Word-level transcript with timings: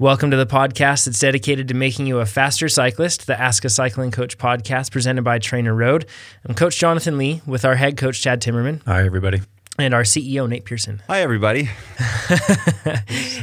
Welcome 0.00 0.30
to 0.30 0.36
the 0.36 0.46
podcast 0.46 1.06
that's 1.06 1.18
dedicated 1.18 1.66
to 1.66 1.74
making 1.74 2.06
you 2.06 2.20
a 2.20 2.26
faster 2.26 2.68
cyclist, 2.68 3.26
the 3.26 3.36
Ask 3.36 3.64
a 3.64 3.68
Cycling 3.68 4.12
Coach 4.12 4.38
podcast 4.38 4.92
presented 4.92 5.22
by 5.22 5.40
TrainerRoad. 5.40 6.06
I'm 6.44 6.54
Coach 6.54 6.78
Jonathan 6.78 7.18
Lee 7.18 7.42
with 7.46 7.64
our 7.64 7.74
head 7.74 7.96
coach, 7.96 8.22
Chad 8.22 8.40
Timmerman, 8.40 8.80
Hi, 8.86 9.04
everybody. 9.04 9.40
And 9.78 9.94
our 9.94 10.02
CEO, 10.02 10.48
Nate 10.48 10.64
Pearson. 10.64 11.00
Hi, 11.06 11.20
everybody. 11.22 11.70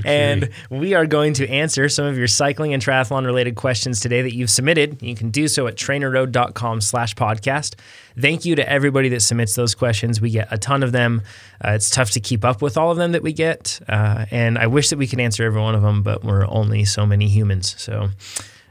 And 0.05 0.49
we 0.69 0.93
are 0.93 1.07
going 1.07 1.33
to 1.35 1.49
answer 1.49 1.89
some 1.89 2.05
of 2.05 2.15
your 2.15 2.27
cycling 2.27 2.73
and 2.75 2.83
triathlon 2.83 3.25
related 3.25 3.55
questions 3.55 3.99
today 3.99 4.21
that 4.21 4.35
you've 4.35 4.51
submitted. 4.51 5.01
You 5.01 5.15
can 5.15 5.31
do 5.31 5.47
so 5.47 5.65
at 5.65 5.75
trainerroad.com 5.75 6.81
slash 6.81 7.15
podcast. 7.15 7.73
Thank 8.19 8.45
you 8.45 8.55
to 8.55 8.69
everybody 8.69 9.09
that 9.09 9.21
submits 9.21 9.55
those 9.55 9.73
questions. 9.73 10.21
We 10.21 10.29
get 10.29 10.47
a 10.51 10.59
ton 10.59 10.83
of 10.83 10.91
them. 10.91 11.23
Uh, 11.63 11.71
it's 11.71 11.89
tough 11.89 12.11
to 12.11 12.19
keep 12.19 12.45
up 12.45 12.61
with 12.61 12.77
all 12.77 12.91
of 12.91 12.97
them 12.97 13.13
that 13.13 13.23
we 13.23 13.33
get. 13.33 13.79
Uh, 13.89 14.25
and 14.29 14.59
I 14.59 14.67
wish 14.67 14.89
that 14.91 14.97
we 14.97 15.07
could 15.07 15.19
answer 15.19 15.43
every 15.43 15.61
one 15.61 15.73
of 15.73 15.81
them, 15.81 16.03
but 16.03 16.23
we're 16.23 16.47
only 16.47 16.85
so 16.85 17.05
many 17.07 17.27
humans. 17.27 17.73
So, 17.79 18.09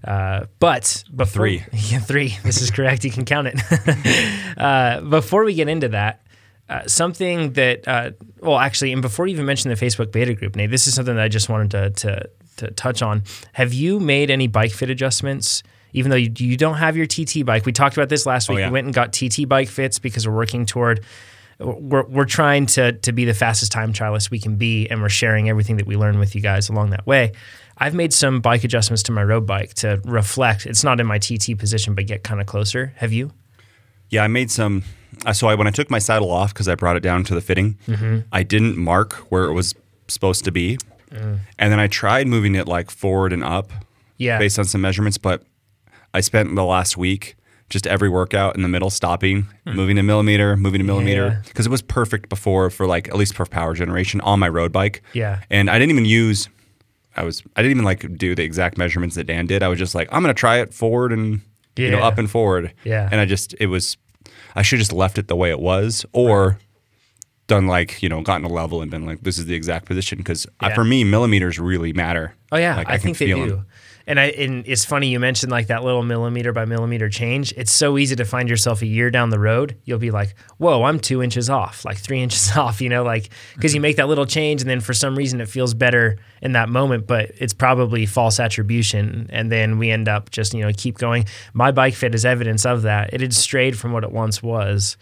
uh, 0.05 0.45
but 0.61 1.03
before, 1.15 1.41
Three. 1.49 1.65
Yeah, 1.73 1.99
three. 1.99 2.37
This 2.45 2.63
is 2.63 2.71
correct. 2.71 3.05
You 3.05 3.11
can 3.11 3.25
count 3.25 3.49
it. 3.53 4.57
uh, 4.59 5.01
before 5.01 5.43
we 5.45 5.55
get 5.55 5.69
into 5.69 5.89
that, 5.89 6.21
uh, 6.69 6.87
something 6.87 7.53
that, 7.53 7.87
uh, 7.87 8.11
well, 8.41 8.59
actually, 8.59 8.93
and 8.93 9.03
before 9.03 9.27
you 9.27 9.35
even 9.35 9.47
mention 9.47 9.69
the 9.71 9.77
Facebook 9.77 10.11
beta 10.13 10.35
group, 10.35 10.57
Nate, 10.57 10.71
this 10.71 10.87
is 10.87 10.95
something 10.95 11.15
that 11.15 11.25
I 11.25 11.29
just 11.29 11.49
wanted 11.49 11.71
to, 11.73 11.91
to, 11.91 12.31
to 12.57 12.71
touch 12.73 13.03
on. 13.03 13.23
Have 13.53 13.75
you 13.75 14.01
made 14.01 14.31
any 14.31 14.47
bike 14.47 14.73
fit 14.73 14.91
adjustments? 14.91 15.63
Even 15.93 16.11
though 16.11 16.17
you, 16.17 16.33
you 16.39 16.57
don't 16.57 16.77
have 16.77 16.97
your 16.97 17.07
TT 17.07 17.45
bike, 17.45 17.67
we 17.67 17.73
talked 17.73 17.97
about 17.97 18.09
this 18.09 18.27
last 18.27 18.49
week. 18.49 18.59
yeah. 18.59 18.69
We 18.69 18.73
went 18.73 18.87
and 18.87 18.95
got 18.95 19.13
TT 19.13 19.47
bike 19.47 19.69
fits 19.69 19.99
because 19.99 20.27
we're 20.27 20.35
working 20.35 20.67
toward, 20.67 21.05
we're, 21.61 22.05
we're 22.07 22.25
trying 22.25 22.67
to, 22.67 22.93
to 22.93 23.13
be 23.13 23.25
the 23.25 23.35
fastest 23.35 23.71
time 23.71 23.93
trialist 23.93 24.31
we 24.31 24.41
can 24.41 24.57
be, 24.57 24.89
and 24.89 25.03
we're 25.03 25.09
sharing 25.09 25.49
everything 25.49 25.77
that 25.77 25.87
we 25.87 25.97
learn 25.97 26.19
with 26.19 26.35
you 26.35 26.41
guys 26.41 26.69
along 26.69 26.91
that 26.91 27.07
way. 27.07 27.33
I've 27.77 27.95
made 27.95 28.13
some 28.13 28.41
bike 28.41 28.65
adjustments 28.65 29.03
to 29.05 29.13
my 29.13 29.23
road 29.23 29.47
bike 29.47 29.75
to 29.75 30.01
reflect. 30.05 30.67
It's 30.67 30.83
not 30.83 30.99
in 30.99 31.07
my 31.07 31.19
TT 31.19 31.59
position, 31.59 31.95
but 31.95 32.07
get 32.07 32.25
kind 32.25 32.41
of 32.41 32.47
closer. 32.47 32.93
Have 32.97 33.13
you? 33.13 33.33
Yeah, 34.15 34.25
I 34.25 34.29
made 34.29 34.51
some. 34.51 34.83
Uh, 35.27 35.33
so 35.33 35.49
I, 35.49 35.55
when 35.55 35.67
I 35.67 35.71
took 35.71 35.91
my 35.91 35.99
saddle 36.01 36.31
off 36.31 36.53
because 36.53 36.69
I 36.69 36.75
brought 36.75 36.97
it 36.97 37.03
down 37.03 37.25
to 37.25 37.35
the 37.35 37.41
fitting, 37.41 37.79
Mm-hmm. 37.87 38.21
I 38.33 38.43
didn't 38.43 38.77
mark 38.77 39.15
where 39.31 39.45
it 39.45 39.53
was 39.53 39.75
supposed 40.09 40.45
to 40.45 40.53
be, 40.53 40.79
Mm. 41.13 41.39
and 41.61 41.71
then 41.73 41.79
I 41.79 41.87
tried 41.87 42.27
moving 42.27 42.55
it 42.57 42.67
like 42.67 42.91
forward 42.91 43.33
and 43.33 43.45
up 43.45 43.71
Yeah. 44.19 44.39
based 44.39 44.59
on 44.59 44.65
some 44.65 44.81
measurements. 44.81 45.17
But 45.19 45.43
I 46.13 46.21
spent 46.21 46.55
the 46.57 46.65
last 46.65 46.97
week 46.97 47.37
just 47.71 47.87
every 47.87 48.09
workout 48.09 48.57
in 48.57 48.63
the 48.63 48.69
middle 48.69 48.91
stopping, 48.91 49.47
moving 49.65 49.97
a 49.99 50.03
millimeter, 50.03 50.57
moving 50.57 50.81
a 50.81 50.85
Hmm. 50.85 50.89
Millimeter 50.89 51.43
because 51.47 51.67
it 51.67 51.71
was 51.71 51.83
perfect 51.83 52.29
before 52.29 52.69
for 52.71 52.87
like 52.87 53.09
at 53.09 53.17
least 53.17 53.35
for 53.35 53.47
power 53.47 53.75
generation 53.75 54.21
on 54.23 54.39
my 54.41 54.49
road 54.49 54.73
bike. 54.73 55.03
Yeah. 55.13 55.41
and 55.51 55.71
I 55.71 55.79
didn't 55.79 55.93
even 55.93 56.05
use. 56.05 56.49
I 57.17 57.23
was 57.23 57.43
I 57.57 57.63
didn't 57.63 57.77
even 57.77 57.85
like 57.85 58.19
do 58.19 58.35
the 58.35 58.43
exact 58.43 58.77
measurements 58.77 59.15
that 59.15 59.25
Dan 59.29 59.47
did. 59.47 59.63
I 59.63 59.69
was 59.69 59.79
just 59.79 59.95
like 59.95 60.09
I'm 60.13 60.21
gonna 60.23 60.35
try 60.35 60.57
it 60.59 60.75
forward 60.75 61.13
and 61.13 61.41
you 61.77 61.91
know 61.93 62.01
up 62.01 62.19
and 62.19 62.29
forward. 62.29 62.73
Yeah. 62.85 63.09
and 63.13 63.21
I 63.21 63.25
just 63.25 63.55
it 63.61 63.67
was 63.67 63.97
I 64.55 64.63
should 64.63 64.79
just 64.79 64.93
left 64.93 65.19
it 65.19 65.29
the 65.29 65.37
way 65.37 65.51
it 65.51 65.61
was 65.61 66.07
or 66.13 66.59
done 67.47 67.67
like 67.67 68.03
you 68.03 68.09
know 68.09 68.23
gotten 68.23 68.45
a 68.47 68.49
level 68.49 68.81
and 68.81 68.91
been 68.91 69.05
like 69.05 69.21
this 69.23 69.37
is 69.39 69.45
the 69.47 69.55
exact 69.55 69.85
position 69.87 70.19
because 70.19 70.47
uh, 70.63 70.69
Yeah. 70.69 70.75
for 70.75 70.85
me 70.85 71.05
millimeters 71.05 71.59
really 71.59 71.93
matter. 71.93 72.35
Oh 72.53 72.57
yeah, 72.57 72.77
Like, 72.77 72.89
I, 72.89 72.93
can 72.93 73.01
think 73.01 73.19
they 73.19 73.27
feel 73.27 73.45
do. 73.47 73.53
'em. 73.59 73.67
And 74.07 74.21
I 74.21 74.27
and 74.27 74.67
it's 74.67 74.85
funny 74.85 75.09
you 75.09 75.19
mentioned 75.19 75.51
like 75.51 75.69
that 75.69 75.83
little 75.83 76.03
millimeter 76.03 76.53
by 76.53 76.65
millimeter 76.67 77.09
change. 77.09 77.55
It's 77.57 77.73
so 77.73 77.97
easy 77.97 78.15
to 78.17 78.25
find 78.25 78.49
yourself 78.49 78.83
a 78.83 78.87
year 78.87 79.11
down 79.11 79.31
the 79.31 79.39
road. 79.39 79.77
You'll 79.85 79.99
be 79.99 80.11
like, 80.11 80.35
"Whoa, 80.59 80.83
I'm 80.83 80.99
two 81.01 81.23
inches 81.23 81.49
off, 81.49 81.85
like 81.85 81.97
three 81.97 82.21
inches 82.23 82.55
off." 82.57 82.81
You 82.81 82.91
know, 82.91 83.03
like 83.03 83.31
because 83.55 83.75
you 83.75 83.81
make 83.81 83.97
that 83.97 84.09
little 84.09 84.27
change, 84.27 84.61
and 84.61 84.69
then 84.69 84.81
for 84.81 84.93
some 84.93 85.17
reason 85.17 85.41
it 85.41 85.49
feels 85.49 85.73
better 85.73 86.19
in 86.43 86.53
that 86.53 86.69
moment, 86.69 87.07
but 87.07 87.31
it's 87.39 87.55
probably 87.55 88.05
false 88.05 88.39
attribution, 88.39 89.27
and 89.31 89.51
then 89.51 89.79
we 89.79 89.91
end 89.91 90.09
up 90.09 90.31
just 90.31 90.53
you 90.53 90.61
know 90.61 90.71
keep 90.77 90.99
going. 90.99 91.25
My 91.55 91.73
bike 91.73 91.95
fit 91.95 92.15
is 92.15 92.27
evidence 92.27 92.67
of 92.67 92.83
that. 92.83 93.15
It 93.15 93.23
had 93.23 93.33
strayed 93.33 93.79
from 93.79 93.93
what 93.93 94.05
it 94.05 94.13
once 94.13 94.43
was. 94.43 94.99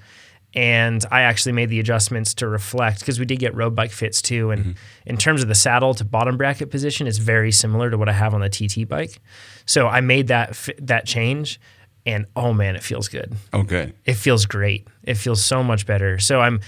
And 0.55 1.05
I 1.11 1.23
actually 1.23 1.53
made 1.53 1.71
the 1.71 1.81
adjustments 1.81 2.35
to 2.35 2.49
reflect 2.49 3.01
because 3.01 3.19
we 3.19 3.25
did 3.25 3.39
get 3.39 3.55
road 3.55 3.75
bike 3.75 3.91
fits 3.91 4.21
too. 4.21 4.51
And 4.51 4.61
mm-hmm. 4.63 4.73
in 5.07 5.17
terms 5.17 5.43
of 5.43 5.49
the 5.49 5.55
saddle 5.55 5.95
to 5.95 6.05
bottom 6.05 6.37
bracket 6.37 6.71
position, 6.71 7.07
it's 7.07 7.19
very 7.19 7.51
similar 7.51 7.91
to 7.91 7.97
what 7.97 8.09
I 8.09 8.13
have 8.13 8.35
on 8.35 8.41
the 8.41 8.51
TT 8.51 8.87
bike. 8.87 9.19
So 9.65 9.89
I 9.89 10.01
made 10.01 10.29
that 10.29 10.69
that 10.79 11.07
change, 11.07 11.59
and 12.05 12.27
oh 12.37 12.53
man, 12.53 12.77
it 12.77 12.83
feels 12.83 13.09
good. 13.09 13.33
Good. 13.63 13.95
It 14.05 14.15
feels 14.15 14.45
great. 14.45 14.89
It 15.05 15.15
feels 15.15 15.43
so 15.43 15.63
much 15.63 15.87
better. 15.87 16.19
So 16.19 16.41
I'm 16.41 16.61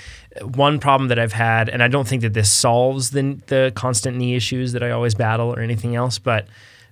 one 0.42 0.78
problem 0.78 1.08
that 1.08 1.18
I've 1.18 1.32
had, 1.32 1.68
and 1.68 1.82
I 1.82 1.88
don't 1.88 2.06
think 2.06 2.22
that 2.22 2.32
this 2.32 2.50
solves 2.50 3.10
the 3.10 3.38
the 3.46 3.72
constant 3.74 4.16
knee 4.16 4.34
issues 4.34 4.72
that 4.72 4.82
I 4.82 4.92
always 4.92 5.14
battle 5.14 5.52
or 5.52 5.60
anything 5.60 5.94
else, 5.94 6.18
but 6.18 6.46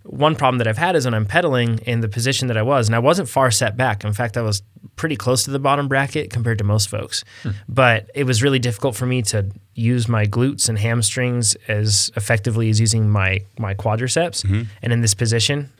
one 0.04 0.34
problem 0.34 0.58
that 0.58 0.66
I've 0.66 0.78
had 0.78 0.96
is 0.96 1.04
when 1.04 1.14
I'm 1.14 1.26
pedaling 1.26 1.78
in 1.80 2.00
the 2.00 2.08
position 2.08 2.48
that 2.48 2.56
I 2.56 2.62
was, 2.62 2.88
and 2.88 2.94
I 2.94 2.98
wasn't 2.98 3.28
far 3.28 3.50
set 3.50 3.76
back. 3.76 4.04
In 4.04 4.12
fact, 4.12 4.36
I 4.36 4.42
was 4.42 4.62
pretty 4.96 5.16
close 5.16 5.44
to 5.44 5.50
the 5.50 5.58
bottom 5.58 5.88
bracket 5.88 6.30
compared 6.30 6.58
to 6.58 6.64
most 6.64 6.88
folks. 6.88 7.24
Hmm. 7.42 7.50
But 7.68 8.10
it 8.14 8.24
was 8.24 8.42
really 8.42 8.58
difficult 8.58 8.96
for 8.96 9.06
me 9.06 9.22
to 9.22 9.50
use 9.74 10.08
my 10.08 10.26
glutes 10.26 10.68
and 10.68 10.78
hamstrings 10.78 11.54
as 11.68 12.10
effectively 12.16 12.68
as 12.68 12.80
using 12.80 13.08
my 13.08 13.40
my 13.58 13.74
quadriceps. 13.74 14.44
Mm-hmm. 14.44 14.62
And 14.82 14.92
in 14.92 15.00
this 15.00 15.14
position, 15.14 15.72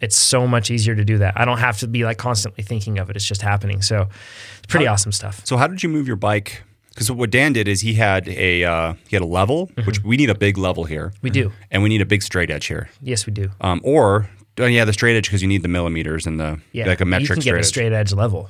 it's 0.00 0.16
so 0.16 0.46
much 0.46 0.70
easier 0.70 0.94
to 0.94 1.04
do 1.04 1.18
that. 1.18 1.38
I 1.38 1.44
don't 1.44 1.58
have 1.58 1.78
to 1.78 1.88
be 1.88 2.04
like 2.04 2.18
constantly 2.18 2.64
thinking 2.64 2.98
of 2.98 3.10
it. 3.10 3.16
It's 3.16 3.26
just 3.26 3.42
happening. 3.42 3.82
So 3.82 4.08
it's 4.58 4.66
pretty 4.66 4.86
awesome 4.86 5.12
stuff. 5.12 5.44
So 5.44 5.56
how 5.56 5.66
did 5.66 5.82
you 5.82 5.88
move 5.88 6.06
your 6.06 6.16
bike? 6.16 6.62
Because 6.94 7.10
what 7.10 7.30
Dan 7.30 7.52
did 7.52 7.66
is 7.68 7.80
he 7.80 7.94
had 7.94 8.28
a 8.28 8.64
uh, 8.64 8.94
he 9.08 9.16
had 9.16 9.22
a 9.22 9.26
level, 9.26 9.70
which 9.84 10.02
we 10.04 10.16
need 10.16 10.30
a 10.30 10.34
big 10.34 10.56
level 10.56 10.84
here. 10.84 11.08
Mm-hmm. 11.08 11.18
We 11.22 11.30
do. 11.30 11.52
and 11.70 11.82
we 11.82 11.88
need 11.88 12.00
a 12.00 12.06
big 12.06 12.22
straight 12.22 12.50
edge 12.50 12.66
here. 12.66 12.88
Yes, 13.02 13.26
we 13.26 13.32
do. 13.32 13.50
Um, 13.60 13.80
or 13.84 14.28
oh, 14.58 14.66
yeah, 14.66 14.84
the 14.84 14.92
straight 14.92 15.16
edge 15.16 15.24
because 15.26 15.42
you 15.42 15.48
need 15.48 15.62
the 15.62 15.68
millimeters 15.68 16.26
and 16.26 16.38
the 16.38 16.60
Yeah. 16.72 16.86
like 16.86 17.00
a 17.00 17.04
metric 17.04 17.28
you 17.30 17.34
can 17.34 17.42
straight 17.42 17.52
get 17.52 17.60
a 17.60 17.64
straight 17.64 17.92
edge 17.92 18.12
level 18.12 18.48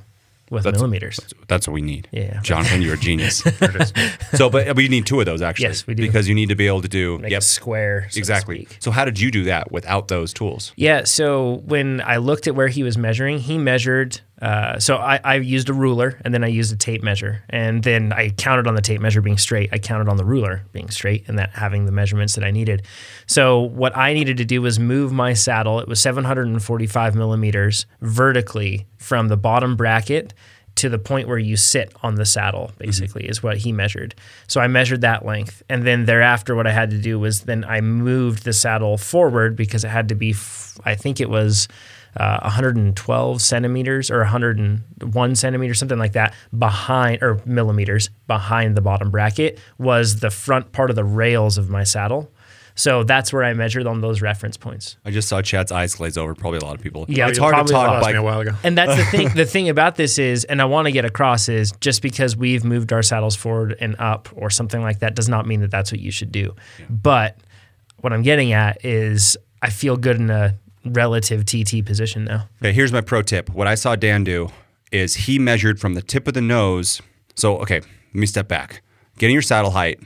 with 0.51 0.65
That's- 0.65 0.79
millimeters. 0.79 1.19
That's 1.49 1.67
what 1.67 1.73
we 1.73 1.81
need. 1.81 2.07
Yeah. 2.13 2.41
Jonathan, 2.43 2.83
you're 2.83 2.95
a 2.95 2.99
genius. 2.99 3.39
so, 4.35 4.51
but 4.51 4.77
we 4.77 4.89
need 4.89 5.07
two 5.07 5.19
of 5.21 5.27
those 5.27 5.41
actually. 5.43 5.69
Yes, 5.69 5.87
we 5.87 5.95
do. 5.95 6.03
because 6.03 6.29
you 6.29 6.35
need 6.35 6.51
to 6.51 6.55
be 6.55 6.67
able 6.67 6.83
to 6.83 6.89
do 6.89 7.19
Make 7.19 7.31
yep 7.33 7.41
a 7.41 7.45
square. 7.45 8.09
so 8.11 8.19
exactly. 8.19 8.69
So 8.79 8.91
how 8.91 9.05
did 9.07 9.19
you 9.19 9.31
do 9.31 9.45
that 9.45 9.73
without 9.73 10.09
those 10.09 10.33
tools? 10.35 10.73
Yeah. 10.77 11.05
So 11.05 11.63
when 11.65 12.03
I 12.03 12.19
looked 12.19 12.47
at 12.47 12.55
where 12.55 12.69
he 12.69 12.83
was 12.83 12.99
measuring, 12.99 13.39
he 13.39 13.57
measured. 13.59 14.21
Uh, 14.45 14.79
so 14.79 14.99
I, 14.99 15.19
I 15.25 15.35
used 15.37 15.71
a 15.71 15.73
ruler 15.73 16.21
and 16.23 16.35
then 16.35 16.45
I 16.45 16.49
used 16.49 16.71
a 16.71 16.77
tape 16.77 17.03
measure, 17.03 17.43
and 17.49 17.83
then 17.83 18.13
I 18.13 18.29
counted 18.29 18.67
on 18.67 18.75
the 18.75 18.83
tape 18.83 19.01
measure 19.01 19.23
being 19.23 19.39
straight. 19.39 19.71
I 19.73 19.79
counted 19.79 20.07
on 20.07 20.19
the 20.19 20.25
ruler 20.25 20.67
being 20.73 20.91
straight, 20.91 21.27
and 21.29 21.39
that 21.39 21.51
having 21.51 21.87
the 21.87 21.93
measurements 21.93 22.35
that 22.35 22.45
I 22.45 22.51
needed. 22.51 22.83
So 23.27 23.63
what 23.63 23.97
I 23.97 24.13
needed 24.13 24.37
to 24.37 24.45
do 24.45 24.61
was 24.61 24.79
move 24.79 25.13
my 25.13 25.33
saddle. 25.33 25.81
It 25.81 25.89
was 25.89 25.99
745 26.01 27.15
millimeters 27.15 27.87
vertically 28.03 28.87
from 28.99 29.29
the 29.29 29.39
bottom 29.39 29.77
bracket 29.77 30.35
to 30.75 30.91
the 30.91 30.99
point 30.99 31.27
where 31.27 31.39
you 31.39 31.57
sit 31.57 31.95
on 32.03 32.17
the 32.17 32.27
saddle 32.27 32.73
basically 32.79 33.27
is 33.29 33.43
what 33.45 33.59
he 33.59 33.71
measured 33.71 34.13
so 34.49 34.61
i 34.61 34.67
measured 34.67 35.03
that 35.03 35.25
length 35.25 35.63
and 35.69 35.87
then 35.87 36.05
thereafter 36.05 36.57
what 36.57 36.67
i 36.67 36.73
had 36.73 36.91
to 36.91 36.99
do 36.99 37.17
was 37.17 37.43
then 37.43 37.65
i 37.65 37.81
moved 37.81 38.45
the 38.45 38.53
saddle 38.53 38.99
forward 38.99 39.55
because 39.55 39.85
it 39.85 39.89
had 39.89 40.09
to 40.09 40.17
be 40.17 40.31
f- 40.31 40.77
i 40.85 40.97
think 40.97 41.21
it 41.21 41.31
was 41.31 41.69
uh, 42.17 42.39
112 42.43 43.41
centimeters 43.43 44.11
or 44.11 44.19
101 44.19 45.35
centimeters 45.35 45.79
something 45.79 45.99
like 45.99 46.13
that 46.13 46.35
behind 46.57 47.23
or 47.23 47.41
millimeters 47.45 48.09
behind 48.27 48.77
the 48.77 48.81
bottom 48.83 49.11
bracket 49.11 49.59
was 49.79 50.21
the 50.21 50.31
front 50.31 50.73
part 50.73 50.91
of 50.91 50.97
the 50.97 51.05
rails 51.05 51.59
of 51.59 51.69
my 51.71 51.85
saddle 51.85 52.31
so 52.77 53.05
that's 53.05 53.33
where 53.33 53.45
i 53.45 53.53
measured 53.55 53.87
on 53.87 54.01
those 54.01 54.21
reference 54.21 54.57
points 54.57 54.97
I 55.05 55.11
just 55.11 55.29
saw 55.29 55.43
Chad's 55.43 55.71
eyes 55.71 55.95
glaze 55.95 56.17
over. 56.19 56.35
Probably 56.35 56.59
a 56.59 56.65
lot 56.65 56.75
of 56.75 56.81
people. 56.81 57.05
Yeah, 57.09 57.29
it's 57.29 57.39
hard 57.39 57.55
to 57.55 57.73
talk 57.73 57.89
lost 57.89 58.03
Lost 58.03 58.13
me 58.13 58.19
a 58.19 58.23
while 58.23 58.41
ago. 58.41 58.53
and 58.65 58.77
that's 58.77 58.97
the 58.97 59.05
thing. 59.17 59.29
The 59.35 59.45
thing 59.45 59.69
about 59.69 59.97
this 59.97 60.19
is, 60.19 60.45
and 60.45 60.61
I 60.63 60.65
want 60.65 60.87
to 60.87 60.93
get 60.93 61.05
across 61.05 61.49
is, 61.49 61.73
just 61.81 62.03
because 62.03 62.37
we've 62.37 62.65
moved 62.65 62.93
our 62.93 63.03
saddles 63.03 63.37
forward 63.37 63.77
and 63.81 63.95
up 63.99 64.29
or 64.35 64.51
something 64.51 64.81
like 64.83 65.01
that 65.01 65.15
does 65.15 65.29
not 65.29 65.47
mean 65.47 65.61
that 65.61 65.71
that's 65.71 65.93
what 65.93 66.01
you 66.01 66.11
should 66.11 66.33
do. 66.33 66.57
But 66.91 67.39
what 67.99 68.13
I'm 68.13 68.23
getting 68.23 68.53
at 68.53 68.85
is, 68.85 69.37
I 69.63 69.71
feel 69.71 69.97
good 69.97 70.17
in 70.17 70.31
a 70.31 70.57
relative 70.85 71.45
TT 71.45 71.85
position 71.85 72.25
now. 72.25 72.49
Okay, 72.61 72.73
here's 72.73 72.93
my 72.93 73.01
pro 73.01 73.23
tip. 73.23 73.51
What 73.51 73.67
I 73.67 73.75
saw 73.75 73.97
Dan 73.97 74.25
do 74.25 74.51
is 74.93 75.15
he 75.15 75.39
measured 75.39 75.81
from 75.81 75.95
the 75.95 76.03
tip 76.03 76.29
of 76.29 76.35
the 76.35 76.41
nose. 76.41 77.01
So, 77.35 77.59
okay, 77.59 77.81
let 77.81 78.15
me 78.15 78.27
step 78.27 78.49
back. 78.49 78.83
Getting 79.19 79.35
your 79.35 79.43
saddle 79.43 79.71
height, 79.73 80.01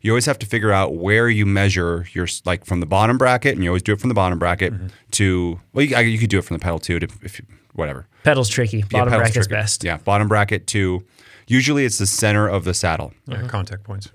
you 0.00 0.12
always 0.12 0.26
have 0.26 0.38
to 0.40 0.46
figure 0.46 0.70
out 0.72 0.94
where 0.94 1.28
you 1.28 1.44
measure 1.46 2.06
your 2.12 2.26
like 2.44 2.64
from 2.64 2.80
the 2.80 2.86
bottom 2.86 3.18
bracket, 3.18 3.54
and 3.54 3.64
you 3.64 3.70
always 3.70 3.82
do 3.82 3.92
it 3.92 4.00
from 4.00 4.08
the 4.08 4.14
bottom 4.14 4.38
bracket 4.38 4.72
mm-hmm. 4.72 4.86
to 5.12 5.60
well, 5.72 5.84
you, 5.84 5.96
I- 5.96 6.00
you 6.00 6.18
could 6.18 6.30
do 6.30 6.38
it 6.38 6.42
from 6.44 6.56
the 6.56 6.62
pedal 6.62 6.78
too, 6.78 6.98
to, 7.00 7.08
if 7.22 7.38
you, 7.38 7.46
whatever. 7.74 8.06
Pedal's 8.24 8.48
tricky. 8.48 8.78
Yeah, 8.78 8.84
Bottom 8.90 9.08
pedal's 9.08 9.20
bracket's 9.20 9.46
tricky. 9.46 9.60
best. 9.60 9.84
Yeah, 9.84 9.96
bottom 9.98 10.28
bracket 10.28 10.66
to 10.68 11.04
usually 11.46 11.84
it's 11.84 11.98
the 11.98 12.06
center 12.06 12.46
of 12.48 12.64
the 12.64 12.74
saddle, 12.74 13.12
Yeah, 13.26 13.36
mm-hmm. 13.38 13.46
contact 13.48 13.84
points. 13.84 14.10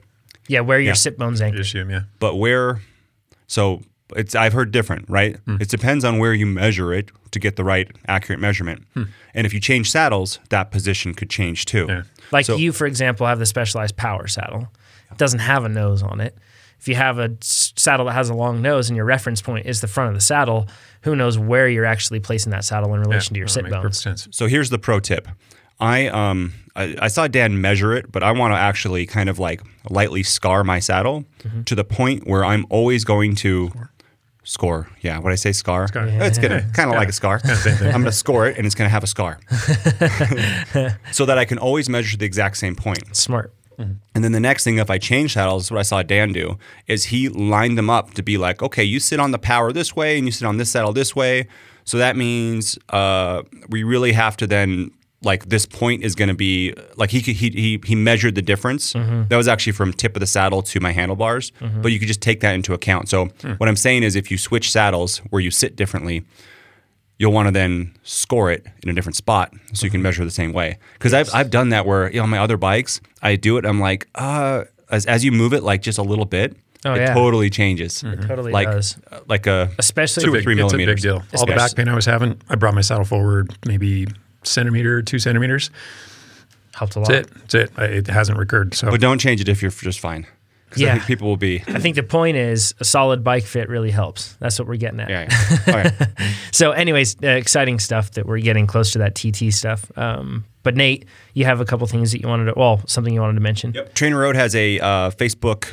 Yeah, 0.48 0.60
where 0.62 0.80
your 0.80 0.88
Yeah. 0.90 0.94
sit 0.94 1.18
bones 1.18 1.42
anchor. 1.42 1.60
Issue, 1.62 1.86
yeah. 1.90 2.02
but 2.20 2.36
where 2.36 2.82
so 3.48 3.82
it's 4.16 4.36
I've 4.36 4.54
heard 4.54 4.72
different, 4.72 5.10
right? 5.10 5.38
Hmm. 5.46 5.58
It 5.60 5.70
depends 5.70 6.04
on 6.04 6.20
where 6.20 6.34
you 6.34 6.46
measure 6.46 6.94
it 6.94 7.12
to 7.32 7.40
get 7.40 7.56
the 7.56 7.64
right 7.64 7.90
accurate 8.08 8.40
measurement. 8.40 8.84
Hmm. 8.94 9.04
And 9.34 9.46
if 9.46 9.54
you 9.54 9.60
change 9.60 9.90
saddles, 9.90 10.40
that 10.50 10.72
position 10.72 11.14
could 11.14 11.30
change 11.30 11.66
too. 11.66 11.86
Yeah. 11.90 12.04
Like 12.32 12.46
So- 12.46 12.58
you, 12.58 12.72
for 12.72 12.86
example, 12.86 13.28
have 13.28 13.40
the 13.40 13.46
specialized 13.46 13.96
power 13.96 14.28
saddle. 14.28 14.68
It 15.12 15.18
doesn't 15.18 15.40
have 15.40 15.64
a 15.64 15.70
nose 15.70 16.02
on 16.02 16.22
it. 16.22 16.38
If 16.80 16.88
you 16.90 16.96
have 16.96 17.18
a 17.18 17.32
saddle 17.40 18.08
that 18.08 18.12
has 18.12 18.30
a 18.30 18.34
long 18.34 18.62
nose 18.62 18.90
and 18.90 18.98
your 18.98 19.06
reference 19.06 19.42
point 19.42 19.66
is 19.66 19.80
the 19.80 19.88
front 19.88 20.10
of 20.10 20.16
the 20.16 20.22
saddle, 20.22 20.68
who 21.04 21.16
knows 21.16 21.38
where 21.38 21.70
you're 21.70 21.86
actually 21.86 22.20
placing 22.20 22.52
that 22.52 22.66
saddle 22.66 22.94
in 22.94 23.00
relation 23.00 23.34
to 23.36 23.40
your 23.40 23.48
sit 23.48 23.64
makes 23.64 23.76
bones? 23.76 24.02
sense. 24.02 24.28
So 24.32 24.48
here's 24.48 24.70
the 24.70 24.80
pro 24.80 25.00
tip. 25.00 25.30
I 25.80 26.08
um 26.08 26.54
I, 26.76 26.96
I 27.00 27.08
saw 27.08 27.28
Dan 27.28 27.62
measure 27.62 27.94
it, 27.94 28.12
but 28.12 28.24
I 28.24 28.32
want 28.32 28.54
to 28.54 28.58
actually 28.58 29.06
kind 29.06 29.30
of 29.30 29.40
like 29.40 29.62
lightly 29.90 30.24
scar 30.24 30.64
my 30.64 30.80
saddle 30.80 31.24
mm-hmm. 31.44 31.64
to 31.64 31.76
the 31.76 31.84
point 31.84 32.28
where 32.28 32.44
I'm 32.44 32.66
always 32.70 33.06
going 33.06 33.36
to 33.36 33.72
score. 34.44 34.88
Yeah, 35.02 35.20
what 35.20 35.32
I 35.32 35.36
say 35.36 35.52
scar? 35.52 35.88
Scar. 35.88 36.08
It's 36.08 36.38
gonna 36.38 36.68
kind 36.74 36.90
of 36.90 36.96
like 36.96 37.10
a 37.10 37.14
scar. 37.14 37.42
I'm 37.44 38.02
gonna 38.02 38.12
score 38.12 38.48
it, 38.48 38.58
and 38.58 38.66
it's 38.66 38.76
gonna 38.76 38.90
have 38.90 39.04
a 39.04 39.08
scar, 39.08 39.40
so 41.12 41.26
that 41.26 41.38
I 41.38 41.46
can 41.46 41.58
always 41.58 41.90
measure 41.90 42.18
the 42.18 42.26
exact 42.26 42.58
same 42.58 42.76
point. 42.76 43.16
Smart. 43.16 43.54
And 43.78 44.24
then 44.24 44.32
the 44.32 44.40
next 44.40 44.64
thing, 44.64 44.78
if 44.78 44.90
I 44.90 44.98
change 44.98 45.34
saddles, 45.34 45.72
what 45.72 45.80
I 45.80 45.84
saw 45.84 46.04
Dan 46.04 46.32
do 46.32 46.58
is 46.88 47.06
he 47.06 47.30
lined 47.30 47.78
them 47.78 47.90
up 47.90 48.14
to 48.14 48.24
be 48.24 48.38
like, 48.38 48.62
okay, 48.62 48.84
you 48.84 49.00
sit 49.00 49.20
on 49.20 49.32
the 49.32 49.40
power 49.40 49.72
this 49.72 49.96
way 49.96 50.18
and 50.18 50.28
you 50.28 50.32
sit 50.32 50.46
on 50.46 50.58
this 50.58 50.72
saddle 50.72 50.94
this 50.94 51.16
way. 51.16 51.48
So 51.84 51.98
that 51.98 52.16
means 52.16 52.78
uh, 52.90 53.42
we 53.70 53.84
really 53.84 54.14
have 54.14 54.38
to 54.38 54.48
then 54.48 54.92
like 55.24 55.50
this 55.50 55.66
point 55.66 56.04
is 56.04 56.16
going 56.16 56.28
to 56.30 56.34
be 56.36 56.74
like 56.98 57.10
he 57.12 57.22
could, 57.22 57.36
he 57.36 57.50
he 57.50 57.80
he 57.86 57.96
measured 57.96 58.36
the 58.36 58.42
difference. 58.42 58.94
That 58.94 59.36
was 59.38 59.48
actually 59.48 59.74
from 59.74 59.94
tip 59.94 60.16
of 60.16 60.20
the 60.20 60.28
saddle 60.28 60.62
to 60.64 60.80
my 60.80 60.92
handlebars, 60.92 61.52
but 61.82 61.92
you 61.92 62.00
could 62.00 62.08
just 62.08 62.22
take 62.22 62.40
that 62.42 62.54
into 62.56 62.74
account. 62.74 63.10
So 63.10 63.26
what 63.58 63.70
I'm 63.70 63.76
saying 63.76 64.04
is, 64.04 64.16
if 64.16 64.30
you 64.32 64.38
switch 64.38 64.72
saddles 64.72 65.20
where 65.30 65.42
you 65.42 65.52
sit 65.52 65.76
differently, 65.76 66.24
you'll 67.20 67.32
want 67.32 67.48
to 67.48 67.52
then 67.52 67.94
score 68.04 68.52
it 68.52 68.66
in 68.84 68.90
a 68.90 68.94
different 68.94 69.16
spot 69.16 69.54
so 69.74 69.86
you 69.86 69.92
can 69.92 70.02
measure 70.02 70.26
the 70.26 70.32
same 70.32 70.52
way. 70.52 70.78
Because 70.94 71.14
I've, 71.14 71.34
I've 71.34 71.50
done 71.52 71.70
that 71.70 71.86
where 71.86 72.10
you 72.10 72.18
know, 72.18 72.24
on 72.24 72.30
my 72.30 72.40
other 72.40 72.58
bikes, 72.58 73.00
I 73.22 73.36
do 73.36 73.58
it. 73.58 73.66
I'm 73.66 73.80
like, 73.80 74.08
uh, 74.16 74.64
as, 74.90 75.06
as 75.06 75.24
you 75.24 75.32
move 75.32 75.54
it 75.54 75.64
like 75.64 75.82
just 75.82 75.98
a 76.00 76.04
little 76.04 76.26
bit, 76.26 76.56
Oh, 76.86 76.94
it 76.96 76.98
yeah. 76.98 77.14
totally 77.14 77.50
changes. 77.50 78.02
Totally 78.02 78.52
like, 78.52 78.68
does. 78.70 78.98
uh, 79.10 79.22
like 79.30 79.48
a 79.48 79.72
Especially 79.80 80.22
two 80.26 80.34
or 80.34 80.42
three 80.42 80.54
it's 80.54 80.58
millimeters. 80.74 80.92
a 80.92 80.96
big 80.96 81.02
deal. 81.32 81.40
All 81.40 81.46
the 81.46 81.56
back 81.56 81.74
pain 81.76 81.88
I 81.88 81.96
was 81.96 82.06
having, 82.06 82.42
I 82.50 82.56
brought 82.56 82.74
my 82.76 82.82
saddle 82.82 83.06
forward 83.06 83.56
maybe 83.66 84.06
centimeter, 84.44 85.02
two 85.02 85.20
centimeters. 85.20 85.70
helped 86.76 86.96
a 86.96 87.00
lot. 87.00 87.10
That's 87.10 87.28
it. 87.54 87.74
That's 87.76 87.92
it. 87.92 87.94
It 87.94 88.08
hasn't 88.08 88.38
recurred. 88.38 88.74
So 88.74 88.90
But 88.90 89.00
don't 89.00 89.20
change 89.20 89.40
it 89.42 89.48
if 89.48 89.62
you're 89.62 89.70
just 89.72 90.00
fine. 90.00 90.26
'Cause 90.72 90.82
I 90.82 90.86
Yeah. 90.88 90.94
think 90.94 91.06
people 91.06 91.28
will 91.28 91.38
be. 91.38 91.62
I 91.68 91.78
think 91.78 91.96
the 91.96 92.02
point 92.02 92.36
is 92.36 92.74
a 92.80 92.84
solid 92.84 93.24
bike 93.24 93.44
fit 93.46 93.70
really 93.70 93.92
helps. 93.92 94.34
That's 94.40 94.58
what 94.58 94.68
we're 94.68 94.78
getting 94.78 95.00
at. 95.02 95.10
Yeah. 95.10 95.28
yeah. 95.68 95.92
Okay. 95.92 96.06
So, 96.52 96.72
anyways, 96.72 97.16
uh, 97.24 97.28
exciting 97.28 97.80
stuff 97.80 98.12
that 98.12 98.26
we're 98.28 98.40
getting 98.40 98.66
close 98.68 98.92
to 98.92 99.00
that 99.00 99.14
TT 99.16 99.52
stuff. 99.52 99.92
Um, 99.96 100.46
but 100.64 100.76
Nate, 100.76 101.06
you 101.34 101.46
have 101.46 101.60
a 101.62 101.66
couple 101.66 101.86
things 101.88 102.12
that 102.12 102.22
you 102.22 102.28
wanted 102.28 102.46
to, 102.46 102.54
well, 102.56 102.82
something 102.88 103.12
you 103.14 103.22
wanted 103.22 103.34
to 103.36 103.40
mention. 103.42 103.74
Yep. 103.74 103.94
TrainerRoad 103.96 104.36
has 104.36 104.56
a 104.56 104.80
uh, 104.80 105.10
Facebook 105.12 105.68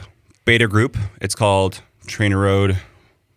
beta 0.46 0.66
group. 0.66 0.96
It's 1.20 1.34
called 1.34 1.80
TrainerRoad. 2.06 2.76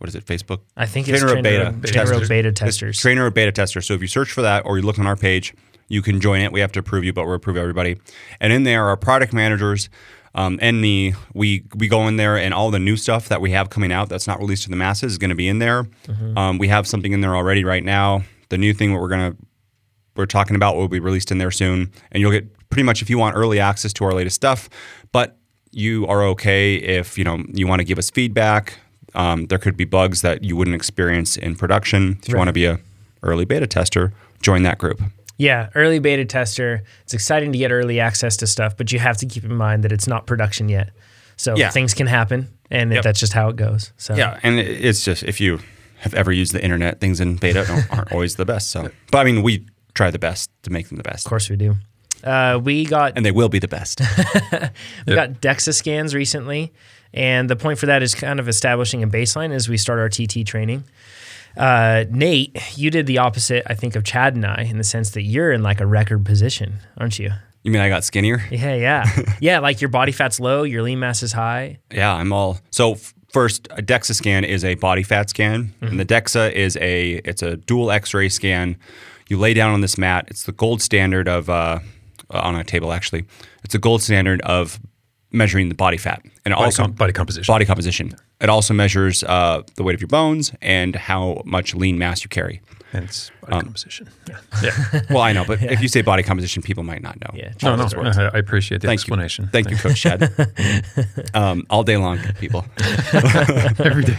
What 0.04 0.10
is 0.10 0.16
it? 0.16 0.26
Facebook. 0.26 0.60
I 0.76 0.86
think 0.86 1.08
it's 1.08 1.24
TrainerRoad 1.24 1.42
Trainer 1.42 1.72
Beta 1.72 1.94
Trainer 1.94 2.10
Testers. 2.10 2.30
Beta 2.30 2.48
It's 2.50 2.60
Testers. 2.60 3.00
TrainerRoad 3.00 3.34
Beta 3.34 3.52
Tester. 3.54 3.82
So 3.82 3.94
if 3.94 4.02
you 4.02 4.08
search 4.08 4.32
for 4.32 4.42
that 4.42 4.66
or 4.66 4.78
you 4.78 4.84
look 4.84 5.00
on 5.00 5.08
our 5.08 5.16
page, 5.16 5.54
you 5.88 6.02
can 6.02 6.20
join 6.20 6.42
it. 6.42 6.52
We 6.52 6.60
have 6.60 6.74
to 6.74 6.80
approve 6.80 7.06
you, 7.06 7.14
but 7.14 7.26
we'll 7.26 7.36
approve 7.36 7.56
everybody. 7.56 8.00
And 8.42 8.52
in 8.52 8.64
there, 8.64 8.86
are 8.88 8.98
product 8.98 9.32
managers 9.32 9.90
um, 10.36 10.58
and 10.62 10.82
me, 10.82 11.14
we 11.34 11.64
we 11.76 11.88
go 11.88 12.08
in 12.08 12.18
there, 12.18 12.38
and 12.38 12.54
all 12.54 12.72
the 12.72 12.80
new 12.80 12.98
stuff 12.98 13.30
that 13.30 13.40
we 13.40 13.52
have 13.52 13.70
coming 13.70 13.92
out 13.92 14.10
that's 14.10 14.28
not 14.28 14.40
released 14.40 14.64
to 14.64 14.70
the 14.70 14.76
masses 14.76 15.14
is 15.14 15.18
going 15.18 15.30
to 15.30 15.36
be 15.36 15.48
in 15.48 15.60
there. 15.60 15.84
Mm-hmm. 16.08 16.38
Um, 16.38 16.58
we 16.58 16.68
have 16.70 16.88
something 16.88 17.14
in 17.14 17.22
there 17.22 17.36
already 17.36 17.64
right 17.64 17.84
now. 17.84 18.24
The 18.50 18.58
new 18.58 18.74
thing 18.74 18.94
that 18.94 19.00
we're 19.00 19.10
gonna 19.10 19.36
we're 20.16 20.26
talking 20.26 20.56
about 20.56 20.76
will 20.76 20.88
be 20.88 21.00
released 21.00 21.32
in 21.32 21.38
there 21.38 21.52
soon, 21.52 21.92
and 22.12 22.22
you'll 22.22 22.32
get 22.32 22.52
pretty 22.70 22.84
much 22.84 23.02
if 23.02 23.10
you 23.10 23.18
want 23.18 23.36
early 23.36 23.60
access 23.60 23.94
to 23.94 24.06
our 24.06 24.14
latest 24.14 24.36
stuff. 24.36 24.70
But 25.12 25.38
you 25.72 26.08
are 26.08 26.24
okay 26.24 26.76
if 26.76 27.18
you 27.18 27.24
know 27.24 27.44
you 27.54 27.68
want 27.68 27.82
to 27.82 27.86
give 27.86 28.00
us 28.00 28.10
feedback. 28.10 28.80
Um, 29.16 29.46
there 29.48 29.58
could 29.60 29.78
be 29.78 29.86
bugs 29.86 30.22
that 30.22 30.44
you 30.44 30.56
wouldn't 30.56 30.76
experience 30.76 31.38
in 31.38 31.56
production. 31.56 32.18
If 32.22 32.30
you 32.30 32.34
Right. 32.34 32.40
want 32.40 32.48
to 32.50 32.54
be 32.54 32.66
a 32.66 32.80
early 33.22 33.46
beta 33.46 33.68
tester, 33.68 34.12
join 34.42 34.64
that 34.64 34.78
group. 34.78 35.02
Yeah, 35.38 35.70
early 35.76 36.00
beta 36.00 36.26
tester. 36.26 36.84
It's 37.04 37.14
exciting 37.14 37.52
to 37.52 37.58
get 37.58 37.72
early 37.72 38.00
access 38.00 38.38
to 38.38 38.48
stuff, 38.48 38.76
but 38.78 38.92
you 38.92 39.00
have 39.00 39.18
to 39.18 39.26
keep 39.26 39.44
in 39.44 39.56
mind 39.56 39.84
that 39.84 39.92
it's 39.92 40.08
not 40.08 40.26
production 40.28 40.70
yet. 40.70 40.92
So 41.38 41.56
Yeah. 41.58 41.70
things 41.72 41.94
can 41.94 42.08
happen, 42.08 42.50
and 42.70 42.92
Yep. 42.94 43.04
that's 43.04 43.20
just 43.20 43.34
how 43.34 43.50
it 43.50 43.56
goes. 43.56 43.92
So 43.98 44.16
Yeah, 44.16 44.40
and 44.44 44.60
it's 44.60 45.04
just 45.04 45.24
if 45.24 45.42
you 45.42 45.60
have 46.00 46.14
ever 46.14 46.32
used 46.32 46.54
the 46.54 46.64
internet, 46.64 47.00
things 47.00 47.20
in 47.20 47.36
beta 47.38 47.66
aren't 47.90 48.12
always 48.12 48.36
the 48.36 48.46
best. 48.46 48.70
So, 48.72 48.90
but 49.12 49.18
I 49.20 49.24
mean, 49.24 49.42
we 49.42 49.66
try 49.96 50.12
the 50.12 50.20
best 50.20 50.50
to 50.64 50.70
make 50.70 50.88
them 50.90 50.98
the 50.98 51.04
best, 51.04 51.26
of 51.26 51.30
course 51.30 51.50
we 51.50 51.56
do. 51.56 51.78
Uh, 52.24 52.60
we 52.64 52.86
got 52.86 53.14
and 53.16 53.26
they 53.26 53.32
will 53.32 53.50
be 53.50 53.60
the 53.60 53.68
best. 53.68 54.00
we 55.08 55.16
got 55.16 55.42
DEXA 55.42 55.74
scans 55.74 56.14
recently, 56.16 56.72
and 57.14 57.50
the 57.50 57.56
point 57.56 57.80
for 57.80 57.86
that 57.88 58.02
is 58.04 58.16
kind 58.16 58.40
of 58.40 58.48
establishing 58.48 59.04
a 59.04 59.08
baseline 59.08 59.52
as 59.52 59.70
we 59.70 59.78
start 59.78 60.00
our 60.00 60.10
TT 60.10 60.46
training. 60.46 60.84
Uh, 61.56 62.06
Nate, 62.10 62.58
you 62.78 62.90
did 62.90 63.06
the 63.06 63.20
opposite, 63.20 63.64
I 63.68 63.76
think, 63.76 63.96
of 63.96 64.04
Chad 64.04 64.36
and 64.36 64.46
I 64.46 64.64
in 64.64 64.78
the 64.78 64.84
sense 64.84 65.12
that 65.12 65.22
you're 65.22 65.52
in 65.52 65.62
like 65.62 65.80
a 65.82 65.86
record 65.86 66.26
position, 66.26 66.76
aren't 66.98 67.20
you? 67.20 67.32
you 67.62 67.72
mean 67.72 67.82
I 67.82 67.90
got 67.90 68.04
skinnier? 68.04 68.44
Yeah, 68.50 68.74
yeah, 68.76 69.06
yeah. 69.40 69.60
Like 69.60 69.80
your 69.80 69.90
body 69.90 70.12
fat's 70.12 70.40
low, 70.40 70.64
your 70.64 70.82
lean 70.82 71.00
mass 71.00 71.22
is 71.24 71.32
high. 71.32 71.80
Yeah, 71.92 72.14
I'm 72.14 72.34
all 72.34 72.60
so. 72.72 72.94
f- 72.94 73.14
First, 73.32 73.68
a 73.72 73.82
DEXA 73.82 74.14
scan 74.14 74.44
is 74.44 74.64
a 74.64 74.76
body 74.76 75.02
fat 75.02 75.28
scan, 75.28 75.74
and 75.82 76.00
the 76.00 76.06
DEXA 76.06 76.52
is 76.52 76.78
a 76.78 77.14
it's 77.26 77.42
a 77.42 77.58
dual 77.58 77.90
X-ray 77.90 78.30
scan. 78.30 78.78
You 79.28 79.40
lay 79.40 79.56
down 79.56 79.74
on 79.74 79.82
this 79.82 79.98
mat. 79.98 80.26
It's 80.28 80.44
the 80.44 80.52
gold 80.52 80.84
standard 80.84 81.28
of 81.28 81.50
uh, 81.50 81.80
on 82.30 82.56
a 82.56 82.64
table 82.64 82.94
actually. 82.94 83.26
It's 83.64 83.74
a 83.74 83.80
gold 83.80 84.04
standard 84.04 84.40
of 84.42 84.80
measuring 85.34 85.68
the 85.70 85.76
body 85.76 85.98
fat, 85.98 86.22
and 86.46 86.54
body, 86.54 86.64
also 86.66 86.84
com- 86.84 86.92
body 86.94 87.12
composition. 87.14 87.52
body 87.52 87.66
composition. 87.66 88.16
It 88.40 88.50
also 88.50 88.74
measures 88.74 89.24
uh, 89.24 89.64
the 89.76 89.84
weight 89.84 89.96
of 89.96 90.02
your 90.02 90.08
bones 90.10 90.54
and 90.62 90.96
how 90.96 91.42
much 91.46 91.74
lean 91.76 91.98
mass 91.98 92.24
you 92.24 92.30
carry. 92.30 92.62
Hence 92.92 93.32
body 93.42 93.54
Um, 93.56 93.62
composition. 93.62 94.08
Yeah. 94.30 94.38
yeah. 94.64 95.02
Well, 95.10 95.22
I 95.22 95.34
know, 95.34 95.44
but 95.46 95.64
if 95.64 95.82
you 95.82 95.88
say 95.88 96.02
body 96.04 96.22
composition, 96.22 96.62
people 96.62 96.84
might 96.84 97.02
not 97.02 97.20
know. 97.20 97.32
Yeah, 97.34 97.54
No, 97.64 97.76
no. 97.76 97.84
Chad's 97.84 97.96
words. 97.96 98.18
I 98.20 98.26
I 98.26 98.38
appreciate 98.38 98.82
the 98.82 98.88
Thank 98.88 99.00
explanation. 99.00 99.46
you. 99.46 99.50
Thank 99.52 99.72
you, 99.72 99.78
Coach 99.78 100.00
Chad. 100.00 100.32
um, 101.34 101.66
all 101.72 101.84
day 101.84 101.98
long, 101.98 102.20
people. 102.40 102.66
Every 103.80 104.04
day. 104.04 104.18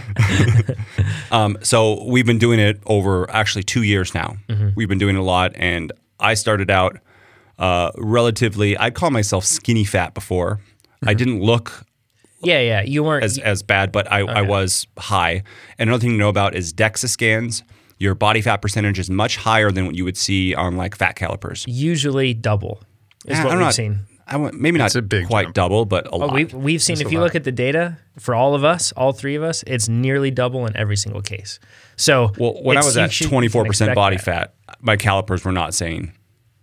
Um, 1.31 1.57
so 1.61 2.03
we've 2.05 2.25
been 2.25 2.37
doing 2.39 2.59
it 2.59 2.81
over 2.85 3.29
actually 3.31 3.63
two 3.63 3.83
years 3.83 4.13
now. 4.13 4.37
We've 4.75 4.89
been 4.89 4.97
doing 4.99 5.15
it 5.15 5.19
a 5.19 5.23
lot, 5.23 5.53
and 5.55 5.91
I 6.19 6.33
started 6.33 6.69
out 6.69 6.97
uh, 7.57 7.91
relatively. 7.97 8.77
I'd 8.77 8.93
call 8.95 9.09
myself 9.11 9.45
skinny 9.45 9.85
fat 9.85 10.13
before. 10.13 10.59
I 11.05 11.13
didn't 11.13 11.41
look 11.41 11.83
Yeah, 12.43 12.59
yeah. 12.59 12.81
You 12.81 13.03
weren't. 13.03 13.23
as 13.23 13.37
as 13.39 13.63
bad, 13.63 13.91
but 13.91 14.11
I, 14.11 14.19
I 14.19 14.41
was 14.41 14.85
high. 14.97 15.43
And 15.77 15.89
another 15.89 16.01
thing 16.01 16.11
to 16.11 16.17
know 16.17 16.29
about 16.29 16.55
is 16.55 16.73
DEXA 16.73 17.09
scans. 17.09 17.63
Your 17.97 18.13
body 18.15 18.41
fat 18.41 18.57
percentage 18.61 18.99
is 18.99 19.09
much 19.09 19.37
higher 19.37 19.71
than 19.71 19.85
what 19.85 19.95
you 19.95 20.03
would 20.03 20.17
see 20.17 20.53
on 20.53 20.75
like 20.77 20.95
fat 20.95 21.15
calipers. 21.15 21.63
usually 21.67 22.33
double 22.33 22.83
is 23.25 23.37
Eh, 23.39 23.43
what 23.43 23.51
I'm 23.53 23.57
we've 23.59 23.65
not- 23.67 23.73
seen. 23.75 23.99
I 24.27 24.37
want, 24.37 24.59
maybe 24.59 24.79
not 24.79 24.95
a 24.95 25.03
big 25.03 25.27
quite 25.27 25.43
jump. 25.45 25.53
double, 25.55 25.85
but 25.85 26.07
a 26.07 26.09
Oh, 26.09 26.17
lot. 26.17 26.33
we've, 26.33 26.51
we've 26.51 26.81
seen, 26.81 26.99
if 26.99 27.11
you 27.11 27.19
lot. 27.19 27.25
look 27.25 27.35
at 27.35 27.43
the 27.43 27.51
data 27.51 27.99
for 28.17 28.33
all 28.33 28.55
of 28.55 28.63
us, 28.63 28.91
all 28.93 29.11
three 29.13 29.35
of 29.35 29.43
us, 29.43 29.63
it's 29.67 29.87
nearly 29.87 30.31
double 30.31 30.65
in 30.65 30.75
every 30.75 30.97
single 30.97 31.21
case. 31.21 31.59
So, 31.95 32.31
well, 32.39 32.57
when 32.63 32.75
I 32.75 32.83
was 32.83 32.97
at 32.97 33.11
should- 33.11 33.25
you 33.25 33.29
can 33.29 33.49
24% 33.49 33.93
body 33.93 34.15
that. 34.17 34.25
fat, 34.25 34.55
my 34.81 34.97
calipers 34.97 35.45
were 35.45 35.51
not 35.51 35.75
saying 35.75 36.11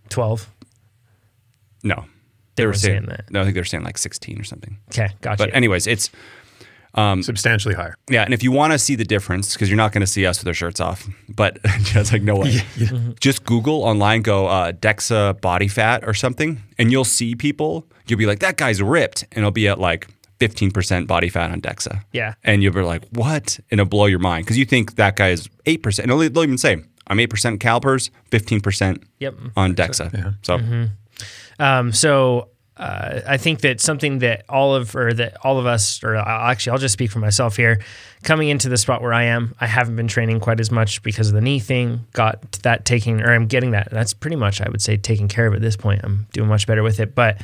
12. 0.09 0.51
no. 1.85 2.05
They 2.57 2.65
were 2.65 2.69
weren't 2.71 2.79
saying 2.81 3.07
that. 3.07 3.31
No, 3.31 3.41
I 3.41 3.45
think 3.45 3.55
they 3.55 3.61
were 3.61 3.65
saying 3.65 3.85
like 3.85 3.99
16 3.99 4.41
or 4.41 4.45
something. 4.45 4.79
Okay, 4.91 5.09
gotcha. 5.21 5.39
But 5.45 5.55
anyways, 5.55 5.87
it's 5.87 6.11
um, 6.95 7.23
Substantially 7.23 7.75
higher. 7.75 7.95
yeah, 8.11 8.23
and 8.23 8.35
if 8.35 8.43
you 8.43 8.53
want 8.53 8.73
to 8.75 8.79
see 8.79 8.95
the 8.97 9.05
difference, 9.05 9.55
because 9.55 9.71
you're 9.71 9.79
not 9.79 9.93
going 9.93 10.03
to 10.03 10.07
see 10.07 10.27
us 10.27 10.39
with 10.41 10.49
our 10.49 10.53
shirts 10.55 10.79
off, 10.81 11.09
but 11.29 11.59
just 11.85 12.13
like 12.13 12.21
no 12.23 12.37
way, 12.37 12.61
just 13.21 13.45
Google 13.45 13.83
online, 13.83 14.21
go 14.21 14.47
uh, 14.47 14.73
Dexa 14.73 15.41
body 15.41 15.69
fat 15.69 16.05
or 16.07 16.13
something, 16.13 16.63
and 16.79 16.93
you'll 16.93 17.05
see 17.05 17.35
people. 17.35 17.87
You'll 18.07 18.19
be 18.19 18.27
like, 18.27 18.41
that 18.41 18.59
guy's 18.59 18.83
ripped, 18.83 19.23
and 19.33 19.39
it'll 19.39 19.51
be 19.53 19.69
at 19.69 19.79
like 19.81 20.07
15% 20.41 21.07
body 21.07 21.31
fat 21.31 21.51
on 21.51 21.63
Dexa. 21.63 22.03
Yeah. 22.13 22.35
and 22.45 22.63
you'll 22.63 22.75
be 22.75 22.83
like, 22.83 23.05
what? 23.13 23.59
And 23.71 23.81
it'll 23.81 23.89
blow 23.89 24.05
your 24.07 24.19
mind 24.19 24.45
because 24.45 24.59
you 24.59 24.67
think 24.67 24.97
that 24.97 25.17
guy 25.17 25.29
is 25.31 25.49
eight 25.65 25.83
percent. 25.83 26.11
And 26.11 26.21
they'll, 26.21 26.29
they'll 26.29 26.43
even 26.43 26.59
say, 26.59 26.83
I'm 27.07 27.19
eight 27.21 27.31
percent 27.31 27.61
calipers, 27.61 28.11
15 28.33 28.61
percent 28.61 29.03
Yep. 29.21 29.35
on 29.57 29.75
Dexa. 29.75 30.13
Yeah. 30.13 30.33
So 30.43 30.59
Um, 31.63 31.93
so 31.93 32.49
uh, 32.77 33.21
I 33.27 33.37
think 33.37 33.61
that 33.61 33.81
something 33.81 34.19
that 34.21 34.45
all 34.49 34.75
of 34.75 34.97
or 34.97 35.13
that 35.15 35.37
all 35.45 35.59
of 35.59 35.67
us, 35.67 36.03
or 36.03 36.17
I'll- 36.17 36.51
actually, 36.51 36.73
I'll 36.73 36.79
just 36.79 36.95
speak 36.95 37.11
for 37.11 37.19
myself 37.19 37.57
here. 37.57 37.81
Coming 38.25 38.49
into 38.49 38.69
the 38.69 38.77
spot 38.77 39.03
where 39.03 39.13
I 39.13 39.25
am, 39.25 39.55
I 39.61 39.67
haven't 39.67 39.97
been 39.97 40.09
training 40.09 40.41
quite 40.41 40.61
as 40.61 40.71
much 40.71 41.03
because 41.03 41.29
of 41.29 41.35
the 41.35 41.41
knee 41.41 41.59
thing. 41.61 42.07
Got 42.13 42.53
that 42.63 42.85
taking, 42.85 43.21
or 43.21 43.33
I'm 43.33 43.47
getting 43.47 43.73
that. 43.73 43.91
That's 43.91 44.15
pretty 44.15 44.37
much, 44.37 44.61
I 44.61 44.69
would 44.71 44.83
say, 44.83 44.97
taken 44.97 45.29
care 45.29 45.47
of 45.47 45.55
at 45.55 45.61
this 45.61 45.77
point. 45.77 46.01
I'm 46.03 46.27
doing 46.33 46.49
much 46.49 46.67
better 46.67 46.83
with 46.83 46.99
it, 47.01 47.15
but. 47.15 47.41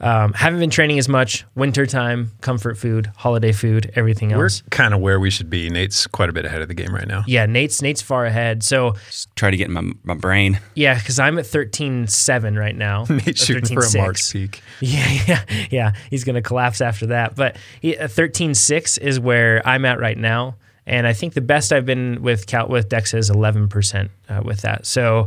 Um, 0.00 0.32
haven't 0.32 0.60
been 0.60 0.70
training 0.70 0.98
as 1.00 1.08
much. 1.08 1.44
Wintertime, 1.56 2.30
comfort 2.40 2.78
food, 2.78 3.10
holiday 3.16 3.50
food, 3.50 3.90
everything 3.96 4.32
else. 4.32 4.62
We're 4.62 4.68
kind 4.70 4.94
of 4.94 5.00
where 5.00 5.18
we 5.18 5.28
should 5.28 5.50
be. 5.50 5.68
Nate's 5.70 6.06
quite 6.06 6.28
a 6.28 6.32
bit 6.32 6.44
ahead 6.44 6.62
of 6.62 6.68
the 6.68 6.74
game 6.74 6.94
right 6.94 7.08
now. 7.08 7.24
Yeah, 7.26 7.46
Nate's 7.46 7.82
Nate's 7.82 8.00
far 8.00 8.24
ahead. 8.24 8.62
So 8.62 8.92
Just 9.06 9.34
Try 9.34 9.50
to 9.50 9.56
get 9.56 9.66
in 9.68 9.72
my, 9.74 9.90
my 10.04 10.14
brain. 10.14 10.60
yeah, 10.74 10.94
because 10.94 11.18
I'm 11.18 11.36
at 11.38 11.46
thirteen 11.46 12.06
seven 12.06 12.56
right 12.56 12.76
now. 12.76 13.06
Nate's 13.10 13.42
or 13.42 13.46
shooting 13.46 13.74
for 13.76 13.82
a 13.82 13.88
13.6. 13.88 13.96
March 13.98 14.32
peak. 14.32 14.62
Yeah, 14.80 15.18
yeah, 15.26 15.44
yeah. 15.70 15.92
He's 16.10 16.22
going 16.22 16.36
to 16.36 16.42
collapse 16.42 16.80
after 16.80 17.06
that. 17.06 17.34
But 17.34 17.56
thirteen 17.82 18.54
six 18.54 18.98
is 18.98 19.18
where 19.18 19.66
I'm 19.66 19.84
at 19.84 19.98
right 19.98 20.16
now, 20.16 20.54
and 20.86 21.08
I 21.08 21.12
think 21.12 21.34
the 21.34 21.40
best 21.40 21.72
I've 21.72 21.86
been 21.86 22.22
with 22.22 22.46
Cal 22.46 22.68
with 22.68 22.88
Dexa 22.88 23.14
is 23.18 23.30
eleven 23.30 23.68
percent 23.68 24.12
uh, 24.28 24.42
with 24.44 24.60
that. 24.62 24.86
So. 24.86 25.26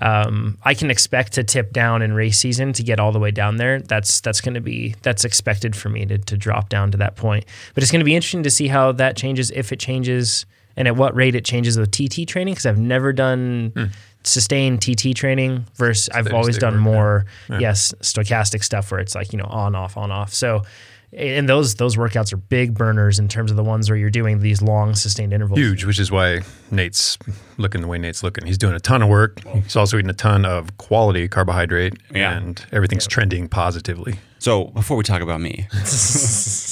Um, 0.00 0.58
I 0.62 0.74
can 0.74 0.90
expect 0.90 1.32
to 1.34 1.44
tip 1.44 1.72
down 1.72 2.02
in 2.02 2.12
race 2.12 2.38
season 2.38 2.72
to 2.74 2.82
get 2.82 3.00
all 3.00 3.12
the 3.12 3.18
way 3.18 3.30
down 3.30 3.56
there. 3.56 3.80
That's 3.80 4.20
that's 4.20 4.40
going 4.40 4.54
to 4.54 4.60
be 4.60 4.94
that's 5.02 5.24
expected 5.24 5.74
for 5.74 5.88
me 5.88 6.06
to, 6.06 6.18
to 6.18 6.36
drop 6.36 6.68
down 6.68 6.90
to 6.92 6.98
that 6.98 7.16
point. 7.16 7.44
But 7.74 7.82
it's 7.82 7.90
going 7.90 8.00
to 8.00 8.04
be 8.04 8.14
interesting 8.14 8.44
to 8.44 8.50
see 8.50 8.68
how 8.68 8.92
that 8.92 9.16
changes, 9.16 9.50
if 9.50 9.72
it 9.72 9.80
changes, 9.80 10.46
and 10.76 10.86
at 10.86 10.96
what 10.96 11.14
rate 11.16 11.34
it 11.34 11.44
changes 11.44 11.78
with 11.78 11.90
TT 11.90 12.28
training. 12.28 12.54
Because 12.54 12.66
I've 12.66 12.78
never 12.78 13.12
done 13.12 13.90
sustained 14.24 14.82
TT 14.82 15.14
training 15.14 15.64
versus 15.74 16.08
I've 16.10 16.32
always 16.32 16.58
done 16.58 16.74
work, 16.84 17.26
yeah. 17.48 17.56
more 17.56 17.60
yes 17.60 17.94
stochastic 18.00 18.62
stuff 18.62 18.90
where 18.90 19.00
it's 19.00 19.14
like 19.14 19.32
you 19.32 19.38
know 19.38 19.46
on 19.46 19.74
off 19.74 19.96
on 19.96 20.10
off 20.10 20.32
so 20.32 20.62
and 21.12 21.48
those 21.48 21.74
those 21.76 21.96
workouts 21.96 22.32
are 22.32 22.36
big 22.36 22.74
burners 22.74 23.18
in 23.18 23.28
terms 23.28 23.50
of 23.50 23.56
the 23.56 23.64
ones 23.64 23.88
where 23.88 23.96
you're 23.96 24.10
doing 24.10 24.40
these 24.40 24.60
long 24.60 24.94
sustained 24.94 25.32
intervals 25.32 25.58
Huge, 25.58 25.84
which 25.84 25.98
is 25.98 26.10
why 26.10 26.40
Nate's 26.70 27.16
looking 27.56 27.80
the 27.80 27.86
way 27.88 27.98
Nate's 27.98 28.22
looking. 28.22 28.46
He's 28.46 28.58
doing 28.58 28.74
a 28.74 28.80
ton 28.80 29.02
of 29.02 29.08
work. 29.08 29.42
He's 29.46 29.76
also 29.76 29.96
eating 29.98 30.10
a 30.10 30.14
ton 30.14 30.44
of 30.44 30.76
quality 30.78 31.26
carbohydrate, 31.28 31.94
Yeah. 32.14 32.36
and 32.36 32.64
everything's 32.72 33.06
trending 33.06 33.48
positively. 33.48 34.18
So 34.38 34.66
before 34.66 34.96
we 34.96 35.02
talk 35.04 35.20
about 35.22 35.40
me, 35.40 35.66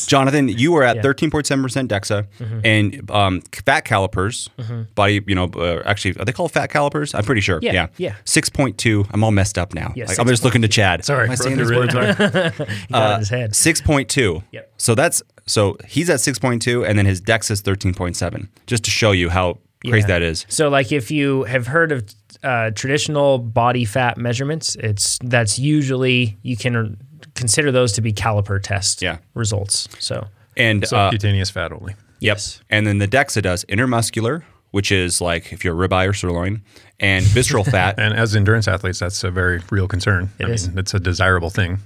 Jonathan, 0.06 0.48
you 0.48 0.72
were 0.72 0.82
at 0.82 0.96
Yeah. 0.96 1.02
13.7% 1.02 1.88
DEXA 1.88 2.26
and 2.64 3.10
um, 3.10 3.42
fat 3.64 3.82
calipers, 3.84 4.48
body, 4.94 5.22
you 5.26 5.34
know, 5.34 5.44
uh, 5.56 5.82
actually, 5.84 6.16
are 6.20 6.24
they 6.24 6.32
called 6.32 6.52
fat 6.52 6.68
calipers? 6.70 7.14
I'm 7.14 7.24
pretty 7.24 7.40
sure. 7.40 7.58
Yeah, 7.62 7.88
yeah. 7.96 8.14
6.2. 8.24 9.08
I'm 9.12 9.24
all 9.24 9.32
messed 9.32 9.58
up 9.58 9.74
now. 9.74 9.92
Yeah, 9.96 10.06
Like, 10.06 10.18
I'm 10.18 10.26
just 10.28 10.44
looking 10.44 10.62
to 10.62 10.68
Chad. 10.68 11.04
Sorry, 11.04 11.24
Am 11.26 11.30
I 11.30 11.34
saying 11.34 11.56
the 11.56 11.64
these 11.64 11.76
words 11.76 11.94
right? 11.94 12.16
he 12.88 12.94
in 12.94 13.18
his 13.18 13.28
head 13.28 13.52
6.2. 13.52 14.42
Yep. 14.52 14.72
So 14.76 14.94
that's, 14.94 15.22
so 15.46 15.76
he's 15.86 16.10
at 16.10 16.20
6.2 16.20 16.86
and 16.88 16.98
then 16.98 17.06
his 17.06 17.20
DEXA 17.20 17.50
is 17.52 17.62
13.7, 17.62 18.48
just 18.66 18.84
to 18.84 18.90
show 18.90 19.12
you 19.12 19.30
how 19.30 19.58
crazy 19.86 20.06
that 20.08 20.22
is. 20.22 20.44
so 20.48 20.68
like 20.68 20.90
if 20.90 21.12
you 21.12 21.44
have 21.44 21.68
heard 21.68 21.92
of 21.92 22.02
uh, 22.42 22.70
traditional 22.72 23.38
body 23.38 23.84
fat 23.84 24.18
measurements 24.18 24.74
it's 24.76 25.16
that's 25.22 25.60
usually 25.60 26.36
you 26.42 26.56
can 26.56 26.96
consider 27.36 27.70
those 27.70 27.92
to 27.92 28.00
be 28.00 28.12
caliper 28.12 28.60
test 28.62 29.02
Yeah. 29.02 29.18
results 29.34 29.88
so 29.98 30.26
And, 30.56 30.82
uh, 30.84 30.86
Subcutaneous 30.86 31.50
fat 31.50 31.72
only. 31.72 31.92
Yep. 31.92 32.36
Yes. 32.36 32.60
And 32.70 32.86
then 32.86 32.98
the 32.98 33.06
DEXA 33.06 33.42
does 33.42 33.64
intramuscular, 33.66 34.42
which 34.70 34.90
is 34.90 35.20
like 35.20 35.52
if 35.52 35.64
you're 35.64 35.84
a 35.84 35.88
ribeye 35.88 36.08
or 36.08 36.14
sirloin, 36.14 36.62
and 36.98 37.24
visceral 37.26 37.62
fat 37.76 37.96
And 37.98 38.14
as 38.14 38.34
endurance 38.34 38.66
athletes, 38.66 38.98
that's 38.98 39.22
a 39.22 39.30
very 39.30 39.60
real 39.70 39.86
concern. 39.86 40.30
I 40.40 40.44
is. 40.50 40.68
mean, 40.68 40.78
it's 40.78 40.94
a 40.94 40.98
desirable 40.98 41.50
thing. 41.50 41.78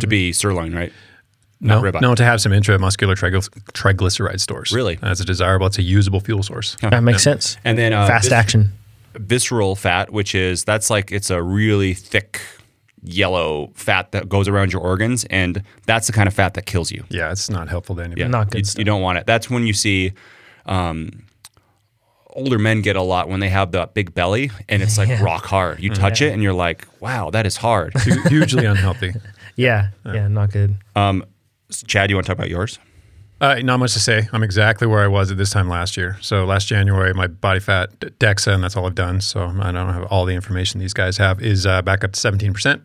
to 0.00 0.06
be 0.06 0.32
sirloin, 0.32 0.74
right? 0.74 0.92
No, 1.60 1.80
ribeye. 1.80 2.00
no, 2.00 2.14
to 2.14 2.24
have 2.24 2.40
some 2.40 2.52
intramuscular 2.52 3.14
triglyc- 3.16 3.48
triglyceride 3.72 4.40
stores. 4.40 4.72
Really? 4.72 4.96
that's 4.96 5.20
a 5.20 5.24
desirable. 5.24 5.66
It's 5.66 5.78
a 5.78 5.82
usable 5.82 6.20
fuel 6.20 6.42
source. 6.42 6.76
that 6.82 7.02
makes 7.02 7.22
sense 7.22 7.56
And 7.64 7.78
then 7.78 7.92
uh, 7.92 8.06
fast 8.06 8.24
vis- 8.24 8.32
action 8.32 8.72
visceral 9.14 9.76
fat, 9.76 10.10
which 10.12 10.34
is 10.34 10.64
that's 10.64 10.90
like 10.90 11.10
it's 11.12 11.30
a 11.30 11.40
really 11.42 11.94
thick 11.94 12.40
yellow 13.06 13.70
fat 13.74 14.12
that 14.12 14.28
goes 14.28 14.48
around 14.48 14.72
your 14.72 14.82
organs, 14.82 15.24
and 15.30 15.62
that's 15.86 16.06
the 16.08 16.12
kind 16.12 16.26
of 16.28 16.34
fat 16.34 16.54
that 16.54 16.66
kills 16.66 16.90
you. 16.92 17.04
Yeah, 17.08 17.30
it's 17.32 17.48
not 17.48 17.68
helpful 17.68 17.96
to 17.96 18.02
anybody. 18.02 18.20
Yeah, 18.22 18.28
Not 18.28 18.50
good 18.50 18.58
You, 18.58 18.64
stuff. 18.64 18.78
you 18.80 18.84
don't 18.84 19.00
want 19.00 19.16
it. 19.18 19.26
That's 19.26 19.48
when 19.48 19.66
you 19.66 19.72
see. 19.72 20.12
Um, 20.66 21.22
Older 22.30 22.58
men 22.58 22.82
get 22.82 22.96
a 22.96 23.02
lot 23.02 23.30
when 23.30 23.40
they 23.40 23.48
have 23.48 23.72
that 23.72 23.94
big 23.94 24.12
belly 24.12 24.50
and 24.68 24.82
it's 24.82 24.98
like 24.98 25.08
Yeah. 25.16 25.22
rock 25.22 25.46
hard. 25.46 25.80
You 25.80 25.88
touch 25.88 26.20
it 26.20 26.34
and 26.34 26.42
you're 26.42 26.52
like, 26.52 26.86
wow, 27.00 27.30
that 27.30 27.46
is 27.46 27.56
hard. 27.56 27.94
Hu- 27.94 28.28
hugely 28.28 28.66
unhealthy. 28.66 29.14
yeah 29.56 29.88
yeah 30.04 30.28
not 30.28 30.50
good 30.52 30.76
um, 30.96 31.24
Chad, 31.86 32.10
you 32.10 32.16
want 32.16 32.26
to 32.26 32.30
talk 32.30 32.36
about 32.36 32.50
yours? 32.50 32.78
Uh, 33.40 33.56
not 33.62 33.78
much 33.78 33.92
to 33.92 34.00
say. 34.00 34.28
I'm 34.32 34.42
exactly 34.42 34.86
where 34.86 35.02
I 35.02 35.08
was 35.08 35.30
at 35.30 35.36
this 35.36 35.50
time 35.50 35.68
last 35.68 35.96
year. 35.96 36.16
So 36.22 36.44
last 36.46 36.68
January, 36.68 37.12
my 37.12 37.26
body 37.26 37.60
fat 37.60 37.98
DEXA, 38.00 38.54
and 38.54 38.64
that's 38.64 38.76
all 38.76 38.86
I've 38.86 38.94
done. 38.94 39.20
So 39.20 39.44
I 39.60 39.72
don't 39.72 39.92
have 39.92 40.04
all 40.04 40.24
the 40.24 40.34
information 40.34 40.80
these 40.80 40.94
guys 40.94 41.18
have. 41.18 41.42
Is 41.42 41.66
uh, 41.66 41.82
back 41.82 42.02
up 42.02 42.12
to 42.12 42.20
17 42.20 42.54
percent, 42.54 42.82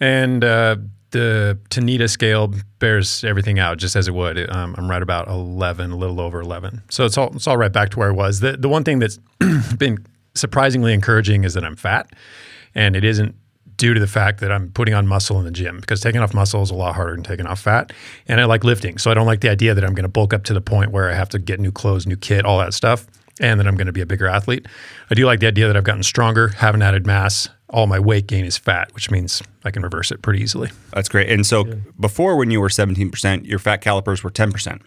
and 0.00 0.42
uh, 0.42 0.76
the 1.10 1.58
Tanita 1.70 2.08
scale 2.08 2.52
bears 2.78 3.24
everything 3.24 3.58
out 3.58 3.78
just 3.78 3.94
as 3.94 4.08
it 4.08 4.14
would. 4.14 4.38
It, 4.38 4.54
um, 4.54 4.74
I'm 4.78 4.90
right 4.90 5.02
about 5.02 5.28
11, 5.28 5.90
a 5.90 5.96
little 5.96 6.20
over 6.20 6.40
11. 6.40 6.82
So 6.90 7.04
it's 7.04 7.16
all 7.18 7.34
it's 7.36 7.46
all 7.46 7.56
right 7.58 7.72
back 7.72 7.90
to 7.90 7.98
where 7.98 8.08
I 8.08 8.12
was. 8.12 8.40
The 8.40 8.56
the 8.56 8.68
one 8.70 8.84
thing 8.84 9.00
that's 9.00 9.18
been 9.76 9.98
surprisingly 10.34 10.94
encouraging 10.94 11.44
is 11.44 11.52
that 11.54 11.64
I'm 11.64 11.76
fat, 11.76 12.10
and 12.74 12.96
it 12.96 13.04
isn't 13.04 13.34
due 13.78 13.94
to 13.94 14.00
the 14.00 14.06
fact 14.06 14.40
that 14.40 14.52
I'm 14.52 14.70
putting 14.72 14.92
on 14.92 15.06
muscle 15.06 15.38
in 15.38 15.44
the 15.44 15.50
gym 15.50 15.80
because 15.80 16.00
taking 16.00 16.20
off 16.20 16.34
muscle 16.34 16.62
is 16.62 16.70
a 16.70 16.74
lot 16.74 16.94
harder 16.94 17.14
than 17.14 17.24
taking 17.24 17.46
off 17.46 17.60
fat. 17.60 17.92
And 18.26 18.40
I 18.40 18.44
like 18.44 18.64
lifting. 18.64 18.98
So 18.98 19.10
I 19.10 19.14
don't 19.14 19.26
like 19.26 19.40
the 19.40 19.48
idea 19.48 19.72
that 19.72 19.84
I'm 19.84 19.94
going 19.94 20.02
to 20.02 20.10
bulk 20.10 20.34
up 20.34 20.44
to 20.44 20.54
the 20.54 20.60
point 20.60 20.90
where 20.90 21.08
I 21.08 21.14
have 21.14 21.30
to 21.30 21.38
get 21.38 21.58
new 21.60 21.72
clothes, 21.72 22.06
new 22.06 22.16
kit, 22.16 22.44
all 22.44 22.58
that 22.58 22.74
stuff, 22.74 23.06
and 23.40 23.58
that 23.58 23.66
I'm 23.66 23.76
going 23.76 23.86
to 23.86 23.92
be 23.92 24.00
a 24.00 24.06
bigger 24.06 24.26
athlete. 24.26 24.66
I 25.10 25.14
do 25.14 25.24
like 25.24 25.40
the 25.40 25.46
idea 25.46 25.68
that 25.68 25.76
I've 25.76 25.84
gotten 25.84 26.02
stronger, 26.02 26.48
haven't 26.48 26.82
added 26.82 27.06
mass. 27.06 27.48
All 27.70 27.86
my 27.86 28.00
weight 28.00 28.26
gain 28.26 28.44
is 28.44 28.58
fat, 28.58 28.92
which 28.94 29.10
means 29.10 29.42
I 29.64 29.70
can 29.70 29.82
reverse 29.82 30.10
it 30.10 30.22
pretty 30.22 30.42
easily. 30.42 30.70
That's 30.92 31.08
great. 31.08 31.30
And 31.30 31.46
so 31.46 31.64
before, 32.00 32.36
when 32.36 32.50
you 32.50 32.60
were 32.60 32.68
17%, 32.68 33.46
your 33.46 33.58
fat 33.58 33.78
calipers 33.78 34.24
were 34.24 34.30
10%. 34.30 34.80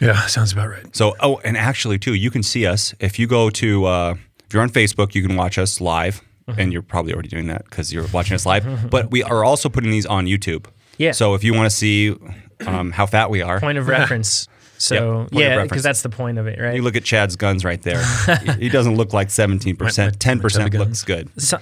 Yeah, 0.00 0.20
sounds 0.26 0.52
about 0.52 0.70
right. 0.70 0.96
So, 0.96 1.14
oh, 1.20 1.38
and 1.44 1.56
actually, 1.56 1.98
too, 1.98 2.14
you 2.14 2.30
can 2.30 2.42
see 2.42 2.66
us 2.66 2.94
if 2.98 3.18
you 3.18 3.26
go 3.26 3.50
to, 3.50 3.84
uh, 3.84 4.14
if 4.46 4.54
you're 4.54 4.62
on 4.62 4.70
Facebook, 4.70 5.14
you 5.14 5.24
can 5.24 5.36
watch 5.36 5.58
us 5.58 5.80
live. 5.80 6.22
And 6.58 6.72
you're 6.72 6.82
probably 6.82 7.12
already 7.12 7.28
doing 7.28 7.46
that 7.48 7.64
because 7.64 7.92
you're 7.92 8.06
watching 8.12 8.34
us 8.34 8.46
live. 8.46 8.90
But 8.90 9.10
we 9.10 9.22
are 9.22 9.44
also 9.44 9.68
putting 9.68 9.90
these 9.90 10.06
on 10.06 10.26
YouTube. 10.26 10.66
Yeah. 10.98 11.12
So 11.12 11.34
if 11.34 11.42
you 11.44 11.54
want 11.54 11.70
to 11.70 11.76
see 11.76 12.14
um, 12.66 12.92
how 12.92 13.06
fat 13.06 13.30
we 13.30 13.42
are, 13.42 13.60
point 13.60 13.78
of 13.78 13.88
reference 13.98 14.48
so 14.78 15.28
Yep, 15.30 15.40
yeah 15.40 15.62
because 15.62 15.84
that's 15.84 16.02
the 16.02 16.08
point 16.08 16.38
of 16.38 16.48
it 16.48 16.58
right 16.58 16.74
you 16.74 16.82
look 16.82 16.96
at 16.96 17.04
Chad's 17.04 17.36
guns 17.36 17.64
right 17.64 17.80
there. 17.82 18.02
he 18.58 18.68
doesn't 18.68 18.96
look 18.96 19.12
like 19.12 19.28
17%. 19.28 19.78
My- 19.78 19.86
my- 19.86 20.06
my 20.06 20.10
10% 20.10 20.78
looks 20.78 21.04
good. 21.04 21.30
so, 21.40 21.58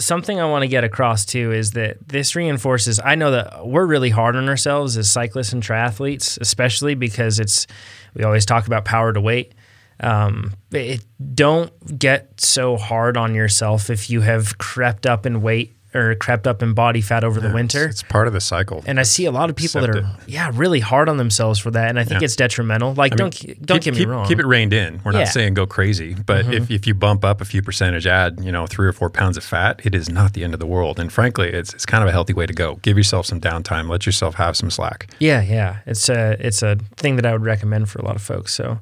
something 0.00 0.40
I 0.40 0.46
want 0.46 0.62
to 0.62 0.68
get 0.68 0.82
across 0.82 1.24
too 1.24 1.52
is 1.52 1.72
that 1.72 2.08
this 2.08 2.34
reinforces. 2.34 2.98
I 3.04 3.14
know 3.14 3.30
that 3.30 3.66
we're 3.66 3.86
really 3.86 4.10
hard 4.10 4.34
on 4.36 4.48
ourselves 4.48 4.96
as 4.96 5.08
cyclists 5.10 5.52
and 5.52 5.62
triathletes, 5.62 6.36
especially 6.40 6.94
because 6.94 7.38
it's 7.38 7.66
we 8.14 8.24
always 8.24 8.44
talk 8.44 8.66
about 8.66 8.84
power 8.84 9.12
to 9.12 9.20
weight. 9.20 9.54
Um, 10.04 10.52
it, 10.72 11.04
don't 11.34 11.98
get 11.98 12.40
so 12.40 12.76
hard 12.76 13.16
on 13.16 13.34
yourself 13.34 13.90
if 13.90 14.10
you 14.10 14.20
have 14.20 14.58
crept 14.58 15.06
up 15.06 15.24
in 15.26 15.40
weight 15.40 15.70
or 15.96 16.16
crept 16.16 16.48
up 16.48 16.60
in 16.60 16.74
body 16.74 17.00
fat 17.00 17.22
over 17.22 17.38
the 17.40 17.52
winter. 17.52 17.84
It's, 17.84 18.02
it's 18.02 18.02
part 18.02 18.26
of 18.26 18.32
the 18.32 18.40
cycle. 18.40 18.82
and 18.84 18.98
I 18.98 19.04
see 19.04 19.26
a 19.26 19.30
lot 19.30 19.48
of 19.48 19.54
people 19.54 19.80
that 19.80 19.90
are 19.90 20.04
yeah 20.26 20.50
really 20.52 20.80
hard 20.80 21.08
on 21.08 21.18
themselves 21.18 21.60
for 21.60 21.70
that, 21.70 21.88
and 21.88 22.00
I 22.00 22.02
think 22.04 22.20
Yeah. 22.20 22.24
it's 22.24 22.34
detrimental. 22.34 22.94
Like 22.94 23.12
I 23.12 23.14
mean, 23.14 23.30
don't 23.30 23.66
don't 23.66 23.76
keep, 23.78 23.84
get 23.84 23.94
me 23.94 23.98
keep- 24.00 24.08
wrong. 24.08 24.26
Keep 24.26 24.40
it 24.40 24.46
reined 24.46 24.72
in. 24.72 25.00
We're 25.04 25.12
Yeah. 25.12 25.18
not 25.20 25.28
saying 25.28 25.54
go 25.54 25.66
crazy, 25.66 26.14
but 26.14 26.52
if, 26.52 26.68
if 26.68 26.86
you 26.88 26.94
bump 26.94 27.24
up 27.24 27.40
a 27.40 27.44
few 27.44 27.62
percentage, 27.62 28.08
add 28.08 28.40
you 28.42 28.50
know 28.50 28.66
three 28.66 28.88
or 28.88 28.92
four 28.92 29.08
pounds 29.08 29.36
of 29.36 29.44
fat, 29.44 29.80
it 29.84 29.94
is 29.94 30.08
not 30.08 30.32
the 30.32 30.42
end 30.42 30.52
of 30.52 30.58
the 30.58 30.66
world. 30.66 30.98
And 30.98 31.12
frankly, 31.12 31.48
it's 31.50 31.72
it's 31.72 31.86
kind 31.86 32.02
of 32.02 32.08
a 32.08 32.12
healthy 32.12 32.32
way 32.34 32.46
to 32.46 32.52
go. 32.52 32.74
Give 32.82 32.96
yourself 32.96 33.26
some 33.26 33.40
downtime. 33.40 33.88
Let 33.88 34.04
yourself 34.04 34.34
have 34.34 34.56
some 34.56 34.70
slack. 34.70 35.08
Yeah, 35.20 35.42
yeah. 35.42 35.76
It's 35.86 36.08
a 36.08 36.36
it's 36.44 36.60
a 36.62 36.74
thing 36.96 37.14
that 37.16 37.24
I 37.24 37.32
would 37.32 37.44
recommend 37.44 37.88
for 37.88 38.00
a 38.00 38.04
lot 38.04 38.16
of 38.16 38.22
folks. 38.22 38.52
So, 38.52 38.80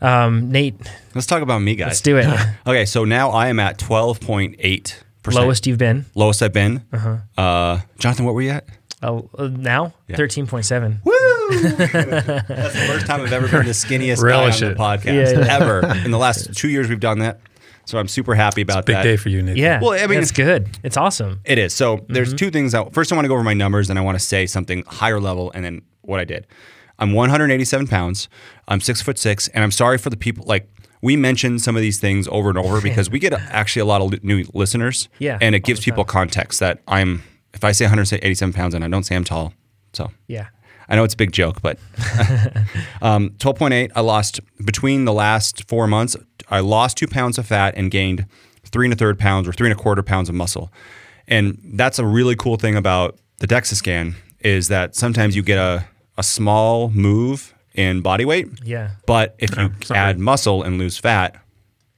um, 0.00 0.50
Nate, 0.52 0.74
Let's 1.14 1.26
talk 1.26 1.42
about 1.42 1.60
me, 1.60 1.74
guys. 1.74 1.86
let's 1.88 2.00
do 2.00 2.16
it. 2.18 2.26
Okay, 2.66 2.84
so 2.84 3.04
now 3.04 3.30
I 3.30 3.48
am 3.48 3.58
at 3.60 3.78
12.8%. 3.78 5.02
Lowest 5.34 5.66
you've 5.66 5.78
been 5.78 6.06
Lowest 6.14 6.42
I've 6.42 6.52
been. 6.54 6.84
Uh 6.92 7.18
huh. 7.36 7.78
Jonathan, 7.98 8.24
what 8.24 8.34
were 8.34 8.42
you 8.42 8.50
at? 8.50 8.64
uh, 9.02 9.20
uh, 9.38 9.48
now 9.48 9.92
Yeah. 10.08 10.16
thirteen 10.16 10.46
point 10.46 10.64
seven. 10.64 11.00
That's 11.04 12.74
the 12.74 12.84
first 12.88 13.06
time 13.06 13.20
I've 13.20 13.32
ever 13.32 13.46
been 13.48 13.66
the 13.66 13.72
skinniest 13.72 14.22
Relish 14.22 14.60
guy 14.60 14.66
on 14.66 14.72
it. 14.72 14.76
the 14.76 14.82
podcast 14.82 15.32
Yeah, 15.34 15.40
yeah. 15.44 15.56
ever. 15.56 15.86
In 16.04 16.10
the 16.10 16.18
last 16.18 16.54
two 16.56 16.68
years, 16.68 16.88
we've 16.88 16.98
done 17.00 17.18
that, 17.20 17.40
so 17.84 17.98
I'm 17.98 18.08
super 18.08 18.34
happy 18.34 18.62
about 18.62 18.86
Big 18.86 18.96
that. 18.96 19.02
day 19.02 19.16
for 19.16 19.28
you, 19.28 19.42
Nathan. 19.42 19.56
Yeah, 19.58 19.80
Well, 19.80 19.92
I 19.92 20.06
mean- 20.06 20.18
it's 20.20 20.32
good. 20.32 20.68
It's 20.82 20.96
awesome. 20.96 21.40
It 21.44 21.58
is. 21.58 21.74
So 21.74 22.04
there's 22.08 22.28
Mm-hmm. 22.28 22.36
two 22.36 22.50
things. 22.50 22.72
That, 22.72 22.92
first, 22.94 23.12
I 23.12 23.14
want 23.14 23.24
to 23.24 23.28
go 23.28 23.34
over 23.34 23.44
my 23.44 23.54
numbers, 23.54 23.90
and 23.90 23.98
I 23.98 24.02
want 24.02 24.18
to 24.18 24.24
say 24.24 24.46
something 24.46 24.82
higher 24.86 25.20
level, 25.20 25.52
and 25.54 25.64
then 25.64 25.82
what 26.02 26.20
I 26.20 26.24
did. 26.24 26.46
I'm 26.98 27.12
187 27.12 27.86
pounds. 27.86 28.28
I'm 28.66 28.80
six 28.80 29.00
foot 29.02 29.18
six, 29.18 29.48
and 29.48 29.62
I'm 29.62 29.70
sorry 29.70 29.98
for 29.98 30.10
the 30.10 30.16
people. 30.16 30.44
Like 30.46 30.68
we 31.00 31.16
mention 31.16 31.58
some 31.58 31.76
of 31.76 31.82
these 31.82 31.98
things 31.98 32.26
over 32.28 32.48
and 32.48 32.58
over 32.58 32.80
because 32.80 33.10
we 33.10 33.18
get 33.18 33.32
actually 33.32 33.80
a 33.80 33.84
lot 33.84 34.00
of 34.02 34.24
new 34.24 34.44
listeners. 34.52 35.08
Yeah, 35.18 35.38
and 35.40 35.54
it 35.54 35.60
gives 35.64 35.80
people 35.80 36.04
context 36.04 36.60
that 36.60 36.80
I'm. 36.88 37.22
If 37.54 37.64
I 37.64 37.72
say 37.72 37.86
187 37.86 38.52
pounds 38.52 38.74
and 38.74 38.84
I 38.84 38.88
don't 38.88 39.04
say 39.04 39.16
I'm 39.16 39.24
tall, 39.24 39.54
so 39.92 40.10
Yeah, 40.26 40.48
I 40.88 40.96
know 40.96 41.04
it's 41.04 41.14
a 41.14 41.16
big 41.16 41.32
joke, 41.32 41.62
but 41.62 41.78
um, 43.02 43.30
12.8. 43.38 43.90
I 43.96 44.00
lost 44.00 44.40
between 44.64 45.06
the 45.06 45.12
last 45.12 45.66
four 45.68 45.86
months. 45.86 46.16
I 46.50 46.60
lost 46.60 46.96
two 46.98 47.06
pounds 47.06 47.38
of 47.38 47.46
fat 47.46 47.74
and 47.76 47.90
gained 47.90 48.26
three 48.64 48.86
and 48.86 48.92
a 48.92 48.96
third 48.96 49.18
pounds 49.18 49.48
or 49.48 49.52
three 49.52 49.70
and 49.70 49.78
a 49.78 49.82
quarter 49.82 50.02
pounds 50.02 50.28
of 50.28 50.34
muscle, 50.34 50.70
and 51.26 51.58
that's 51.74 51.98
a 51.98 52.06
really 52.06 52.36
cool 52.36 52.56
thing 52.56 52.76
about 52.76 53.18
the 53.38 53.46
DEXA 53.46 53.74
scan 53.74 54.14
is 54.40 54.68
that 54.68 54.94
sometimes 54.94 55.34
you 55.34 55.42
get 55.42 55.58
a, 55.58 55.84
a 56.18 56.22
small 56.22 56.90
move 56.90 57.54
in 57.74 58.02
body 58.02 58.24
weight, 58.24 58.48
Yeah. 58.64 58.90
but 59.06 59.36
if 59.38 59.56
you 59.56 59.70
it's 59.80 59.90
add 59.90 60.18
muscle 60.18 60.62
and 60.62 60.78
lose 60.78 60.98
fat, 60.98 61.36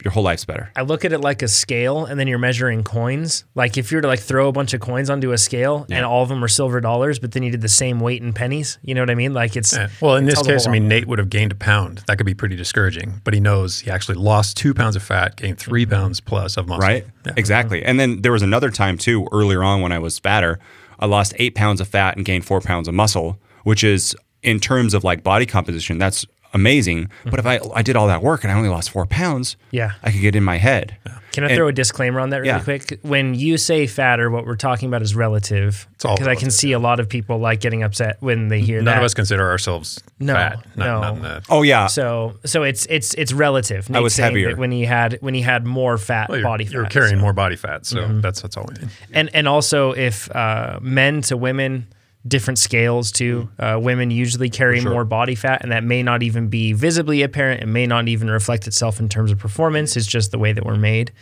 your 0.04 0.12
whole 0.12 0.22
life's 0.22 0.44
better. 0.46 0.70
I 0.76 0.82
look 0.82 1.04
at 1.04 1.12
it 1.12 1.18
like 1.18 1.42
a 1.42 1.48
scale, 1.48 2.06
and 2.06 2.18
then 2.18 2.26
you're 2.26 2.38
measuring 2.38 2.84
coins. 2.84 3.44
Like 3.54 3.76
if 3.76 3.90
you 3.90 3.96
were 3.98 4.02
to 4.02 4.08
like 4.08 4.20
throw 4.20 4.48
a 4.48 4.52
bunch 4.52 4.72
of 4.72 4.80
coins 4.80 5.10
onto 5.10 5.32
a 5.32 5.38
scale, 5.38 5.86
and 5.90 6.04
all 6.06 6.22
of 6.22 6.28
them 6.28 6.40
were 6.40 6.48
silver 6.48 6.80
dollars, 6.80 7.18
but 7.18 7.32
then 7.32 7.42
you 7.42 7.50
did 7.50 7.60
the 7.60 7.68
same 7.68 8.00
weight 8.00 8.22
in 8.22 8.32
pennies. 8.32 8.78
You 8.82 8.94
know 8.94 9.02
what 9.02 9.10
I 9.10 9.14
mean? 9.14 9.34
Like 9.34 9.56
it's 9.56 9.74
Yeah. 9.74 9.88
Well, 10.00 10.16
in 10.16 10.24
it 10.24 10.30
this 10.30 10.42
case, 10.42 10.66
I 10.66 10.70
mean. 10.70 10.88
Nate 10.88 11.06
would 11.06 11.18
have 11.18 11.30
gained 11.30 11.52
a 11.52 11.54
pound. 11.54 12.02
That 12.06 12.16
could 12.16 12.26
be 12.26 12.34
pretty 12.34 12.56
discouraging, 12.56 13.20
but 13.24 13.34
he 13.34 13.40
knows 13.40 13.80
he 13.80 13.90
actually 13.90 14.16
lost 14.16 14.56
two 14.56 14.72
pounds 14.74 14.96
of 14.96 15.02
fat, 15.02 15.36
gained 15.36 15.58
3 15.58 15.84
mm-hmm. 15.84 15.94
pounds 15.94 16.20
plus 16.20 16.56
of 16.56 16.66
muscle. 16.66 16.80
Right? 16.80 17.06
Yeah. 17.26 17.32
Exactly. 17.36 17.84
And 17.84 18.00
then 18.00 18.22
there 18.22 18.32
was 18.32 18.42
another 18.42 18.70
time 18.70 18.96
too, 18.98 19.28
earlier 19.32 19.62
on 19.62 19.82
when 19.82 19.92
I 19.92 19.98
was 19.98 20.18
fatter, 20.18 20.58
I 20.98 21.06
lost 21.06 21.34
eight 21.38 21.54
pounds 21.54 21.80
of 21.80 21.88
fat 21.88 22.16
and 22.16 22.24
gained 22.24 22.44
four 22.44 22.60
pounds 22.60 22.88
of 22.88 22.94
muscle, 22.94 23.38
which 23.64 23.84
is 23.84 24.14
in 24.42 24.58
terms 24.60 24.94
of 24.94 25.04
like 25.04 25.22
body 25.22 25.46
composition, 25.46 25.98
that's 25.98 26.26
amazing. 26.52 27.08
But 27.24 27.38
if 27.38 27.46
I 27.46 27.60
I 27.74 27.82
did 27.82 27.96
all 27.96 28.08
that 28.08 28.22
work 28.22 28.42
and 28.44 28.52
I 28.52 28.56
only 28.56 28.68
lost 28.70 28.90
four 28.90 29.06
pounds, 29.06 29.56
Yeah. 29.70 29.92
I 30.02 30.10
could 30.10 30.20
get 30.20 30.34
in 30.34 30.42
my 30.42 30.56
head. 30.58 30.96
Can 31.32 31.44
I 31.44 31.46
And- 31.46 31.56
throw 31.56 31.68
a 31.68 31.72
disclaimer 31.72 32.18
on 32.18 32.30
that 32.30 32.38
really 32.38 32.48
Yeah. 32.48 32.58
quick? 32.58 32.98
When 33.02 33.36
you 33.36 33.56
say 33.56 33.86
fatter, 33.86 34.30
what 34.30 34.46
we're 34.46 34.56
talking 34.56 34.88
about 34.88 35.00
is 35.00 35.14
relative. 35.14 35.86
Because 36.02 36.26
I 36.26 36.34
can 36.34 36.50
see 36.50 36.72
a 36.72 36.80
lot 36.80 36.98
of 36.98 37.08
people 37.08 37.38
like 37.38 37.60
getting 37.60 37.84
upset 37.84 38.16
when 38.18 38.48
they 38.48 38.58
hear 38.62 38.78
None 38.78 38.86
that. 38.86 38.90
None 38.92 38.98
of 38.98 39.04
us 39.04 39.14
consider 39.14 39.48
ourselves 39.48 40.00
No, 40.18 40.34
fat. 40.34 40.58
Not, 40.74 40.86
no. 40.86 41.14
not 41.22 41.44
Oh 41.48 41.62
yeah. 41.62 41.86
So 41.86 42.34
so 42.44 42.64
it's 42.64 42.84
it's 42.86 43.14
it's 43.14 43.32
relative. 43.32 43.88
Nate's 43.88 44.02
was 44.02 44.14
saying 44.16 44.30
heavier. 44.32 44.48
that 44.48 44.58
when 44.58 44.72
he 44.72 44.84
had 44.86 45.18
when 45.20 45.34
he 45.34 45.42
had 45.42 45.64
more 45.64 45.98
fat 45.98 46.28
well, 46.30 46.38
you're, 46.38 46.48
body 46.48 46.64
you're 46.64 46.82
fat. 46.82 46.92
carrying 46.92 47.14
so- 47.16 47.20
more 47.20 47.32
body 47.32 47.54
fat, 47.54 47.86
so 47.86 47.98
Mm-hmm. 47.98 48.22
that's 48.22 48.42
that's 48.42 48.56
all 48.56 48.64
we 48.66 48.74
need. 48.80 48.88
and 49.12 49.30
and 49.32 49.46
also 49.46 49.92
if 49.92 50.28
uh, 50.34 50.80
men 50.82 51.22
to 51.22 51.36
women 51.36 51.86
different 52.26 52.58
scales 52.58 53.10
too 53.10 53.48
uh, 53.58 53.78
women 53.80 54.10
usually 54.10 54.50
carry 54.50 54.80
sure. 54.80 54.90
more 54.90 55.04
body 55.04 55.34
fat 55.34 55.62
and 55.62 55.72
that 55.72 55.82
may 55.82 56.02
not 56.02 56.22
even 56.22 56.48
be 56.48 56.72
visibly 56.72 57.22
apparent. 57.22 57.62
It 57.62 57.66
may 57.66 57.86
not 57.86 58.08
even 58.08 58.30
reflect 58.30 58.66
itself 58.66 59.00
in 59.00 59.08
terms 59.08 59.32
of 59.32 59.38
performance. 59.38 59.96
It's 59.96 60.06
just 60.06 60.30
the 60.30 60.38
way 60.38 60.52
that 60.52 60.64
we're 60.64 60.76
made. 60.76 61.12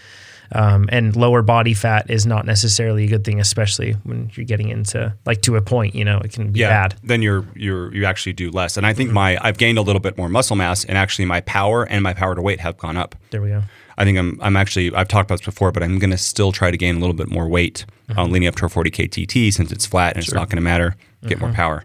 Um, 0.50 0.88
and 0.90 1.14
lower 1.14 1.43
body 1.43 1.75
fat 1.75 2.11
is 2.11 2.25
not 2.25 2.47
necessarily 2.47 3.05
a 3.05 3.07
good 3.07 3.23
thing 3.23 3.38
especially 3.38 3.93
when 4.05 4.31
you're 4.33 4.47
getting 4.47 4.71
into 4.71 5.14
like 5.26 5.43
to 5.43 5.57
a 5.57 5.61
point 5.61 5.95
you 5.95 6.07
know 6.07 6.21
it 6.21 6.33
can 6.33 6.52
be 6.52 6.61
yeah, 6.61 6.71
bad. 6.71 6.95
then 7.05 7.21
you're 7.21 7.45
you're 7.55 7.95
you 7.95 8.07
actually 8.07 8.33
do 8.33 8.50
less. 8.50 8.78
And 8.78 8.87
I 8.87 8.95
think 8.95 9.11
my 9.11 9.38
I've 9.43 9.59
gained 9.59 9.76
a 9.76 9.83
little 9.83 10.00
bit 10.00 10.17
more 10.17 10.31
muscle 10.31 10.57
mass, 10.57 10.87
and 10.87 10.97
actually 10.97 11.26
my 11.26 11.43
power 11.43 11.85
and 11.85 12.02
my 12.02 12.14
power 12.14 12.35
to 12.35 12.40
weight 12.40 12.61
have 12.61 12.78
gone 12.78 12.97
up. 12.97 13.14
there 13.31 13.43
we 13.43 13.50
go 13.50 13.62
I 13.99 14.05
think 14.05 14.17
I'm 14.17 14.38
I'm 14.40 14.57
actually 14.57 14.95
I've 14.95 15.09
talked 15.09 15.28
about 15.28 15.40
this 15.40 15.45
before, 15.45 15.73
but 15.73 15.83
I'm 15.83 15.99
going 15.99 16.11
to 16.12 16.17
still 16.19 16.52
try 16.52 16.71
to 16.71 16.76
gain 16.78 16.97
a 16.97 16.99
little 17.00 17.14
bit 17.14 17.28
more 17.28 17.47
weight 17.49 17.85
uh, 18.17 18.25
leading 18.25 18.49
up 18.49 18.55
to 18.57 18.64
a 18.64 18.69
40k 18.69 19.11
TT 19.11 19.52
since 19.52 19.71
it's 19.73 19.85
flat 19.85 20.14
and 20.14 20.23
it's 20.25 20.33
not 20.33 20.49
going 20.49 20.57
to 20.57 20.62
matter. 20.62 20.95
Get 21.26 21.40
more 21.40 21.52
power. 21.52 21.85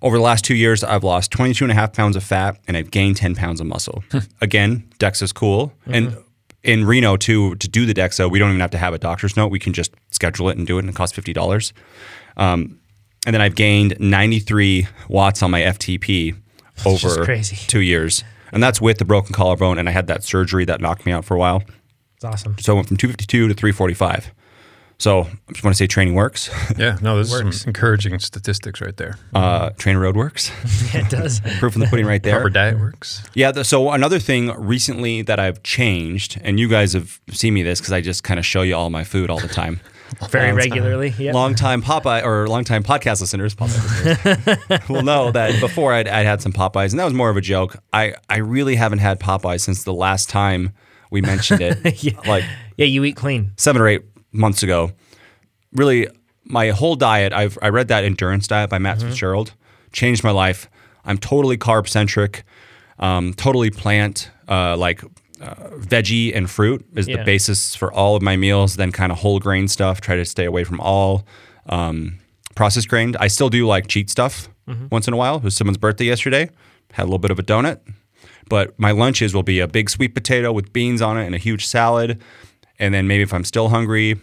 Over 0.00 0.16
the 0.16 0.22
last 0.22 0.44
two 0.44 0.54
years, 0.54 0.82
I've 0.82 1.04
lost 1.04 1.30
22 1.32 1.64
and 1.64 1.72
a 1.72 1.74
half 1.74 1.92
pounds 1.92 2.16
of 2.16 2.22
fat 2.24 2.58
and 2.66 2.76
I've 2.76 2.90
gained 2.90 3.16
10 3.16 3.34
pounds 3.34 3.60
of 3.60 3.66
muscle. 3.66 4.02
Again, 4.40 4.84
DEXA 4.98 5.22
is 5.24 5.32
cool. 5.32 5.74
And 5.86 6.16
in 6.62 6.84
Reno, 6.86 7.16
too, 7.16 7.54
to 7.56 7.68
do 7.68 7.84
the 7.84 7.92
DEXA, 7.94 8.30
we 8.30 8.38
don't 8.38 8.48
even 8.50 8.60
have 8.60 8.70
to 8.70 8.78
have 8.78 8.94
a 8.94 8.98
doctor's 8.98 9.36
note. 9.36 9.48
We 9.48 9.58
can 9.58 9.72
just 9.72 9.92
schedule 10.10 10.48
it 10.50 10.56
and 10.56 10.66
do 10.66 10.76
it, 10.78 10.80
and 10.80 10.88
it 10.88 10.94
costs 10.94 11.18
$50. 11.18 11.72
Um, 12.36 12.78
and 13.26 13.34
then 13.34 13.40
I've 13.42 13.54
gained 13.56 13.96
93 13.98 14.86
watts 15.08 15.42
on 15.42 15.50
my 15.50 15.60
FTP 15.62 16.36
over 16.86 17.24
two 17.66 17.80
years. 17.80 18.24
And 18.52 18.62
that's 18.62 18.80
with 18.80 18.98
the 18.98 19.04
broken 19.04 19.32
collarbone. 19.34 19.78
And 19.78 19.88
I 19.88 19.92
had 19.92 20.06
that 20.08 20.24
surgery 20.24 20.64
that 20.66 20.80
knocked 20.80 21.06
me 21.06 21.12
out 21.12 21.24
for 21.24 21.34
a 21.34 21.38
while. 21.38 21.62
it's 22.16 22.24
awesome 22.24 22.56
So 22.58 22.72
I 22.72 22.76
went 22.76 22.88
from 22.88 22.96
252 22.96 23.48
to 23.48 23.54
345. 23.54 24.32
So 24.98 25.20
I 25.22 25.52
just 25.52 25.64
want 25.64 25.74
to 25.74 25.78
say 25.78 25.86
training 25.86 26.12
works. 26.14 26.50
Yeah, 26.76 26.98
no, 27.00 27.16
those 27.16 27.32
are 27.34 27.42
Works. 27.44 27.62
some 27.62 27.70
encouraging 27.70 28.18
statistics 28.18 28.80
right 28.82 28.96
there. 28.96 29.16
Uh, 29.34 29.70
TrainerRoad 29.70 30.14
works. 30.14 30.50
it 30.94 31.08
does 31.10 31.40
Proof 31.58 31.74
in 31.74 31.80
the 31.80 31.86
pudding 31.86 32.04
right 32.06 32.22
there. 32.22 32.34
Proper 32.36 32.50
diet 32.50 32.78
works. 32.78 33.22
Yeah. 33.34 33.50
th- 33.52 33.64
So 33.66 33.90
another 33.92 34.18
thing 34.18 34.48
recently 34.60 35.22
that 35.22 35.38
I've 35.40 35.62
changed, 35.62 36.38
and 36.44 36.60
you 36.60 36.68
guys 36.68 36.92
have 36.92 37.18
seen 37.30 37.54
me 37.54 37.62
this 37.62 37.80
because 37.80 37.92
I 37.92 38.00
just 38.02 38.24
kind 38.24 38.38
of 38.38 38.44
show 38.46 38.60
you 38.62 38.74
all 38.76 38.90
my 38.90 39.04
food 39.04 39.30
all 39.30 39.40
the 39.40 39.48
time. 39.48 39.80
very 40.30 40.46
time. 40.48 40.56
regularly 40.56 41.14
yeah 41.18 41.32
Long 41.32 41.54
time 41.54 41.82
Popeye 41.82 42.24
or 42.24 42.48
long 42.48 42.64
time 42.64 42.82
podcast 42.82 43.20
listeners, 43.20 43.54
Popeye 43.54 44.04
listeners 44.04 44.88
will 44.88 45.02
know 45.02 45.30
that 45.30 45.60
before 45.60 45.92
I'd, 45.92 46.08
I'd 46.08 46.26
had 46.26 46.42
some 46.42 46.52
Popeyes, 46.52 46.90
and 46.90 46.98
that 46.98 47.04
was 47.04 47.14
more 47.14 47.30
of 47.30 47.36
a 47.36 47.40
joke. 47.40 47.76
I, 47.92 48.14
I 48.28 48.38
really 48.38 48.76
haven't 48.76 48.98
had 49.00 49.20
Popeyes 49.20 49.60
since 49.60 49.84
the 49.84 49.92
last 49.94 50.28
time 50.28 50.72
we 51.10 51.20
mentioned 51.20 51.60
it, 51.60 52.02
Yeah. 52.02 52.18
like 52.26 52.44
yeah 52.76 52.86
you 52.86 53.04
eat 53.04 53.16
clean 53.16 53.52
seven 53.56 53.80
or 53.82 53.88
eight 53.88 54.02
months 54.32 54.62
ago. 54.62 54.92
Really, 55.72 56.08
my 56.44 56.70
whole 56.70 56.96
diet, 56.96 57.32
I've, 57.32 57.56
I 57.62 57.68
read 57.68 57.88
that 57.88 58.04
endurance 58.04 58.46
diet 58.48 58.70
by 58.70 58.78
Matt 58.78 58.98
Mm-hmm. 58.98 59.08
Fitzgerald, 59.08 59.54
changed 59.92 60.24
my 60.24 60.30
life. 60.32 60.68
I'm 61.04 61.18
totally 61.18 61.56
carb 61.56 61.88
centric, 61.88 62.44
um, 62.98 63.32
totally 63.34 63.70
plant, 63.70 64.30
uh, 64.48 64.76
like 64.76 65.02
uh, 65.40 65.54
veggie 65.78 66.34
and 66.34 66.48
fruit 66.50 66.84
is 66.94 67.08
Yeah. 67.08 67.18
the 67.18 67.24
basis 67.24 67.74
for 67.74 67.92
all 67.92 68.16
of 68.16 68.22
my 68.22 68.36
meals. 68.36 68.76
Then 68.76 68.92
kind 68.92 69.10
of 69.12 69.18
whole 69.18 69.38
grain 69.40 69.68
stuff. 69.68 70.00
Try 70.00 70.16
to 70.16 70.24
stay 70.24 70.44
away 70.44 70.64
from 70.64 70.80
all 70.80 71.24
um, 71.66 72.18
processed 72.54 72.88
grain. 72.88 73.14
I 73.18 73.28
still 73.28 73.48
do 73.48 73.66
like 73.66 73.86
cheat 73.88 74.10
stuff 74.10 74.48
Mm-hmm. 74.68 74.86
once 74.92 75.08
in 75.08 75.14
a 75.14 75.16
while. 75.16 75.36
It 75.36 75.42
was 75.42 75.56
someone's 75.56 75.78
birthday 75.78 76.04
yesterday. 76.04 76.48
Had 76.92 77.02
a 77.02 77.06
little 77.06 77.18
bit 77.18 77.32
of 77.32 77.38
a 77.40 77.42
donut. 77.42 77.80
But 78.48 78.78
my 78.78 78.92
lunches 78.92 79.34
will 79.34 79.42
be 79.42 79.58
a 79.58 79.66
big 79.66 79.90
sweet 79.90 80.14
potato 80.14 80.52
with 80.52 80.72
beans 80.72 81.02
on 81.02 81.18
it 81.18 81.26
and 81.26 81.34
a 81.34 81.38
huge 81.38 81.66
salad. 81.66 82.20
And 82.78 82.94
then 82.94 83.08
maybe 83.08 83.22
if 83.22 83.34
I'm 83.34 83.42
still 83.44 83.68
hungry, 83.70 84.16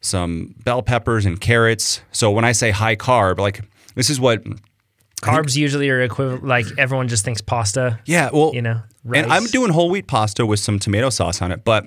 some 0.00 0.54
bell 0.64 0.82
peppers 0.82 1.26
and 1.26 1.40
carrots. 1.40 2.00
So 2.12 2.30
when 2.30 2.44
I 2.44 2.52
say 2.52 2.70
high 2.70 2.96
carb, 2.96 3.38
like 3.38 3.60
this 3.96 4.08
is 4.10 4.18
what 4.20 4.42
carbs 5.22 5.56
usually 5.56 5.88
are 5.90 6.00
equivalent 6.02 6.44
like 6.44 6.66
everyone 6.78 7.08
just 7.08 7.24
thinks 7.24 7.40
pasta 7.40 7.98
yeah, 8.06 8.28
well, 8.32 8.50
you 8.54 8.62
know 8.62 8.82
and 9.14 9.32
I'm 9.32 9.44
doing 9.46 9.70
whole 9.72 9.88
wheat 9.90 10.06
pasta 10.08 10.44
with 10.44 10.58
some 10.60 10.78
tomato 10.80 11.10
sauce 11.10 11.40
on 11.40 11.52
it, 11.52 11.64
but 11.64 11.86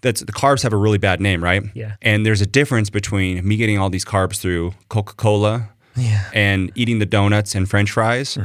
that's 0.00 0.20
the 0.22 0.32
carbs 0.32 0.62
have 0.62 0.72
a 0.72 0.76
really 0.76 0.96
bad 0.96 1.20
name, 1.20 1.44
right? 1.44 1.62
Yeah. 1.74 1.96
And 2.00 2.24
there's 2.24 2.40
a 2.40 2.46
difference 2.46 2.88
between 2.88 3.46
me 3.46 3.56
getting 3.58 3.78
all 3.78 3.90
these 3.90 4.06
carbs 4.06 4.40
through 4.40 4.72
Coca-Cola 4.88 5.68
Yeah. 5.96 6.24
and 6.32 6.72
eating 6.74 6.98
the 6.98 7.04
donuts 7.04 7.54
and 7.54 7.68
french 7.68 7.90
fries 7.90 8.38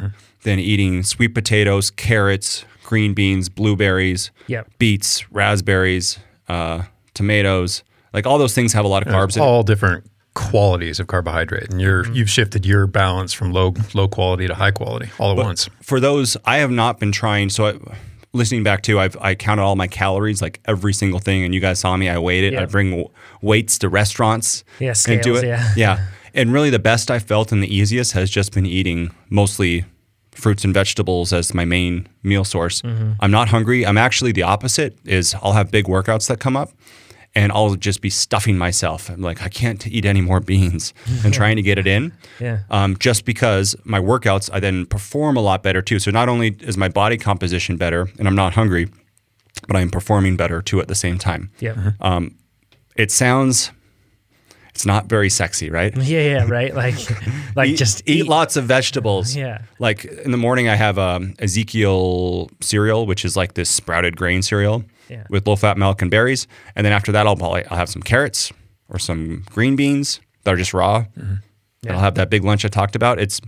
than 0.44 0.60
eating 0.60 1.04
sweet 1.04 1.34
potatoes, 1.34 1.90
carrots, 1.90 2.66
green 2.84 3.14
beans, 3.14 3.48
blueberries, 3.48 4.30
Yep. 4.48 4.68
beets, 4.78 5.32
raspberries, 5.32 6.20
uh, 6.50 6.82
tomatoes. 7.14 7.84
Like 8.14 8.28
all 8.28 8.38
those 8.38 8.54
things 8.54 8.74
have 8.74 8.84
a 8.84 8.90
lot 8.90 9.08
of 9.08 9.14
carbs 9.14 9.38
in 9.38 9.42
it. 9.42 9.46
all 9.46 9.64
different 9.64 10.04
qualities 10.36 11.00
of 11.00 11.08
carbohydrate, 11.08 11.72
and 11.72 11.82
you're 11.82 12.06
you've 12.12 12.30
shifted 12.30 12.66
your 12.66 12.86
balance 12.86 13.34
from 13.34 13.52
low 13.52 13.74
low 13.96 14.08
quality 14.08 14.48
to 14.48 14.54
high 14.54 14.70
quality 14.72 15.10
all 15.18 15.32
at 15.32 15.38
once. 15.38 15.68
for 15.82 16.00
those, 16.00 16.38
I 16.46 16.58
have 16.58 16.70
not 16.70 17.00
been 17.00 17.12
trying. 17.12 17.50
So, 17.50 17.66
I, 17.66 17.74
listening 18.34 18.64
back 18.64 18.84
to, 18.84 19.00
I've 19.00 19.18
I 19.20 19.34
counted 19.34 19.64
all 19.64 19.76
my 19.76 19.88
calories, 19.88 20.42
like 20.42 20.60
every 20.66 20.94
single 20.94 21.20
thing, 21.20 21.44
and 21.44 21.56
you 21.56 21.60
guys 21.60 21.80
saw 21.80 21.98
me. 21.98 22.08
I 22.10 22.20
weighed 22.20 22.44
it. 22.44 22.54
Yeah. 22.54 22.62
I 22.62 22.66
bring 22.66 22.92
w- 22.92 23.10
weights 23.42 23.80
to 23.80 23.90
restaurants. 23.90 24.64
Yeah, 24.80 24.90
and 25.08 25.22
do 25.22 25.36
scales, 25.36 25.44
it. 25.44 25.48
yeah. 25.48 25.74
yeah. 25.76 26.08
And 26.38 26.52
really, 26.52 26.70
the 26.70 26.80
best 26.80 27.10
I 27.10 27.20
felt 27.20 27.54
and 27.54 27.64
the 27.64 27.74
easiest 27.74 28.12
has 28.12 28.30
just 28.30 28.54
been 28.54 28.66
eating 28.66 29.10
mostly 29.30 29.86
fruits 30.34 30.66
and 30.66 30.74
vegetables 30.74 31.32
as 31.32 31.54
my 31.54 31.64
main 31.64 32.10
meal 32.24 32.44
source. 32.44 32.82
Mm-hmm. 32.82 33.14
I'm 33.22 33.32
not 33.32 33.48
hungry. 33.48 33.86
I'm 33.86 33.98
actually 33.98 34.34
the 34.34 34.44
opposite. 34.44 34.98
Is 35.06 35.34
I'll 35.42 35.54
have 35.54 35.72
big 35.72 35.86
workouts 35.86 36.28
that 36.28 36.42
come 36.42 36.58
up. 36.58 36.72
And 37.38 37.52
I'll 37.52 37.76
just 37.76 38.00
be 38.00 38.10
stuffing 38.10 38.58
myself. 38.58 39.10
I'm 39.10 39.20
like, 39.22 39.42
I 39.42 39.50
can't 39.50 39.86
eat 39.88 40.06
any 40.06 40.22
more 40.22 40.40
beans 40.40 40.94
and 41.26 41.34
trying 41.34 41.58
to 41.58 41.62
get 41.62 41.78
it 41.78 41.86
in 41.86 42.14
Yeah. 42.40 42.60
um, 42.70 42.96
just 42.98 43.26
because 43.26 43.76
my 43.84 44.00
workouts, 44.00 44.50
I 44.54 44.62
then 44.62 44.86
perform 44.86 45.36
a 45.36 45.42
lot 45.42 45.62
better 45.62 45.82
too. 45.82 46.00
So 46.00 46.12
not 46.12 46.30
only 46.30 46.56
is 46.62 46.78
my 46.78 46.88
body 46.88 47.18
composition 47.18 47.76
better 47.76 48.08
and 48.18 48.28
I'm 48.28 48.36
not 48.36 48.54
hungry, 48.54 48.90
but 49.68 49.76
I'm 49.76 49.90
performing 49.92 50.38
better 50.38 50.62
too 50.62 50.80
at 50.80 50.88
the 50.88 50.96
same 50.96 51.18
time. 51.18 51.52
Yep. 51.60 51.78
It 52.96 53.12
sounds, 53.12 53.72
it's 54.70 54.86
not 54.86 55.08
very 55.08 55.30
sexy, 55.30 55.70
right? 55.70 55.94
Yeah, 55.98 56.22
yeah, 56.22 56.46
right. 56.48 56.74
Like, 56.74 56.96
like 57.56 57.70
eat, 57.72 57.76
just 57.78 58.02
eat, 58.08 58.28
lots 58.28 58.56
of 58.56 58.64
vegetables. 58.64 59.36
Yeah. 59.36 59.62
Like 59.80 60.06
in 60.06 60.32
the 60.32 60.38
morning, 60.38 60.70
I 60.70 60.76
have 60.76 60.98
um, 60.98 61.34
Ezekiel 61.40 62.50
cereal, 62.62 63.06
which 63.06 63.26
is 63.26 63.36
like 63.36 63.56
this 63.56 63.70
sprouted 63.70 64.16
grain 64.16 64.42
cereal 64.42 64.86
Yeah. 65.10 65.26
with 65.30 65.48
low 65.48 65.56
fat 65.56 65.78
milk 65.78 66.02
and 66.02 66.10
berries. 66.10 66.48
And 66.76 66.86
then 66.86 66.94
after 66.94 67.12
that, 67.12 67.28
I'll 67.28 67.36
probably 67.36 67.66
I'll 67.66 67.78
have 67.78 67.90
some 67.90 68.02
carrots 68.02 68.52
or 68.90 69.00
some 69.00 69.44
green 69.52 69.76
beans 69.76 70.20
that 70.44 70.54
are 70.54 70.58
just 70.58 70.74
raw. 70.74 71.06
Mm-hmm. 71.18 71.36
And 71.88 71.94
I'll 71.94 72.02
have 72.02 72.16
that 72.16 72.32
big 72.32 72.44
lunch 72.44 72.66
I 72.66 72.68
talked 72.68 72.96
about. 72.96 73.20
It's 73.20 73.40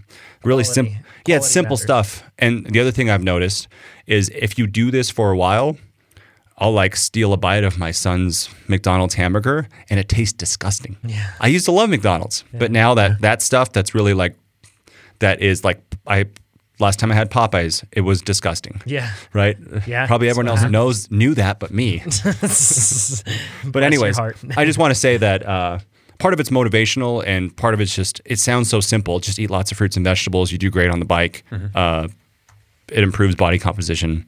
really 0.43 0.63
simple. 0.63 0.93
Yeah, 1.25 1.37
it's 1.37 1.49
simple 1.49 1.75
matters. 1.75 1.83
stuff. 1.83 2.23
And 2.37 2.67
the 2.67 2.79
other 2.79 2.91
thing 2.91 3.09
I've 3.09 3.23
noticed 3.23 3.67
is 4.05 4.29
if 4.29 4.59
you 4.59 4.67
do 4.67 4.91
this 4.91 5.09
for 5.09 5.31
a 5.31 5.37
while, 5.37 5.77
I'll 6.59 6.71
like 6.71 6.95
steal 6.95 7.33
a 7.33 7.37
bite 7.37 7.63
of 7.63 7.77
my 7.77 7.91
son's 7.91 8.49
McDonald's 8.67 9.15
hamburger 9.15 9.67
and 9.89 9.99
it 9.99 10.09
tastes 10.09 10.33
disgusting. 10.33 10.97
Yeah. 11.03 11.33
I 11.39 11.47
used 11.47 11.65
to 11.65 11.71
love 11.71 11.89
McDonald's, 11.89 12.43
but 12.53 12.71
now 12.71 12.93
that 12.95 13.21
that 13.21 13.41
stuff 13.41 13.71
that's 13.71 13.93
really 13.93 14.13
like 14.13 14.35
that 15.19 15.41
is 15.41 15.63
like 15.63 15.81
I 16.05 16.25
last 16.79 16.99
time 16.99 17.11
I 17.11 17.15
had 17.15 17.29
Popeyes, 17.31 17.83
it 17.91 18.01
was 18.01 18.21
disgusting. 18.21 18.81
Yeah. 18.85 19.11
Right? 19.33 19.57
Yeah, 19.87 20.05
Probably 20.07 20.29
everyone 20.29 20.47
else 20.49 20.59
happens. 20.59 20.73
knows 20.73 21.11
knew 21.11 21.33
that 21.35 21.59
but 21.59 21.71
me. 21.71 22.03
but 23.65 23.83
anyways. 23.83 24.17
I 24.19 24.65
just 24.65 24.77
want 24.79 24.91
to 24.91 24.95
say 24.99 25.17
that 25.17 25.45
uh, 25.45 25.79
part 26.19 26.33
of 26.33 26.39
it's 26.39 26.49
motivational 26.49 27.23
and 27.25 27.55
part 27.55 27.73
of 27.73 27.81
it's 27.81 27.95
just 27.95 28.21
it 28.25 28.39
sounds 28.39 28.69
so 28.69 28.79
simple. 28.79 29.19
Just 29.19 29.39
eat 29.39 29.49
lots 29.49 29.71
of 29.71 29.77
fruits 29.77 29.95
and 29.95 30.03
vegetables. 30.03 30.51
You 30.51 30.57
do 30.57 30.69
great 30.69 30.89
on 30.89 30.99
the 30.99 31.05
bike. 31.05 31.43
Uh, 31.75 32.07
it 32.89 33.03
improves 33.03 33.35
body 33.35 33.59
composition, 33.59 34.25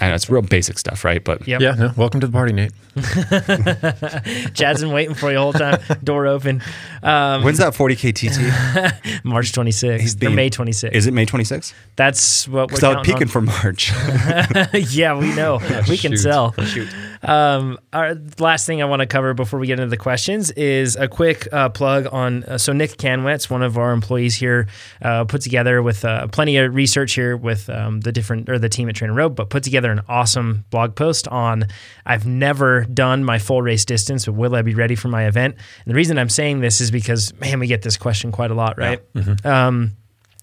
and 0.00 0.14
it's 0.14 0.28
real 0.30 0.42
basic 0.42 0.78
stuff, 0.78 1.04
right? 1.04 1.22
But 1.22 1.46
Yep. 1.46 1.60
Yeah, 1.60 1.74
no, 1.74 1.92
welcome 1.96 2.20
to 2.20 2.26
the 2.26 2.32
party, 2.32 2.52
Nate. 2.52 2.72
Chad's 4.54 4.80
been 4.82 4.92
waiting 4.92 5.14
for 5.14 5.28
you 5.30 5.34
the 5.36 5.40
whole 5.40 5.52
time. 5.52 5.78
Door 6.02 6.26
open. 6.28 6.62
Um, 7.02 7.42
when's 7.44 7.58
that 7.58 7.74
40k 7.74 8.14
TT? 8.14 9.24
March 9.24 9.52
26th 9.52 10.14
or 10.14 10.18
being- 10.18 10.34
May 10.34 10.50
26th. 10.50 10.92
Is 10.92 11.06
it 11.06 11.14
May 11.14 11.26
26th? 11.26 11.72
That's 11.96 12.48
what 12.48 12.70
we're 12.70 12.76
Because 12.76 12.84
I 12.84 12.88
was 12.88 12.94
counting 12.96 13.14
peaking 13.14 13.28
for 13.28 13.40
March. 13.42 13.92
yeah, 14.92 15.18
we 15.18 15.34
know. 15.34 15.60
we 15.88 15.96
can 15.98 16.16
tell. 16.16 16.52
Shoot. 16.64 16.88
Um, 17.22 17.78
our 17.92 18.16
last 18.38 18.66
thing 18.66 18.80
I 18.80 18.86
want 18.86 19.00
to 19.00 19.06
cover 19.06 19.34
before 19.34 19.60
we 19.60 19.66
get 19.66 19.78
into 19.78 19.90
the 19.90 19.96
questions 19.96 20.50
is 20.52 20.96
a 20.96 21.06
quick 21.06 21.52
uh, 21.52 21.68
plug 21.68 22.06
on. 22.10 22.44
Uh, 22.44 22.58
so 22.58 22.72
Nick 22.72 22.96
Canwetz, 22.96 23.50
one 23.50 23.62
of 23.62 23.76
our 23.76 23.92
employees 23.92 24.36
here, 24.36 24.68
uh, 25.02 25.24
put 25.24 25.42
together 25.42 25.82
with 25.82 26.04
uh, 26.04 26.28
plenty 26.28 26.56
of 26.56 26.74
research 26.74 27.12
here 27.12 27.36
with 27.36 27.68
um, 27.68 28.00
the 28.00 28.12
different 28.12 28.48
or 28.48 28.58
the 28.58 28.68
team 28.68 28.88
at 28.88 28.94
TrainerRoad, 28.94 29.34
but 29.34 29.50
put 29.50 29.62
together 29.62 29.90
an 29.90 30.00
awesome 30.08 30.64
blog 30.70 30.94
post 30.94 31.28
on. 31.28 31.66
I've 32.06 32.26
never 32.26 32.84
done 32.84 33.24
my 33.24 33.38
full 33.38 33.60
race 33.60 33.84
distance, 33.84 34.24
but 34.24 34.32
will 34.32 34.54
I 34.54 34.62
be 34.62 34.74
ready 34.74 34.94
for 34.94 35.08
my 35.08 35.26
event? 35.26 35.56
And 35.84 35.90
the 35.90 35.94
reason 35.94 36.18
I'm 36.18 36.30
saying 36.30 36.60
this 36.60 36.80
is 36.80 36.90
because 36.90 37.38
man, 37.38 37.60
we 37.60 37.66
get 37.66 37.82
this 37.82 37.96
question 37.96 38.32
quite 38.32 38.50
a 38.50 38.54
lot, 38.54 38.78
right? 38.78 39.00
Um, 39.44 39.92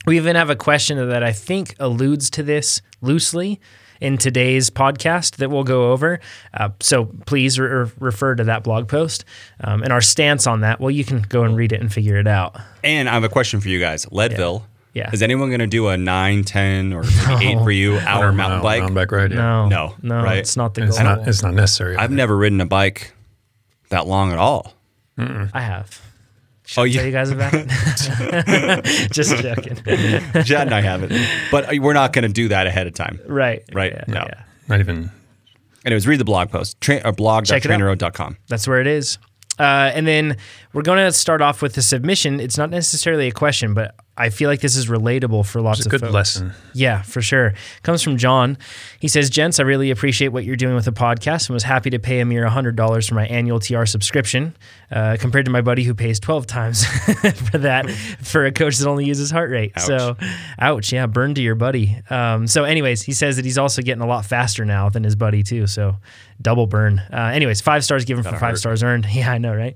we 0.06 0.18
even 0.18 0.36
have 0.36 0.50
a 0.50 0.56
question 0.56 1.10
that 1.10 1.24
I 1.24 1.34
think 1.34 1.76
alludes 1.80 2.30
to 2.32 2.44
this 2.44 2.82
loosely 3.02 3.60
in 4.02 4.18
today's 4.18 4.70
podcast 4.70 5.38
that 5.38 5.50
we'll 5.50 5.64
go 5.64 5.92
over. 5.92 6.20
Uh, 6.54 6.70
so 6.80 7.06
please 7.26 7.60
re- 7.60 7.68
re- 7.68 7.92
refer 8.00 8.36
to 8.36 8.44
that 8.46 8.64
blog 8.64 8.88
post 8.88 9.26
um, 9.62 9.84
and 9.84 9.92
our 9.94 10.02
stance 10.02 10.48
on 10.48 10.62
that. 10.62 10.80
Well, 10.80 10.92
you 10.92 11.04
can 11.06 11.22
go 11.22 11.44
and 11.44 11.56
read 11.56 11.72
it 11.72 11.82
and 11.82 11.92
figure 11.92 12.18
it 12.18 12.28
out. 12.28 12.56
And 12.84 13.10
I 13.10 13.14
have 13.14 13.24
a 13.24 13.30
question 13.30 13.60
for 13.62 13.70
you 13.70 13.80
guys. 13.80 14.06
Leadville. 14.12 14.66
Yeah. 14.94 15.12
Is 15.12 15.22
anyone 15.22 15.50
going 15.50 15.60
to 15.60 15.68
do 15.68 15.90
a 15.90 15.98
9, 15.98 16.44
10, 16.44 16.92
or 16.94 17.04
maybe 17.04 17.46
8 17.50 17.58
for 17.60 17.70
you 17.72 17.98
hour 18.00 18.32
mountain 18.32 18.58
Mile 18.60 18.64
bike? 18.64 18.80
mountain 18.80 18.96
bike 18.96 19.12
ride. 19.12 19.32
Yeah. 19.32 19.38
No, 19.38 19.68
No, 19.68 19.96
no, 20.02 20.24
right? 20.24 20.38
it's 20.38 20.58
not 20.58 20.74
the 20.74 20.84
It's 20.86 20.98
goal. 20.98 21.06
not. 21.06 21.28
It's 21.28 21.44
not 21.44 21.54
necessary. 21.54 21.96
I've 21.98 22.10
never 22.12 22.36
ridden 22.36 22.60
a 22.62 22.66
bike 22.66 23.14
that 23.90 24.08
long 24.08 24.32
at 24.32 24.40
all. 24.40 24.74
I 25.20 25.62
have. 25.62 26.02
Should 26.68 26.80
Oh, 26.82 26.84
I 26.84 26.86
you- 26.88 26.94
tell 26.96 27.06
you 27.06 27.12
guys 27.14 27.30
about 27.32 27.54
it? 27.54 29.10
Just 29.12 29.36
joking. 29.38 29.76
Chad 30.44 30.68
and 30.68 30.76
I 30.76 30.82
haven't. 30.82 31.14
But 31.50 31.70
we're 31.80 31.94
not 31.94 32.12
going 32.12 32.24
to 32.24 32.30
do 32.34 32.50
that 32.50 32.68
ahead 32.68 32.88
of 32.88 32.94
time. 32.94 33.20
right. 33.26 33.64
Right. 33.74 33.94
Yeah, 33.94 34.04
No. 34.08 34.26
yeah. 34.28 34.44
not 34.68 34.80
even. 34.82 35.10
Anyways, 35.86 36.06
read 36.06 36.20
the 36.20 36.26
blog 36.26 36.50
post. 36.52 36.80
Tra- 36.82 36.96
or 36.98 37.00
Check 37.00 37.06
it 37.06 37.10
out. 37.12 37.18
blog.trainerroad.com. 37.18 38.38
That's 38.50 38.68
where 38.68 38.82
it 38.82 38.88
is. 38.88 39.18
Uh, 39.58 39.92
and 39.94 40.06
then 40.06 40.36
we're 40.74 40.82
going 40.82 40.98
to 41.00 41.12
start 41.14 41.42
off 41.42 41.62
with 41.62 41.74
the 41.76 41.82
submission. 41.82 42.42
It's 42.42 42.58
not 42.58 42.70
necessarily 42.70 43.28
a 43.28 43.32
question, 43.32 43.74
but 43.74 43.96
I 44.18 44.30
feel 44.30 44.50
like 44.50 44.62
this 44.62 44.76
is 44.76 44.88
relatable 44.88 45.46
for 45.46 45.62
lots 45.62 45.80
It's 45.80 45.86
a 45.86 45.90
of 45.90 45.92
good 45.92 46.02
folks. 46.02 46.14
lesson. 46.14 46.54
Yeah, 46.74 47.02
for 47.04 47.22
sure. 47.22 47.54
Comes 47.84 48.02
from 48.02 48.18
John. 48.18 48.58
He 49.00 49.08
says, 49.08 49.30
Gents, 49.30 49.60
I 49.60 49.64
really 49.64 49.92
appreciate 49.92 50.30
what 50.30 50.44
you're 50.44 50.56
doing 50.56 50.74
with 50.76 50.86
the 50.86 50.92
podcast 50.92 51.48
and 51.50 51.54
was 51.54 51.64
happy 51.64 51.90
to 51.92 52.00
pay 52.00 52.20
a 52.20 52.26
mere 52.26 52.46
$100 52.48 53.08
for 53.10 53.16
my 53.16 53.28
annual 53.28 53.60
TR 53.60 53.86
subscription 53.86 54.56
uh, 54.92 55.18
compared 55.20 55.46
to 55.46 55.52
my 55.52 55.62
buddy 55.62 55.84
who 55.84 55.94
pays 55.94 56.20
12 56.20 56.48
times 56.48 56.86
for 57.52 57.60
that 57.60 57.90
for 58.22 58.46
a 58.46 58.52
coach 58.52 58.78
that 58.78 58.88
only 58.88 59.06
uses 59.06 59.30
heart 59.30 59.52
rate. 59.52 59.80
So, 59.80 60.18
ouch. 60.60 60.92
Yeah, 60.92 61.06
burn 61.06 61.36
to 61.36 61.42
your 61.42 61.56
buddy. 61.56 62.02
Um, 62.10 62.48
so, 62.48 62.64
anyways, 62.64 63.04
he 63.04 63.14
says 63.14 63.36
that 63.36 63.46
he's 63.46 63.58
also 63.58 63.82
getting 63.82 64.02
a 64.02 64.08
lot 64.08 64.26
faster 64.26 64.66
now 64.66 64.90
than 64.90 65.04
his 65.04 65.16
buddy, 65.16 65.44
too. 65.44 65.68
So, 65.68 65.98
double 66.42 66.68
burn. 66.68 67.00
Uh, 67.12 67.32
anyways, 67.34 67.62
five 67.62 67.84
stars 67.84 68.06
given 68.06 68.24
for 68.24 68.32
five 68.32 68.42
hurt. 68.52 68.58
stars 68.60 68.84
earned. 68.84 69.06
Yeah, 69.18 69.32
I 69.32 69.38
know, 69.40 69.56
right? 69.56 69.76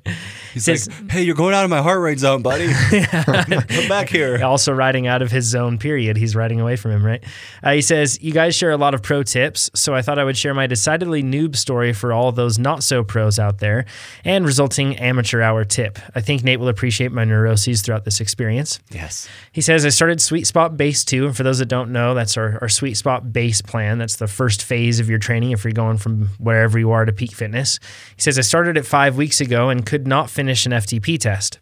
He's 0.53 0.65
Says- 0.65 0.87
like, 0.87 1.11
hey, 1.11 1.21
you're 1.23 1.35
going 1.35 1.55
out 1.55 1.63
of 1.63 1.69
my 1.69 1.81
heart 1.81 2.01
rate 2.01 2.19
zone, 2.19 2.41
buddy. 2.41 2.67
Come 3.11 3.87
back 3.89 4.09
here. 4.09 4.43
also 4.43 4.71
riding 4.73 5.07
out 5.07 5.21
of 5.21 5.31
his 5.31 5.45
zone 5.45 5.77
period 5.77 6.17
he's 6.17 6.35
riding 6.35 6.59
away 6.59 6.75
from 6.75 6.91
him 6.91 7.05
right 7.05 7.23
uh, 7.63 7.71
he 7.71 7.81
says 7.81 8.21
you 8.21 8.31
guys 8.31 8.55
share 8.55 8.71
a 8.71 8.77
lot 8.77 8.93
of 8.93 9.01
pro 9.01 9.23
tips 9.23 9.69
so 9.73 9.93
i 9.95 10.01
thought 10.01 10.19
i 10.19 10.23
would 10.23 10.37
share 10.37 10.53
my 10.53 10.67
decidedly 10.67 11.23
noob 11.23 11.55
story 11.55 11.93
for 11.93 12.11
all 12.13 12.31
those 12.31 12.59
not 12.59 12.83
so 12.83 13.03
pros 13.03 13.39
out 13.39 13.59
there 13.59 13.85
and 14.25 14.45
resulting 14.45 14.95
amateur 14.97 15.41
hour 15.41 15.63
tip 15.63 15.97
i 16.15 16.21
think 16.21 16.43
nate 16.43 16.59
will 16.59 16.67
appreciate 16.67 17.11
my 17.11 17.23
neuroses 17.23 17.81
throughout 17.81 18.03
this 18.05 18.19
experience 18.21 18.79
Yes. 18.91 19.27
he 19.51 19.61
says, 19.61 19.85
I 19.85 19.89
started 19.89 20.21
Sweet 20.21 20.45
Spot 20.47 20.75
Base 20.75 21.03
2. 21.05 21.27
And 21.27 21.37
for 21.37 21.43
those 21.43 21.59
that 21.59 21.67
don't 21.67 21.91
know, 21.91 22.13
that's 22.13 22.35
our, 22.37 22.57
our 22.61 22.69
Sweet 22.69 22.95
Spot 22.95 23.31
Base 23.31 23.61
plan. 23.61 23.97
That's 23.97 24.17
the 24.17 24.27
first 24.27 24.63
phase 24.63 24.99
of 24.99 25.09
your 25.09 25.19
training 25.19 25.51
if 25.51 25.63
you're 25.63 25.73
going 25.73 25.97
from 25.97 26.29
wherever 26.51 26.77
you 26.77 26.91
are 26.91 27.05
to 27.05 27.13
peak 27.13 27.31
fitness. 27.31 27.79
He 28.15 28.21
says, 28.21 28.37
I 28.37 28.41
started 28.41 28.77
it 28.77 28.85
five 28.85 29.15
weeks 29.15 29.41
ago 29.41 29.69
and 29.69 29.85
could 29.85 30.05
not 30.07 30.29
finish 30.29 30.65
an 30.65 30.71
FTP 30.73 31.17
test. 31.17 31.59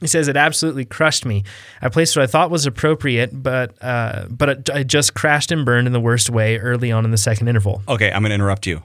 He 0.00 0.06
says 0.06 0.28
it 0.28 0.36
absolutely 0.36 0.84
crushed 0.84 1.24
me. 1.24 1.44
I 1.80 1.88
placed 1.88 2.16
what 2.16 2.22
I 2.22 2.26
thought 2.26 2.50
was 2.50 2.66
appropriate, 2.66 3.30
but 3.32 3.82
uh, 3.82 4.26
but 4.28 4.48
it, 4.48 4.70
I 4.70 4.82
just 4.82 5.14
crashed 5.14 5.50
and 5.50 5.64
burned 5.64 5.86
in 5.86 5.94
the 5.94 6.00
worst 6.00 6.28
way 6.28 6.58
early 6.58 6.92
on 6.92 7.06
in 7.06 7.12
the 7.12 7.16
second 7.16 7.48
interval. 7.48 7.82
Okay, 7.88 8.12
I'm 8.12 8.20
going 8.20 8.30
to 8.30 8.34
interrupt 8.34 8.66
you. 8.66 8.82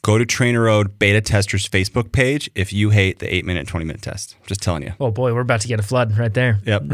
Go 0.00 0.16
to 0.16 0.24
TrainerRoad 0.24 0.98
Beta 0.98 1.20
Testers 1.20 1.68
Facebook 1.68 2.12
page 2.12 2.48
if 2.54 2.72
you 2.72 2.90
hate 2.90 3.18
the 3.18 3.34
8 3.34 3.44
minute, 3.44 3.66
20 3.66 3.84
minute 3.84 4.00
test. 4.00 4.36
Just 4.46 4.62
telling 4.62 4.82
you. 4.84 4.94
Oh 4.98 5.10
boy, 5.10 5.34
we're 5.34 5.40
about 5.40 5.60
to 5.62 5.68
get 5.68 5.78
a 5.78 5.82
flood 5.82 6.16
right 6.16 6.32
there. 6.32 6.60
Yep. 6.64 6.84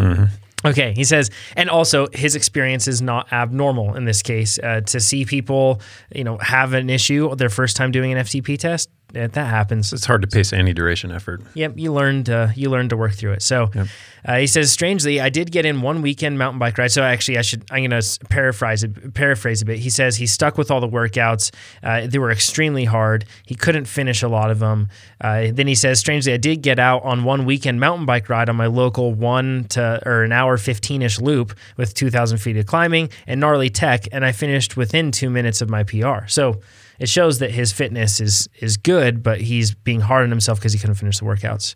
Okay, 0.65 0.93
he 0.95 1.05
says, 1.05 1.31
and 1.57 1.69
also 1.69 2.07
his 2.13 2.37
experience 2.37 2.87
is 2.87 3.03
not 3.03 3.33
abnormal 3.33 3.95
in 3.97 4.05
this 4.05 4.23
case. 4.23 4.59
Uh, 4.59 4.81
to 4.83 5.01
see 5.01 5.25
people, 5.25 5.81
you 6.15 6.25
know, 6.25 6.39
have 6.39 6.73
an 6.73 6.89
issue 6.89 7.35
their 7.35 7.49
first 7.49 7.77
time 7.77 7.91
doing 7.91 8.13
an 8.13 8.19
FTP 8.19 8.59
test, 8.59 8.89
that 9.13 9.35
happens. 9.35 9.93
It's 9.93 10.07
hard 10.07 10.23
to 10.23 10.29
pace 10.29 10.53
any 10.53 10.73
duration 10.73 11.13
effort. 11.13 11.43
Yep, 11.55 11.75
you 11.77 11.93
learned 11.93 12.31
uh, 12.31 12.49
you 12.57 12.71
learned 12.71 12.91
to 12.91 12.97
work 12.97 13.13
through 13.13 13.33
it. 13.33 13.43
So 13.43 13.71
uh, 14.25 14.39
he 14.39 14.47
says, 14.47 14.71
strangely, 14.71 15.21
I 15.21 15.29
did 15.29 15.51
get 15.51 15.67
in 15.67 15.83
one 15.83 16.01
weekend 16.01 16.39
mountain 16.39 16.59
bike 16.59 16.79
ride. 16.79 16.93
So 16.93 17.03
actually, 17.03 17.39
I 17.39 17.43
should 17.43 17.65
I'm 17.71 17.89
going 17.89 18.01
to 18.01 18.19
paraphrase 18.29 18.85
it, 18.85 19.15
paraphrase 19.15 19.63
a 19.63 19.65
bit. 19.65 19.79
He 19.81 19.91
says 19.91 20.17
he 20.17 20.27
stuck 20.27 20.57
with 20.57 20.71
all 20.71 20.81
the 20.81 20.89
workouts. 20.89 21.53
Uh, 21.83 22.07
they 22.07 22.19
were 22.19 22.31
extremely 22.31 22.85
hard. 22.85 23.25
He 23.47 23.55
couldn't 23.55 23.87
finish 23.87 24.23
a 24.23 24.29
lot 24.29 24.51
of 24.51 24.61
them. 24.61 24.89
Uh, 25.21 25.49
then 25.53 25.67
he 25.67 25.75
says, 25.75 25.99
strangely, 25.99 26.33
I 26.33 26.37
did 26.37 26.63
get 26.63 26.79
out 26.79 27.03
on 27.03 27.25
one 27.25 27.45
weekend 27.45 27.81
mountain 27.81 28.07
bike 28.07 28.29
ride 28.29 28.49
on 28.49 28.57
my 28.57 28.67
local 28.67 29.13
one 29.13 29.65
to 29.71 30.01
or 30.07 30.23
an 30.23 30.33
hour 30.33 30.57
fifteen 30.57 31.03
ish 31.03 31.21
loop 31.21 31.55
with 31.77 31.95
two 31.95 32.11
thousand 32.11 32.39
feet 32.39 32.57
of 32.57 32.67
climbing 32.67 33.11
and 33.27 33.41
gnarly 33.41 33.71
tech, 33.71 34.07
and 34.13 34.25
I 34.25 34.33
finished 34.33 34.77
within 34.77 35.11
two 35.11 35.31
minutes 35.31 35.61
of 35.61 35.69
my 35.69 35.83
PR. 35.85 36.27
So. 36.27 36.61
It 36.99 37.09
shows 37.09 37.39
that 37.39 37.51
his 37.51 37.73
fitness 37.73 38.21
is 38.21 38.49
is 38.61 38.77
good, 38.77 39.23
but 39.23 39.41
he's 39.41 39.75
being 39.75 40.01
hard 40.01 40.25
on 40.25 40.31
himself 40.31 40.59
because 40.59 40.73
he 40.73 40.79
couldn't 40.79 40.97
finish 40.97 41.19
the 41.19 41.25
workouts. 41.25 41.75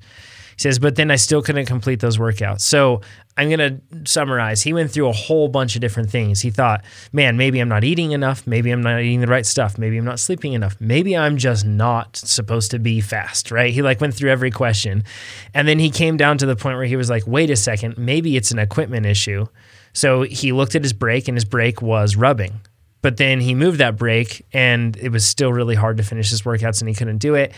He 0.57 0.63
says, 0.63 0.79
but 0.79 0.97
then 0.97 1.11
I 1.11 1.17
still 1.17 1.43
couldn't 1.43 1.67
complete 1.67 2.01
those 2.01 2.17
workouts. 2.17 2.63
So 2.63 3.03
I'm 3.37 3.51
going 3.51 3.59
to 3.59 4.11
summarize. 4.11 4.63
He 4.63 4.73
went 4.73 4.91
through 4.91 5.09
a 5.09 5.13
whole 5.13 5.49
bunch 5.49 5.75
of 5.75 5.83
different 5.83 6.09
things. 6.09 6.41
He 6.41 6.49
thought, 6.49 6.83
man, 7.13 7.37
maybe 7.37 7.61
I'm 7.61 7.69
not 7.69 7.85
eating 7.85 8.13
enough. 8.13 8.47
Maybe 8.47 8.71
I'm 8.71 8.81
not 8.83 9.03
eating 9.03 9.21
the 9.21 9.27
right 9.27 9.45
stuff. 9.45 9.77
Maybe 9.77 9.99
I'm 9.99 10.07
not 10.07 10.19
sleeping 10.19 10.55
enough. 10.55 10.75
Maybe 10.81 11.15
I'm 11.15 11.37
just 11.37 11.67
not 11.67 12.17
supposed 12.17 12.71
to 12.71 12.79
be 12.79 13.03
fast, 13.03 13.51
right? 13.51 13.71
He 13.71 13.83
like 13.83 14.01
went 14.01 14.15
through 14.15 14.31
every 14.31 14.51
question. 14.51 15.05
And 15.53 15.69
then 15.69 15.79
he 15.79 15.91
came 15.91 16.17
down 16.17 16.39
to 16.39 16.47
the 16.47 16.57
point 16.57 16.79
where 16.79 16.87
he 16.87 16.97
was 16.97 17.11
like, 17.11 17.27
wait 17.27 17.51
a 17.51 17.57
second, 17.57 17.99
maybe 17.99 18.35
it's 18.39 18.51
an 18.51 18.59
equipment 18.59 19.05
issue. 19.05 19.45
So 19.93 20.23
he 20.23 20.53
looked 20.53 20.75
at 20.75 20.83
his 20.83 20.95
brake 20.95 21.29
and 21.29 21.37
his 21.37 21.45
brake 21.45 21.83
was 21.83 22.17
rubbing. 22.17 22.61
But 23.07 23.19
then 23.19 23.41
he 23.41 23.55
moved 23.55 23.79
that 23.79 23.97
brake 23.97 24.45
and 24.53 24.97
it 24.97 25.11
was 25.11 25.25
still 25.25 25.53
really 25.53 25.77
hard 25.77 25.97
to 25.99 26.03
finish 26.03 26.29
his 26.31 26.43
workouts 26.43 26.81
and 26.81 26.89
he 26.89 26.95
couldn't 26.97 27.19
do 27.19 27.37
it. 27.37 27.53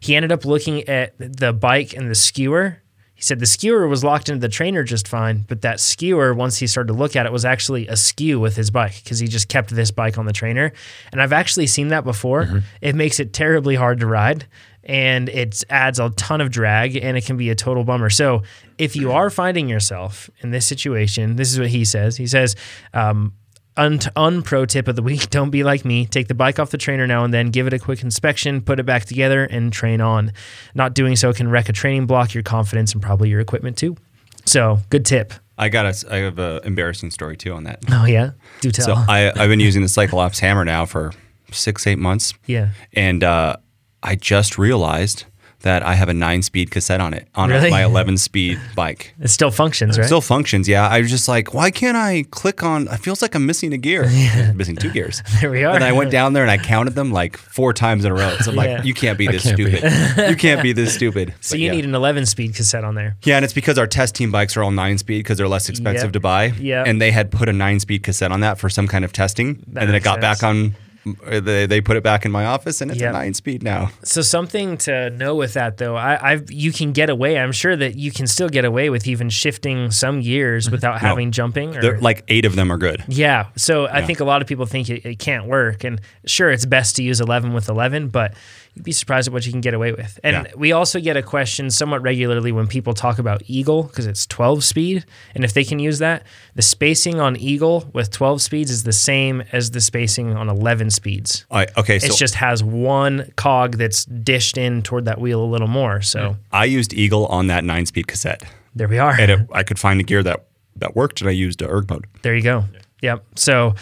He 0.00 0.16
ended 0.16 0.32
up 0.32 0.46
looking 0.46 0.88
at 0.88 1.12
the 1.18 1.52
bike 1.52 1.92
and 1.92 2.10
the 2.10 2.14
skewer. 2.14 2.80
He 3.12 3.20
said 3.20 3.38
the 3.38 3.44
skewer 3.44 3.86
was 3.86 4.02
locked 4.02 4.30
into 4.30 4.40
the 4.40 4.48
trainer 4.48 4.82
just 4.82 5.06
fine, 5.06 5.44
but 5.46 5.60
that 5.60 5.78
skewer, 5.78 6.32
once 6.32 6.56
he 6.56 6.66
started 6.66 6.86
to 6.86 6.94
look 6.94 7.16
at 7.16 7.26
it, 7.26 7.32
was 7.32 7.44
actually 7.44 7.86
askew 7.86 8.40
with 8.40 8.56
his 8.56 8.70
bike 8.70 9.04
because 9.04 9.18
he 9.18 9.28
just 9.28 9.50
kept 9.50 9.68
this 9.74 9.90
bike 9.90 10.16
on 10.16 10.24
the 10.24 10.32
trainer. 10.32 10.72
And 11.12 11.20
I've 11.20 11.34
actually 11.34 11.66
seen 11.66 11.88
that 11.88 12.04
before. 12.04 12.62
It 12.80 12.94
makes 12.94 13.20
it 13.20 13.34
terribly 13.34 13.74
hard 13.74 14.00
to 14.00 14.06
ride 14.06 14.46
and 14.84 15.28
it 15.28 15.62
adds 15.68 15.98
a 15.98 16.08
ton 16.16 16.40
of 16.40 16.50
drag 16.50 16.96
and 16.96 17.18
it 17.18 17.26
can 17.26 17.36
be 17.36 17.50
a 17.50 17.54
total 17.54 17.84
bummer. 17.84 18.08
So 18.08 18.42
if 18.78 18.96
you 18.96 19.12
are 19.12 19.28
finding 19.28 19.68
yourself 19.68 20.30
in 20.40 20.50
this 20.50 20.64
situation, 20.64 21.36
this 21.36 21.52
is 21.52 21.58
what 21.58 21.68
he 21.68 21.84
says. 21.84 22.16
He 22.16 22.26
says, 22.26 22.56
um, 22.94 23.34
Un- 23.76 23.98
unpro 23.98 24.66
tip 24.68 24.86
of 24.86 24.94
the 24.94 25.02
week 25.02 25.30
don't 25.36 25.50
be 25.50 25.64
like 25.64 25.84
me. 25.84 26.06
Take 26.06 26.28
the 26.28 26.34
bike 26.34 26.58
off 26.58 26.70
the 26.70 26.78
trainer 26.78 27.06
now 27.06 27.24
and 27.24 27.34
then 27.34 27.50
give 27.50 27.66
it 27.66 27.72
a 27.72 27.78
quick 27.78 28.02
inspection 28.02 28.60
put 28.60 28.78
it 28.78 28.86
back 28.86 29.04
together 29.04 29.44
and 29.44 29.72
train 29.72 30.00
on. 30.00 30.32
Not 30.74 30.94
doing 30.94 31.16
so 31.16 31.32
can 31.32 31.48
wreck 31.50 31.68
a 31.68 31.72
training 31.72 32.06
block 32.06 32.34
your 32.34 32.42
confidence 32.44 32.92
and 32.92 33.02
probably 33.02 33.30
your 33.30 33.40
equipment 33.40 33.76
too. 33.76 33.96
So 34.44 34.78
good 34.90 35.04
tip. 35.04 35.32
I 35.56 35.68
got 35.68 35.86
a, 35.86 36.12
I 36.12 36.16
have 36.18 36.38
an 36.38 36.60
embarrassing 36.64 37.10
story 37.10 37.36
too 37.36 37.52
on 37.52 37.64
that. 37.64 37.80
oh 37.90 38.04
yeah? 38.06 38.32
Do 38.60 38.70
tell. 38.70 38.86
So 38.86 38.94
I, 38.96 39.30
I've 39.30 39.48
been 39.48 39.60
using 39.68 39.82
the 39.82 39.88
CycleOps 39.88 40.38
Hammer 40.40 40.64
now 40.64 40.84
for 40.84 41.12
six, 41.50 41.86
eight 41.86 41.98
months. 41.98 42.34
yeah. 42.46 42.70
And 42.92 43.24
uh, 43.24 43.56
I 44.02 44.16
just 44.16 44.58
realized 44.58 45.24
that 45.64 45.82
I 45.82 45.94
have 45.94 46.08
a 46.08 46.14
nine 46.14 46.40
speed 46.42 46.70
cassette 46.70 47.00
on 47.00 47.12
it 47.12 47.28
on 47.34 47.50
Really? 47.50 47.70
my 47.70 47.82
11 47.84 48.16
speed 48.18 48.58
bike. 48.76 49.14
It 49.20 49.28
still 49.28 49.50
functions, 49.50 49.98
right? 49.98 50.04
Still 50.06 50.20
functions, 50.20 50.68
yeah. 50.68 50.86
I 50.88 51.00
was 51.00 51.10
just 51.10 51.26
like, 51.28 51.52
why 51.52 51.70
can't 51.70 51.96
I 51.96 52.24
click 52.30 52.62
on? 52.62 52.86
It 52.88 52.98
feels 52.98 53.20
like 53.20 53.34
I'm 53.34 53.44
missing 53.46 53.72
a 53.72 53.76
gear, 53.78 54.04
missing 54.54 54.76
two 54.76 54.90
gears. 54.90 55.22
There 55.40 55.50
we 55.50 55.64
are. 55.64 55.74
And 55.74 55.82
I 55.84 55.92
went 55.92 56.10
down 56.10 56.32
there 56.32 56.42
and 56.44 56.50
I 56.50 56.58
counted 56.58 56.94
them 56.94 57.12
like 57.12 57.36
four 57.36 57.72
times 57.72 58.04
in 58.04 58.12
a 58.12 58.14
row. 58.14 58.36
So 58.40 58.52
I'm 58.52 58.56
Yeah. 58.56 58.76
like, 58.76 58.84
you 58.84 58.94
can't 58.94 59.18
be 59.18 59.26
this 59.26 59.42
can't 59.42 59.56
be. 59.56 59.76
stupid. 59.76 60.30
you 60.30 60.36
can't 60.36 60.62
be 60.62 60.72
this 60.72 60.94
stupid. 60.94 61.34
so 61.40 61.54
But 61.54 61.58
you 61.60 61.66
yeah. 61.66 61.72
need 61.72 61.84
an 61.84 61.94
11 61.94 62.26
speed 62.26 62.54
cassette 62.54 62.84
on 62.84 62.94
there. 62.94 63.16
Yeah, 63.24 63.36
and 63.36 63.44
it's 63.44 63.52
because 63.54 63.76
our 63.78 63.86
test 63.86 64.14
team 64.14 64.30
bikes 64.30 64.56
are 64.56 64.62
all 64.62 64.70
nine 64.70 64.96
speed 64.98 65.18
because 65.18 65.38
they're 65.38 65.48
less 65.48 65.68
expensive 65.68 66.04
Yep. 66.08 66.12
to 66.12 66.20
buy. 66.20 66.44
Yep. 66.58 66.86
And 66.86 67.00
they 67.02 67.10
had 67.10 67.30
put 67.30 67.48
a 67.48 67.52
nine 67.52 67.80
speed 67.80 68.02
cassette 68.04 68.30
on 68.32 68.40
that 68.40 68.58
for 68.58 68.68
some 68.70 68.86
kind 68.86 69.04
of 69.04 69.12
testing, 69.12 69.54
That 69.54 69.64
and 69.66 69.74
then 69.76 69.88
it 69.88 69.92
makes 69.92 70.04
got 70.04 70.20
back 70.20 70.42
on. 70.42 70.76
Uh, 71.06 71.40
they, 71.40 71.66
they 71.66 71.80
put 71.80 71.96
it 71.96 72.02
back 72.02 72.24
in 72.24 72.32
my 72.32 72.46
office, 72.46 72.80
and 72.80 72.90
it's 72.90 73.00
Yep. 73.00 73.10
a 73.10 73.12
nine 73.12 73.34
speed 73.34 73.62
now. 73.62 73.90
So 74.02 74.22
something 74.22 74.76
to 74.78 75.10
know 75.10 75.34
with 75.34 75.54
that 75.54 75.76
though, 75.76 75.96
I, 75.96 76.32
I've 76.32 76.50
you 76.50 76.72
can 76.72 76.92
get 76.92 77.10
away. 77.10 77.38
I'm 77.38 77.52
sure 77.52 77.76
that 77.76 77.96
you 77.96 78.10
can 78.10 78.26
still 78.26 78.48
get 78.48 78.64
away 78.64 78.90
with 78.90 79.06
even 79.06 79.28
shifting 79.30 79.90
some 79.90 80.20
gears 80.20 80.66
mm-hmm. 80.66 80.72
without 80.72 81.00
having 81.00 81.30
jumping. 81.30 81.76
Or, 81.76 81.98
like 82.00 82.24
eight 82.28 82.44
of 82.44 82.56
them 82.56 82.72
are 82.72 82.78
good. 82.78 83.04
yeah. 83.08 83.48
So 83.56 83.86
I 83.86 84.02
think 84.04 84.20
a 84.20 84.24
lot 84.24 84.42
of 84.42 84.48
people 84.48 84.66
think 84.66 84.88
it, 84.88 85.04
it 85.04 85.18
can't 85.18 85.46
work, 85.46 85.84
and 85.84 86.00
sure, 86.26 86.50
it's 86.50 86.66
best 86.66 86.96
to 86.96 87.02
use 87.02 87.20
11 87.20 87.52
with 87.52 87.68
11, 87.68 88.08
but 88.08 88.34
you'd 88.74 88.84
be 88.84 88.92
surprised 88.92 89.28
at 89.28 89.32
what 89.34 89.46
you 89.46 89.52
can 89.52 89.60
get 89.60 89.74
away 89.74 89.92
with. 89.92 90.18
And 90.24 90.46
Yeah. 90.46 90.52
we 90.56 90.72
also 90.72 91.00
get 91.00 91.16
a 91.16 91.22
question 91.22 91.70
somewhat 91.70 92.02
regularly 92.02 92.52
when 92.52 92.66
people 92.66 92.92
talk 92.94 93.18
about 93.18 93.42
Eagle 93.46 93.84
because 93.84 94.06
it's 94.06 94.26
12 94.26 94.64
speed, 94.64 95.04
and 95.34 95.44
if 95.44 95.52
they 95.54 95.64
can 95.64 95.78
use 95.78 95.98
that, 96.00 96.24
the 96.54 96.62
spacing 96.62 97.20
on 97.20 97.36
Eagle 97.36 97.88
with 97.92 98.10
12 98.10 98.42
speeds 98.42 98.70
is 98.70 98.82
the 98.82 98.92
same 98.92 99.42
as 99.52 99.70
the 99.70 99.80
spacing 99.80 100.34
on 100.34 100.48
11 100.48 100.90
speeds. 100.90 101.46
I, 101.50 101.66
okay, 101.76 101.98
so 101.98 102.06
It 102.06 102.16
just 102.16 102.34
has 102.36 102.62
one 102.64 103.30
cog 103.36 103.76
that's 103.78 104.04
dished 104.04 104.58
in 104.58 104.82
toward 104.82 105.04
that 105.04 105.20
wheel 105.20 105.42
a 105.42 105.46
little 105.46 105.68
more. 105.68 106.00
So 106.02 106.36
I 106.52 106.64
used 106.64 106.92
Eagle 106.92 107.26
on 107.26 107.46
that 107.48 107.64
nine 107.64 107.86
speed 107.86 108.06
cassette, 108.08 108.42
there 108.74 108.88
we 108.88 108.98
are. 108.98 109.14
and 109.18 109.30
it, 109.30 109.40
I 109.52 109.62
could 109.62 109.78
find 109.78 110.00
a 110.00 110.04
gear 110.04 110.22
that 110.22 110.44
that 110.76 110.96
worked, 110.96 111.20
and 111.20 111.30
I 111.30 111.32
used 111.32 111.62
erg 111.62 111.88
mode. 111.88 112.06
There 112.22 112.34
you 112.34 112.42
go. 112.42 112.64
Yep. 113.00 113.24
So, 113.36 113.74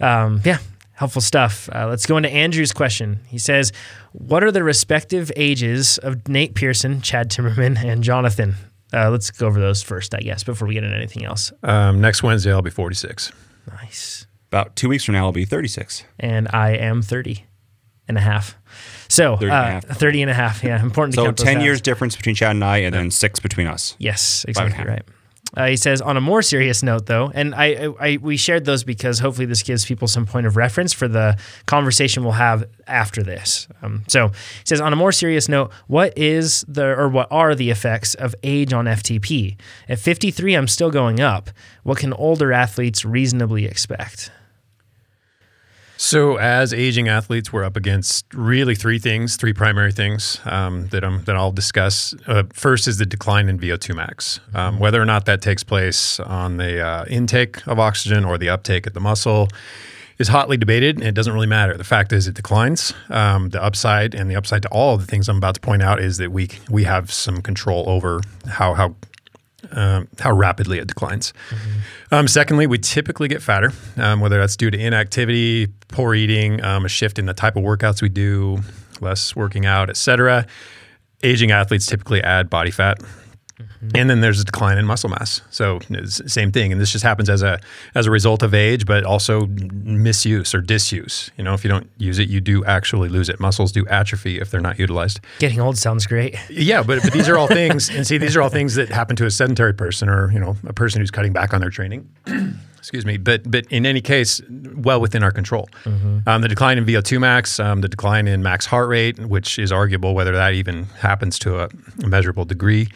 um, 0.00 0.40
yeah, 0.44 0.58
helpful 1.00 1.22
stuff. 1.22 1.68
Uh, 1.74 1.88
let's 1.88 2.04
go 2.04 2.18
into 2.18 2.28
Andrew's 2.28 2.72
question. 2.72 3.20
He 3.26 3.38
says, 3.38 3.72
"What 4.12 4.44
are 4.44 4.52
the 4.52 4.62
respective 4.62 5.32
ages 5.34 5.96
of 5.98 6.28
Nate 6.28 6.54
Pearson, 6.54 7.00
Chad 7.00 7.30
Timmerman, 7.30 7.82
and 7.82 8.04
Jonathan?" 8.04 8.54
Uh, 8.92 9.08
let's 9.10 9.30
go 9.30 9.46
over 9.46 9.58
those 9.58 9.82
first, 9.82 10.14
I 10.14 10.20
guess, 10.20 10.44
before 10.44 10.68
we 10.68 10.74
get 10.74 10.84
into 10.84 10.96
anything 10.96 11.24
else. 11.24 11.52
Um, 11.62 12.00
next 12.00 12.22
Wednesday, 12.22 12.52
I'll 12.52 12.60
be 12.60 12.70
46. 12.70 13.32
Nice. 13.68 14.26
About 14.48 14.76
two 14.76 14.88
weeks 14.88 15.04
from 15.04 15.14
now, 15.14 15.24
I'll 15.26 15.32
be 15.32 15.44
36. 15.44 16.04
And 16.18 16.48
I 16.52 16.72
am 16.72 17.00
30 17.00 17.46
and 18.08 18.18
a 18.18 18.20
half. 18.20 18.56
So, 19.08 19.36
30 19.36 19.44
and 19.46 19.52
a 19.52 19.56
uh, 19.56 19.64
half. 19.70 19.84
30 19.84 20.22
and 20.22 20.30
a 20.30 20.34
half. 20.34 20.64
Yeah, 20.64 20.82
important 20.82 21.14
to 21.14 21.20
So 21.20 21.24
count 21.26 21.36
those 21.38 21.44
10 21.44 21.54
halves. 21.54 21.64
years 21.64 21.80
difference 21.80 22.16
between 22.16 22.34
Chad 22.34 22.50
and 22.50 22.64
I, 22.64 22.78
and 22.78 22.94
then 22.94 23.10
six 23.10 23.40
between 23.40 23.68
us. 23.68 23.94
Yes, 23.98 24.44
Five 24.52 24.56
and 24.66 24.66
exactly 24.66 24.76
half. 24.76 24.86
right. 24.88 25.19
Uh, 25.56 25.66
he 25.66 25.76
says 25.76 26.00
on 26.00 26.16
a 26.16 26.20
more 26.20 26.42
serious 26.42 26.82
note, 26.82 27.06
though, 27.06 27.30
and 27.34 27.54
I, 27.54 27.88
I, 28.00 28.18
we 28.20 28.36
shared 28.36 28.64
those 28.64 28.84
because 28.84 29.18
hopefully 29.18 29.46
this 29.46 29.62
gives 29.62 29.84
people 29.84 30.08
some 30.08 30.26
point 30.26 30.46
of 30.46 30.56
reference 30.56 30.92
for 30.92 31.08
the 31.08 31.38
conversation 31.66 32.22
we'll 32.22 32.32
have 32.32 32.64
after 32.86 33.22
this. 33.22 33.68
Um, 33.82 34.04
so 34.08 34.28
he 34.28 34.34
says 34.64 34.80
on 34.80 34.92
a 34.92 34.96
more 34.96 35.12
serious 35.12 35.48
note, 35.48 35.72
what 35.86 36.16
is 36.16 36.64
the 36.68 36.86
or 36.86 37.08
what 37.08 37.28
are 37.30 37.54
the 37.54 37.70
effects 37.70 38.14
of 38.14 38.34
age 38.42 38.72
on 38.72 38.84
FTP? 38.84 39.56
At 39.88 39.98
53, 39.98 40.54
I'm 40.54 40.68
still 40.68 40.90
going 40.90 41.20
up. 41.20 41.50
What 41.82 41.98
can 41.98 42.12
older 42.12 42.52
athletes 42.52 43.04
reasonably 43.04 43.64
expect? 43.64 44.30
So, 46.02 46.36
as 46.36 46.72
aging 46.72 47.08
athletes, 47.08 47.52
we're 47.52 47.62
up 47.62 47.76
against 47.76 48.24
really 48.32 48.74
three 48.74 48.98
things, 48.98 49.36
three 49.36 49.52
primary 49.52 49.92
things 49.92 50.40
um, 50.46 50.86
that 50.88 51.04
I'm 51.04 51.24
that 51.24 51.36
I'll 51.36 51.52
discuss. 51.52 52.14
Uh, 52.26 52.44
first 52.54 52.88
is 52.88 52.96
the 52.96 53.04
decline 53.04 53.50
in 53.50 53.58
VO2 53.58 53.94
max. 53.94 54.40
Um, 54.54 54.78
whether 54.78 55.00
or 55.00 55.04
not 55.04 55.26
that 55.26 55.42
takes 55.42 55.62
place 55.62 56.18
on 56.18 56.56
the 56.56 56.80
uh, 56.80 57.04
intake 57.10 57.66
of 57.66 57.78
oxygen 57.78 58.24
or 58.24 58.38
the 58.38 58.48
uptake 58.48 58.86
at 58.86 58.94
the 58.94 59.00
muscle 59.00 59.50
is 60.16 60.28
hotly 60.28 60.56
debated, 60.56 60.96
and 60.96 61.04
it 61.04 61.14
doesn't 61.14 61.34
really 61.34 61.46
matter. 61.46 61.76
The 61.76 61.84
fact 61.84 62.14
is, 62.14 62.26
it 62.26 62.34
declines. 62.34 62.94
Um, 63.10 63.50
the 63.50 63.62
upside 63.62 64.14
and 64.14 64.30
the 64.30 64.36
upside 64.36 64.62
to 64.62 64.68
all 64.70 64.94
of 64.94 65.02
the 65.02 65.06
things 65.06 65.28
I'm 65.28 65.36
about 65.36 65.56
to 65.56 65.60
point 65.60 65.82
out 65.82 66.00
is 66.00 66.16
that 66.16 66.32
we 66.32 66.48
we 66.70 66.84
have 66.84 67.12
some 67.12 67.42
control 67.42 67.86
over 67.86 68.22
how 68.46 68.72
how 68.72 68.94
um, 69.72 70.08
how 70.18 70.32
rapidly 70.32 70.78
it 70.78 70.88
declines. 70.88 71.32
Um, 72.10 72.26
secondly, 72.28 72.66
we 72.66 72.78
typically 72.78 73.28
get 73.28 73.42
fatter, 73.42 73.72
um, 73.96 74.20
whether 74.20 74.38
that's 74.38 74.56
due 74.56 74.70
to 74.70 74.78
inactivity, 74.78 75.68
poor 75.88 76.14
eating, 76.14 76.62
um, 76.64 76.84
a 76.84 76.88
shift 76.88 77.18
in 77.18 77.26
the 77.26 77.34
type 77.34 77.56
of 77.56 77.62
workouts 77.62 78.02
we 78.02 78.08
do, 78.08 78.58
less 79.00 79.36
working 79.36 79.66
out, 79.66 79.90
etc. 79.90 80.46
Aging 81.22 81.50
athletes 81.50 81.86
typically 81.86 82.22
add 82.22 82.48
body 82.50 82.70
fat. 82.70 82.98
And 83.94 84.10
then 84.10 84.20
there's 84.20 84.40
a 84.40 84.44
decline 84.44 84.78
in 84.78 84.86
muscle 84.86 85.10
mass. 85.10 85.42
So 85.50 85.80
it's 85.90 86.18
the 86.18 86.28
same 86.28 86.52
thing, 86.52 86.72
and 86.72 86.80
this 86.80 86.92
just 86.92 87.04
happens 87.04 87.28
as 87.28 87.42
a 87.42 87.60
as 87.94 88.06
a 88.06 88.10
result 88.10 88.42
of 88.42 88.54
age, 88.54 88.86
but 88.86 89.04
also 89.04 89.46
misuse 89.46 90.54
or 90.54 90.60
disuse. 90.60 91.30
You 91.36 91.44
know, 91.44 91.54
if 91.54 91.64
you 91.64 91.70
don't 91.70 91.88
use 91.98 92.18
it, 92.18 92.28
you 92.28 92.40
do 92.40 92.64
actually 92.64 93.08
lose 93.08 93.28
it. 93.28 93.40
Muscles 93.40 93.72
do 93.72 93.86
atrophy 93.86 94.40
if 94.40 94.50
they're 94.50 94.60
not 94.60 94.78
utilized. 94.78 95.20
Getting 95.38 95.60
old 95.60 95.78
sounds 95.78 96.06
great. 96.06 96.36
Yeah, 96.48 96.82
but, 96.82 97.02
but 97.02 97.12
these 97.12 97.28
are 97.28 97.38
all 97.38 97.48
things, 97.60 97.90
and 97.90 98.06
see, 98.06 98.18
these 98.18 98.36
are 98.36 98.42
all 98.42 98.48
things 98.48 98.74
that 98.74 98.88
happen 98.88 99.16
to 99.16 99.26
a 99.26 99.30
sedentary 99.30 99.74
person 99.74 100.08
or 100.08 100.30
you 100.32 100.38
know 100.38 100.56
a 100.66 100.72
person 100.72 101.00
who's 101.00 101.10
cutting 101.10 101.32
back 101.32 101.54
on 101.54 101.60
their 101.60 101.70
training. 101.70 102.08
Excuse 102.78 103.04
me, 103.04 103.18
but 103.18 103.48
but 103.50 103.66
in 103.70 103.84
any 103.84 104.00
case, 104.00 104.40
well 104.48 105.00
within 105.02 105.22
our 105.22 105.30
control. 105.30 105.68
Um, 106.26 106.40
the 106.40 106.48
decline 106.48 106.78
in 106.78 106.86
VO2 106.86 107.20
max, 107.20 107.60
um, 107.60 107.82
the 107.82 107.88
decline 107.88 108.26
in 108.26 108.42
max 108.42 108.64
heart 108.64 108.88
rate, 108.88 109.18
which 109.18 109.58
is 109.58 109.70
arguable 109.70 110.14
whether 110.14 110.32
that 110.32 110.54
even 110.54 110.84
happens 110.98 111.38
to 111.40 111.60
a 111.60 111.68
measurable 112.06 112.46
degree. 112.46 112.88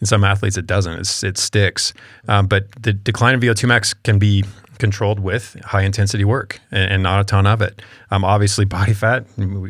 In 0.00 0.06
some 0.06 0.24
athletes, 0.24 0.56
it 0.56 0.66
doesn't. 0.66 0.98
It's, 1.00 1.22
it 1.22 1.38
sticks. 1.38 1.92
Um, 2.28 2.46
but 2.46 2.70
the 2.80 2.92
decline 2.92 3.34
in 3.34 3.40
VO2 3.40 3.68
max 3.68 3.94
can 3.94 4.18
be 4.18 4.44
controlled 4.78 5.20
with 5.20 5.56
high 5.64 5.82
intensity 5.82 6.24
work 6.24 6.60
and, 6.70 6.92
and 6.92 7.02
not 7.02 7.20
a 7.20 7.24
ton 7.24 7.46
of 7.46 7.62
it. 7.62 7.80
Um, 8.10 8.24
obviously, 8.24 8.64
body 8.64 8.92
fat 8.92 9.24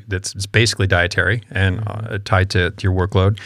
that's 0.08 0.46
basically 0.46 0.86
dietary 0.86 1.42
and 1.50 1.82
uh, 1.86 2.18
tied 2.24 2.50
to, 2.50 2.70
to 2.70 2.82
your 2.82 2.92
workload, 2.92 3.38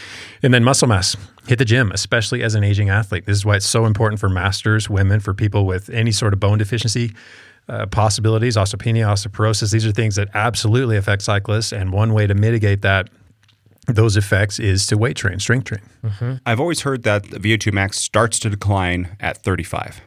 and 0.43 0.53
then 0.53 0.63
muscle 0.63 0.87
mass. 0.87 1.15
Hit 1.47 1.57
the 1.57 1.65
gym, 1.65 1.91
especially 1.91 2.43
as 2.43 2.53
an 2.53 2.63
aging 2.63 2.89
athlete. 2.89 3.25
This 3.25 3.37
is 3.37 3.45
why 3.45 3.55
it's 3.55 3.65
so 3.65 3.85
important 3.85 4.19
for 4.19 4.29
masters, 4.29 4.89
women, 4.89 5.19
for 5.19 5.33
people 5.33 5.65
with 5.65 5.89
any 5.89 6.11
sort 6.11 6.33
of 6.33 6.39
bone 6.39 6.59
deficiency. 6.59 7.13
Uh, 7.69 7.85
possibilities, 7.85 8.57
osteopenia, 8.57 9.05
osteoporosis. 9.05 9.71
These 9.71 9.85
are 9.85 9.91
things 9.91 10.15
that 10.15 10.29
absolutely 10.33 10.97
affect 10.97 11.21
cyclists, 11.21 11.71
and 11.71 11.93
one 11.93 12.11
way 12.13 12.27
to 12.27 12.33
mitigate 12.33 12.81
that 12.81 13.07
those 13.87 14.15
effects 14.17 14.59
is 14.59 14.85
to 14.87 14.97
weight 14.97 15.15
train, 15.17 15.39
strength 15.39 15.65
train. 15.65 16.39
I've 16.45 16.59
always 16.59 16.81
heard 16.81 17.03
that 17.03 17.23
the 17.31 17.39
VO2 17.39 17.73
max 17.73 17.97
starts 17.97 18.39
to 18.39 18.49
decline 18.49 19.15
at 19.19 19.37
35. 19.43 20.01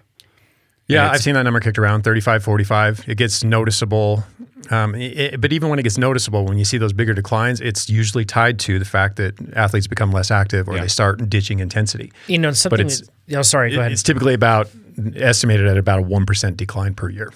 Yeah, 0.86 1.10
I've 1.10 1.22
seen 1.22 1.34
that 1.34 1.42
number 1.44 1.60
kicked 1.60 1.78
around 1.78 2.02
35, 2.02 2.44
45. 2.44 3.04
It 3.08 3.16
gets 3.16 3.42
noticeable. 3.42 4.22
Um, 4.70 4.94
it- 4.94 5.40
but 5.40 5.50
even 5.52 5.70
when 5.70 5.78
it 5.78 5.82
gets 5.82 5.96
noticeable, 5.96 6.44
when 6.44 6.58
you 6.58 6.64
see 6.64 6.76
those 6.78 6.92
bigger 6.92 7.14
declines, 7.14 7.60
it's 7.60 7.88
usually 7.88 8.24
tied 8.26 8.58
to 8.60 8.78
the 8.78 8.84
fact 8.84 9.16
that 9.16 9.34
athletes 9.56 9.86
become 9.86 10.12
less 10.12 10.30
active 10.30 10.68
or 10.68 10.76
Yeah. 10.76 10.82
they 10.82 10.88
start 10.88 11.28
ditching 11.30 11.58
intensity. 11.60 12.12
You 12.28 12.38
know, 12.38 12.52
something. 12.52 12.80
it's- 12.80 13.02
that- 13.28 13.36
oh, 13.38 13.42
sorry. 13.42 13.72
Go 13.74 13.80
ahead. 13.80 13.92
It's 13.92 14.02
typically 14.02 14.34
about 14.34 14.68
estimated 15.16 15.66
at 15.66 15.78
about 15.78 16.00
a 16.00 16.02
1% 16.02 16.56
decline 16.58 16.94
per 16.94 17.08
year. 17.08 17.32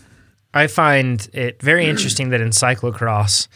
I 0.55 0.66
find 0.66 1.27
it 1.33 1.61
very 1.62 1.87
interesting 1.87 2.31
that 2.31 2.40
in 2.40 2.51
cyclocross, 2.51 3.48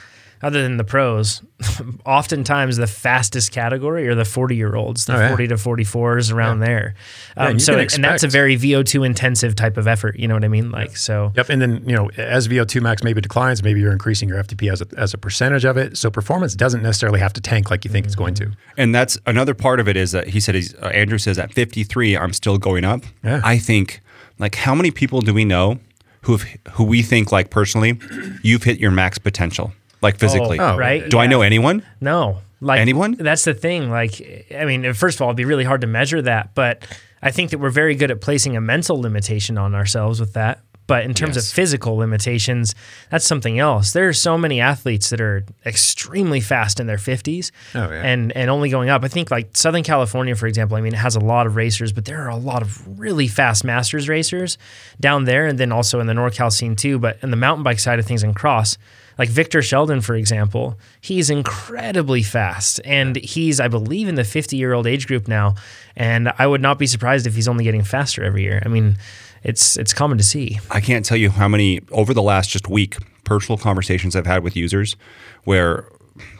other 0.42 0.62
than 0.62 0.76
the 0.76 0.84
pros, 0.84 1.42
oftentimes 2.06 2.76
the 2.76 2.86
fastest 2.86 3.52
category 3.52 4.08
are 4.08 4.14
the 4.14 4.24
40 4.24 4.56
year 4.56 4.74
olds, 4.74 5.06
the 5.06 5.14
Oh, 5.14 5.18
yeah. 5.20 5.28
40 5.28 5.48
to 5.48 5.54
44s 5.54 6.32
around 6.32 6.60
there. 6.60 6.94
Yeah, 7.36 7.42
Um, 7.44 7.50
and 7.52 7.62
so, 7.62 7.74
can 7.74 7.88
and 7.94 8.04
that's 8.04 8.22
a 8.22 8.28
very 8.28 8.56
VO2 8.56 9.04
intensive 9.06 9.54
type 9.54 9.76
of 9.76 9.86
effort. 9.86 10.18
You 10.18 10.26
know 10.28 10.34
what 10.34 10.44
I 10.44 10.48
mean? 10.48 10.70
Like, 10.70 10.96
so 10.96 11.32
Yep. 11.36 11.48
And 11.50 11.62
then, 11.62 11.84
you 11.86 11.94
know, 11.94 12.10
as 12.16 12.48
VO2 12.48 12.80
max 12.82 13.02
maybe 13.02 13.20
declines, 13.20 13.62
maybe 13.62 13.80
you're 13.80 13.92
increasing 13.92 14.28
your 14.28 14.42
FTP 14.42 14.70
as 14.72 14.80
a, 14.80 14.86
as 14.96 15.14
a 15.14 15.18
percentage 15.18 15.64
of 15.64 15.76
it. 15.76 15.96
So 15.96 16.10
performance 16.10 16.54
doesn't 16.54 16.82
necessarily 16.82 17.20
have 17.20 17.32
to 17.34 17.40
tank 17.40 17.70
like 17.70 17.84
you 17.84 17.90
think 17.90 18.06
it's 18.06 18.14
going 18.16 18.34
to. 18.34 18.50
And 18.76 18.94
that's 18.94 19.18
another 19.26 19.54
part 19.54 19.80
of 19.80 19.88
it 19.88 19.96
is 19.96 20.12
that 20.12 20.28
he 20.28 20.40
said, 20.40 20.54
he's, 20.54 20.74
uh, 20.74 20.86
Andrew 20.88 21.18
says 21.18 21.38
at 21.38 21.52
53, 21.52 22.16
I'm 22.16 22.32
still 22.32 22.58
going 22.58 22.84
up. 22.84 23.02
Yeah. 23.22 23.40
I 23.44 23.58
think, 23.58 24.00
like, 24.38 24.54
how 24.56 24.74
many 24.74 24.90
people 24.90 25.20
do 25.20 25.32
we 25.34 25.44
know 25.44 25.78
who 26.22 26.36
have, 26.36 26.48
who 26.72 26.84
we 26.84 27.02
think, 27.02 27.32
like, 27.32 27.50
personally, 27.50 27.98
you've 28.42 28.62
hit 28.62 28.78
your 28.78 28.90
max 28.90 29.18
potential, 29.18 29.72
like 30.02 30.18
physically? 30.18 30.58
Oh, 30.58 30.76
right? 30.76 31.08
Do 31.08 31.18
I 31.18 31.26
know 31.26 31.42
anyone? 31.42 31.84
No. 32.00 32.38
Like 32.60 32.78
Anyone? 32.80 33.12
That's 33.18 33.44
the 33.44 33.54
thing. 33.54 33.90
Like, 33.90 34.46
I 34.56 34.64
mean, 34.66 34.92
first 34.94 35.16
of 35.16 35.22
all, 35.22 35.28
it'd 35.30 35.36
be 35.36 35.44
really 35.44 35.64
hard 35.64 35.80
to 35.80 35.88
measure 35.88 36.22
that, 36.22 36.54
but 36.54 36.86
I 37.20 37.30
think 37.32 37.50
that 37.50 37.58
we're 37.58 37.70
very 37.70 37.94
good 37.96 38.10
at 38.12 38.20
placing 38.20 38.56
a 38.56 38.60
mental 38.60 39.00
limitation 39.00 39.58
on 39.58 39.74
ourselves 39.74 40.20
with 40.20 40.34
that. 40.34 40.60
But 40.88 41.04
in 41.04 41.14
terms 41.14 41.36
Yes. 41.36 41.48
of 41.48 41.54
physical 41.54 41.96
limitations, 41.96 42.74
that's 43.10 43.24
something 43.24 43.58
else. 43.58 43.92
There 43.92 44.08
are 44.08 44.12
so 44.12 44.36
many 44.36 44.60
athletes 44.60 45.10
that 45.10 45.20
are 45.20 45.44
extremely 45.64 46.40
fast 46.40 46.80
in 46.80 46.86
their 46.86 46.98
50s 46.98 47.50
Oh, 47.74 47.88
yeah. 47.90 48.02
and, 48.02 48.30
and 48.36 48.50
only 48.50 48.68
going 48.68 48.90
up. 48.90 49.02
I 49.04 49.08
think 49.08 49.30
like 49.30 49.50
Southern 49.56 49.84
California, 49.84 50.34
for 50.34 50.46
example, 50.48 50.76
I 50.76 50.80
mean, 50.82 50.92
it 50.92 50.98
has 50.98 51.16
a 51.16 51.20
lot 51.20 51.46
of 51.46 51.56
racers, 51.56 51.92
but 51.92 52.04
there 52.04 52.20
are 52.22 52.28
a 52.28 52.36
lot 52.36 52.62
of 52.62 52.98
really 52.98 53.28
fast 53.28 53.64
masters 53.64 54.08
racers 54.08 54.58
down 55.00 55.24
there 55.24 55.46
and 55.46 55.58
then 55.58 55.72
also 55.72 55.98
in 56.00 56.06
the 56.08 56.12
NorCal 56.14 56.52
scene 56.52 56.76
too. 56.76 56.98
But 56.98 57.18
in 57.22 57.30
the 57.30 57.36
mountain 57.36 57.62
bike 57.62 57.78
side 57.80 57.98
of 57.98 58.04
things 58.06 58.22
and 58.24 58.34
cross, 58.36 58.76
like 59.18 59.28
Victor 59.28 59.62
Sheldon, 59.62 60.00
for 60.00 60.14
example, 60.14 60.78
he's 61.00 61.30
incredibly 61.30 62.22
fast. 62.22 62.80
And 62.84 63.16
he's, 63.16 63.60
I 63.60 63.68
believe, 63.68 64.08
in 64.08 64.14
the 64.14 64.24
50 64.24 64.56
year 64.56 64.72
old 64.72 64.86
age 64.86 65.06
group 65.06 65.28
now. 65.28 65.54
And 65.96 66.32
I 66.38 66.46
would 66.46 66.60
not 66.62 66.78
be 66.78 66.86
surprised 66.86 67.26
if 67.26 67.34
he's 67.34 67.48
only 67.48 67.64
getting 67.64 67.82
faster 67.82 68.24
every 68.24 68.42
year. 68.42 68.62
I 68.64 68.68
mean, 68.68 68.96
it's 69.42 69.76
it's 69.76 69.92
common 69.92 70.18
to 70.18 70.24
see. 70.24 70.60
I 70.70 70.80
can't 70.80 71.04
tell 71.04 71.16
you 71.16 71.30
how 71.30 71.48
many 71.48 71.80
over 71.90 72.14
the 72.14 72.22
last 72.22 72.50
just 72.50 72.68
week 72.68 72.96
personal 73.24 73.58
conversations 73.58 74.16
I've 74.16 74.26
had 74.26 74.42
with 74.42 74.56
users 74.56 74.96
where 75.44 75.88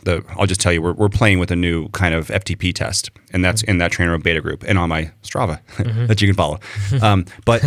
the 0.04 0.24
I'll 0.38 0.46
just 0.46 0.60
tell 0.60 0.72
you 0.72 0.82
we're, 0.82 0.92
we're 0.92 1.08
playing 1.08 1.38
with 1.38 1.50
a 1.50 1.56
new 1.56 1.88
kind 1.88 2.14
of 2.14 2.28
FTP 2.28 2.74
test 2.74 3.10
and 3.32 3.44
that's 3.44 3.62
in 3.62 3.78
that 3.78 3.92
trainer 3.92 4.16
beta 4.18 4.40
group 4.40 4.64
and 4.66 4.78
on 4.78 4.88
my 4.88 5.10
Strava 5.22 5.60
mm-hmm. 5.76 6.06
that 6.06 6.20
you 6.20 6.28
can 6.28 6.36
follow. 6.36 6.58
Um, 7.00 7.26
but 7.44 7.64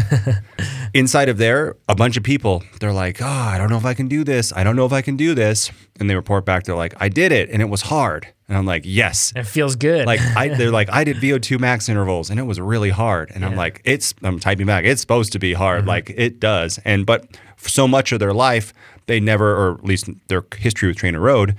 inside 0.94 1.30
of 1.30 1.38
there, 1.38 1.76
a 1.90 1.96
bunch 1.96 2.18
of 2.18 2.24
people 2.24 2.64
they're 2.80 2.94
like, 2.94 3.22
oh, 3.22 3.26
I 3.26 3.58
don't 3.58 3.70
know 3.70 3.78
if 3.78 3.86
I 3.86 3.94
can 3.94 4.08
do 4.08 4.24
this. 4.24 4.54
I 4.56 4.64
don't 4.64 4.76
know 4.76 4.86
if 4.86 4.94
I 4.94 5.02
can 5.02 5.18
do 5.18 5.34
this, 5.34 5.72
and 6.00 6.10
they 6.10 6.16
report 6.16 6.46
back. 6.46 6.64
They're 6.64 6.76
like, 6.76 6.94
I 7.00 7.10
did 7.10 7.32
it 7.32 7.50
and 7.50 7.62
it 7.62 7.70
was 7.70 7.84
hard, 7.84 8.28
and 8.48 8.58
I'm 8.58 8.66
like, 8.66 8.84
yes. 8.86 9.34
It 9.36 9.48
feels 9.48 9.76
good. 9.76 10.06
Like 10.06 10.20
I, 10.22 10.50
they're 10.50 10.72
like, 10.80 10.90
I 10.92 11.04
did 11.04 11.18
VO2 11.18 11.60
max 11.60 11.90
intervals 11.90 12.30
and 12.30 12.40
it 12.40 12.44
was 12.44 12.60
really 12.60 12.92
hard. 12.92 13.32
And 13.34 13.44
I'm 13.44 13.56
like, 13.56 13.82
it's, 13.84 14.14
I'm 14.22 14.40
typing 14.40 14.68
back, 14.68 14.86
it's 14.86 15.02
supposed 15.02 15.32
to 15.34 15.40
be 15.40 15.54
hard. 15.54 15.80
Mm-hmm. 15.80 15.90
Like 15.90 16.14
it 16.16 16.40
does. 16.40 16.80
And, 16.86 17.06
but 17.06 17.28
so 17.58 17.88
much 17.88 18.12
of 18.12 18.20
their 18.20 18.34
life, 18.34 18.74
they 19.08 19.20
never, 19.20 19.56
or 19.56 19.74
at 19.76 19.84
least 19.84 20.10
their 20.28 20.46
history 20.58 20.90
with 20.90 20.98
TrainerRoad, 20.98 21.56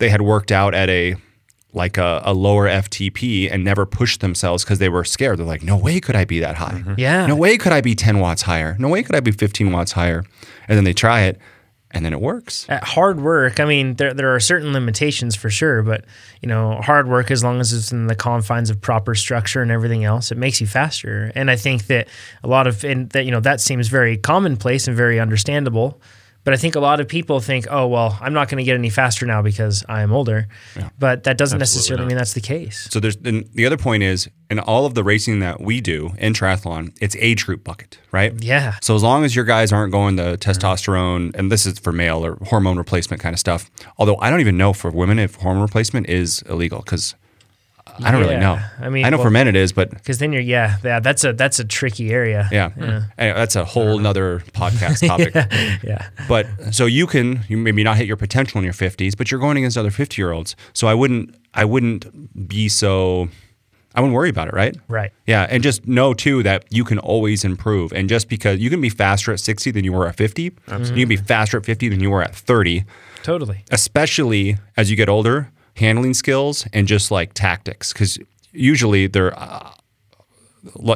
they 0.00 0.08
had 0.08 0.22
worked 0.22 0.50
out 0.50 0.74
at 0.74 0.90
a, 0.90 1.14
like 1.72 1.96
a, 1.96 2.20
a 2.24 2.34
lower 2.34 2.66
FTP 2.66 3.48
and 3.50 3.62
never 3.62 3.86
pushed 3.86 4.20
themselves 4.20 4.64
because 4.64 4.80
they 4.80 4.88
were 4.88 5.04
scared. 5.04 5.38
They're 5.38 5.46
like, 5.46 5.62
no 5.62 5.76
way 5.76 6.00
could 6.00 6.16
I 6.16 6.24
be 6.24 6.40
that 6.40 6.56
high. 6.56 6.72
Mm-hmm. 6.80 6.94
Yeah. 6.98 7.26
No 7.26 7.36
way 7.36 7.56
could 7.56 7.72
I 7.72 7.80
be 7.80 7.94
10 7.94 8.18
watts 8.18 8.42
higher. 8.42 8.76
No 8.78 8.88
way 8.88 9.04
could 9.04 9.14
I 9.14 9.20
be 9.20 9.30
15 9.30 9.70
watts 9.70 9.92
higher. 9.92 10.24
And 10.66 10.76
then 10.76 10.84
they 10.84 10.92
try 10.92 11.22
it 11.22 11.38
and 11.92 12.04
then 12.04 12.12
it 12.12 12.20
works. 12.20 12.66
at 12.68 12.84
hard 12.84 13.20
work, 13.20 13.58
I 13.58 13.64
mean, 13.64 13.94
there 13.94 14.14
there 14.14 14.34
are 14.34 14.40
certain 14.40 14.72
limitations 14.72 15.34
for 15.34 15.50
sure, 15.50 15.82
but 15.82 16.04
you 16.40 16.48
know, 16.48 16.80
hard 16.80 17.08
work 17.08 17.30
as 17.30 17.42
long 17.42 17.60
as 17.60 17.72
it's 17.72 17.90
in 17.90 18.06
the 18.06 18.14
confines 18.14 18.70
of 18.70 18.80
proper 18.80 19.14
structure 19.14 19.60
and 19.60 19.70
everything 19.70 20.04
else, 20.04 20.30
it 20.30 20.38
makes 20.38 20.60
you 20.60 20.66
faster. 20.66 21.32
And 21.34 21.50
I 21.50 21.56
think 21.56 21.88
that 21.88 22.06
a 22.44 22.48
lot 22.48 22.66
of 22.66 22.84
and 22.84 23.10
that 23.10 23.24
you 23.24 23.32
know 23.32 23.40
that 23.40 23.60
seems 23.60 23.88
very 23.88 24.16
commonplace 24.16 24.86
and 24.86 24.96
very 24.96 25.18
understandable. 25.18 26.00
But 26.42 26.54
I 26.54 26.56
think 26.56 26.74
a 26.74 26.80
lot 26.80 27.00
of 27.00 27.08
people 27.08 27.40
think, 27.40 27.66
oh 27.70 27.86
well, 27.86 28.18
I'm 28.20 28.32
not 28.32 28.48
going 28.48 28.58
to 28.58 28.64
get 28.64 28.74
any 28.74 28.90
faster 28.90 29.26
now 29.26 29.42
because 29.42 29.84
I'm 29.88 30.12
older. 30.12 30.48
But 30.98 31.24
that 31.24 31.36
doesn't 31.36 31.58
necessarily 31.58 32.04
not. 32.04 32.08
mean 32.08 32.16
that's 32.16 32.32
the 32.32 32.40
case. 32.40 32.88
So 32.90 33.00
there's 33.00 33.16
the 33.16 33.66
other 33.66 33.76
point 33.76 34.02
is 34.02 34.28
in 34.48 34.58
all 34.58 34.86
of 34.86 34.94
the 34.94 35.04
racing 35.04 35.40
that 35.40 35.60
we 35.60 35.80
do 35.80 36.12
in 36.18 36.32
triathlon, 36.32 36.96
it's 37.00 37.14
age 37.16 37.46
group 37.46 37.62
bucket, 37.62 37.98
right? 38.10 38.32
Yeah. 38.42 38.76
So 38.82 38.96
as 38.96 39.02
long 39.02 39.24
as 39.24 39.36
your 39.36 39.44
guys 39.44 39.72
aren't 39.72 39.92
going 39.92 40.16
the 40.16 40.38
testosterone, 40.38 41.34
and 41.36 41.52
this 41.52 41.66
is 41.66 41.78
for 41.78 41.92
male 41.92 42.24
or 42.24 42.36
hormone 42.46 42.78
replacement 42.78 43.22
kind 43.22 43.34
of 43.34 43.38
stuff. 43.38 43.70
Although 43.98 44.16
I 44.16 44.30
don't 44.30 44.40
even 44.40 44.56
know 44.56 44.72
for 44.72 44.90
women 44.90 45.18
if 45.18 45.36
hormone 45.36 45.62
replacement 45.62 46.08
is 46.08 46.42
illegal 46.48 46.80
because 46.80 47.14
I 48.02 48.10
don't 48.10 48.20
really 48.20 48.36
know. 48.36 48.58
I 48.80 48.88
mean, 48.88 49.04
I 49.04 49.10
know 49.10 49.16
well- 49.18 49.26
for 49.26 49.30
men 49.30 49.48
it 49.48 49.56
is, 49.56 49.72
but 49.72 49.90
Because 49.90 50.18
then 50.18 50.32
you're 50.32 50.42
yeah 50.42 50.76
yeah 50.82 51.00
that's 51.00 51.24
a 51.24 51.32
that's 51.32 51.58
a 51.58 51.64
tricky 51.64 52.10
area. 52.10 52.48
yeah, 52.52 52.70
mm. 52.70 53.10
Anyway, 53.18 53.38
that's 53.38 53.56
a 53.56 53.64
whole 53.64 53.94
uh-huh. 53.94 54.02
nother 54.02 54.40
podcast 54.52 55.06
topic. 55.06 55.34
yeah. 55.82 56.08
But 56.28 56.46
so 56.72 56.86
you 56.86 57.06
can 57.06 57.44
you 57.48 57.56
maybe 57.56 57.82
not 57.84 57.96
hit 57.96 58.06
your 58.06 58.16
potential 58.16 58.58
in 58.58 58.64
your 58.64 58.74
50s, 58.74 59.16
but 59.16 59.30
you're 59.30 59.40
going 59.40 59.56
against 59.56 59.76
other 59.76 59.90
50 59.90 60.20
year 60.20 60.32
olds. 60.32 60.56
So 60.72 60.86
I 60.88 60.94
wouldn't 60.94 61.34
I 61.54 61.64
wouldn't 61.64 62.48
be 62.48 62.68
so 62.68 63.28
I 63.94 64.00
wouldn't 64.00 64.14
worry 64.14 64.30
about 64.30 64.46
it, 64.46 64.54
right? 64.54 64.76
Right. 64.86 65.10
Yeah, 65.26 65.48
and 65.50 65.62
just 65.64 65.86
know 65.86 66.14
too 66.14 66.44
that 66.44 66.64
you 66.70 66.84
can 66.84 66.98
always 67.00 67.44
improve. 67.44 67.92
And 67.92 68.08
just 68.08 68.28
because 68.28 68.60
you 68.60 68.70
can 68.70 68.80
be 68.80 68.88
faster 68.88 69.32
at 69.32 69.40
60 69.40 69.72
than 69.72 69.84
you 69.84 69.92
were 69.92 70.06
at 70.06 70.14
50, 70.16 70.42
you 70.42 70.52
can 70.68 71.08
be 71.08 71.16
faster 71.16 71.56
at 71.58 71.66
50 71.66 71.88
than 71.88 71.98
you 72.00 72.10
were 72.10 72.22
at 72.22 72.32
30, 72.34 72.84
Totally. 73.24 73.64
especially 73.72 74.58
as 74.76 74.90
you 74.90 74.96
get 74.96 75.08
older, 75.08 75.50
handling 75.80 76.14
skills 76.14 76.66
and 76.72 76.86
just 76.86 77.10
like 77.10 77.34
tactics 77.34 77.92
cuz 77.92 78.18
usually 78.52 79.06
they're 79.08 79.38
uh, 79.38 79.72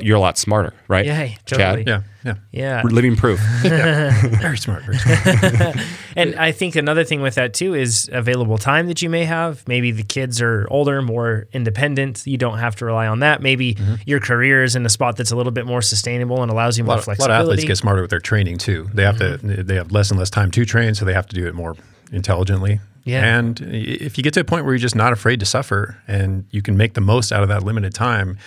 you're 0.02 0.16
a 0.16 0.20
lot 0.20 0.36
smarter, 0.36 0.74
right? 0.88 1.06
Yeah, 1.06 1.14
hey, 1.14 1.38
Chad? 1.46 1.58
totally. 1.58 1.84
Yeah, 1.86 2.02
yeah. 2.24 2.34
Yeah. 2.52 2.82
We're 2.84 2.90
living 2.90 3.16
proof. 3.16 3.40
Very 3.62 4.58
smart. 4.58 4.82
Very 4.84 4.98
smart. 4.98 5.76
And 6.16 6.36
I 6.36 6.52
think 6.52 6.76
another 6.76 7.02
thing 7.02 7.22
with 7.22 7.34
that 7.34 7.54
too 7.54 7.74
is 7.74 8.08
available 8.12 8.56
time 8.56 8.86
that 8.86 9.02
you 9.02 9.10
may 9.10 9.24
have. 9.24 9.66
Maybe 9.66 9.90
the 9.90 10.04
kids 10.04 10.40
are 10.40 10.64
older, 10.70 11.02
more 11.02 11.48
independent. 11.52 12.22
You 12.24 12.36
don't 12.38 12.58
have 12.58 12.76
to 12.76 12.84
rely 12.84 13.08
on 13.08 13.18
that. 13.20 13.42
Maybe 13.42 13.76
your 14.06 14.20
career 14.20 14.62
is 14.62 14.76
in 14.76 14.86
a 14.86 14.88
spot 14.88 15.16
that's 15.16 15.32
a 15.32 15.36
little 15.36 15.50
bit 15.50 15.66
more 15.66 15.82
sustainable 15.82 16.40
and 16.42 16.52
allows 16.52 16.78
you 16.78 16.84
A 16.84 16.86
more 16.86 16.96
lot, 16.96 17.08
of, 17.08 17.18
a 17.18 17.20
lot 17.20 17.30
of 17.30 17.40
athletes 17.40 17.64
get 17.64 17.76
smarter 17.78 18.02
with 18.02 18.10
their 18.10 18.20
training 18.20 18.58
too. 18.58 18.88
They 18.94 19.02
have 19.02 19.18
to. 19.18 19.38
They 19.38 19.74
have 19.74 19.90
less 19.90 20.10
and 20.10 20.18
less 20.20 20.30
time 20.30 20.50
to 20.52 20.64
train, 20.64 20.94
so 20.94 21.04
they 21.04 21.14
have 21.14 21.26
to 21.26 21.34
do 21.34 21.46
it 21.48 21.54
more 21.54 21.74
intelligently. 22.12 22.80
Yeah. 23.04 23.38
And 23.38 23.60
if 23.60 24.16
you 24.16 24.24
get 24.24 24.34
to 24.34 24.40
a 24.40 24.44
point 24.44 24.64
where 24.64 24.74
you're 24.74 24.78
just 24.78 24.96
not 24.96 25.12
afraid 25.12 25.40
to 25.40 25.46
suffer, 25.46 25.96
and 26.08 26.46
you 26.50 26.62
can 26.62 26.76
make 26.76 26.94
the 26.94 27.00
most 27.02 27.32
out 27.32 27.42
of 27.42 27.48
that 27.50 27.62
limited 27.62 27.94
time, 27.94 28.38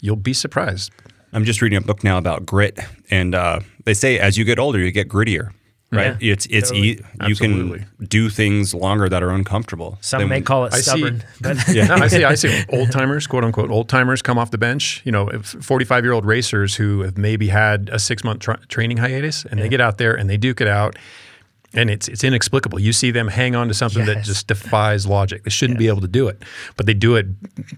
you'll 0.00 0.16
be 0.16 0.32
surprised. 0.32 0.92
I'm 1.32 1.44
just 1.44 1.60
reading 1.60 1.76
a 1.78 1.80
book 1.80 2.04
now 2.04 2.16
about 2.16 2.46
grit, 2.46 2.78
and 3.10 3.34
uh, 3.34 3.60
they 3.84 3.94
say 3.94 4.18
as 4.20 4.38
you 4.38 4.44
get 4.44 4.58
older, 4.60 4.78
you 4.78 4.92
get 4.92 5.08
grittier. 5.08 5.50
Right? 5.90 6.20
Yeah, 6.20 6.32
it's 6.32 6.46
it's 6.46 6.70
totally. 6.70 6.88
e- 6.90 7.00
you 7.28 7.36
can 7.36 7.86
do 8.08 8.28
things 8.28 8.74
longer 8.74 9.08
that 9.08 9.22
are 9.22 9.30
uncomfortable. 9.30 9.96
Some 10.00 10.20
than 10.20 10.28
may 10.28 10.40
call 10.40 10.64
it 10.64 10.72
I 10.74 10.78
see- 10.78 10.82
stubborn, 10.82 11.22
but 11.40 11.56
No, 11.68 11.94
I 11.94 12.08
see. 12.08 12.24
I 12.24 12.34
see 12.34 12.64
old 12.72 12.90
timers, 12.90 13.28
quote 13.28 13.44
unquote, 13.44 13.70
old 13.70 13.88
timers 13.88 14.20
come 14.20 14.36
off 14.36 14.50
the 14.50 14.58
bench. 14.58 15.02
You 15.04 15.12
know, 15.12 15.28
forty-five 15.42 16.02
year 16.04 16.12
old 16.12 16.24
racers 16.24 16.74
who 16.74 17.02
have 17.02 17.16
maybe 17.16 17.46
had 17.48 17.90
a 17.92 18.00
six-month 18.00 18.40
tra- 18.40 18.60
training 18.68 18.96
hiatus, 18.96 19.44
and 19.44 19.60
they 19.60 19.68
get 19.68 19.80
out 19.80 19.98
there 19.98 20.14
and 20.16 20.28
they 20.28 20.36
duke 20.36 20.60
it 20.60 20.66
out, 20.68 20.96
and 21.74 21.90
it's 21.90 22.08
it's 22.08 22.24
inexplicable. 22.24 22.78
You 22.80 22.92
see 22.92 23.10
them 23.10 23.28
hang 23.28 23.54
on 23.54 23.68
to 23.68 23.74
something 23.74 24.04
that 24.06 24.24
just 24.24 24.46
defies 24.46 25.06
logic. 25.06 25.44
They 25.44 25.50
shouldn't 25.50 25.78
be 25.78 25.88
able 25.88 26.00
to 26.02 26.08
do 26.08 26.28
it, 26.28 26.42
but 26.76 26.86
they 26.86 26.94
do 26.94 27.16
it 27.16 27.26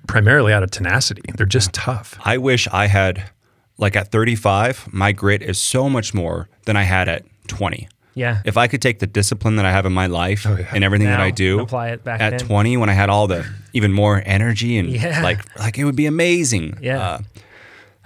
primarily 0.06 0.52
out 0.52 0.62
of 0.62 0.70
tenacity. 0.70 1.22
They're 1.36 1.46
just 1.46 1.72
tough. 1.72 2.18
I 2.24 2.38
wish 2.38 2.68
I 2.68 2.86
had 2.86 3.30
like 3.78 3.94
at 3.96 4.10
35, 4.10 4.92
my 4.92 5.12
grit 5.12 5.42
is 5.42 5.58
so 5.60 5.88
much 5.90 6.14
more 6.14 6.48
than 6.64 6.76
I 6.76 6.82
had 6.84 7.08
at 7.08 7.24
20. 7.48 7.88
yeah. 8.14 8.40
If 8.46 8.56
I 8.56 8.68
could 8.68 8.80
take 8.80 9.00
the 9.00 9.06
discipline 9.06 9.56
that 9.56 9.66
I 9.66 9.70
have 9.70 9.84
in 9.84 9.92
my 9.92 10.06
life 10.06 10.46
yeah. 10.46 10.64
and 10.72 10.82
everything 10.82 11.08
that 11.08 11.20
I 11.20 11.30
do, 11.30 11.60
apply 11.60 11.88
it 11.90 12.02
back 12.02 12.20
at 12.22 12.30
then. 12.30 12.38
20 12.40 12.76
when 12.78 12.88
I 12.88 12.94
had 12.94 13.10
all 13.10 13.26
the 13.26 13.44
even 13.74 13.92
more 13.92 14.22
energy 14.24 14.78
and 14.78 14.88
Yeah. 14.88 15.22
like 15.22 15.40
like 15.58 15.76
it 15.78 15.84
would 15.84 15.96
be 15.96 16.06
amazing. 16.06 16.78
Yeah. 16.80 17.00
Uh, 17.00 17.18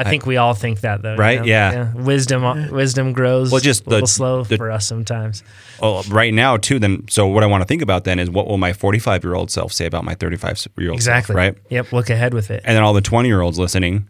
I 0.01 0.11
think 0.11 0.27
we 0.27 0.37
all 0.37 0.55
think 0.55 0.81
that 0.81 1.03
though. 1.03 1.13
you 1.13 1.19
Right? 1.19 1.41
know? 1.41 1.45
Yeah. 1.47 1.93
Wisdom 1.95 2.71
wisdom 2.71 3.13
grows 3.13 3.51
Well, 3.53 3.61
just 3.61 3.87
a 3.87 3.91
little 3.91 4.07
the- 4.07 4.13
slow 4.13 4.45
the- 4.45 4.57
for 4.57 4.71
us 4.71 4.87
sometimes. 4.87 5.43
well, 5.81 6.03
right 6.09 6.33
now 6.35 6.57
too. 6.57 6.79
Then, 6.79 7.05
so 7.09 7.27
what 7.27 7.43
I 7.43 7.47
want 7.47 7.61
to 7.63 7.67
think 7.67 7.83
about 7.83 8.05
then 8.05 8.19
is 8.19 8.31
what 8.31 8.47
will 8.47 8.59
my 8.59 8.73
45 8.73 9.23
year 9.25 9.35
old 9.35 9.51
self 9.51 9.73
say 9.73 9.87
about 9.87 10.05
my 10.05 10.15
35 10.15 10.67
year 10.79 10.91
old 10.91 10.97
Exactly. 10.97 11.35
self, 11.35 11.37
right? 11.37 11.55
Yep. 11.69 11.93
Look 11.93 12.11
ahead 12.11 12.35
with 12.35 12.51
it. 12.51 12.63
And 12.65 12.77
then 12.77 12.83
all 12.83 12.93
the 12.95 13.01
20 13.01 13.29
year 13.29 13.41
olds 13.41 13.59
listening, 13.59 14.07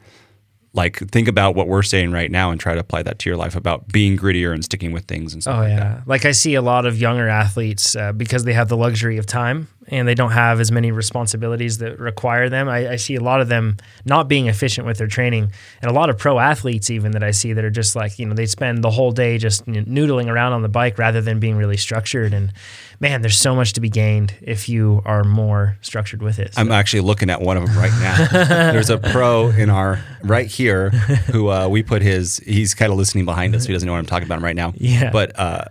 like 0.72 0.98
think 1.10 1.26
about 1.26 1.56
what 1.56 1.66
we're 1.66 1.82
saying 1.82 2.12
right 2.12 2.30
now 2.30 2.52
and 2.52 2.60
try 2.60 2.74
to 2.74 2.80
apply 2.80 3.02
that 3.02 3.18
to 3.18 3.28
your 3.28 3.36
life 3.36 3.56
about 3.56 3.88
being 3.88 4.16
grittier 4.16 4.54
and 4.54 4.64
sticking 4.64 4.92
with 4.92 5.04
things 5.06 5.32
and 5.34 5.42
stuff 5.42 5.56
Oh 5.56 5.58
like 5.62 5.70
that. 5.70 5.76
yeah, 5.96 6.00
like 6.06 6.24
I 6.24 6.30
see 6.30 6.54
a 6.54 6.62
lot 6.62 6.86
of 6.86 6.96
younger 6.96 7.28
athletes 7.28 7.96
uh, 7.96 8.12
because 8.12 8.44
they 8.44 8.52
have 8.52 8.68
the 8.68 8.76
luxury 8.76 9.18
of 9.18 9.26
time 9.26 9.66
and 9.90 10.06
they 10.08 10.14
don't 10.14 10.30
have 10.30 10.60
as 10.60 10.70
many 10.72 10.92
responsibilities 10.92 11.78
that 11.78 11.98
require 11.98 12.48
them. 12.48 12.68
I, 12.68 12.92
I 12.92 12.96
see 12.96 13.16
a 13.16 13.20
lot 13.20 13.40
of 13.40 13.48
them 13.48 13.76
not 14.04 14.28
being 14.28 14.46
efficient 14.46 14.86
with 14.86 14.98
their 14.98 15.06
training, 15.08 15.52
and 15.82 15.90
a 15.90 15.94
lot 15.94 16.08
of 16.10 16.16
pro 16.18 16.38
athletes 16.38 16.90
even 16.90 17.12
that 17.12 17.22
I 17.22 17.32
see 17.32 17.52
that 17.52 17.64
are 17.64 17.70
just 17.70 17.96
like 17.96 18.18
you 18.18 18.26
know 18.26 18.34
they 18.34 18.46
spend 18.46 18.82
the 18.84 18.90
whole 18.90 19.12
day 19.12 19.36
just 19.38 19.66
noodling 19.66 20.28
around 20.28 20.52
on 20.52 20.62
the 20.62 20.68
bike 20.68 20.98
rather 20.98 21.20
than 21.20 21.40
being 21.40 21.56
really 21.56 21.76
structured. 21.76 22.32
And 22.32 22.52
man, 23.00 23.22
there's 23.22 23.38
so 23.38 23.54
much 23.54 23.72
to 23.74 23.80
be 23.80 23.88
gained 23.88 24.34
if 24.42 24.68
you 24.68 25.02
are 25.04 25.24
more 25.24 25.76
structured 25.80 26.22
with 26.22 26.38
it. 26.38 26.54
So- 26.54 26.60
I'm 26.60 26.70
actually 26.72 27.00
looking 27.00 27.30
at 27.30 27.40
one 27.40 27.56
of 27.56 27.66
them 27.66 27.76
right 27.78 27.92
now. 28.00 28.70
There's 28.72 28.90
a 28.90 28.98
pro 28.98 29.48
in 29.48 29.70
our 29.70 30.02
right 30.22 30.46
here 30.46 30.90
who 30.90 31.50
uh, 31.50 31.68
we 31.68 31.82
put 31.82 32.02
his. 32.02 32.36
He's 32.38 32.74
kind 32.74 32.92
of 32.92 32.98
listening 32.98 33.24
behind 33.24 33.54
us. 33.54 33.64
He 33.64 33.72
doesn't 33.72 33.86
know 33.86 33.92
what 33.92 33.98
I'm 33.98 34.06
talking 34.06 34.26
about 34.26 34.40
right 34.42 34.56
now. 34.56 34.72
Yeah. 34.80 35.10
But 35.10 35.38
uh, 35.38 35.64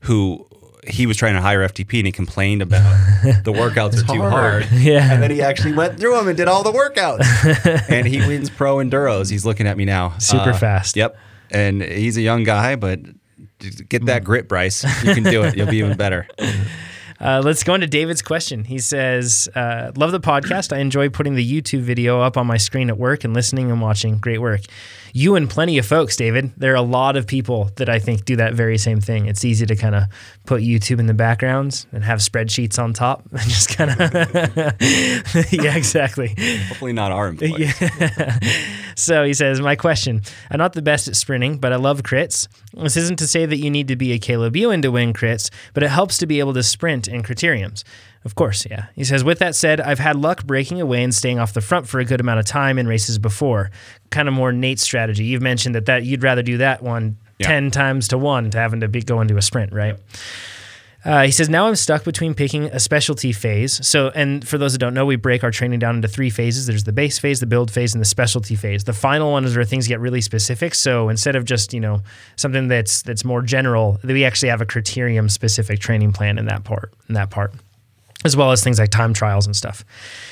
who 0.00 0.46
he 0.86 1.06
was 1.06 1.16
trying 1.16 1.34
to 1.34 1.40
hire 1.40 1.66
FTP 1.66 1.98
and 1.98 2.06
he 2.06 2.12
complained 2.12 2.62
about 2.62 2.82
the 3.44 3.52
workouts 3.52 4.02
are 4.02 4.12
too 4.12 4.20
hard. 4.20 4.64
hard. 4.64 4.66
Yeah. 4.72 5.12
And 5.12 5.22
then 5.22 5.30
he 5.30 5.40
actually 5.42 5.72
went 5.72 5.98
through 5.98 6.14
them 6.16 6.28
and 6.28 6.36
did 6.36 6.48
all 6.48 6.62
the 6.62 6.72
workouts. 6.72 7.88
and 7.88 8.06
he 8.06 8.18
wins 8.18 8.50
pro 8.50 8.76
enduros. 8.76 9.30
He's 9.30 9.44
looking 9.44 9.66
at 9.66 9.76
me 9.76 9.84
now. 9.84 10.06
Uh, 10.08 10.18
Super 10.18 10.52
fast. 10.52 10.96
Yep. 10.96 11.16
And 11.50 11.82
he's 11.82 12.16
a 12.16 12.22
young 12.22 12.42
guy, 12.44 12.76
but 12.76 13.00
get 13.88 14.06
that 14.06 14.24
grit, 14.24 14.48
Bryce. 14.48 14.84
You 15.04 15.14
can 15.14 15.22
do 15.22 15.42
it. 15.44 15.56
You'll 15.56 15.68
be 15.68 15.78
even 15.78 15.96
better. 15.96 16.26
Uh, 17.20 17.40
let's 17.44 17.62
go 17.62 17.74
into 17.74 17.86
David's 17.86 18.22
question. 18.22 18.64
He 18.64 18.78
says, 18.78 19.48
uh, 19.54 19.92
Love 19.96 20.12
the 20.12 20.20
podcast. 20.20 20.74
I 20.76 20.80
enjoy 20.80 21.08
putting 21.08 21.34
the 21.36 21.48
YouTube 21.62 21.80
video 21.80 22.20
up 22.20 22.36
on 22.36 22.46
my 22.46 22.56
screen 22.56 22.90
at 22.90 22.98
work 22.98 23.24
and 23.24 23.32
listening 23.32 23.70
and 23.70 23.80
watching. 23.80 24.18
Great 24.18 24.40
work. 24.40 24.60
You 25.16 25.36
and 25.36 25.48
plenty 25.48 25.78
of 25.78 25.86
folks, 25.86 26.16
David. 26.16 26.50
There 26.56 26.72
are 26.72 26.76
a 26.76 26.82
lot 26.82 27.16
of 27.16 27.24
people 27.24 27.70
that 27.76 27.88
I 27.88 28.00
think 28.00 28.24
do 28.24 28.34
that 28.34 28.54
very 28.54 28.76
same 28.76 29.00
thing. 29.00 29.26
It's 29.26 29.44
easy 29.44 29.64
to 29.64 29.76
kind 29.76 29.94
of 29.94 30.04
put 30.44 30.60
YouTube 30.60 30.98
in 30.98 31.06
the 31.06 31.14
background 31.14 31.86
and 31.92 32.02
have 32.02 32.18
spreadsheets 32.18 32.82
on 32.82 32.92
top 32.92 33.22
and 33.30 33.40
just 33.42 33.68
kind 33.68 33.92
of. 33.92 33.98
yeah, 35.52 35.76
exactly. 35.76 36.34
Hopefully 36.66 36.92
not 36.92 37.12
our 37.12 37.28
employees. 37.38 37.72
So 38.96 39.24
he 39.24 39.34
says, 39.34 39.60
My 39.60 39.76
question 39.76 40.22
I'm 40.50 40.58
not 40.58 40.72
the 40.72 40.82
best 40.82 41.06
at 41.06 41.14
sprinting, 41.14 41.58
but 41.58 41.72
I 41.72 41.76
love 41.76 42.02
crits. 42.02 42.48
This 42.72 42.96
isn't 42.96 43.20
to 43.20 43.28
say 43.28 43.46
that 43.46 43.58
you 43.58 43.70
need 43.70 43.88
to 43.88 43.96
be 43.96 44.12
a 44.12 44.18
Caleb 44.18 44.56
Ewan 44.56 44.82
to 44.82 44.90
win 44.90 45.12
crits, 45.12 45.48
but 45.74 45.84
it 45.84 45.90
helps 45.90 46.18
to 46.18 46.26
be 46.26 46.40
able 46.40 46.54
to 46.54 46.62
sprint 46.64 47.06
in 47.06 47.22
criteriums. 47.22 47.84
Of 48.24 48.34
course, 48.34 48.66
yeah. 48.70 48.86
He 48.94 49.04
says, 49.04 49.22
With 49.22 49.38
that 49.40 49.54
said, 49.54 49.80
I've 49.80 49.98
had 49.98 50.16
luck 50.16 50.44
breaking 50.44 50.80
away 50.80 51.02
and 51.02 51.14
staying 51.14 51.38
off 51.38 51.52
the 51.52 51.60
front 51.60 51.86
for 51.86 52.00
a 52.00 52.04
good 52.04 52.20
amount 52.20 52.40
of 52.40 52.46
time 52.46 52.78
in 52.78 52.86
races 52.86 53.18
before. 53.18 53.70
Kind 54.10 54.28
of 54.28 54.34
more 54.34 54.50
Nate's 54.52 54.82
strategy. 54.82 55.24
You've 55.24 55.42
mentioned 55.42 55.74
that, 55.74 55.86
that 55.86 56.04
you'd 56.04 56.22
rather 56.22 56.42
do 56.42 56.56
that 56.58 56.82
one 56.82 57.18
Yeah. 57.38 57.48
10 57.48 57.70
times 57.70 58.08
to 58.08 58.18
one 58.18 58.50
to 58.50 58.58
having 58.58 58.80
to 58.80 58.88
be, 58.88 59.02
go 59.02 59.20
into 59.20 59.36
a 59.36 59.42
sprint, 59.42 59.72
right? 59.74 59.96
Uh, 61.04 61.24
he 61.24 61.30
says, 61.30 61.50
now 61.50 61.66
I'm 61.66 61.76
stuck 61.76 62.02
between 62.02 62.32
picking 62.32 62.64
a 62.68 62.80
specialty 62.80 63.30
phase. 63.30 63.86
So, 63.86 64.08
and 64.14 64.46
for 64.48 64.56
those 64.56 64.72
that 64.72 64.78
don't 64.78 64.94
know, 64.94 65.04
we 65.04 65.16
break 65.16 65.44
our 65.44 65.50
training 65.50 65.78
down 65.78 65.96
into 65.96 66.08
three 66.08 66.30
phases. 66.30 66.66
There's 66.66 66.84
the 66.84 66.94
base 66.94 67.18
phase, 67.18 67.40
the 67.40 67.46
build 67.46 67.70
phase, 67.70 67.92
and 67.94 68.00
the 68.00 68.06
specialty 68.06 68.56
phase. 68.56 68.84
The 68.84 68.94
final 68.94 69.32
one 69.32 69.44
is 69.44 69.54
where 69.54 69.66
things 69.66 69.86
get 69.86 70.00
really 70.00 70.22
specific. 70.22 70.74
So 70.74 71.10
instead 71.10 71.36
of 71.36 71.44
just, 71.44 71.74
you 71.74 71.80
know, 71.80 72.00
something 72.36 72.68
that's 72.68 73.02
that's 73.02 73.22
more 73.22 73.42
general, 73.42 73.98
we 74.02 74.24
actually 74.24 74.48
have 74.48 74.62
a 74.62 74.66
criterium 74.66 75.30
specific 75.30 75.78
training 75.78 76.12
plan 76.14 76.38
in 76.38 76.46
that 76.46 76.64
part, 76.64 76.94
in 77.06 77.14
that 77.16 77.28
part. 77.28 77.52
As 78.24 78.36
well 78.36 78.52
as 78.52 78.64
things 78.64 78.78
like 78.78 78.88
time 78.90 79.12
trials 79.12 79.44
and 79.44 79.54
stuff. 79.54 79.84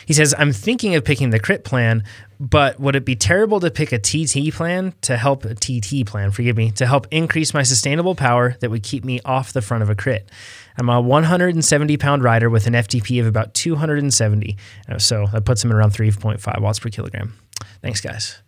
He 0.07 0.15
says, 0.15 0.35
I'm 0.39 0.53
thinking 0.53 0.95
of 0.95 1.05
picking 1.05 1.29
the 1.31 1.39
crit 1.39 1.63
plan, 1.63 2.05
but 2.41 2.81
would 2.81 2.97
it 2.97 3.05
be 3.05 3.15
terrible 3.15 3.61
to 3.61 3.71
pick 3.71 3.93
a 3.93 3.99
TT 3.99 4.53
plan 4.55 4.95
to 5.03 5.19
help 5.19 5.45
a 5.45 5.55
TT 5.55 6.07
plan, 6.07 6.31
forgive 6.31 6.57
me, 6.57 6.71
to 6.73 6.87
help 6.87 7.07
increase 7.11 7.53
my 7.53 7.63
sustainable 7.63 8.15
power 8.15 8.57
that 8.61 8.71
would 8.71 8.83
keep 8.83 9.05
me 9.05 9.21
off 9.27 9.53
the 9.53 9.61
front 9.61 9.83
of 9.83 9.91
a 9.91 9.95
crit? 9.95 10.31
I'm 10.79 10.89
a 10.89 11.01
170 11.01 11.97
pound 11.99 12.25
rider 12.25 12.49
with 12.49 12.67
an 12.67 12.73
FTP 12.73 13.21
of 13.21 13.27
about 13.27 13.53
270. 13.53 14.57
Uh, 14.89 14.99
So 14.99 15.27
that 15.33 15.45
puts 15.45 15.63
him 15.63 15.71
at 15.71 15.77
around 15.77 15.91
3.5 15.93 16.61
watts 16.63 16.79
per 16.79 16.89
kilogram. 16.89 17.35
Thanks, 17.83 18.01
guys. 18.01 18.41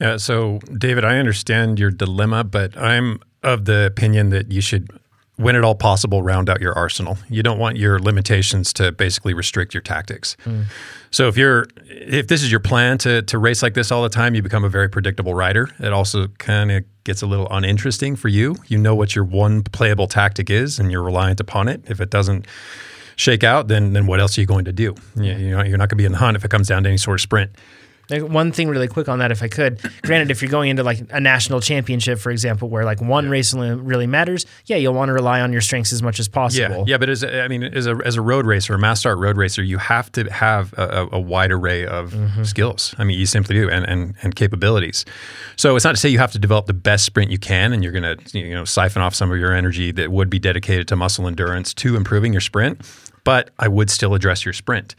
Yeah, 0.00 0.16
so 0.16 0.58
David, 0.76 1.04
I 1.04 1.18
understand 1.18 1.78
your 1.78 1.90
dilemma, 1.90 2.44
but 2.44 2.76
I'm 2.78 3.20
of 3.42 3.66
the 3.66 3.84
opinion 3.84 4.30
that 4.30 4.50
you 4.50 4.60
should, 4.60 4.88
when 5.40 5.56
at 5.56 5.64
all 5.64 5.74
possible, 5.74 6.22
round 6.22 6.50
out 6.50 6.60
your 6.60 6.74
arsenal. 6.74 7.16
You 7.30 7.42
don't 7.42 7.58
want 7.58 7.78
your 7.78 7.98
limitations 7.98 8.74
to 8.74 8.92
basically 8.92 9.32
restrict 9.32 9.72
your 9.72 9.80
tactics. 9.80 10.36
Mm. 10.44 10.66
So 11.10 11.28
if 11.28 11.38
you're, 11.38 11.66
if 11.86 12.26
this 12.28 12.42
is 12.42 12.50
your 12.50 12.60
plan 12.60 12.98
to 12.98 13.22
to 13.22 13.38
race 13.38 13.62
like 13.62 13.72
this 13.72 13.90
all 13.90 14.02
the 14.02 14.10
time, 14.10 14.34
you 14.34 14.42
become 14.42 14.64
a 14.64 14.68
very 14.68 14.88
predictable 14.88 15.34
rider. 15.34 15.70
It 15.78 15.92
also 15.92 16.28
kind 16.38 16.70
of 16.70 16.84
gets 17.04 17.22
a 17.22 17.26
little 17.26 17.48
uninteresting 17.50 18.16
for 18.16 18.28
you. 18.28 18.56
You 18.68 18.76
know 18.76 18.94
what 18.94 19.16
your 19.16 19.24
one 19.24 19.62
playable 19.62 20.06
tactic 20.06 20.50
is, 20.50 20.78
and 20.78 20.92
you're 20.92 21.02
reliant 21.02 21.40
upon 21.40 21.68
it. 21.68 21.82
If 21.88 22.00
it 22.00 22.10
doesn't 22.10 22.46
shake 23.16 23.42
out, 23.42 23.68
then 23.68 23.94
then 23.94 24.06
what 24.06 24.20
else 24.20 24.36
are 24.36 24.42
you 24.42 24.46
going 24.46 24.66
to 24.66 24.72
do? 24.72 24.94
You, 25.16 25.32
you 25.32 25.50
know, 25.56 25.62
you're 25.62 25.78
not 25.78 25.88
going 25.88 25.96
to 25.96 25.96
be 25.96 26.04
in 26.04 26.12
the 26.12 26.18
hunt 26.18 26.36
if 26.36 26.44
it 26.44 26.50
comes 26.50 26.68
down 26.68 26.82
to 26.82 26.88
any 26.90 26.98
sort 26.98 27.18
of 27.18 27.22
sprint. 27.22 27.50
Like 28.10 28.22
one 28.22 28.52
thing 28.52 28.68
really 28.68 28.88
quick 28.88 29.08
on 29.08 29.20
that, 29.20 29.30
if 29.30 29.42
I 29.42 29.48
could. 29.48 29.80
Granted, 30.02 30.30
if 30.30 30.42
you're 30.42 30.50
going 30.50 30.70
into 30.70 30.82
like 30.82 31.00
a 31.10 31.20
national 31.20 31.60
championship, 31.60 32.18
for 32.18 32.30
example, 32.30 32.68
where 32.68 32.84
like 32.84 33.00
one 33.00 33.28
race 33.28 33.54
really- 33.54 34.06
matters, 34.10 34.46
yeah, 34.64 34.76
you'll 34.76 34.94
want 34.94 35.10
to 35.10 35.12
rely 35.12 35.40
on 35.40 35.52
your 35.52 35.60
strengths 35.60 35.92
as 35.92 36.02
much 36.02 36.18
as 36.18 36.26
possible. 36.26 36.78
Yeah, 36.78 36.84
yeah, 36.94 36.98
but 36.98 37.08
as 37.08 37.22
a- 37.22 37.42
I 37.42 37.48
mean, 37.48 37.62
as 37.62 37.86
a 37.86 37.98
as 38.04 38.16
a 38.16 38.22
road 38.22 38.46
racer, 38.46 38.74
a 38.74 38.78
mass 38.78 39.00
start 39.00 39.18
road 39.18 39.36
racer, 39.36 39.62
you 39.62 39.78
have 39.78 40.10
to 40.12 40.24
have 40.32 40.72
a, 40.74 41.08
a, 41.12 41.20
wide 41.20 41.52
array 41.52 41.86
of 41.86 42.12
mm-hmm. 42.12 42.42
skills. 42.42 42.94
I 42.98 43.04
mean, 43.04 43.18
you 43.18 43.26
simply 43.26 43.54
do, 43.54 43.70
and, 43.70 43.86
and 43.86 44.14
and 44.22 44.34
capabilities. 44.34 45.04
So 45.56 45.76
it's 45.76 45.84
not 45.84 45.92
to 45.92 45.96
say 46.00 46.08
you 46.08 46.18
have 46.18 46.32
to 46.32 46.38
develop 46.38 46.66
the 46.66 46.72
best 46.72 47.04
sprint 47.04 47.30
you 47.30 47.38
can, 47.38 47.72
and 47.72 47.84
you're 47.84 47.92
going 47.92 48.16
to 48.16 48.38
you 48.38 48.54
know 48.54 48.64
siphon 48.64 49.02
off 49.02 49.14
some 49.14 49.30
of 49.30 49.38
your 49.38 49.52
energy 49.52 49.92
that 49.92 50.10
would 50.10 50.30
be 50.30 50.38
dedicated 50.38 50.88
to 50.88 50.96
muscle 50.96 51.26
endurance 51.26 51.74
to 51.74 51.96
improving 51.96 52.32
your 52.32 52.40
sprint. 52.40 52.80
But 53.22 53.50
I 53.58 53.68
would 53.68 53.90
still 53.90 54.14
address 54.14 54.44
your 54.44 54.54
sprint. 54.54 54.94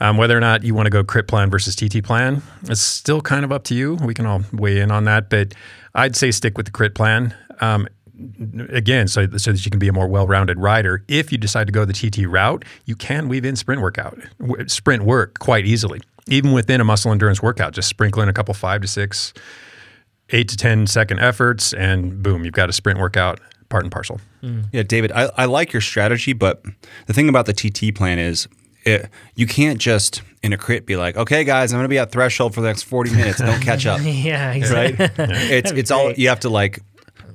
Um, 0.00 0.16
whether 0.16 0.36
or 0.36 0.40
not 0.40 0.62
you 0.62 0.74
want 0.74 0.86
to 0.86 0.90
go 0.90 1.02
crit 1.02 1.26
plan 1.26 1.50
versus 1.50 1.74
TT 1.74 2.04
plan, 2.04 2.42
it's 2.64 2.80
still 2.80 3.20
kind 3.20 3.44
of 3.44 3.50
up 3.50 3.64
to 3.64 3.74
you. 3.74 3.94
We 3.94 4.14
can 4.14 4.26
all 4.26 4.42
weigh 4.52 4.78
in 4.78 4.90
on 4.90 5.04
that, 5.04 5.28
but 5.28 5.54
I'd 5.94 6.14
say 6.14 6.30
stick 6.30 6.56
with 6.56 6.66
the 6.66 6.72
crit 6.72 6.94
plan. 6.94 7.34
Um, 7.60 7.88
again, 8.70 9.08
so, 9.08 9.26
so 9.36 9.52
that 9.52 9.64
you 9.64 9.70
can 9.70 9.78
be 9.78 9.88
a 9.88 9.92
more 9.92 10.08
well-rounded 10.08 10.58
rider. 10.58 11.04
If 11.08 11.32
you 11.32 11.38
decide 11.38 11.66
to 11.66 11.72
go 11.72 11.84
the 11.84 11.92
TT 11.92 12.26
route, 12.26 12.64
you 12.84 12.96
can 12.96 13.28
weave 13.28 13.44
in 13.44 13.56
sprint 13.56 13.80
workout, 13.80 14.18
sprint 14.66 15.02
work 15.04 15.38
quite 15.38 15.66
easily, 15.66 16.00
even 16.26 16.52
within 16.52 16.80
a 16.80 16.84
muscle 16.84 17.12
endurance 17.12 17.42
workout. 17.42 17.72
Just 17.72 17.88
sprinkle 17.88 18.22
in 18.22 18.28
a 18.28 18.32
couple 18.32 18.54
five 18.54 18.80
to 18.82 18.88
six, 18.88 19.32
eight 20.30 20.48
to 20.48 20.56
ten 20.56 20.86
second 20.86 21.20
efforts, 21.20 21.72
and 21.72 22.22
boom, 22.22 22.44
you've 22.44 22.54
got 22.54 22.68
a 22.68 22.72
sprint 22.72 22.98
workout 22.98 23.40
part 23.68 23.84
and 23.84 23.92
parcel. 23.92 24.20
Yeah, 24.72 24.82
David, 24.82 25.12
I, 25.12 25.30
I 25.36 25.44
like 25.44 25.72
your 25.72 25.82
strategy, 25.82 26.32
but 26.32 26.62
the 27.06 27.12
thing 27.12 27.28
about 27.28 27.46
the 27.46 27.52
TT 27.52 27.94
plan 27.94 28.18
is 28.18 28.48
it, 28.88 29.10
you 29.34 29.46
can't 29.46 29.78
just 29.78 30.22
in 30.42 30.52
a 30.52 30.56
crit 30.58 30.86
be 30.86 30.96
like, 30.96 31.16
okay, 31.16 31.44
guys, 31.44 31.72
I'm 31.72 31.78
going 31.78 31.84
to 31.84 31.88
be 31.88 31.98
at 31.98 32.12
threshold 32.12 32.54
for 32.54 32.60
the 32.60 32.68
next 32.68 32.84
40 32.84 33.10
minutes. 33.12 33.38
Don't 33.38 33.60
catch 33.60 33.86
up. 33.86 34.00
yeah, 34.04 34.52
exactly. 34.52 35.06
right? 35.06 35.30
It's 35.50 35.70
it's 35.72 35.90
all 35.90 36.12
you 36.12 36.28
have 36.28 36.40
to 36.40 36.48
like 36.48 36.80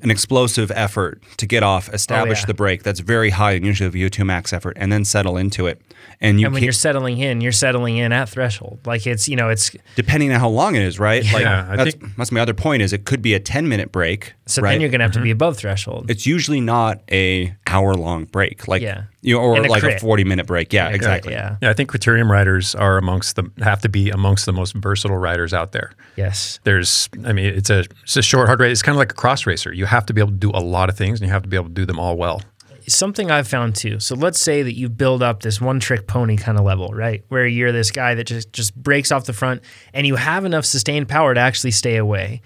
an 0.02 0.12
explosive 0.12 0.70
effort 0.72 1.22
to 1.38 1.46
get 1.46 1.64
off, 1.64 1.88
establish 1.94 2.40
Oh, 2.40 2.42
yeah. 2.42 2.46
the 2.48 2.54
break. 2.54 2.84
That's 2.84 3.00
very 3.00 3.30
high 3.30 3.54
and 3.54 3.66
usually 3.66 3.88
a 4.06 4.10
VO2 4.10 4.26
max 4.26 4.52
effort, 4.52 4.76
and 4.78 4.92
then 4.92 5.06
settle 5.06 5.38
into 5.38 5.66
it. 5.66 5.82
And 6.20 6.42
you 6.42 6.48
And 6.48 6.54
when 6.54 6.60
can't, 6.60 6.66
you're 6.66 6.74
settling 6.74 7.20
in, 7.20 7.40
you're 7.40 7.54
settling 7.54 7.96
in 7.98 8.12
at 8.12 8.28
threshold. 8.28 8.80
Like 8.86 9.08
it's, 9.08 9.30
you 9.30 9.38
know, 9.38 9.48
it's 9.50 9.72
depending 9.96 10.32
on 10.34 10.40
how 10.42 10.50
long 10.50 10.76
it 10.76 10.82
is, 10.82 11.00
right? 11.00 11.24
Like 11.32 11.44
Yeah, 11.44 11.68
I 11.70 11.76
that's, 11.78 11.96
think- 11.96 12.16
that's 12.18 12.32
my 12.34 12.42
other 12.42 12.54
point. 12.54 12.82
Is 12.82 12.92
it 12.92 13.06
could 13.06 13.22
be 13.22 13.34
a 13.34 13.40
10 13.40 13.68
minute 13.70 13.94
break, 13.94 14.34
so 14.46 14.62
right? 14.62 14.72
then 14.74 14.82
you're 14.82 14.90
gonna 14.90 15.04
have 15.04 15.12
to 15.14 15.20
Mm-hmm. 15.20 15.24
be 15.24 15.32
above 15.32 15.58
threshold. 15.58 16.10
it's 16.12 16.26
usually 16.26 16.60
not 16.62 17.02
a 17.12 17.56
hour 17.68 17.94
long 17.94 18.26
break, 18.26 18.68
like 18.68 18.82
Yeah. 18.82 19.04
you 19.22 19.36
know, 19.36 19.42
or 19.42 19.58
a 19.58 19.62
like 19.70 19.84
a 19.84 19.98
40 20.00 20.24
minute 20.26 20.46
break. 20.48 20.74
Yeah, 20.74 20.90
exactly. 20.90 21.34
Yeah. 21.34 21.56
Yeah, 21.62 21.70
I 21.70 21.74
think 21.74 21.90
criterium 21.92 22.30
riders 22.30 22.76
are 22.76 22.98
amongst 22.98 23.36
the 23.36 23.50
have 23.62 23.82
to 23.82 23.90
be 23.90 24.10
amongst 24.10 24.46
the 24.46 24.52
most 24.54 24.74
versatile 24.76 25.18
riders 25.18 25.54
out 25.54 25.72
there. 25.72 25.92
Yes. 26.16 26.60
there's 26.64 27.10
i 27.26 27.34
mean 27.34 27.46
it's 27.46 27.70
a 27.70 27.86
it's 28.04 28.16
a 28.18 28.22
short 28.22 28.48
hard 28.48 28.60
race 28.60 28.72
it's 28.74 28.82
kind 28.84 28.96
of 28.96 29.00
like 29.00 29.12
a 29.12 29.16
cross 29.16 29.48
racer 29.48 29.74
you 29.74 29.86
have 29.88 30.06
to 30.06 30.14
be 30.14 30.22
able 30.22 30.30
to 30.32 30.38
do 30.38 30.52
a 30.54 30.62
lot 30.62 30.88
of 30.90 30.96
things 30.96 31.20
and 31.20 31.28
you 31.28 31.34
have 31.34 31.42
to 31.42 31.50
be 31.50 31.56
able 31.58 31.70
to 31.70 31.74
do 31.74 31.86
them 31.86 32.00
all 32.00 32.16
well 32.18 32.42
something 32.86 33.32
I've 33.32 33.48
found 33.48 33.76
too. 33.76 34.02
So 34.02 34.14
let's 34.14 34.38
say 34.40 34.62
that 34.62 34.74
you 34.76 34.90
build 34.90 35.24
up 35.24 35.42
this 35.42 35.62
one 35.62 35.80
trick 35.80 36.06
pony 36.06 36.36
kind 36.36 36.58
of 36.60 36.66
level, 36.66 36.90
right? 36.90 37.24
Where 37.30 37.48
you're 37.48 37.72
this 37.72 37.92
guy 37.92 38.14
that 38.16 38.26
just 38.26 38.52
just 38.52 38.76
breaks 38.76 39.10
off 39.10 39.24
the 39.24 39.32
front 39.32 39.62
and 39.94 40.06
you 40.06 40.18
have 40.18 40.44
enough 40.44 40.66
sustained 40.66 41.08
power 41.08 41.34
to 41.34 41.40
actually 41.40 41.72
stay 41.72 41.96
away. 41.96 42.42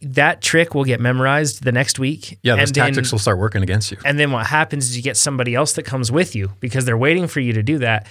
That 0.00 0.40
trick 0.40 0.74
will 0.74 0.84
get 0.84 1.00
memorized 1.00 1.64
the 1.64 1.72
next 1.72 1.98
week. 1.98 2.38
yeah 2.42 2.54
those 2.56 2.68
and 2.68 2.74
then- 2.76 2.86
tactics 2.86 3.10
will 3.12 3.18
start 3.18 3.38
working 3.38 3.62
against 3.62 3.90
you 3.90 3.98
And 4.04 4.18
then 4.18 4.30
what 4.30 4.46
happens 4.46 4.88
is 4.88 4.96
you 4.96 5.02
get 5.02 5.16
somebody 5.16 5.54
else 5.54 5.72
that 5.74 5.84
comes 5.84 6.12
with 6.12 6.36
you 6.36 6.52
because 6.60 6.84
they're 6.84 6.96
waiting 6.98 7.26
for 7.26 7.40
you 7.40 7.52
to 7.54 7.62
do 7.62 7.78
that. 7.78 8.06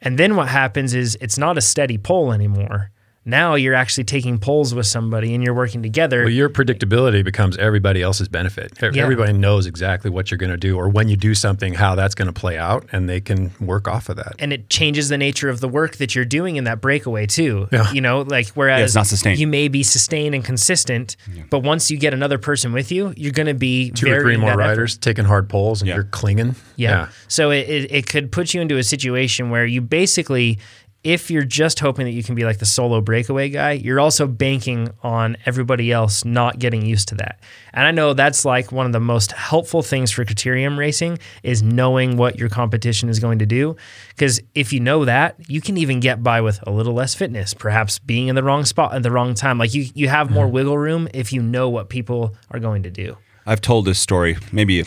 And 0.00 0.18
then 0.18 0.36
what 0.36 0.48
happens 0.48 0.94
is 0.94 1.16
it's 1.20 1.38
not 1.38 1.58
a 1.58 1.60
steady 1.60 1.98
pull 1.98 2.32
anymore. 2.32 2.90
Now 3.28 3.54
you're 3.54 3.74
actually 3.74 4.04
taking 4.04 4.38
pulls 4.38 4.74
with 4.74 4.86
somebody 4.86 5.34
and 5.34 5.44
you're 5.44 5.54
working 5.54 5.82
together. 5.82 6.20
well 6.22 6.30
your 6.30 6.48
predictability 6.48 7.22
becomes 7.22 7.56
everybody 7.58 8.02
else's 8.02 8.26
benefit 8.28 8.72
Yeah. 8.82 9.02
everybody 9.02 9.32
knows 9.34 9.66
exactly 9.66 10.10
what 10.10 10.30
you're 10.30 10.38
going 10.38 10.50
to 10.50 10.56
do 10.56 10.76
or 10.76 10.88
when 10.88 11.08
you 11.08 11.16
do 11.16 11.34
something 11.34 11.74
how 11.74 11.94
that's 11.94 12.14
going 12.14 12.26
to 12.26 12.32
play 12.32 12.56
out 12.58 12.86
and 12.90 13.08
they 13.08 13.20
can 13.20 13.52
work 13.60 13.86
off 13.86 14.08
of 14.08 14.16
that 14.16 14.32
and 14.38 14.52
it 14.52 14.70
changes 14.70 15.08
the 15.10 15.18
nature 15.18 15.48
of 15.48 15.60
the 15.60 15.68
work 15.68 15.96
that 15.96 16.14
you're 16.14 16.24
doing 16.24 16.56
in 16.56 16.64
that 16.64 16.80
breakaway 16.80 17.26
too. 17.26 17.68
Yeah. 17.70 17.92
You 17.92 18.00
know, 18.00 18.22
like 18.22 18.48
whereas 18.54 18.78
Yeah, 18.80 18.84
it's 18.86 18.94
not 18.94 19.06
sustained. 19.06 19.38
you 19.38 19.46
may 19.46 19.68
be 19.68 19.82
sustained 19.82 20.34
and 20.34 20.44
consistent, 20.44 21.16
but 21.50 21.60
once 21.60 21.90
you 21.90 21.98
get 21.98 22.14
another 22.14 22.38
person 22.38 22.72
with 22.72 22.90
you, 22.90 23.12
you're 23.16 23.32
going 23.32 23.46
to 23.46 23.54
be 23.54 23.90
two 23.90 24.10
or 24.10 24.20
three 24.22 24.36
more 24.38 24.50
that 24.50 24.54
effort. 24.60 24.68
riders 24.70 24.96
taking 24.96 25.24
hard 25.26 25.48
pulls 25.48 25.82
and 25.82 25.88
Yeah. 25.88 25.94
you're 25.96 26.04
clinging 26.04 26.54
Yeah. 26.76 27.08
So 27.28 27.50
it, 27.50 27.68
it, 27.68 27.92
it 27.92 28.06
could 28.06 28.32
put 28.32 28.54
you 28.54 28.60
into 28.60 28.78
a 28.78 28.82
situation 28.84 29.50
where 29.50 29.66
you 29.66 29.80
basically, 29.82 30.58
if 31.04 31.30
you're 31.30 31.44
just 31.44 31.78
hoping 31.78 32.06
that 32.06 32.12
you 32.12 32.22
can 32.24 32.34
be 32.34 32.44
like 32.44 32.58
the 32.58 32.66
solo 32.66 33.00
breakaway 33.00 33.48
guy, 33.48 33.72
you're 33.72 34.00
also 34.00 34.26
banking 34.26 34.90
on 35.02 35.36
everybody 35.46 35.92
else 35.92 36.24
not 36.24 36.58
getting 36.58 36.84
used 36.84 37.08
to 37.08 37.14
that. 37.14 37.38
And 37.72 37.86
I 37.86 37.92
know 37.92 38.14
that's 38.14 38.44
like 38.44 38.72
one 38.72 38.84
of 38.84 38.92
the 38.92 39.00
most 39.00 39.32
helpful 39.32 39.82
things 39.82 40.10
for 40.10 40.24
criterium 40.24 40.76
racing 40.76 41.18
is 41.44 41.62
knowing 41.62 42.16
what 42.16 42.38
your 42.38 42.48
competition 42.48 43.08
is 43.08 43.20
going 43.20 43.38
to 43.38 43.46
do. 43.46 43.76
Because 44.10 44.40
if 44.54 44.72
you 44.72 44.80
know 44.80 45.04
that, 45.04 45.36
you 45.48 45.60
can 45.60 45.76
even 45.76 46.00
get 46.00 46.22
by 46.22 46.40
with 46.40 46.58
a 46.66 46.70
little 46.70 46.94
less 46.94 47.14
fitness, 47.14 47.54
perhaps 47.54 48.00
being 48.00 48.26
in 48.26 48.34
the 48.34 48.42
wrong 48.42 48.64
spot 48.64 48.94
at 48.94 49.04
the 49.04 49.10
wrong 49.12 49.34
time. 49.34 49.56
Like 49.56 49.74
you, 49.74 49.86
you 49.94 50.08
have 50.08 50.30
more 50.30 50.46
mm-hmm. 50.46 50.54
wiggle 50.54 50.78
room 50.78 51.08
if 51.14 51.32
you 51.32 51.42
know 51.42 51.68
what 51.68 51.88
people 51.88 52.34
are 52.50 52.58
going 52.58 52.82
to 52.82 52.90
do. 52.90 53.16
I've 53.46 53.60
told 53.60 53.84
this 53.84 54.00
story 54.00 54.36
maybe 54.52 54.84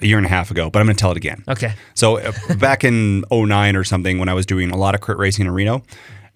a 0.00 0.06
year 0.06 0.16
and 0.18 0.26
a 0.26 0.30
half 0.30 0.50
ago, 0.50 0.68
but 0.70 0.80
I'm 0.80 0.86
going 0.86 0.96
to 0.96 1.00
tell 1.00 1.10
it 1.10 1.16
again. 1.16 1.42
Okay. 1.48 1.72
So 1.94 2.18
uh, 2.18 2.32
back 2.58 2.84
in 2.84 3.24
09 3.30 3.76
or 3.76 3.84
something, 3.84 4.18
when 4.18 4.28
I 4.28 4.34
was 4.34 4.46
doing 4.46 4.70
a 4.70 4.76
lot 4.76 4.94
of 4.94 5.00
crit 5.00 5.18
racing 5.18 5.46
in 5.46 5.52
Reno, 5.52 5.82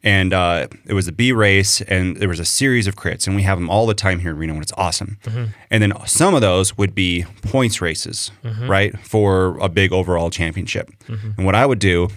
And 0.02 0.32
uh, 0.32 0.66
it 0.86 0.94
was 0.94 1.08
a 1.08 1.12
B 1.12 1.30
race, 1.32 1.82
and 1.82 2.16
there 2.16 2.28
was 2.30 2.40
a 2.40 2.44
series 2.46 2.86
of 2.86 2.96
crits, 2.96 3.26
and 3.26 3.36
we 3.36 3.42
have 3.42 3.58
them 3.58 3.68
all 3.68 3.86
the 3.86 3.92
time 3.94 4.20
here 4.20 4.30
in 4.30 4.38
Reno, 4.38 4.54
and 4.54 4.62
it's 4.62 4.72
awesome. 4.78 5.18
And 5.70 5.82
then 5.82 5.92
some 6.06 6.34
of 6.34 6.40
those 6.40 6.78
would 6.78 6.94
be 6.94 7.26
points 7.42 7.82
races, 7.82 8.30
right, 8.66 8.98
for 9.00 9.58
a 9.58 9.68
big 9.68 9.92
overall 9.92 10.30
championship. 10.30 10.88
And 11.36 11.44
what 11.44 11.54
I 11.54 11.66
would 11.66 11.80
do 11.80 12.08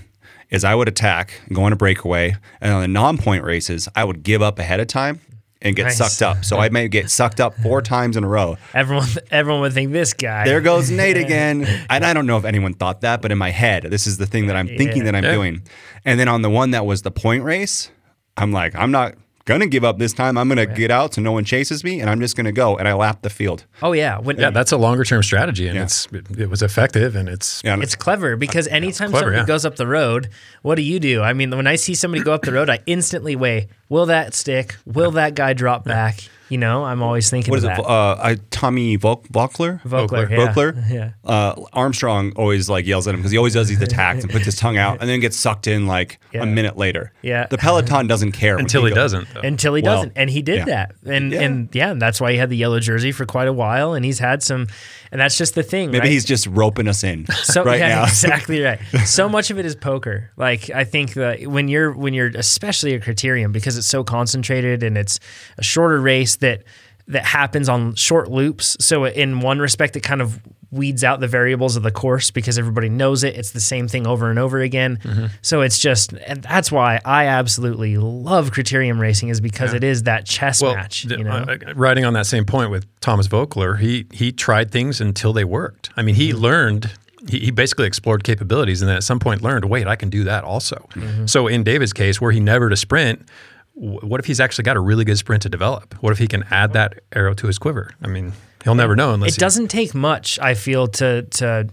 is 0.50 0.64
I 0.64 0.76
would 0.76 0.88
attack, 0.88 1.42
go 1.52 1.64
on 1.64 1.74
a 1.74 1.76
breakaway, 1.76 2.36
and 2.62 2.72
on 2.74 2.82
the 2.84 2.88
non-point 2.88 3.44
races, 3.44 3.90
I 3.96 4.06
would 4.06 4.24
give 4.24 4.42
up 4.42 4.60
ahead 4.60 4.80
of 4.80 4.88
time 4.88 5.20
and 5.64 5.76
get 5.76 5.84
Nice. 5.86 5.98
sucked 5.98 6.22
up. 6.22 6.46
So 6.46 6.60
I 6.60 6.70
may 6.70 6.88
get 6.88 7.10
sucked 7.10 7.40
up 7.40 7.56
four 7.64 7.82
times 7.96 8.18
in 8.18 8.24
a 8.24 8.28
row. 8.28 8.58
Everyone, 8.74 9.08
everyone 9.32 9.62
would 9.62 9.74
think 9.74 9.92
this 9.92 10.14
guy. 10.14 10.46
There 10.46 10.62
goes 10.62 10.92
Nate 10.92 11.18
again. 11.18 11.66
And 11.90 12.06
I 12.06 12.14
don't 12.14 12.26
know 12.28 12.38
if 12.38 12.46
anyone 12.46 12.74
thought 12.74 13.02
that, 13.02 13.22
but 13.22 13.32
in 13.32 13.38
my 13.38 13.50
head, 13.52 13.84
this 13.84 14.06
is 14.06 14.18
the 14.18 14.26
thing 14.28 14.48
that 14.48 14.56
I'm 14.56 14.68
thinking 14.68 14.98
Yeah. 14.98 15.04
that 15.06 15.16
I'm 15.16 15.24
Yeah. 15.24 15.34
doing. 15.36 15.62
And 16.06 16.20
then 16.20 16.28
on 16.28 16.42
the 16.42 16.50
one 16.50 16.72
that 16.72 16.86
was 16.86 17.02
the 17.02 17.12
point 17.12 17.44
race, 17.44 17.90
I'm 18.38 18.52
like, 18.52 18.76
I'm 18.76 18.92
not 18.92 19.16
gonna 19.46 19.68
give 19.68 19.84
up 19.84 20.00
this 20.00 20.14
time. 20.14 20.38
I'm 20.38 20.48
gonna 20.48 20.66
get 20.66 20.90
out 20.90 21.14
so 21.16 21.22
no 21.22 21.34
one 21.34 21.44
chases 21.44 21.84
me, 21.84 22.00
and 22.00 22.10
I'm 22.10 22.22
just 22.22 22.38
gonna 22.38 22.54
go. 22.54 22.78
And 22.78 22.88
I 22.88 22.94
lap 22.94 23.24
the 23.24 23.30
field. 23.30 23.66
Oh 23.82 23.92
yeah, 23.92 24.18
when, 24.18 24.38
Yeah, 24.40 24.52
that's 24.52 24.72
a 24.72 24.78
longer 24.78 25.04
term 25.04 25.22
strategy, 25.22 25.68
and 25.68 25.76
Yeah. 25.76 25.84
it's 25.84 26.08
it, 26.14 26.40
it 26.40 26.50
was 26.50 26.62
effective, 26.62 27.14
and 27.18 27.28
it's 27.28 27.62
Yeah, 27.64 27.78
It's 27.82 27.94
clever 27.96 28.38
because 28.38 28.68
anytime 28.70 29.10
clever, 29.10 29.26
somebody 29.26 29.42
yeah. 29.42 29.46
goes 29.46 29.66
up 29.66 29.76
the 29.76 29.86
road, 29.86 30.30
what 30.62 30.76
do 30.76 30.82
you 30.82 30.98
do? 30.98 31.22
I 31.22 31.34
mean, 31.34 31.52
when 31.52 31.68
I 31.68 31.76
see 31.76 31.94
somebody 31.94 32.24
go 32.24 32.32
up 32.34 32.44
the 32.44 32.54
road, 32.54 32.70
I 32.70 32.80
instantly 32.86 33.36
weigh: 33.36 33.68
Will 33.94 34.08
that 34.08 34.34
stick? 34.34 34.76
Will 34.88 35.12
that 35.12 35.36
guy 35.36 35.54
drop 35.54 35.84
back? 35.86 36.20
You 36.50 36.58
know, 36.60 36.84
I'm 36.84 37.02
always 37.02 37.30
thinking 37.32 37.50
what 37.52 37.58
is 37.60 37.64
of 37.64 37.72
it? 37.72 37.78
that. 37.78 37.84
Uh, 37.84 38.16
I, 38.22 38.38
Tommy 38.52 38.96
Volk, 38.96 39.28
Volkler. 39.30 39.82
Vogler, 39.84 40.28
Vogler. 40.28 40.30
yeah. 40.30 40.46
Vogler? 40.46 40.84
Yeah. 40.90 41.12
Uh, 41.24 41.56
Armstrong 41.74 42.32
always 42.36 42.70
like 42.70 42.86
yells 42.86 43.08
at 43.08 43.14
him 43.16 43.22
because 43.22 43.32
he 43.32 43.38
always 43.38 43.54
does 43.54 43.70
these 43.70 43.82
attacks 43.82 44.24
and 44.24 44.32
puts 44.32 44.46
his 44.46 44.56
tongue 44.56 44.78
out 44.78 45.00
and 45.02 45.10
then 45.10 45.20
gets 45.20 45.36
sucked 45.38 45.66
in 45.68 45.88
like 45.88 46.20
Yeah. 46.32 46.44
a 46.44 46.46
minute 46.46 46.78
later. 46.78 47.12
Yeah. 47.24 47.48
The 47.48 47.58
Peloton 47.58 48.06
doesn't 48.08 48.34
care 48.34 48.58
until 48.58 48.84
he 48.84 48.90
goes- 48.90 49.14
doesn't. 49.14 49.34
though. 49.34 49.40
Until 49.42 49.74
he 49.74 49.82
Well, 49.82 49.96
doesn't, 49.96 50.14
and 50.16 50.30
he 50.30 50.42
did 50.44 50.58
yeah. 50.60 50.66
that, 50.66 50.96
and 51.06 51.32
Yeah. 51.32 51.42
and 51.42 51.70
yeah, 51.74 51.92
and 51.92 52.02
that's 52.02 52.22
why 52.22 52.32
he 52.34 52.38
had 52.38 52.50
the 52.52 52.58
yellow 52.58 52.80
jersey 52.80 53.12
for 53.12 53.26
quite 53.26 53.48
a 53.48 53.54
while, 53.54 53.94
and 53.94 54.06
he's 54.06 54.20
had 54.20 54.44
some, 54.44 54.68
and 55.12 55.20
that's 55.22 55.38
just 55.38 55.56
the 55.56 55.64
thing. 55.64 55.90
Maybe 55.90 56.02
right? 56.02 56.12
he's 56.12 56.26
just 56.26 56.46
roping 56.48 56.88
us 56.88 57.04
in 57.04 57.26
so 57.44 57.64
right 57.64 57.80
yeah, 57.80 57.88
now. 57.96 58.04
exactly 58.04 58.62
right. 58.62 58.80
So 59.06 59.28
much 59.28 59.50
of 59.50 59.58
it 59.58 59.66
is 59.66 59.76
poker. 59.76 60.30
Like 60.38 60.70
I 60.70 60.84
think 60.84 61.14
that 61.14 61.48
when 61.48 61.68
you're 61.68 61.92
when 61.94 62.14
you're 62.14 62.32
especially 62.36 62.94
a 62.94 63.00
criterium 63.00 63.52
because 63.54 63.76
it's 63.78 63.83
so 63.86 64.04
concentrated 64.04 64.84
and 64.84 64.98
it's 64.98 65.20
a 65.58 65.64
shorter 65.64 66.00
race 66.02 66.38
that 66.38 66.64
that 67.08 67.26
happens 67.26 67.68
on 67.68 67.96
short 67.96 68.32
loops. 68.32 68.78
So 68.80 69.06
in 69.06 69.42
one 69.42 69.60
respect, 69.60 69.96
it 69.98 70.02
kind 70.04 70.22
of 70.22 70.40
weeds 70.72 71.04
out 71.04 71.20
the 71.20 71.28
variables 71.28 71.76
of 71.76 71.84
the 71.84 71.92
course 71.92 72.32
because 72.32 72.58
everybody 72.58 72.88
knows 72.90 73.24
it. 73.26 73.36
It's 73.36 73.52
the 73.52 73.60
same 73.60 73.88
thing 73.90 74.08
over 74.08 74.30
and 74.30 74.40
over 74.40 74.60
again. 74.62 74.98
Mm-hmm. 75.04 75.26
So 75.42 75.62
it's 75.62 75.78
just 75.80 76.14
and 76.14 76.42
that's 76.42 76.72
why 76.72 77.00
I 77.04 77.26
absolutely 77.26 77.98
love 77.98 78.52
criterium 78.52 79.00
racing 79.00 79.28
is 79.30 79.42
because 79.42 79.74
it 79.74 79.84
is 79.84 80.04
that 80.04 80.26
chess 80.26 80.64
match. 80.64 81.04
the- 81.04 81.18
You 81.18 81.26
know, 81.26 81.32
uh, 81.32 81.58
riding 81.76 82.06
on 82.06 82.14
that 82.14 82.26
same 82.26 82.46
point 82.46 82.72
with 82.72 82.86
Thomas 83.02 83.28
Voeckler, 83.28 83.78
he 83.80 84.06
he 84.14 84.32
tried 84.32 84.72
things 84.72 85.02
until 85.02 85.34
they 85.34 85.44
worked. 85.44 85.90
I 85.98 86.02
mean, 86.04 86.16
he 86.16 86.30
Mm-hmm. 86.30 86.40
learned. 86.42 86.92
He, 87.30 87.40
he 87.40 87.52
basically 87.52 87.86
explored 87.88 88.24
capabilities, 88.26 88.82
and 88.82 88.90
then 88.90 88.98
at 88.98 89.04
some 89.04 89.18
point 89.20 89.42
learned, 89.42 89.66
wait, 89.66 89.88
I 89.88 89.96
can 89.96 90.10
do 90.10 90.24
that 90.26 90.44
also. 90.44 90.88
Mm-hmm. 90.94 91.26
So 91.28 91.48
in 91.48 91.64
David's 91.64 91.94
case, 91.94 92.20
where 92.20 92.32
he 92.34 92.40
never 92.42 92.70
to 92.70 92.76
sprint, 92.76 93.30
what 93.74 94.20
if 94.20 94.26
he's 94.26 94.40
actually 94.40 94.64
got 94.64 94.78
a 94.78 94.80
really 94.80 95.04
good 95.04 95.18
sprint 95.18 95.44
to 95.44 95.50
develop? 95.50 95.96
What 96.02 96.12
if 96.12 96.20
he 96.20 96.28
can 96.28 96.44
add 96.52 96.74
that 96.74 97.00
arrow 97.12 97.34
to 97.34 97.48
his 97.48 97.58
quiver? 97.58 97.92
I 98.02 98.08
mean, 98.08 98.34
he'll 98.64 98.76
never 98.76 98.96
know 98.96 99.14
unless 99.14 99.36
it 99.36 99.40
doesn't 99.40 99.68
take 99.68 99.94
much 99.94 100.40
i 100.40 100.54
feel 100.54 100.88
to 100.88 101.24
to 101.24 101.68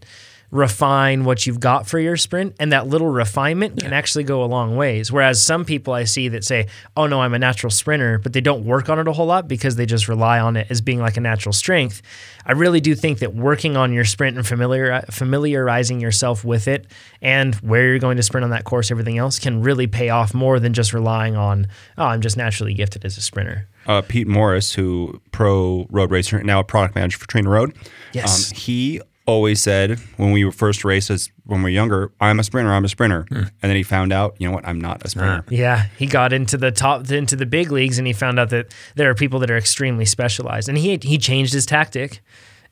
refine 0.50 1.24
what 1.24 1.46
you've 1.46 1.60
got 1.60 1.86
for 1.86 1.98
your 2.00 2.16
sprint 2.16 2.56
and 2.58 2.72
that 2.72 2.86
little 2.86 3.08
refinement 3.08 3.80
can 3.80 3.92
actually 3.92 4.24
go 4.24 4.42
a 4.42 4.46
long 4.46 4.76
ways 4.76 5.12
whereas 5.12 5.40
some 5.40 5.64
people 5.64 5.92
i 5.92 6.02
see 6.02 6.26
that 6.26 6.42
say 6.42 6.66
oh 6.96 7.06
no 7.06 7.20
i'm 7.20 7.34
a 7.34 7.38
natural 7.38 7.70
sprinter 7.70 8.18
but 8.18 8.32
they 8.32 8.40
don't 8.40 8.64
work 8.64 8.88
on 8.88 8.98
it 8.98 9.06
a 9.06 9.12
whole 9.12 9.26
lot 9.26 9.46
because 9.46 9.76
they 9.76 9.86
just 9.86 10.08
rely 10.08 10.40
on 10.40 10.56
it 10.56 10.66
as 10.68 10.80
being 10.80 10.98
like 10.98 11.16
a 11.16 11.20
natural 11.20 11.52
strength 11.52 12.02
i 12.46 12.52
really 12.52 12.80
do 12.80 12.96
think 12.96 13.20
that 13.20 13.32
working 13.32 13.76
on 13.76 13.92
your 13.92 14.04
sprint 14.04 14.36
and 14.36 14.44
familiar, 14.44 15.00
familiarizing 15.10 16.00
yourself 16.00 16.44
with 16.44 16.66
it 16.66 16.86
and 17.22 17.54
where 17.56 17.86
you're 17.86 18.00
going 18.00 18.16
to 18.16 18.22
sprint 18.22 18.42
on 18.42 18.50
that 18.50 18.64
course 18.64 18.90
everything 18.90 19.18
else 19.18 19.38
can 19.38 19.62
really 19.62 19.86
pay 19.86 20.08
off 20.08 20.34
more 20.34 20.58
than 20.58 20.72
just 20.72 20.92
relying 20.92 21.36
on 21.36 21.68
oh 21.96 22.06
i'm 22.06 22.20
just 22.20 22.36
naturally 22.36 22.74
gifted 22.74 23.04
as 23.04 23.16
a 23.16 23.20
sprinter 23.20 23.68
uh, 23.86 24.02
Pete 24.02 24.28
Morris, 24.28 24.74
who 24.74 25.20
pro 25.32 25.86
road 25.90 26.10
racer, 26.10 26.36
and 26.36 26.46
now 26.46 26.60
a 26.60 26.64
product 26.64 26.94
manager 26.94 27.18
for 27.18 27.26
TrainerRoad. 27.26 27.74
Yes. 28.12 28.52
Um, 28.52 28.56
he 28.58 29.00
always 29.26 29.62
said 29.62 29.98
when 30.16 30.32
we 30.32 30.44
were 30.44 30.50
first 30.52 30.84
races 30.84 31.30
when 31.44 31.60
we 31.60 31.64
were 31.64 31.68
younger, 31.74 32.10
I'm 32.20 32.38
a 32.40 32.44
sprinter, 32.44 32.72
I'm 32.72 32.84
a 32.84 32.88
sprinter. 32.88 33.26
Hmm. 33.28 33.34
And 33.36 33.50
then 33.62 33.76
he 33.76 33.82
found 33.82 34.12
out, 34.12 34.34
you 34.38 34.48
know 34.48 34.54
what, 34.54 34.66
I'm 34.66 34.80
not 34.80 35.04
a 35.04 35.10
sprinter. 35.10 35.44
Yeah, 35.50 35.86
he 35.98 36.06
got 36.06 36.32
into 36.32 36.56
the 36.56 36.70
top 36.72 37.10
into 37.10 37.36
the 37.36 37.46
big 37.46 37.70
leagues 37.72 37.98
and 37.98 38.06
he 38.06 38.12
found 38.12 38.38
out 38.38 38.50
that 38.50 38.72
there 38.94 39.10
are 39.10 39.14
people 39.14 39.38
that 39.40 39.50
are 39.50 39.56
extremely 39.56 40.04
specialized. 40.04 40.68
And 40.68 40.78
he 40.78 40.98
he 41.02 41.18
changed 41.18 41.52
his 41.52 41.66
tactic 41.66 42.20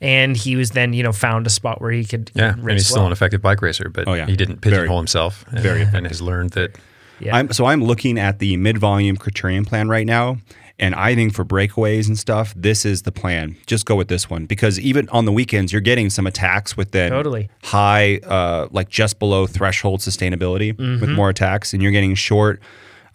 and 0.01 0.35
he 0.37 0.55
was 0.55 0.71
then, 0.71 0.93
you 0.93 1.03
know, 1.03 1.11
found 1.11 1.45
a 1.45 1.49
spot 1.49 1.81
where 1.81 1.91
he 1.91 2.05
could 2.05 2.31
Yeah, 2.33 2.51
race 2.51 2.57
and 2.61 2.71
he's 2.71 2.85
still 2.87 2.97
well. 2.99 3.07
an 3.07 3.11
effective 3.11 3.41
bike 3.41 3.61
racer, 3.61 3.89
but 3.89 4.07
Oh, 4.07 4.13
yeah. 4.13 4.25
he 4.25 4.35
didn't 4.37 4.61
Very- 4.61 4.75
pigeonhole 4.77 4.97
himself. 4.97 5.43
And, 5.49 5.59
very 5.59 5.81
and 5.81 6.07
has 6.07 6.21
learned 6.21 6.51
that 6.51 6.77
Yeah. 7.19 7.35
I'm, 7.35 7.51
so 7.51 7.65
I'm 7.65 7.83
looking 7.83 8.17
at 8.17 8.39
the 8.39 8.55
mid-volume 8.55 9.17
criterion 9.17 9.65
plan 9.65 9.89
right 9.89 10.07
now, 10.07 10.37
and 10.79 10.95
I 10.95 11.13
think 11.15 11.33
for 11.33 11.43
breakaways 11.45 12.07
and 12.07 12.17
stuff, 12.17 12.53
this 12.55 12.85
is 12.85 13.01
the 13.03 13.11
plan. 13.11 13.55
Just 13.67 13.85
go 13.85 13.95
with 13.95 14.07
this 14.07 14.29
one 14.29 14.45
because 14.45 14.79
even 14.79 15.09
on 15.09 15.25
the 15.25 15.31
weekends, 15.31 15.71
you're 15.71 15.81
getting 15.81 16.09
some 16.09 16.25
attacks 16.27 16.77
with 16.77 16.91
the 16.91 17.09
Totally. 17.09 17.49
high, 17.63 18.17
uh, 18.19 18.67
like 18.71 18.89
just 18.89 19.19
below 19.19 19.45
threshold 19.47 19.99
sustainability 19.99 20.73
Mm-hmm. 20.73 21.01
with 21.01 21.09
more 21.09 21.29
attacks, 21.29 21.73
and 21.73 21.81
you're 21.83 21.91
getting 21.91 22.15
short 22.15 22.61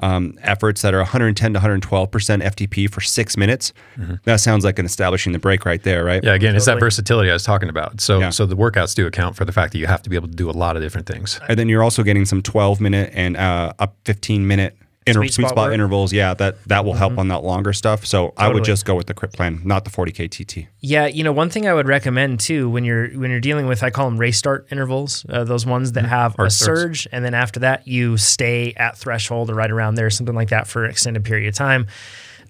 um, 0.01 0.37
efforts 0.43 0.83
that 0.83 0.93
are 0.93 0.99
110 0.99 1.53
to 1.53 1.57
112 1.59 2.11
percent 2.11 2.43
FTP 2.43 2.91
for 2.91 3.01
six 3.01 3.37
minutes. 3.37 3.73
That 4.25 4.41
sounds 4.41 4.65
like 4.65 4.79
an 4.81 4.87
establishing 4.87 5.33
the 5.33 5.39
break 5.39 5.65
right 5.65 5.81
there, 5.83 6.05
right? 6.05 6.23
Yeah, 6.23 6.35
again, 6.35 6.57
it's 6.57 6.65
that 6.67 6.81
versatility 6.81 7.31
I 7.31 7.33
was 7.33 7.45
talking 7.45 7.69
about. 7.69 8.01
So, 8.01 8.19
Yeah. 8.19 8.31
so 8.31 8.45
the 8.45 8.57
workouts 8.57 8.95
do 8.97 9.07
account 9.07 9.37
for 9.37 9.45
the 9.45 9.53
fact 9.53 9.73
that 9.73 9.79
you 9.79 9.87
have 9.87 10.03
to 10.03 10.11
be 10.11 10.17
able 10.17 10.27
to 10.29 10.35
do 10.35 10.51
a 10.51 10.53
lot 10.53 10.77
of 10.77 10.83
different 10.83 11.07
things. 11.07 11.39
And 11.49 11.57
then 11.59 11.69
you're 11.69 11.83
also 11.85 12.03
getting 12.03 12.25
some 12.25 12.43
12 12.43 12.81
minute 12.81 13.13
and 13.15 13.37
uh, 13.37 13.73
up 13.79 13.95
15 14.05 14.47
minute 14.47 14.77
inter- 15.07 15.21
Sweet 15.23 15.33
spot 15.33 15.51
spot, 15.51 15.73
intervals. 15.73 16.13
Yeah, 16.13 16.35
that 16.35 16.63
that 16.65 16.85
will 16.85 16.95
help 16.95 17.19
on 17.19 17.29
that 17.29 17.45
longer 17.45 17.73
stuff. 17.73 18.07
So 18.07 18.33
I 18.37 18.49
would 18.49 18.65
just 18.65 18.85
go 18.85 18.95
with 18.95 19.07
the 19.07 19.15
crit 19.15 19.33
plan, 19.33 19.61
not 19.65 19.85
the 19.85 19.91
40k 19.91 20.29
TT. 20.31 20.69
Yeah, 20.81 21.07
you 21.07 21.23
know, 21.25 21.33
one 21.33 21.51
thing 21.51 21.67
I 21.69 21.75
would 21.75 21.87
recommend 21.89 22.41
too 22.41 22.69
when 22.71 22.85
you're 22.85 23.09
when 23.11 23.31
you're 23.31 23.41
dealing 23.41 23.67
with 23.67 23.83
I 23.83 23.91
call 23.91 24.09
them 24.09 24.19
race 24.19 24.39
start 24.39 24.67
intervals, 24.71 25.25
uh, 25.29 25.45
those 25.45 25.67
ones 25.67 25.93
that 25.93 26.07
have 26.07 26.35
Or 26.39 26.47
a 26.47 26.51
starts. 26.51 26.81
surge 26.81 27.09
and 27.13 27.25
then 27.25 27.35
after 27.35 27.61
that 27.61 27.87
you 27.87 28.17
stay 28.17 28.73
at 28.77 28.97
threshold 28.97 29.51
or 29.51 29.55
right 29.55 29.71
around 29.71 29.97
there, 29.97 30.11
something 30.11 30.35
like 30.35 30.49
that 30.51 30.67
for 30.67 30.85
an 30.85 30.91
extended 30.91 31.25
period 31.25 31.49
of 31.49 31.55
time. 31.55 31.87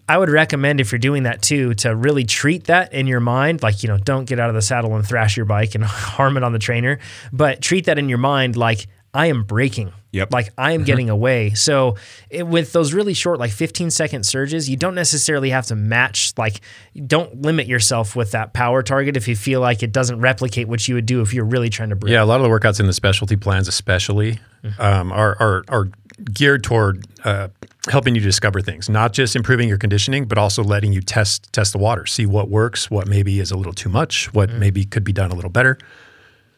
I 0.06 0.18
would 0.18 0.28
recommend 0.28 0.82
if 0.82 0.92
you're 0.92 0.98
doing 0.98 1.22
that 1.22 1.40
too 1.40 1.72
to 1.76 1.96
really 1.96 2.24
treat 2.24 2.64
that 2.64 2.92
in 2.92 3.06
your 3.06 3.20
mind, 3.20 3.62
like 3.62 3.82
you 3.82 3.88
know, 3.88 3.96
don't 3.96 4.26
get 4.26 4.38
out 4.38 4.50
of 4.50 4.54
the 4.54 4.60
saddle 4.60 4.94
and 4.96 5.06
thrash 5.06 5.34
your 5.36 5.46
bike 5.46 5.74
and 5.74 5.82
harm 6.16 6.36
it 6.36 6.42
on 6.42 6.52
the 6.52 6.58
trainer, 6.58 6.98
but 7.32 7.62
treat 7.62 7.86
that 7.86 7.98
in 7.98 8.08
your 8.10 8.18
mind 8.18 8.54
like 8.54 8.86
I 9.14 9.26
am 9.26 9.44
breaking. 9.44 9.92
Yep. 10.10 10.32
Like 10.32 10.50
I 10.58 10.72
am 10.72 10.84
getting 10.84 11.08
away. 11.08 11.54
So 11.54 11.96
it, 12.30 12.46
with 12.46 12.72
those 12.72 12.92
really 12.92 13.14
short, 13.14 13.38
like 13.40 13.50
15 13.50 13.90
second 13.90 14.24
surges, 14.24 14.68
you 14.68 14.76
don't 14.76 14.94
necessarily 14.94 15.50
have 15.50 15.66
to 15.66 15.76
match. 15.76 16.32
Like, 16.36 16.60
don't 17.06 17.42
limit 17.42 17.66
yourself 17.66 18.14
with 18.14 18.32
that 18.32 18.52
power 18.52 18.82
target 18.82 19.16
if 19.16 19.26
you 19.26 19.34
feel 19.34 19.60
like 19.60 19.82
it 19.82 19.92
doesn't 19.92 20.20
replicate 20.20 20.68
what 20.68 20.86
you 20.86 20.94
would 20.94 21.06
do 21.06 21.20
if 21.20 21.34
you're 21.34 21.44
really 21.44 21.70
trying 21.70 21.88
to 21.88 21.96
break. 21.96 22.12
Yeah, 22.12 22.22
a 22.22 22.26
lot 22.26 22.40
of 22.40 22.42
the 22.42 22.48
workouts 22.48 22.78
in 22.78 22.86
the 22.86 22.92
specialty 22.92 23.36
plans, 23.36 23.66
especially, 23.66 24.38
um, 24.78 25.12
are, 25.12 25.36
are 25.40 25.64
are 25.68 25.88
geared 26.32 26.62
toward 26.62 27.04
uh, 27.24 27.48
helping 27.88 28.14
you 28.14 28.20
discover 28.20 28.60
things, 28.60 28.88
not 28.88 29.12
just 29.12 29.34
improving 29.34 29.68
your 29.68 29.78
conditioning, 29.78 30.26
but 30.26 30.38
also 30.38 30.62
letting 30.62 30.92
you 30.92 31.00
test 31.00 31.52
test 31.52 31.72
the 31.72 31.78
water, 31.78 32.06
see 32.06 32.26
what 32.26 32.48
works, 32.48 32.90
what 32.90 33.08
maybe 33.08 33.40
is 33.40 33.50
a 33.50 33.56
little 33.56 33.72
too 33.72 33.88
much, 33.88 34.32
what 34.32 34.50
maybe 34.50 34.84
could 34.84 35.04
be 35.04 35.12
done 35.12 35.30
a 35.30 35.34
little 35.34 35.50
better. 35.50 35.78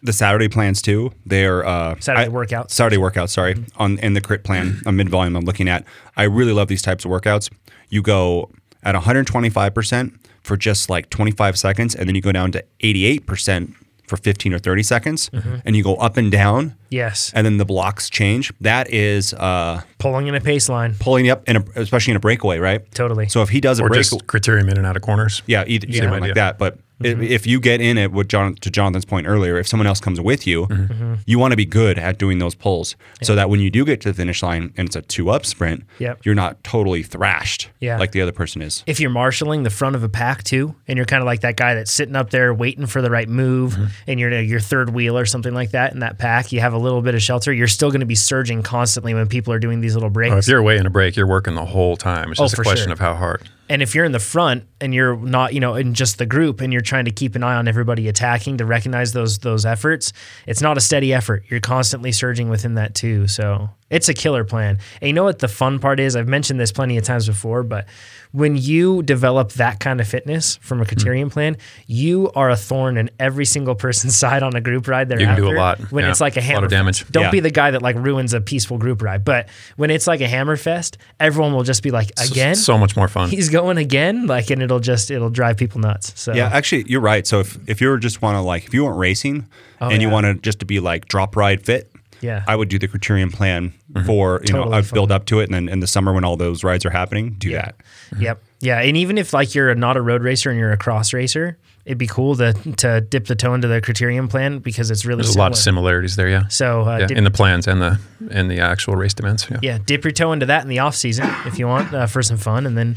The 0.02 0.12
Saturday 0.12 0.48
plans 0.48 0.82
too. 0.82 1.12
They're 1.24 1.64
uh, 1.66 1.96
Saturday 2.00 2.26
I- 2.26 2.34
workouts. 2.34 2.70
Saturday 2.70 2.96
workouts. 2.98 3.30
Sorry, 3.30 3.54
on 3.76 3.98
in 3.98 4.12
the 4.14 4.20
crit 4.20 4.44
plan 4.44 4.80
a 4.86 4.92
mid 4.92 5.08
volume. 5.08 5.36
I'm 5.36 5.44
looking 5.44 5.68
at. 5.68 5.84
I 6.16 6.24
really 6.24 6.52
love 6.52 6.68
these 6.68 6.82
types 6.82 7.04
of 7.04 7.10
workouts. 7.10 7.50
You 7.88 8.02
go 8.02 8.50
at 8.82 8.94
125 8.94 9.74
percent 9.74 10.14
for 10.42 10.56
just 10.56 10.88
like 10.90 11.10
25 11.10 11.58
seconds, 11.58 11.94
and 11.94 12.08
then 12.08 12.14
you 12.14 12.20
go 12.22 12.30
down 12.32 12.52
to 12.52 12.64
88 12.80 13.26
percent 13.26 13.74
for 14.06 14.16
15 14.16 14.54
or 14.54 14.58
30 14.60 14.82
seconds, 14.84 15.30
and 15.64 15.74
you 15.74 15.82
go 15.82 15.96
up 15.96 16.16
and 16.16 16.30
down, 16.30 16.76
Yes. 16.90 17.32
and 17.34 17.44
then 17.44 17.56
the 17.56 17.64
blocks 17.64 18.08
change. 18.08 18.52
That 18.60 18.88
is 18.94 19.34
uh, 19.34 19.82
Pulling 19.98 20.28
in 20.28 20.36
a 20.36 20.40
pace 20.40 20.68
line. 20.68 20.94
pulling 21.00 21.28
up, 21.28 21.42
in 21.48 21.56
a, 21.56 21.64
especially 21.74 22.12
in 22.12 22.16
a 22.16 22.20
breakaway, 22.20 22.58
right? 22.60 22.88
Totally. 22.92 23.28
So 23.28 23.42
if 23.42 23.48
he 23.48 23.60
does 23.60 23.80
a 23.80 23.82
Or 23.82 23.88
break, 23.88 24.02
just 24.02 24.24
criterium 24.28 24.70
in 24.70 24.76
and 24.78 24.86
out 24.86 24.94
of 24.94 25.02
corners. 25.02 25.42
yeah, 25.46 25.64
either, 25.66 25.88
either 25.88 26.06
one 26.08 26.18
idea. 26.22 26.28
like 26.28 26.34
that. 26.36 26.56
But 26.56 26.78
If, 27.02 27.12
mm-hmm. 27.18 27.22
if 27.24 27.46
you 27.46 27.60
get 27.60 27.82
in 27.82 27.98
it, 27.98 28.10
with 28.10 28.28
John 28.28 28.54
to 28.54 28.70
Jonathan's 28.70 29.04
point 29.04 29.26
earlier, 29.26 29.58
if 29.58 29.68
someone 29.68 29.86
else 29.86 30.00
comes 30.00 30.18
with 30.18 30.46
you, 30.46 30.66
mm-hmm. 30.66 30.92
Mm-hmm. 30.92 31.14
you 31.26 31.38
want 31.38 31.52
to 31.52 31.56
be 31.56 31.66
good 31.66 31.98
at 31.98 32.16
doing 32.18 32.38
those 32.38 32.54
pulls, 32.54 32.96
so 33.22 33.34
that 33.34 33.50
when 33.50 33.60
you 33.60 33.70
do 33.70 33.84
get 33.84 34.00
to 34.00 34.08
the 34.08 34.14
finish 34.14 34.42
line 34.42 34.72
and 34.78 34.86
it's 34.88 34.96
a 34.96 35.02
two 35.02 35.28
up 35.28 35.44
sprint, 35.44 35.84
Yep. 35.98 36.20
you're 36.24 36.34
not 36.34 36.64
totally 36.64 37.02
thrashed 37.02 37.68
Yeah. 37.80 37.98
like 37.98 38.12
the 38.12 38.22
other 38.22 38.32
person 38.32 38.62
is. 38.62 38.82
if 38.86 38.98
you're 38.98 39.10
marshaling 39.10 39.62
the 39.62 39.68
front 39.70 39.94
of 39.94 40.02
a 40.04 40.08
pack 40.08 40.42
too, 40.42 40.74
and 40.88 40.96
you're 40.96 41.04
kind 41.04 41.20
of 41.22 41.26
like 41.26 41.40
that 41.42 41.56
guy 41.56 41.74
that's 41.74 41.92
sitting 41.92 42.16
up 42.16 42.30
there 42.30 42.54
waiting 42.54 42.86
for 42.86 43.02
the 43.02 43.10
right 43.10 43.28
move, 43.28 43.74
Mm-hmm. 43.74 43.84
and 44.06 44.18
you're 44.20 44.40
your 44.40 44.60
third 44.60 44.90
wheel 44.90 45.18
or 45.18 45.26
something 45.26 45.52
like 45.52 45.72
that 45.72 45.92
in 45.92 45.98
that 46.00 46.18
pack, 46.18 46.50
you 46.50 46.60
have 46.60 46.72
a 46.72 46.78
little 46.78 47.02
bit 47.02 47.14
of 47.14 47.20
shelter. 47.22 47.52
You're 47.52 47.68
still 47.68 47.90
going 47.90 48.00
to 48.00 48.06
be 48.06 48.14
surging 48.14 48.62
constantly 48.62 49.12
when 49.12 49.28
people 49.28 49.52
are 49.52 49.58
doing 49.58 49.80
these 49.82 49.94
little 49.94 50.08
breaks. 50.10 50.34
Oh, 50.34 50.38
if 50.38 50.48
you're 50.48 50.58
away 50.60 50.78
in 50.78 50.86
a 50.86 50.90
break, 50.90 51.14
you're 51.16 51.26
working 51.26 51.54
the 51.56 51.64
whole 51.66 51.96
time. 51.96 52.30
It's 52.30 52.40
Oh, 52.40 52.44
just 52.44 52.58
a 52.58 52.62
question 52.62 52.84
sure. 52.86 52.92
of 52.94 53.00
how 53.00 53.14
hard. 53.14 53.48
And 53.68 53.82
if 53.82 53.94
you're 53.94 54.04
in 54.04 54.12
the 54.12 54.20
front 54.20 54.64
and 54.80 54.94
you're 54.94 55.16
not, 55.16 55.54
you 55.54 55.60
know, 55.60 55.74
in 55.74 55.94
just 55.94 56.18
the 56.18 56.26
group 56.26 56.60
and 56.60 56.72
you're 56.72 56.82
trying 56.82 57.06
to 57.06 57.10
keep 57.10 57.34
an 57.34 57.42
eye 57.42 57.56
on 57.56 57.66
everybody 57.68 58.08
attacking 58.08 58.58
to 58.58 58.64
recognize 58.64 59.12
those 59.12 59.38
those 59.38 59.66
efforts, 59.66 60.12
it's 60.46 60.60
not 60.60 60.76
a 60.76 60.80
steady 60.80 61.12
effort. 61.12 61.44
You're 61.48 61.60
constantly 61.60 62.12
surging 62.12 62.48
within 62.48 62.74
that 62.74 62.94
too. 62.94 63.26
So 63.26 63.70
it's 63.90 64.08
a 64.08 64.14
killer 64.14 64.44
plan. 64.44 64.78
And 65.00 65.06
you 65.08 65.12
know 65.12 65.24
what 65.24 65.38
the 65.38 65.48
fun 65.48 65.78
part 65.78 66.00
is? 66.00 66.16
I've 66.16 66.28
mentioned 66.28 66.58
this 66.58 66.72
plenty 66.72 66.96
of 66.96 67.04
times 67.04 67.26
before, 67.26 67.62
but 67.62 67.86
when 68.32 68.56
you 68.56 69.02
develop 69.04 69.52
that 69.52 69.78
kind 69.80 70.00
of 70.00 70.08
fitness 70.08 70.56
from 70.60 70.80
a 70.80 70.84
Hmm. 70.84 70.90
Criterium 70.90 71.30
plan, 71.30 71.56
you 71.86 72.30
are 72.34 72.50
a 72.50 72.56
thorn 72.56 72.96
in 72.98 73.08
every 73.20 73.44
single 73.44 73.74
person's 73.76 74.16
side 74.24 74.42
on 74.42 74.54
a 74.56 74.60
group 74.60 74.88
ride 74.88 75.08
There, 75.08 75.20
You 75.20 75.26
can 75.26 75.36
thereafter. 75.36 75.54
do 75.54 75.56
a 75.56 75.60
lot. 75.60 75.92
When 75.92 76.04
Yeah. 76.04 76.10
it's 76.10 76.20
like 76.20 76.36
a 76.36 76.40
A 76.40 76.42
lot 76.42 76.46
hammer 76.46 76.64
of 76.66 76.70
damage. 76.70 77.00
fest. 77.02 77.12
Don't 77.12 77.24
Yeah. 77.24 77.30
be 77.30 77.40
the 77.40 77.50
guy 77.50 77.70
that 77.70 77.80
like 77.82 77.96
ruins 77.96 78.34
a 78.34 78.40
peaceful 78.40 78.76
group 78.78 79.02
ride. 79.02 79.24
But 79.24 79.48
when 79.76 79.90
it's 79.90 80.06
like 80.06 80.20
a 80.20 80.28
hammer 80.28 80.56
fest, 80.56 80.98
everyone 81.20 81.52
will 81.54 81.62
just 81.62 81.82
be 81.82 81.90
like, 81.92 82.10
again? 82.30 82.56
so 82.56 82.76
much 82.76 82.96
more 82.96 83.08
fun. 83.08 83.30
he's 83.30 83.48
going 83.48 83.78
again 83.78 84.26
like 84.26 84.50
and 84.50 84.60
it'll 84.62 84.80
just 84.80 85.10
it'll 85.10 85.30
drive 85.30 85.56
people 85.56 85.80
nuts 85.80 86.12
so 86.16 86.34
Yeah, 86.34 86.50
actually, 86.52 86.84
you're 86.88 87.00
right. 87.00 87.26
So 87.26 87.40
if 87.40 87.56
if 87.68 87.80
you 87.80 87.96
just 87.98 88.20
want 88.20 88.34
to 88.36 88.40
like 88.40 88.66
if 88.66 88.74
you 88.74 88.84
weren't 88.84 88.98
racing 88.98 89.46
and 89.80 90.02
you 90.02 90.08
yeah. 90.08 90.12
want 90.14 90.26
to 90.26 90.34
just 90.34 90.58
to 90.58 90.66
be 90.66 90.80
like 90.80 91.06
drop 91.06 91.36
ride 91.36 91.64
fit, 91.64 91.90
Yeah. 92.20 92.44
I 92.46 92.56
would 92.56 92.68
do 92.68 92.78
the 92.78 92.88
criterion 92.88 93.30
plan 93.30 93.72
mm-hmm. 93.92 94.06
for 94.06 94.40
you 94.46 94.52
know 94.52 94.72
I've 94.72 94.92
build 94.92 95.12
up 95.12 95.26
to 95.26 95.40
it, 95.40 95.44
and 95.44 95.54
then 95.54 95.68
in 95.68 95.80
the 95.80 95.86
summer 95.86 96.12
when 96.12 96.24
all 96.24 96.36
those 96.36 96.64
rides 96.64 96.84
are 96.84 96.90
happening, 96.90 97.34
do 97.38 97.52
that. 97.52 97.76
yep 98.18 98.42
yeah 98.60 98.80
and 98.80 98.96
even 98.96 99.18
if 99.18 99.32
like 99.32 99.54
you're 99.54 99.74
not 99.74 99.96
a 99.96 100.00
road 100.00 100.22
racer 100.22 100.50
and 100.50 100.58
you're 100.58 100.72
a 100.72 100.76
cross 100.76 101.12
racer 101.12 101.58
it'd 101.86 101.96
be 101.98 102.06
cool 102.06 102.36
to 102.36 102.52
to 102.76 103.00
dip 103.00 103.26
the 103.26 103.34
toe 103.36 103.54
into 103.54 103.68
the 103.68 103.80
Criterium 103.80 104.28
plan 104.28 104.58
because 104.58 104.90
it's 104.90 105.06
really 105.06 105.22
There's 105.22 105.36
a 105.36 105.38
lot 105.38 105.52
of 105.52 105.58
similarities 105.58 106.16
there. 106.16 106.28
Yeah. 106.28 106.48
so 106.48 106.82
uh, 106.82 106.98
yeah, 106.98 107.06
dip, 107.06 107.16
in 107.16 107.24
the 107.24 107.30
plans 107.30 107.66
and 107.66 107.80
the 107.80 107.98
and 108.30 108.50
the 108.50 108.58
actual 108.60 108.96
race 108.96 109.14
demands. 109.14 109.46
Yeah. 109.50 109.58
yeah 109.62 109.78
dip 109.84 110.04
your 110.04 110.10
toe 110.12 110.32
into 110.32 110.46
that 110.46 110.62
in 110.62 110.68
the 110.68 110.80
off 110.80 110.96
season 110.96 111.26
if 111.46 111.58
you 111.58 111.66
want 111.66 111.94
uh, 111.94 112.06
for 112.06 112.22
some 112.22 112.36
fun 112.36 112.66
and 112.66 112.76
then 112.76 112.96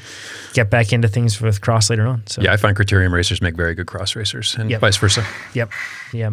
get 0.54 0.70
back 0.70 0.92
into 0.92 1.08
things 1.08 1.40
with 1.40 1.62
cross 1.62 1.90
later 1.90 2.08
on 2.08 2.24
so 2.26 2.42
Yeah, 2.42 2.52
I 2.52 2.58
find 2.58 2.76
criterium 2.76 3.12
racers 3.14 3.42
make 3.42 3.56
very 3.56 3.76
good 3.76 3.86
cross 3.88 4.16
racers, 4.16 4.56
and 4.56 4.70
Yep. 4.72 4.82
vice 4.82 4.98
versa. 4.98 5.24
Yep. 5.54 5.70
Yeah. 6.12 6.32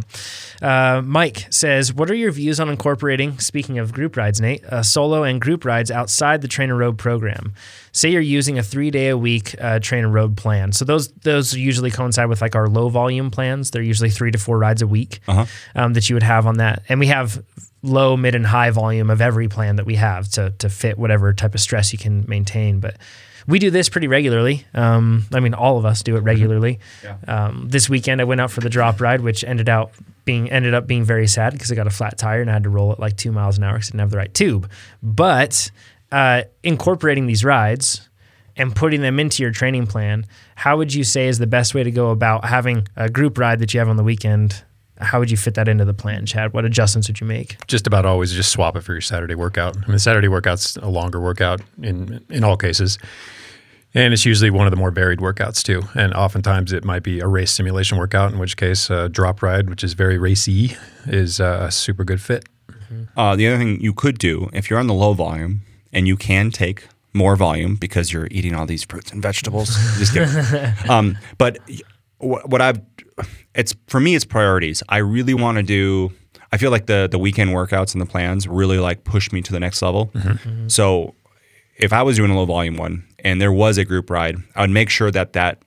Uh, 0.62 1.02
Mike 1.04 1.46
says, 1.50 1.92
What 1.92 2.10
are 2.10 2.14
your 2.14 2.32
views 2.32 2.58
on 2.58 2.70
incorporating, 2.70 3.38
speaking 3.38 3.78
of 3.78 3.92
group 3.92 4.16
rides, 4.16 4.40
Nate, 4.40 4.64
uh, 4.64 4.82
solo 4.82 5.22
and 5.22 5.38
group 5.40 5.64
rides 5.66 5.90
outside 5.90 6.40
the 6.40 6.48
TrainerRoad 6.48 6.96
program? 6.96 7.52
Say 7.96 8.10
you're 8.10 8.20
using 8.20 8.58
a 8.58 8.62
three 8.62 8.90
day 8.90 9.08
a 9.08 9.16
week 9.16 9.54
uh, 9.58 9.78
TrainerRoad 9.80 10.36
plan. 10.36 10.70
So 10.72 10.84
those 10.84 11.08
those 11.12 11.54
usually 11.54 11.90
coincide 11.90 12.28
with 12.28 12.42
like 12.42 12.54
our 12.54 12.68
low 12.68 12.90
volume 12.90 13.30
plans. 13.30 13.70
They're 13.70 13.80
usually 13.80 14.10
three 14.10 14.30
to 14.32 14.38
four 14.38 14.58
rides 14.58 14.82
a 14.82 14.86
week 14.86 15.20
um, 15.74 15.94
that 15.94 16.10
you 16.10 16.14
would 16.14 16.22
have 16.22 16.46
on 16.46 16.58
that. 16.58 16.82
And 16.90 17.00
we 17.00 17.06
have 17.06 17.42
low, 17.82 18.14
mid, 18.14 18.34
and 18.34 18.44
high 18.44 18.70
volume 18.70 19.08
of 19.08 19.22
every 19.22 19.48
plan 19.48 19.76
that 19.76 19.86
we 19.86 19.94
have 19.94 20.28
to, 20.32 20.50
to 20.58 20.68
fit 20.68 20.98
whatever 20.98 21.32
type 21.32 21.54
of 21.54 21.60
stress 21.60 21.90
you 21.92 21.98
can 21.98 22.26
maintain. 22.28 22.80
But 22.80 22.96
we 23.46 23.58
do 23.58 23.70
this 23.70 23.88
pretty 23.88 24.08
regularly. 24.08 24.66
Um, 24.74 25.24
I 25.32 25.40
mean, 25.40 25.54
all 25.54 25.78
of 25.78 25.86
us 25.86 26.02
do 26.02 26.16
it 26.16 26.20
regularly. 26.20 26.80
Um, 27.28 27.68
this 27.68 27.88
weekend, 27.88 28.20
I 28.20 28.24
went 28.24 28.42
out 28.42 28.50
for 28.50 28.60
the 28.60 28.68
drop 28.68 29.00
ride, 29.00 29.22
which 29.22 29.42
ended 29.42 29.68
out 29.70 29.92
being 30.26 30.50
ended 30.50 30.74
up 30.74 30.86
being 30.88 31.04
very 31.04 31.28
sad 31.28 31.52
because 31.52 31.70
I 31.70 31.76
got 31.76 31.86
a 31.86 31.90
flat 31.90 32.18
tire 32.18 32.40
and 32.40 32.50
I 32.50 32.54
had 32.54 32.64
to 32.64 32.70
roll 32.70 32.92
it 32.92 32.98
like 32.98 33.16
two 33.16 33.30
miles 33.32 33.56
an 33.56 33.64
hour 33.64 33.74
because 33.74 33.88
I 33.88 33.92
didn't 33.92 34.00
have 34.00 34.10
the 34.10 34.16
right 34.18 34.34
tube. 34.34 34.68
But 35.02 35.70
uh, 36.12 36.42
incorporating 36.62 37.26
these 37.26 37.44
rides 37.44 38.08
and 38.56 38.74
putting 38.74 39.02
them 39.02 39.20
into 39.20 39.42
your 39.42 39.52
training 39.52 39.86
plan, 39.86 40.26
how 40.54 40.76
would 40.76 40.94
you 40.94 41.04
say 41.04 41.28
is 41.28 41.38
the 41.38 41.46
best 41.46 41.74
way 41.74 41.82
to 41.82 41.90
go 41.90 42.10
about 42.10 42.44
having 42.44 42.88
a 42.96 43.08
group 43.08 43.38
ride 43.38 43.58
that 43.58 43.74
you 43.74 43.80
have 43.80 43.88
on 43.88 43.96
the 43.96 44.04
weekend? 44.04 44.64
How 44.98 45.18
would 45.18 45.30
you 45.30 45.36
fit 45.36 45.54
that 45.54 45.68
into 45.68 45.84
the 45.84 45.92
plan, 45.92 46.24
Chad? 46.24 46.54
What 46.54 46.64
adjustments 46.64 47.08
would 47.08 47.20
you 47.20 47.26
make? 47.26 47.58
Just 47.66 47.86
about 47.86 48.06
always 48.06 48.32
just 48.32 48.50
swap 48.50 48.76
it 48.76 48.80
for 48.80 48.92
your 48.92 49.02
Saturday 49.02 49.34
workout. 49.34 49.76
I 49.76 49.88
mean, 49.88 49.98
Saturday 49.98 50.28
workout's 50.28 50.76
a 50.78 50.88
longer 50.88 51.20
workout 51.20 51.60
in 51.82 52.24
in 52.30 52.44
all 52.44 52.56
cases. 52.56 52.98
And 53.94 54.12
it's 54.12 54.26
usually 54.26 54.50
one 54.50 54.66
of 54.66 54.70
the 54.70 54.76
more 54.76 54.90
varied 54.90 55.20
workouts 55.20 55.62
too. 55.62 55.82
And 55.94 56.12
oftentimes 56.12 56.72
it 56.72 56.84
might 56.84 57.02
be 57.02 57.20
a 57.20 57.26
race 57.26 57.50
simulation 57.50 57.96
workout, 57.96 58.32
in 58.32 58.38
which 58.38 58.56
case 58.56 58.90
uh, 58.90 59.08
drop 59.08 59.42
ride, 59.42 59.70
which 59.70 59.82
is 59.82 59.94
very 59.94 60.18
racy, 60.18 60.76
is 61.06 61.40
uh, 61.40 61.66
a 61.68 61.72
super 61.72 62.04
good 62.04 62.20
fit. 62.20 62.46
Uh, 63.16 63.34
the 63.36 63.46
other 63.46 63.56
thing 63.56 63.80
you 63.80 63.94
could 63.94 64.18
do 64.18 64.50
if 64.52 64.68
you're 64.68 64.78
on 64.78 64.86
the 64.86 64.94
low 64.94 65.12
volume 65.12 65.62
and 65.96 66.06
you 66.06 66.16
can 66.16 66.50
take 66.50 66.86
more 67.14 67.34
volume 67.34 67.74
because 67.74 68.12
you're 68.12 68.28
eating 68.30 68.54
all 68.54 68.66
these 68.66 68.84
fruits 68.84 69.10
and 69.10 69.22
vegetables. 69.22 69.68
Just 69.98 70.12
kidding. 70.12 70.90
um, 70.90 71.18
but 71.38 71.58
what, 72.18 72.48
what 72.48 72.60
I've 72.62 72.80
it's 73.54 73.74
for 73.88 73.98
me 73.98 74.14
it's 74.14 74.26
priorities. 74.26 74.82
I 74.88 74.98
really 74.98 75.34
want 75.34 75.56
to 75.56 75.62
do. 75.62 76.12
I 76.52 76.58
feel 76.58 76.70
like 76.70 76.86
the 76.86 77.08
the 77.10 77.18
weekend 77.18 77.50
workouts 77.50 77.94
and 77.94 78.00
the 78.00 78.06
plans 78.06 78.46
really 78.46 78.78
like 78.78 79.04
push 79.04 79.32
me 79.32 79.40
to 79.42 79.52
the 79.52 79.58
next 79.58 79.80
level. 79.80 80.08
Mm-hmm. 80.08 80.28
Mm-hmm. 80.28 80.68
So 80.68 81.14
if 81.78 81.92
I 81.92 82.02
was 82.02 82.16
doing 82.16 82.30
a 82.30 82.36
low 82.36 82.44
volume 82.44 82.76
one 82.76 83.04
and 83.24 83.40
there 83.40 83.52
was 83.52 83.78
a 83.78 83.84
group 83.84 84.10
ride, 84.10 84.36
I 84.54 84.60
would 84.60 84.70
make 84.70 84.90
sure 84.90 85.10
that 85.10 85.32
that 85.32 85.62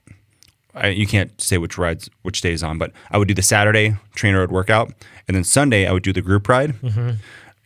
I, 0.76 0.88
you 0.88 1.08
can't 1.08 1.38
say 1.40 1.58
which 1.58 1.76
rides 1.76 2.08
which 2.22 2.40
days 2.40 2.62
on, 2.62 2.78
but 2.78 2.92
I 3.10 3.18
would 3.18 3.26
do 3.26 3.34
the 3.34 3.42
Saturday 3.42 3.96
TrainerRoad 4.14 4.50
workout, 4.50 4.92
and 5.26 5.36
then 5.36 5.42
Sunday 5.42 5.88
I 5.88 5.92
would 5.92 6.04
do 6.04 6.12
the 6.12 6.22
group 6.22 6.48
ride, 6.48 6.74
mm-hmm. 6.74 7.10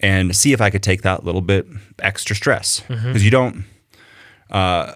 And 0.01 0.37
see 0.37 0.53
if 0.53 0.61
I 0.61 0.71
could 0.71 0.83
take 0.83 1.03
that 1.03 1.25
little 1.25 1.41
bit 1.41 1.67
extra 2.01 2.37
stress 2.37 2.83
mm-hmm. 2.89 3.07
because 3.07 3.25
you 3.25 3.31
don't, 3.31 3.65
uh, 4.51 4.95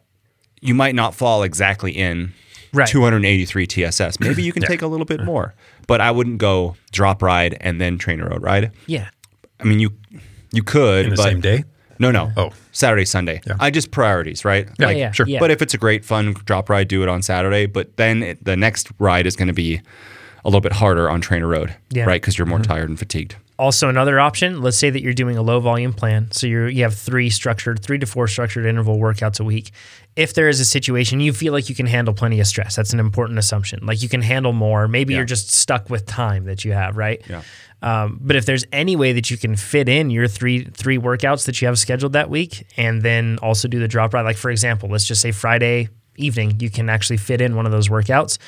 you 0.61 0.75
might 0.75 0.95
not 0.95 1.15
fall 1.15 1.43
exactly 1.43 1.93
in 1.93 2.33
Right. 2.73 2.87
283 2.87 3.67
TSS. 3.67 4.21
Maybe 4.21 4.43
you 4.43 4.53
can 4.53 4.63
take 4.67 4.83
a 4.83 4.87
little 4.87 5.07
bit 5.07 5.19
mm-hmm. 5.19 5.27
more, 5.27 5.55
but 5.87 6.01
I 6.01 6.11
wouldn't 6.11 6.39
go 6.39 6.77
drop 6.93 7.23
ride 7.23 7.57
and 7.61 7.81
then 7.81 7.99
TrainerRoad 7.99 8.43
ride. 8.43 8.73
Yeah. 8.87 9.09
I 9.61 9.65
mean, 9.65 9.81
you 9.81 9.91
you 10.53 10.63
could 10.63 11.07
In 11.07 11.11
the 11.11 11.17
but- 11.17 11.23
same 11.23 11.41
day? 11.41 11.65
No, 12.01 12.13
no. 12.13 12.31
Oh. 12.37 12.51
Saturday, 12.71 13.05
Sunday. 13.05 13.41
Yeah. 13.45 13.57
I 13.59 13.71
just 13.71 13.91
priorities, 13.91 14.45
right? 14.45 14.69
Yeah, 14.79 14.87
Like, 14.87 14.97
yeah, 14.97 15.11
sure. 15.11 15.27
yeah. 15.27 15.41
But 15.41 15.51
if 15.51 15.61
it's 15.61 15.75
a 15.75 15.79
great 15.79 16.05
fun 16.05 16.33
drop 16.33 16.69
ride, 16.71 16.87
do 16.87 17.03
it 17.03 17.09
on 17.09 17.23
Saturday. 17.23 17.67
But 17.67 17.97
then 17.97 18.23
it, 18.23 18.45
the 18.45 18.57
next 18.57 18.89
ride 19.01 19.27
is 19.27 19.35
going 19.35 19.49
to 19.49 19.55
be 19.55 19.81
a 20.45 20.49
little 20.49 20.61
bit 20.61 20.75
harder 20.75 21.11
on 21.11 21.21
TrainerRoad, 21.21 21.75
Yeah. 21.91 22.05
right? 22.05 22.23
Because 22.23 22.39
you're 22.39 22.47
more 22.47 22.59
mm-hmm. 22.59 22.71
tired 22.71 22.89
and 22.89 22.99
fatigued. 22.99 23.35
Also, 23.59 23.89
another 23.89 24.21
option. 24.21 24.63
Let's 24.63 24.77
say 24.77 24.89
that 24.89 25.03
you're 25.03 25.13
doing 25.15 25.37
a 25.37 25.43
low 25.43 25.59
volume 25.59 25.93
plan, 25.93 26.31
so 26.31 26.47
you 26.47 26.67
you 26.67 26.85
have 26.85 26.95
three 26.95 27.29
structured, 27.29 27.83
three 27.83 27.99
to 27.99 28.07
four 28.07 28.29
structured 28.29 28.67
interval 28.67 28.99
workouts 28.99 29.41
a 29.41 29.45
week. 29.45 29.73
If 30.15 30.35
there 30.35 30.49
is 30.49 30.61
a 30.61 30.65
situation 30.65 31.19
you 31.21 31.33
feel 31.33 31.53
like 31.53 31.69
you 31.69 31.75
can 31.75 31.87
handle 31.87 32.15
plenty 32.15 32.39
of 32.39 32.47
stress, 32.47 32.77
that's 32.77 32.93
an 32.93 33.01
important 33.01 33.39
assumption. 33.39 33.85
Like 33.85 34.01
you 34.03 34.09
can 34.09 34.23
handle 34.23 34.53
more. 34.53 34.87
Maybe 34.87 35.13
Yeah. 35.13 35.19
you're 35.19 35.27
just 35.27 35.51
stuck 35.51 35.91
with 35.91 36.07
time 36.07 36.45
that 36.45 36.65
you 36.65 36.73
have, 36.73 36.97
right? 36.97 37.21
Yeah. 37.29 37.43
Um, 37.83 38.19
but 38.21 38.37
if 38.37 38.47
there's 38.47 38.65
any 38.73 38.95
way 38.97 39.13
that 39.13 39.31
you 39.31 39.37
can 39.37 39.57
fit 39.57 39.89
in 39.89 40.11
your 40.11 40.29
three 40.29 40.65
three 40.65 40.99
workouts 40.99 41.47
that 41.47 41.61
you 41.61 41.67
have 41.67 41.79
scheduled 41.81 42.13
that 42.13 42.31
week, 42.31 42.65
and 42.77 43.03
then 43.03 43.39
also 43.43 43.67
do 43.67 43.81
the 43.81 43.89
drop 43.89 44.15
ride, 44.15 44.23
like 44.23 44.37
for 44.37 44.51
example, 44.53 44.89
let's 44.89 45.05
just 45.05 45.21
say 45.21 45.33
Friday 45.33 45.89
evening, 46.17 46.57
you 46.61 46.71
can 46.71 46.89
actually 46.89 47.17
fit 47.17 47.41
in 47.41 47.57
one 47.57 47.67
of 47.67 47.73
those 47.73 47.89
workouts. 47.89 48.39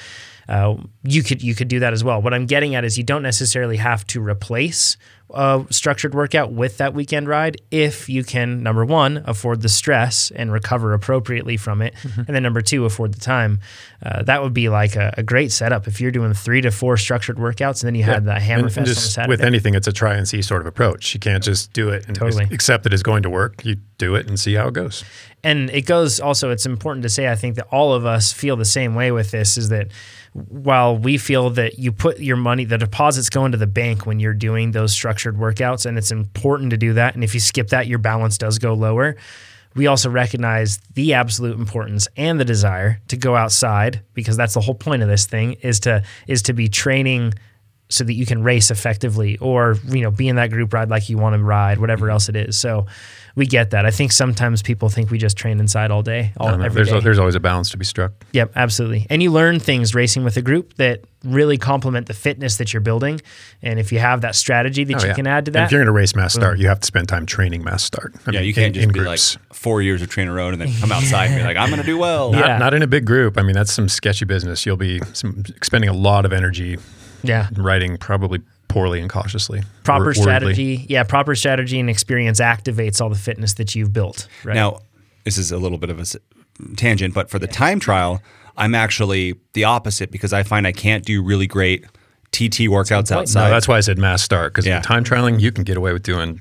Uh, 0.51 0.77
you 1.05 1.23
could 1.23 1.43
you 1.43 1.55
could 1.55 1.69
do 1.69 1.79
that 1.79 1.93
as 1.93 2.03
well. 2.03 2.21
What 2.21 2.35
I'm 2.35 2.47
getting 2.47 2.75
at 2.75 2.85
is 2.85 2.99
you 2.99 3.05
don't 3.05 3.23
necessarily 3.23 3.77
have 3.77 4.05
to 4.09 4.21
replace 4.21 4.97
a 5.33 5.65
structured 5.71 6.13
workout 6.13 6.51
with 6.53 6.79
that 6.79 6.93
weekend 6.93 7.29
ride 7.29 7.57
if 7.71 8.09
you 8.09 8.25
can 8.25 8.65
number 8.65 8.85
one 8.85 9.23
afford 9.27 9.63
the 9.63 9.69
stress 9.69 10.33
and 10.35 10.53
recover 10.53 10.93
appropriately 10.93 11.57
from 11.57 11.81
it, 11.83 11.95
and 12.17 12.27
then 12.27 12.43
number 12.43 12.61
two 12.61 12.85
afford 12.85 13.15
the 13.15 13.21
time. 13.21 13.61
Uh, 14.05 14.25
that 14.25 14.43
would 14.43 14.53
be 14.53 14.69
like 14.69 14.97
a, 14.97 15.15
a 15.17 15.23
great 15.23 15.53
setup 15.53 15.87
if 15.87 16.01
you're 16.01 16.11
doing 16.11 16.35
three 16.35 16.61
to 16.61 16.73
four 16.73 16.97
structured 16.97 17.37
workouts 17.37 17.83
and 17.83 17.87
then 17.87 17.95
you 17.95 18.03
had 18.03 18.25
the 18.25 18.41
hammer 18.41 18.67
And- 18.67 18.67
and 18.67 18.75
fest 18.75 18.79
on 18.79 18.85
just 18.87 19.13
Saturday. 19.13 19.31
with 19.31 19.41
anything, 19.43 19.75
it's 19.77 19.87
a 19.87 19.93
try 19.93 20.15
and 20.17 20.27
see 20.27 20.43
sort 20.43 20.63
of 20.63 20.67
approach. 20.67 21.15
You 21.15 21.21
can't 21.21 21.45
just 21.45 21.73
do 21.73 21.91
it 21.91 22.07
and 22.09 22.17
Totally. 22.17 22.49
accept 22.51 22.83
that 22.83 22.93
it's 22.93 23.05
going 23.05 23.23
to 23.23 23.31
work. 23.31 23.65
You 23.65 23.77
do 24.01 24.17
it 24.17 24.27
and 24.27 24.41
see 24.41 24.55
how 24.55 24.67
it 24.67 24.75
goes. 24.75 25.05
and 25.45 25.71
it 25.71 25.87
goes 25.87 26.19
also 26.19 26.51
it's 26.51 26.67
important 26.67 27.03
to 27.03 27.09
say 27.09 27.29
i 27.29 27.37
think 27.37 27.55
that 27.55 27.67
all 27.71 27.93
of 27.93 28.05
us 28.05 28.33
feel 28.33 28.57
the 28.57 28.65
same 28.65 28.95
way 28.97 29.13
with 29.13 29.31
this 29.31 29.57
is 29.57 29.69
that 29.69 29.89
while 30.33 30.97
we 30.97 31.19
feel 31.19 31.51
that 31.51 31.79
you 31.79 31.93
put 31.93 32.19
your 32.19 32.37
money 32.37 32.65
the 32.65 32.79
deposits 32.79 33.31
go 33.31 33.45
into 33.45 33.59
the 33.59 33.67
bank 33.67 34.07
when 34.07 34.19
you're 34.19 34.35
doing 34.35 34.73
those 34.73 34.93
structured 34.93 35.37
workouts 35.37 35.87
and 35.87 35.97
it's 35.99 36.11
important 36.11 36.71
to 36.71 36.77
do 36.77 36.93
that 36.95 37.15
and 37.15 37.23
if 37.23 37.35
you 37.35 37.41
skip 37.41 37.69
that 37.69 37.87
your 37.87 37.99
balance 37.99 38.39
does 38.39 38.59
go 38.59 38.75
lower 38.75 39.17
we 39.77 39.87
also 39.87 40.11
recognize 40.11 40.79
the 40.95 41.15
absolute 41.15 41.57
importance 41.57 42.09
and 42.17 42.41
the 42.41 42.45
desire 42.45 43.01
to 43.09 43.17
go 43.17 43.37
outside 43.37 44.03
because 44.15 44.37
that's 44.37 44.55
the 44.55 44.61
whole 44.61 44.75
point 44.75 45.03
of 45.03 45.09
this 45.09 45.27
thing 45.27 45.53
is 45.63 45.79
to 45.81 46.03
is 46.27 46.43
to 46.43 46.53
be 46.53 46.69
training 46.69 47.33
so 47.91 48.05
that 48.05 48.15
you 48.15 48.25
can 48.25 48.43
race 48.43 48.71
effectively 48.71 49.37
or 49.39 49.77
you 49.89 50.01
know 50.01 50.11
be 50.11 50.29
in 50.29 50.37
that 50.37 50.51
group 50.51 50.73
ride 50.73 50.89
like 50.89 51.09
you 51.09 51.19
want 51.19 51.35
to 51.35 51.43
ride 51.43 51.79
whatever 51.79 52.07
mm-hmm. 52.07 52.13
else 52.13 52.29
it 52.29 52.37
is 52.37 52.57
so 52.57 52.87
we 53.37 53.47
get 53.47 53.71
that 53.71 53.85
i 53.85 53.91
think 53.91 54.13
sometimes 54.13 54.63
people 54.63 54.89
think 54.89 55.11
we 55.11 55.19
just 55.19 55.37
train 55.37 55.61
inside 55.61 55.91
all 55.91 56.03
day 56.03 56.33
all 56.39 56.49
I 56.49 56.51
don't 56.53 56.63
every 56.63 56.77
There's, 56.77 56.91
day. 56.91 57.01
there's 57.01 57.19
always 57.19 57.35
a 57.35 57.41
balance 57.41 57.71
to 57.71 57.77
be 57.77 57.85
struck. 57.85 58.13
Yep, 58.33 58.53
absolutely. 58.57 59.07
And 59.11 59.23
you 59.23 59.31
learn 59.31 59.61
things 59.61 59.95
racing 59.95 60.25
with 60.25 60.37
a 60.37 60.43
group 60.43 60.75
that 60.77 61.03
really 61.25 61.59
complement 61.59 62.07
the 62.07 62.15
fitness 62.15 62.57
that 62.59 62.73
you're 62.73 62.81
building. 62.81 63.21
And 63.63 63.79
if 63.79 63.93
you 63.93 63.99
have 63.99 64.23
that 64.23 64.35
strategy 64.35 64.85
that 64.85 64.97
Oh, 64.97 65.01
you 65.03 65.09
yeah. 65.09 65.15
can 65.15 65.27
add 65.27 65.45
to 65.47 65.51
And 65.51 65.55
that, 65.57 65.65
if 65.65 65.73
you're 65.73 65.81
going 65.81 65.87
to 65.87 65.93
race 65.93 66.15
mass 66.17 66.35
start, 66.35 66.59
you 66.59 66.69
have 66.69 66.81
to 66.81 66.87
spend 66.87 67.09
time 67.09 67.27
training 67.27 67.63
mass 67.65 67.83
start. 67.83 68.15
I 68.27 68.31
Yeah, 68.33 68.41
mean, 68.41 68.47
you 68.49 68.55
can't 68.55 68.67
in- 68.69 68.73
just 68.75 68.85
in 68.85 68.93
be 68.93 69.01
groups. 69.01 69.37
like 69.37 69.43
four 69.55 69.83
years 69.83 70.03
of 70.03 70.09
TrainerRoad 70.09 70.53
and 70.53 70.61
then 70.63 70.73
come 70.81 70.93
outside 70.93 71.27
and 71.27 71.37
be 71.37 71.43
like, 71.45 71.57
I'm 71.57 71.69
going 71.69 71.81
to 71.81 71.87
do 71.87 71.99
well. 71.99 72.33
Not, 72.33 72.47
Yeah. 72.47 72.59
not 72.59 72.75
in 72.75 72.83
a 72.83 72.87
big 72.87 73.05
group. 73.05 73.39
I 73.39 73.43
mean, 73.43 73.55
that's 73.55 73.73
some 73.73 73.89
sketchy 73.89 74.25
business. 74.25 74.65
You'll 74.65 74.77
be 74.77 75.01
some, 75.13 75.45
expending 75.57 75.91
a 75.91 75.95
lot 75.95 76.25
of 76.25 76.33
energy 76.33 76.79
yeah, 77.23 77.49
Writing 77.57 77.97
probably 77.99 78.41
poorly 78.69 79.01
and 79.01 79.11
cautiously. 79.11 79.63
proper 79.85 80.05
wor- 80.05 80.13
worriedly. 80.13 80.23
strategy. 80.23 80.87
Yeah, 80.89 81.03
proper 81.03 81.35
strategy 81.35 81.81
and 81.81 81.91
experience 81.91 82.41
activates 82.41 83.01
all 83.01 83.09
the 83.09 83.19
fitness 83.19 83.55
that 83.55 83.75
you've 83.75 83.93
built. 83.93 84.29
Right. 84.45 84.55
Now, 84.55 84.81
this 85.25 85.39
is 85.39 85.51
a 85.53 85.59
little 85.59 85.79
bit 85.79 85.91
of 85.91 85.99
a 85.99 86.05
tangent, 86.77 87.15
but 87.15 87.31
for 87.31 87.39
the 87.39 87.47
time 87.49 87.81
trial, 87.81 88.23
I'm 88.57 88.75
actually 88.75 89.35
the 89.55 89.65
opposite 89.65 90.11
because 90.11 90.33
I 90.33 90.43
find 90.43 90.67
I 90.67 90.73
can't 90.73 91.05
do 91.05 91.23
really 91.23 91.47
great 91.47 91.85
TT 92.33 92.69
workouts 92.69 93.09
point. 93.09 93.13
outside. 93.13 93.45
No, 93.45 93.51
that's 93.51 93.67
why 93.67 93.77
I 93.77 93.81
said 93.81 93.99
mass 93.99 94.23
start 94.23 94.53
because 94.53 94.67
Yeah. 94.67 94.81
time 94.81 95.03
trialing, 95.05 95.41
you 95.41 95.51
can 95.53 95.65
get 95.65 95.77
away 95.77 95.93
with 95.93 96.03
doing 96.03 96.41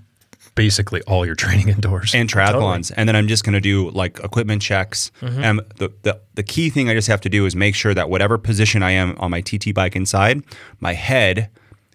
basically 0.55 1.01
all 1.03 1.25
your 1.25 1.35
training 1.35 1.69
indoors. 1.75 2.13
and 2.13 2.29
triathlons. 2.29 2.91
And 2.95 3.07
then 3.07 3.15
I'm 3.15 3.27
just 3.27 3.43
going 3.43 3.53
to 3.53 3.61
do 3.61 3.89
like 3.91 4.19
equipment 4.19 4.61
checks. 4.61 5.11
Mm-hmm. 5.21 5.43
And 5.43 5.59
the, 5.77 5.91
the, 6.03 6.19
the 6.35 6.43
key 6.43 6.69
thing 6.69 6.89
I 6.89 6.93
just 6.93 7.07
have 7.07 7.21
to 7.21 7.29
do 7.29 7.45
is 7.45 7.55
make 7.55 7.75
sure 7.75 7.93
that 7.93 8.09
whatever 8.09 8.37
position 8.37 8.83
I 8.83 8.91
am 8.91 9.15
on 9.19 9.31
my 9.31 9.41
TT 9.41 9.73
bike 9.73 9.95
inside, 9.95 10.43
my 10.79 10.93
head 10.93 11.49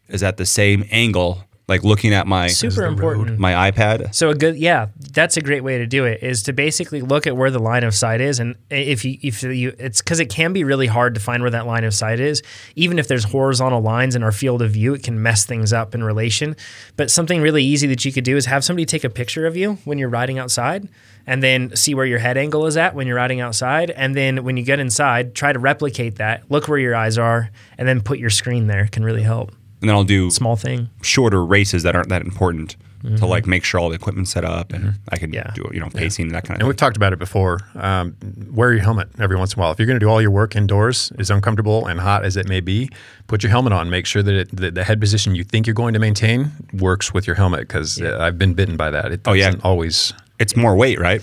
is 0.08 0.22
at 0.22 0.36
the 0.36 0.46
same 0.46 0.84
angle, 0.90 1.44
like 1.66 1.82
looking 1.82 2.12
at 2.12 2.26
my 2.26 2.48
Super 2.48 2.84
important. 2.84 3.38
my 3.38 3.70
iPad. 3.70 4.14
So 4.14 4.28
a 4.28 4.34
good, 4.34 4.56
yeah, 4.56 4.88
that's 5.12 5.38
a 5.38 5.40
great 5.40 5.64
way 5.64 5.78
to 5.78 5.86
do 5.86 6.04
it. 6.04 6.22
Is 6.22 6.42
to 6.44 6.52
basically 6.52 7.00
look 7.00 7.26
at 7.26 7.36
where 7.36 7.50
the 7.50 7.58
line 7.58 7.84
of 7.84 7.94
sight 7.94 8.20
is, 8.20 8.38
and 8.38 8.56
if 8.70 9.04
you, 9.04 9.18
if 9.22 9.42
you, 9.42 9.74
it's 9.78 10.02
because 10.02 10.20
it 10.20 10.28
can 10.28 10.52
be 10.52 10.62
really 10.62 10.86
hard 10.86 11.14
to 11.14 11.20
find 11.20 11.42
where 11.42 11.50
that 11.50 11.66
line 11.66 11.84
of 11.84 11.94
sight 11.94 12.20
is. 12.20 12.42
Even 12.76 12.98
if 12.98 13.08
there's 13.08 13.24
horizontal 13.24 13.80
lines 13.80 14.14
in 14.14 14.22
our 14.22 14.32
field 14.32 14.60
of 14.60 14.72
view, 14.72 14.92
it 14.92 15.02
can 15.02 15.22
mess 15.22 15.46
things 15.46 15.72
up 15.72 15.94
in 15.94 16.04
relation. 16.04 16.54
But 16.96 17.10
something 17.10 17.40
really 17.40 17.64
easy 17.64 17.86
that 17.86 18.04
you 18.04 18.12
could 18.12 18.24
do 18.24 18.36
is 18.36 18.44
have 18.46 18.62
somebody 18.62 18.84
take 18.84 19.04
a 19.04 19.10
picture 19.10 19.46
of 19.46 19.56
you 19.56 19.78
when 19.84 19.96
you're 19.96 20.10
riding 20.10 20.38
outside, 20.38 20.88
and 21.26 21.42
then 21.42 21.74
see 21.74 21.94
where 21.94 22.04
your 22.04 22.18
head 22.18 22.36
angle 22.36 22.66
is 22.66 22.76
at 22.76 22.94
when 22.94 23.06
you're 23.06 23.16
riding 23.16 23.40
outside, 23.40 23.90
and 23.90 24.14
then 24.14 24.44
when 24.44 24.58
you 24.58 24.64
get 24.64 24.78
inside, 24.78 25.34
try 25.34 25.50
to 25.50 25.58
replicate 25.58 26.16
that. 26.16 26.50
Look 26.50 26.68
where 26.68 26.78
your 26.78 26.94
eyes 26.94 27.16
are, 27.16 27.50
and 27.78 27.88
then 27.88 28.02
put 28.02 28.18
your 28.18 28.28
screen 28.28 28.66
there. 28.66 28.86
Can 28.88 29.02
really 29.02 29.22
help. 29.22 29.50
And 29.84 29.88
then 29.90 29.96
I'll 29.96 30.02
do 30.04 30.30
Small 30.30 30.56
thing. 30.56 30.88
shorter 31.02 31.44
races 31.44 31.82
that 31.82 31.94
aren't 31.94 32.08
that 32.08 32.22
important 32.22 32.70
to 33.02 33.10
mm-hmm. 33.10 33.24
like 33.26 33.46
make 33.46 33.64
sure 33.64 33.78
all 33.78 33.90
the 33.90 33.94
equipment's 33.96 34.30
set 34.30 34.46
up 34.46 34.72
and 34.72 34.82
mm-hmm. 34.84 34.96
I 35.10 35.18
can 35.18 35.30
Yeah. 35.30 35.50
do 35.54 35.68
you 35.74 35.78
know 35.78 35.90
pacing 35.90 36.24
and 36.24 36.34
that 36.34 36.44
kind 36.44 36.44
of 36.44 36.44
thing. 36.44 36.52
And 36.54 36.60
thing. 36.60 36.68
we've 36.68 36.76
talked 36.76 36.96
about 36.96 37.12
it 37.12 37.18
before. 37.18 37.60
Um, 37.74 38.16
wear 38.50 38.72
your 38.72 38.80
helmet 38.82 39.08
every 39.20 39.36
once 39.36 39.52
in 39.52 39.58
a 39.58 39.62
while. 39.62 39.72
If 39.72 39.78
you're 39.78 39.84
going 39.86 40.00
to 40.00 40.06
do 40.06 40.08
all 40.08 40.22
your 40.22 40.30
work 40.30 40.56
indoors, 40.56 41.12
as 41.18 41.28
uncomfortable 41.30 41.86
and 41.86 42.00
hot 42.00 42.24
as 42.24 42.38
it 42.38 42.48
may 42.48 42.60
be, 42.60 42.88
put 43.26 43.42
your 43.42 43.50
helmet 43.50 43.74
on. 43.74 43.90
Make 43.90 44.06
sure 44.06 44.22
that 44.22 44.34
it, 44.34 44.56
the, 44.56 44.70
the 44.70 44.84
head 44.84 45.00
position 45.00 45.34
you 45.34 45.44
think 45.44 45.66
you're 45.66 45.74
going 45.74 45.92
to 45.92 46.00
maintain 46.00 46.50
works 46.72 47.12
with 47.12 47.26
your 47.26 47.36
helmet 47.36 47.60
because 47.68 48.00
uh, 48.00 48.16
I've 48.18 48.38
been 48.38 48.54
bitten 48.54 48.78
by 48.78 48.90
that. 48.90 49.12
It 49.12 49.20
Oh, 49.26 49.34
yeah. 49.34 49.52
always 49.62 50.14
It's 50.38 50.56
more 50.56 50.74
weight, 50.74 50.98
right? 50.98 51.20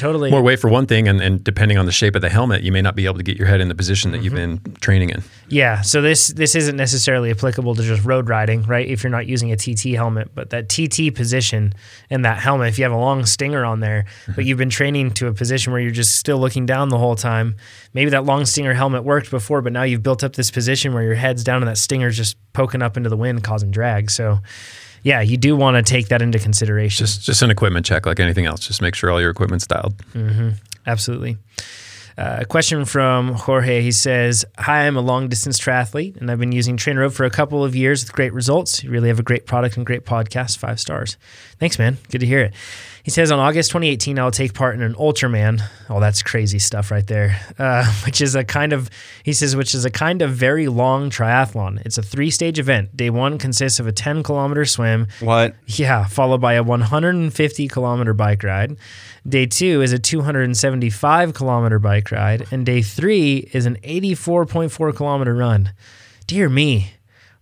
Totally. 0.00 0.30
more 0.30 0.42
weight 0.42 0.58
for 0.58 0.70
one 0.70 0.86
thing, 0.86 1.06
and, 1.08 1.20
and 1.20 1.44
depending 1.44 1.76
on 1.78 1.84
the 1.86 1.92
shape 1.92 2.14
of 2.16 2.22
the 2.22 2.30
helmet, 2.30 2.62
you 2.62 2.72
may 2.72 2.80
not 2.80 2.96
be 2.96 3.04
able 3.04 3.16
to 3.18 3.22
get 3.22 3.36
your 3.36 3.46
head 3.46 3.60
in 3.60 3.68
the 3.68 3.74
position 3.74 4.12
that 4.12 4.22
you've 4.22 4.32
Mm-hmm. 4.32 4.56
been 4.64 4.74
training 4.76 5.10
in. 5.10 5.22
Yeah, 5.48 5.82
so 5.82 6.00
this 6.00 6.28
this 6.28 6.54
isn't 6.54 6.76
necessarily 6.76 7.30
applicable 7.30 7.74
to 7.74 7.82
just 7.82 8.04
road 8.04 8.28
riding, 8.28 8.62
right? 8.62 8.86
If 8.88 9.02
you're 9.02 9.10
not 9.10 9.26
using 9.26 9.52
a 9.52 9.56
TT 9.56 9.94
helmet, 9.94 10.30
but 10.34 10.50
that 10.50 10.68
TT 10.68 11.14
position 11.14 11.74
in 12.08 12.22
that 12.22 12.38
helmet, 12.38 12.68
if 12.68 12.78
you 12.78 12.84
have 12.84 12.92
a 12.92 12.96
long 12.96 13.26
stinger 13.26 13.64
on 13.64 13.80
there, 13.80 14.06
but 14.34 14.44
you've 14.44 14.58
been 14.58 14.70
training 14.70 15.10
to 15.14 15.26
a 15.26 15.32
position 15.34 15.72
where 15.72 15.82
you're 15.82 15.90
just 15.90 16.16
still 16.16 16.38
looking 16.38 16.64
down 16.66 16.88
the 16.88 16.98
whole 16.98 17.16
time, 17.16 17.56
maybe 17.92 18.10
that 18.10 18.24
long 18.24 18.46
stinger 18.46 18.72
helmet 18.74 19.04
worked 19.04 19.30
before, 19.30 19.60
but 19.60 19.72
now 19.72 19.82
you've 19.82 20.02
built 20.02 20.22
up 20.24 20.34
this 20.36 20.50
position 20.50 20.94
where 20.94 21.02
your 21.02 21.14
head's 21.16 21.42
down 21.44 21.60
and 21.62 21.68
that 21.68 21.78
stinger's 21.78 22.16
just 22.16 22.36
poking 22.52 22.80
up 22.82 22.96
into 22.96 23.08
the 23.10 23.16
wind, 23.16 23.42
causing 23.44 23.70
drag. 23.70 24.10
So, 24.10 24.38
yeah, 25.02 25.20
you 25.20 25.36
do 25.36 25.56
want 25.56 25.76
to 25.76 25.82
take 25.82 26.08
that 26.08 26.22
into 26.22 26.38
consideration. 26.38 27.04
Just 27.04 27.22
just 27.22 27.42
an 27.42 27.50
equipment 27.50 27.86
check 27.86 28.06
like 28.06 28.20
anything 28.20 28.46
else. 28.46 28.66
Just 28.66 28.82
make 28.82 28.94
sure 28.94 29.10
all 29.10 29.20
your 29.20 29.30
equipment's 29.30 29.66
dialed. 29.66 29.94
Absolutely. 30.86 31.36
Uh, 32.18 32.38
a 32.40 32.44
question 32.44 32.84
from 32.84 33.32
Jorge. 33.32 33.80
He 33.80 33.92
says, 33.92 34.44
Hi, 34.58 34.86
I'm 34.86 34.96
a 34.96 35.00
long 35.00 35.28
distance 35.28 35.58
triathlete 35.58 36.16
and 36.16 36.30
I've 36.30 36.38
been 36.38 36.52
using 36.52 36.76
TrainerRoad 36.76 37.12
for 37.12 37.24
a 37.24 37.30
couple 37.30 37.64
of 37.64 37.74
years 37.74 38.04
with 38.04 38.12
great 38.12 38.34
results. 38.34 38.84
You 38.84 38.90
really 38.90 39.08
have 39.08 39.18
a 39.18 39.22
great 39.22 39.46
product 39.46 39.76
and 39.78 39.86
great 39.86 40.04
podcast. 40.04 40.58
Five 40.58 40.80
stars. 40.80 41.16
Thanks, 41.58 41.78
man. 41.78 41.96
Good 42.10 42.18
to 42.18 42.26
hear 42.26 42.40
it. 42.40 42.54
He 43.02 43.10
says, 43.10 43.30
On 43.30 43.38
August 43.38 43.70
2018, 43.70 44.18
I'll 44.18 44.30
take 44.30 44.52
part 44.54 44.74
in 44.74 44.82
an 44.82 44.94
Ultraman. 44.94 45.62
Oh, 45.88 46.00
that's 46.00 46.22
crazy 46.22 46.58
stuff 46.58 46.90
right 46.90 47.06
there. 47.06 47.40
Uh, 47.58 47.84
which 48.04 48.20
is 48.20 48.34
a 48.34 48.44
kind 48.44 48.72
of, 48.72 48.90
he 49.24 49.32
says, 49.32 49.56
which 49.56 49.74
is 49.74 49.84
a 49.84 49.90
kind 49.90 50.22
of 50.22 50.32
very 50.32 50.68
long 50.68 51.10
triathlon. 51.10 51.80
It's 51.86 51.98
a 51.98 52.02
three 52.02 52.30
stage 52.30 52.58
event. 52.58 52.96
Day 52.96 53.10
one 53.10 53.38
consists 53.38 53.80
of 53.80 53.86
a 53.86 53.92
10 53.92 54.22
kilometer 54.22 54.64
swim, 54.64 55.06
What? 55.20 55.56
yeah, 55.66 56.06
followed 56.06 56.40
by 56.40 56.54
a 56.54 56.62
150 56.62 57.68
kilometer 57.68 58.12
bike 58.12 58.42
ride. 58.42 58.76
Day 59.26 59.46
two 59.46 59.82
is 59.82 59.92
a 59.92 59.98
275 59.98 61.34
kilometer 61.34 61.78
bike 61.78 62.10
ride, 62.10 62.46
and 62.50 62.64
day 62.66 62.82
three 62.82 63.48
is 63.52 63.66
an 63.66 63.76
84.4 63.82 64.94
kilometer 64.94 65.34
run. 65.34 65.72
Dear 66.26 66.48
me, 66.48 66.92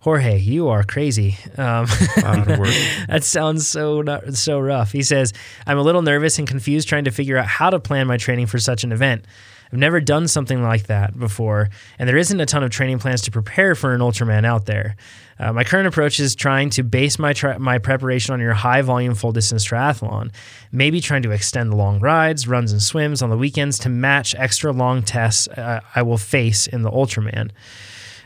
Jorge, 0.01 0.39
you 0.39 0.69
are 0.69 0.83
crazy. 0.83 1.37
Um, 1.57 1.85
Lot 2.23 2.49
of 2.49 2.59
work. 2.59 2.73
that 3.09 3.23
sounds 3.23 3.67
so 3.67 4.01
not, 4.01 4.35
so 4.35 4.59
rough. 4.59 4.93
He 4.93 5.03
says, 5.03 5.33
"I'm 5.67 5.77
a 5.77 5.81
little 5.81 6.01
nervous 6.01 6.39
and 6.39 6.47
confused 6.47 6.87
trying 6.87 7.03
to 7.03 7.11
figure 7.11 7.37
out 7.37 7.47
how 7.47 7.69
to 7.69 7.79
plan 7.79 8.07
my 8.07 8.15
training 8.15 8.47
for 8.47 8.59
such 8.59 8.85
an 8.85 8.93
event. 8.93 9.25
I've 9.71 9.77
never 9.77 9.99
done 9.99 10.27
something 10.27 10.63
like 10.63 10.87
that 10.87 11.19
before, 11.19 11.69
and 11.99 12.07
there 12.07 12.17
isn't 12.17 12.39
a 12.39 12.45
ton 12.45 12.63
of 12.63 12.71
training 12.71 12.99
plans 12.99 13.21
to 13.23 13.31
prepare 13.31 13.75
for 13.75 13.93
an 13.93 13.99
Ultraman 14.01 14.45
out 14.45 14.65
there. 14.65 14.95
Uh, 15.37 15.53
my 15.53 15.63
current 15.63 15.87
approach 15.87 16.19
is 16.19 16.33
trying 16.35 16.69
to 16.71 16.83
base 16.83 17.19
my 17.19 17.33
tri- 17.33 17.57
my 17.57 17.77
preparation 17.77 18.33
on 18.33 18.39
your 18.39 18.53
high 18.53 18.81
volume 18.81 19.15
full 19.15 19.33
distance 19.33 19.65
triathlon, 19.67 20.31
maybe 20.71 21.01
trying 21.01 21.23
to 21.23 21.31
extend 21.31 21.71
the 21.71 21.75
long 21.75 21.99
rides, 21.99 22.47
runs, 22.47 22.71
and 22.71 22.81
swims 22.81 23.21
on 23.21 23.29
the 23.29 23.37
weekends 23.37 23.77
to 23.79 23.89
match 23.89 24.33
extra 24.35 24.71
long 24.71 25.03
tests 25.03 25.49
uh, 25.49 25.81
I 25.93 26.03
will 26.03 26.17
face 26.17 26.67
in 26.67 26.83
the 26.83 26.91
Ultraman." 26.91 27.51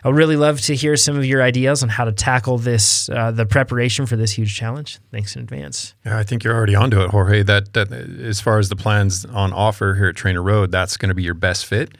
I 0.03 0.09
would 0.09 0.17
really 0.17 0.35
love 0.35 0.59
to 0.61 0.75
hear 0.75 0.97
some 0.97 1.15
of 1.17 1.25
your 1.25 1.41
ideas 1.41 1.81
on 1.83 1.89
how 1.89 2.03
to 2.05 2.11
tackle 2.11 2.57
this, 2.57 3.07
uh, 3.09 3.31
the 3.31 3.45
preparation 3.45 4.05
for 4.05 4.15
this 4.17 4.31
huge 4.33 4.55
challenge. 4.55 4.99
Thanks 5.11 5.35
in 5.35 5.41
advance. 5.41 5.93
Yeah, 6.05 6.17
I 6.19 6.23
think 6.23 6.43
you're 6.43 6.53
already 6.55 6.75
onto 6.75 7.01
it, 7.01 7.09
Jorge. 7.11 7.41
That, 7.43 7.73
that 7.73 7.91
as 7.91 8.41
far 8.41 8.59
as 8.59 8.67
the 8.69 8.75
plans 8.75 9.23
on 9.25 9.53
offer 9.53 9.95
here 9.95 10.07
at 10.09 10.15
TrainerRoad, 10.15 10.71
that's 10.71 10.97
going 10.97 11.09
to 11.09 11.15
be 11.15 11.23
your 11.23 11.33
best 11.35 11.65
fit. 11.65 11.91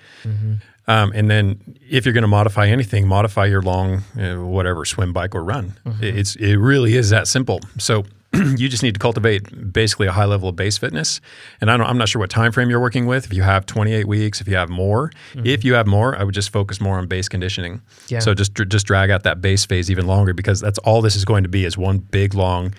Um, 0.85 1.13
and 1.15 1.31
then 1.31 1.77
if 1.89 2.05
you're 2.05 2.11
going 2.13 2.23
to 2.23 2.27
modify 2.27 2.67
anything, 2.67 3.07
modify 3.07 3.45
your 3.45 3.61
long, 3.61 4.03
uh, 4.19 4.35
whatever, 4.35 4.83
swim, 4.83 5.13
bike, 5.13 5.33
or 5.33 5.41
run. 5.43 5.73
It- 6.01 6.17
It's 6.17 6.35
it 6.35 6.57
really 6.57 6.95
is 6.95 7.09
that 7.11 7.27
simple. 7.29 7.61
So 7.77 8.03
you 8.57 8.67
just 8.67 8.81
need 8.83 8.95
to 8.95 8.99
cultivate 8.99 9.71
basically 9.73 10.07
a 10.07 10.11
high 10.11 10.25
level 10.25 10.49
of 10.49 10.55
base 10.55 10.77
fitness. 10.77 11.21
And 11.61 11.69
I 11.69 11.77
don't, 11.77 11.85
I'm 11.87 11.97
not 11.97 12.09
sure 12.09 12.19
what 12.19 12.29
time 12.29 12.51
frame 12.51 12.69
you're 12.69 12.79
working 12.79 13.05
with. 13.05 13.25
If 13.25 13.33
you 13.33 13.43
have 13.43 13.65
28 13.65 14.07
weeks, 14.07 14.41
if 14.41 14.47
you 14.47 14.55
have 14.55 14.69
more, 14.69 15.11
if 15.35 15.63
you 15.63 15.73
have 15.75 15.87
more, 15.87 16.17
I 16.17 16.23
would 16.23 16.33
just 16.33 16.49
focus 16.49 16.81
more 16.81 16.97
on 16.97 17.07
base 17.07 17.29
conditioning. 17.29 17.81
Yeah. 18.07 18.19
So 18.19 18.33
just 18.33 18.53
just 18.55 18.87
drag 18.87 19.09
out 19.09 19.23
that 19.23 19.41
base 19.41 19.65
phase 19.65 19.91
even 19.91 20.07
longer 20.07 20.33
because 20.33 20.59
that's 20.59 20.79
all 20.79 21.01
this 21.01 21.15
is 21.15 21.25
going 21.25 21.43
to 21.43 21.49
be 21.49 21.65
is 21.65 21.77
one 21.77 21.99
big 21.99 22.33
long 22.33 22.73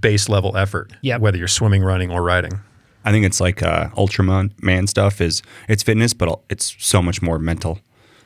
base 0.00 0.28
level 0.28 0.56
effort. 0.56 0.92
Yep. 1.02 1.20
Whether 1.20 1.38
you're 1.38 1.48
swimming, 1.48 1.82
running, 1.82 2.10
or 2.10 2.22
riding. 2.22 2.60
I 3.04 3.12
think 3.12 3.24
it's 3.24 3.40
like 3.40 3.62
uh, 3.62 3.88
Ultraman 3.90 4.52
man 4.62 4.86
stuff 4.86 5.20
is 5.20 5.42
it's 5.68 5.82
fitness, 5.82 6.12
but 6.12 6.40
it's 6.50 6.76
so 6.78 7.02
much 7.02 7.22
more 7.22 7.38
mental. 7.38 7.80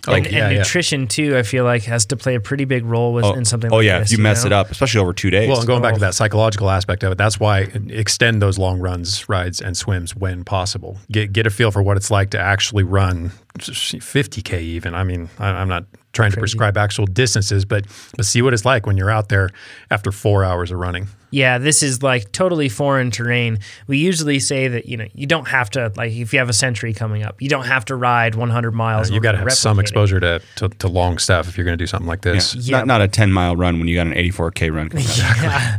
Oh, 0.06 0.12
and, 0.12 0.26
yeah, 0.26 0.46
and 0.46 0.52
yeah. 0.52 0.58
nutrition 0.58 1.06
too, 1.06 1.36
I 1.36 1.42
feel 1.42 1.64
like 1.64 1.84
has 1.84 2.06
to 2.06 2.16
play 2.16 2.34
a 2.34 2.40
pretty 2.40 2.64
big 2.64 2.84
role 2.84 3.12
with 3.12 3.24
oh, 3.24 3.32
in 3.34 3.44
something. 3.44 3.72
oh 3.72 3.76
like 3.76 3.86
yeah, 3.86 4.00
this, 4.00 4.12
if 4.12 4.18
you 4.18 4.22
mess 4.22 4.44
know? 4.44 4.48
it 4.48 4.52
up, 4.52 4.70
especially 4.70 5.00
over 5.00 5.12
two 5.12 5.30
days. 5.30 5.48
Well, 5.48 5.58
and 5.58 5.66
going 5.66 5.82
back 5.82 5.94
to 5.94 6.00
Oh. 6.00 6.06
that 6.06 6.14
psychological 6.14 6.70
aspect 6.70 7.02
of 7.04 7.12
it, 7.12 7.18
that's 7.18 7.40
why 7.40 7.68
extend 7.88 8.42
those 8.42 8.58
long 8.58 8.80
runs, 8.80 9.28
rides, 9.28 9.60
and 9.60 9.76
swims 9.76 10.14
when 10.14 10.44
possible. 10.44 10.98
Get 11.10 11.32
get 11.32 11.46
a 11.46 11.50
feel 11.50 11.70
for 11.70 11.82
what 11.82 11.96
it's 11.96 12.10
like 12.10 12.30
to 12.30 12.38
actually 12.38 12.84
run 12.84 13.32
50k. 13.58 14.60
Even 14.60 14.94
I 14.94 15.04
mean, 15.04 15.28
I, 15.38 15.48
I'm 15.48 15.68
not 15.68 15.84
trying 16.12 16.30
to 16.30 16.38
prescribe 16.38 16.76
actual 16.76 17.06
distances, 17.06 17.64
but 17.64 17.86
but 18.16 18.24
see 18.24 18.42
what 18.42 18.54
it's 18.54 18.64
like 18.64 18.86
when 18.86 18.96
you're 18.96 19.10
out 19.10 19.28
there 19.28 19.50
after 19.90 20.12
four 20.12 20.44
hours 20.44 20.70
of 20.70 20.78
running. 20.78 21.08
Yeah, 21.30 21.58
this 21.58 21.82
is 21.82 22.00
like 22.00 22.30
totally 22.30 22.68
foreign 22.68 23.10
terrain. 23.10 23.58
We 23.88 23.98
usually 23.98 24.38
say 24.38 24.68
that 24.68 24.86
you 24.86 24.96
know 24.96 25.06
you 25.14 25.26
don't 25.26 25.48
have 25.48 25.68
to 25.70 25.92
like 25.96 26.12
if 26.12 26.32
you 26.32 26.38
have 26.38 26.48
a 26.48 26.52
century 26.52 26.94
coming 26.94 27.24
up, 27.24 27.42
you 27.42 27.48
don't 27.48 27.64
have 27.64 27.84
to 27.86 27.96
ride 27.96 28.36
100 28.36 28.70
miles. 28.70 29.08
in 29.08 29.14
You 29.14 29.18
order 29.18 29.24
got 29.24 29.32
to 29.32 29.38
have 29.38 29.52
some 29.52 29.80
exposure 29.80 30.20
to, 30.20 30.40
to 30.56 30.68
to 30.68 30.86
long 30.88 31.18
stuff 31.18 31.48
if 31.48 31.58
you're 31.58 31.64
going 31.64 31.76
to 31.76 31.82
do 31.82 31.88
something 31.88 32.06
like 32.06 32.22
this. 32.22 32.54
Yeah. 32.54 32.78
Not 32.78 32.86
not 32.86 33.00
a 33.02 33.08
ten 33.08 33.32
mile 33.32 33.56
run 33.56 33.80
when 33.80 33.88
you 33.88 33.96
got 33.96 34.06
an 34.06 34.14
eighty 34.14 34.30
four 34.30 34.50
k 34.52 34.70
run. 34.70 34.90
Yeah, 35.16 35.78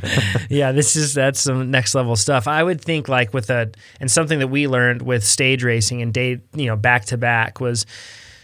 yeah. 0.49 0.71
This 0.71 0.95
is 0.95 1.13
that's 1.13 1.39
some 1.39 1.71
next 1.71 1.95
level 1.95 2.15
stuff. 2.15 2.47
I 2.47 2.61
would 2.61 2.81
think 2.81 3.07
like 3.07 3.33
with 3.33 3.49
a 3.49 3.71
and 4.01 4.11
something 4.11 4.39
that 4.39 4.47
we 4.47 4.67
learned 4.67 5.01
with 5.03 5.23
stage 5.25 5.63
racing 5.63 6.01
and 6.01 6.13
day, 6.13 6.41
you 6.53 6.65
know, 6.65 6.75
back 6.75 7.05
to 7.05 7.17
back 7.17 7.59
was 7.65 7.85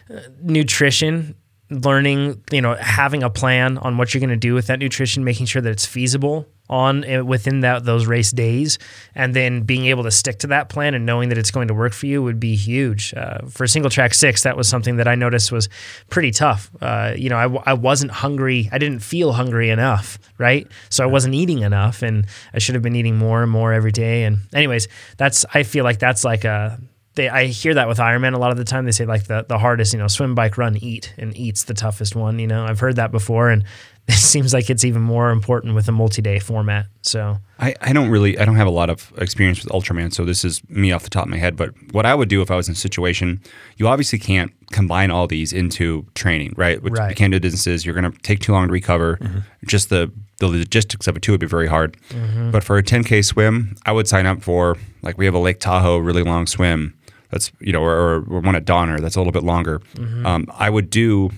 uh, 0.09 0.19
nutrition. 0.41 1.35
learning, 1.71 2.43
you 2.51 2.61
know, 2.61 2.75
having 2.75 3.23
a 3.23 3.29
plan 3.29 3.77
on 3.77 3.97
what 3.97 4.13
you're 4.13 4.19
going 4.19 4.29
to 4.29 4.47
do 4.49 4.53
with 4.53 4.67
that 4.67 4.79
nutrition, 4.79 5.23
making 5.23 5.45
sure 5.45 5.61
that 5.61 5.71
it's 5.71 5.85
feasible 5.85 6.45
on 6.69 7.03
uh, 7.09 7.23
within 7.23 7.61
that 7.61 7.83
those 7.85 8.05
race 8.05 8.31
days, 8.31 8.77
and 9.15 9.33
then 9.33 9.63
being 9.63 9.85
able 9.85 10.03
to 10.03 10.11
stick 10.11 10.39
to 10.39 10.47
that 10.47 10.69
plan 10.69 10.93
and 10.93 11.05
knowing 11.05 11.29
that 11.29 11.37
it's 11.37 11.51
going 11.51 11.67
to 11.67 11.73
work 11.73 11.93
for 11.93 12.07
you 12.07 12.21
would 12.23 12.39
be 12.39 12.55
huge. 12.55 13.13
Uh, 13.15 13.39
for 13.49 13.67
single 13.67 13.89
track 13.89 14.13
six, 14.13 14.43
that 14.43 14.55
was 14.57 14.67
something 14.67 14.97
that 14.97 15.07
I 15.07 15.15
noticed 15.15 15.51
was 15.51 15.69
pretty 16.09 16.31
tough. 16.31 16.69
Uh, 16.81 17.13
you 17.15 17.29
know, 17.29 17.37
I, 17.37 17.71
I 17.71 17.73
wasn't 17.73 18.11
hungry. 18.11 18.69
I 18.71 18.77
didn't 18.77 18.99
feel 18.99 19.33
hungry 19.33 19.69
enough, 19.69 20.19
right? 20.37 20.67
So 20.89 21.03
I 21.03 21.07
wasn't 21.07 21.35
eating 21.35 21.59
enough, 21.59 22.03
and 22.03 22.25
I 22.53 22.59
should 22.59 22.75
have 22.75 22.83
been 22.83 22.95
eating 22.95 23.17
more 23.17 23.43
and 23.43 23.51
more 23.51 23.73
every 23.73 23.91
day. 23.91 24.23
And 24.23 24.39
anyways, 24.53 24.87
that's 25.17 25.45
I 25.53 25.63
feel 25.63 25.85
like 25.85 25.99
that's 25.99 26.23
like 26.23 26.43
a 26.45 26.79
they 27.15 27.29
I 27.29 27.45
hear 27.47 27.73
that 27.73 27.87
with 27.87 27.97
Ironman 27.97 28.33
a 28.33 28.37
lot 28.39 28.51
of 28.51 28.57
the 28.57 28.63
time. 28.63 28.85
They 28.85 28.91
say 28.91 29.05
like 29.05 29.25
the 29.25 29.45
the 29.47 29.57
hardest, 29.57 29.93
you 29.93 29.99
know, 29.99 30.07
swim, 30.07 30.35
bike, 30.35 30.57
run, 30.57 30.77
eat, 30.77 31.13
and 31.17 31.35
eat's 31.35 31.65
the 31.65 31.73
toughest 31.73 32.15
one. 32.15 32.39
You 32.39 32.47
know, 32.47 32.65
I've 32.65 32.79
heard 32.79 32.95
that 32.95 33.11
before, 33.11 33.49
and 33.49 33.63
it 34.07 34.13
seems 34.13 34.53
like 34.53 34.69
it's 34.69 34.83
even 34.85 35.01
more 35.01 35.29
important 35.31 35.75
with 35.75 35.87
a 35.87 35.91
multi-day 35.91 36.39
format. 36.39 36.85
So 37.01 37.37
I, 37.59 37.75
I 37.81 37.93
don't 37.93 38.09
really 38.09 38.39
I 38.39 38.45
don't 38.45 38.55
have 38.55 38.67
a 38.67 38.71
lot 38.71 38.89
of 38.89 39.11
experience 39.17 39.63
with 39.63 39.71
Ultraman, 39.73 40.13
so 40.13 40.23
this 40.25 40.43
is 40.45 40.61
me 40.69 40.91
off 40.91 41.03
the 41.03 41.09
top 41.09 41.25
of 41.25 41.29
my 41.29 41.37
head. 41.37 41.55
But 41.57 41.71
what 41.91 42.05
I 42.05 42.15
would 42.15 42.29
do 42.29 42.41
if 42.41 42.49
I 42.49 42.55
was 42.55 42.67
in 42.67 42.73
a 42.73 42.75
situation, 42.75 43.41
you 43.77 43.87
obviously 43.87 44.17
can't 44.19 44.51
combine 44.71 45.11
all 45.11 45.27
these 45.27 45.51
into 45.51 46.05
training, 46.15 46.53
right? 46.55 46.81
Which 46.81 46.93
Right. 46.93 47.15
can't 47.15 47.31
do 47.33 47.39
distances. 47.39 47.85
You're 47.85 47.93
going 47.99 48.09
to 48.09 48.17
take 48.19 48.39
too 48.39 48.53
long 48.53 48.67
to 48.67 48.71
recover. 48.73 49.17
Mm-hmm. 49.17 49.39
Just 49.67 49.89
the 49.89 50.11
the 50.39 50.47
logistics 50.47 51.05
of 51.07 51.15
it 51.15 51.21
too 51.21 51.33
would 51.33 51.39
be 51.41 51.45
very 51.45 51.67
hard. 51.67 51.97
Mm-hmm. 52.09 52.49
But 52.51 52.63
for 52.63 52.77
a 52.77 52.81
10k 52.83 53.23
swim, 53.23 53.75
I 53.85 53.91
would 53.91 54.07
sign 54.07 54.25
up 54.25 54.41
for 54.41 54.75
like 55.03 55.17
we 55.19 55.25
have 55.25 55.35
a 55.35 55.39
Lake 55.39 55.59
Tahoe 55.59 55.97
really 55.97 56.23
long 56.23 56.47
swim. 56.47 56.97
That's 57.31 57.51
you 57.59 57.71
know, 57.73 57.81
or, 57.81 57.95
or 57.97 58.19
one 58.41 58.55
at 58.55 58.65
Donner 58.65 58.99
that's 58.99 59.15
a 59.15 59.19
little 59.19 59.31
bit 59.33 59.43
longer. 59.43 59.81
Um, 60.25 60.45
I 60.53 60.69
would 60.69 60.89
do 60.89 61.31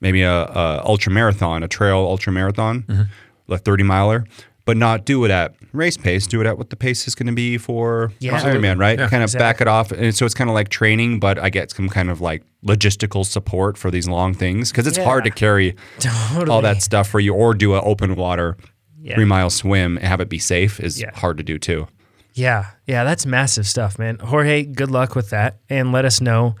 maybe 0.00 0.22
a, 0.22 0.44
a 0.44 0.82
ultra 0.84 1.12
marathon, 1.12 1.62
a 1.62 1.68
trail 1.68 1.98
ultra 1.98 2.32
marathon, 2.32 3.08
a 3.48 3.56
30 3.58 3.82
miler, 3.84 4.24
but 4.64 4.76
not 4.76 5.04
do 5.04 5.24
it 5.24 5.30
at 5.30 5.54
race 5.72 5.96
pace. 5.96 6.26
Do 6.26 6.40
it 6.40 6.46
at 6.46 6.58
what 6.58 6.70
the 6.70 6.76
pace 6.76 7.06
is 7.08 7.14
going 7.14 7.26
to 7.28 7.32
be 7.32 7.58
for 7.58 8.12
Yeah. 8.18 8.40
Ironman, 8.40 8.78
right? 8.78 8.98
Yeah. 8.98 9.08
kind 9.08 9.22
of 9.24 9.32
back 9.32 9.60
it 9.60 9.68
off, 9.68 9.92
and 9.92 10.14
so 10.14 10.24
it's 10.26 10.34
kind 10.34 10.50
of 10.50 10.54
like 10.54 10.68
training, 10.68 11.20
but 11.20 11.38
I 11.38 11.48
get 11.50 11.70
some 11.70 11.88
kind 11.88 12.10
of 12.10 12.20
like 12.20 12.42
logistical 12.66 13.24
support 13.24 13.78
for 13.78 13.90
these 13.90 14.08
long 14.08 14.34
things 14.34 14.70
because 14.70 14.86
it's 14.86 14.98
hard 14.98 15.24
to 15.24 15.30
carry 15.30 15.76
totally. 16.00 16.50
all 16.50 16.60
that 16.62 16.82
stuff 16.82 17.08
for 17.08 17.20
you, 17.20 17.34
or 17.34 17.54
do 17.54 17.74
an 17.74 17.82
open 17.84 18.16
water 18.16 18.56
Yeah. 19.02 19.14
three 19.14 19.24
mile 19.24 19.48
swim 19.50 19.96
and 19.96 20.06
have 20.06 20.20
it 20.20 20.28
be 20.28 20.38
safe 20.38 20.80
is 20.80 21.00
Yeah. 21.00 21.10
hard 21.14 21.36
to 21.38 21.42
do 21.44 21.58
too. 21.58 21.86
Yeah, 22.34 22.66
yeah, 22.86 23.04
that's 23.04 23.26
massive 23.26 23.66
stuff, 23.66 23.98
man. 23.98 24.18
Jorge, 24.18 24.64
good 24.64 24.90
luck 24.90 25.14
with 25.14 25.30
that, 25.30 25.56
and 25.68 25.92
let 25.92 26.04
us 26.04 26.20
know 26.20 26.54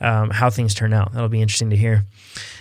um, 0.00 0.30
how 0.30 0.50
things 0.50 0.74
turn 0.74 0.92
out. 0.92 1.12
That'll 1.12 1.28
be 1.28 1.42
interesting 1.42 1.70
to 1.70 1.76
hear. 1.76 2.04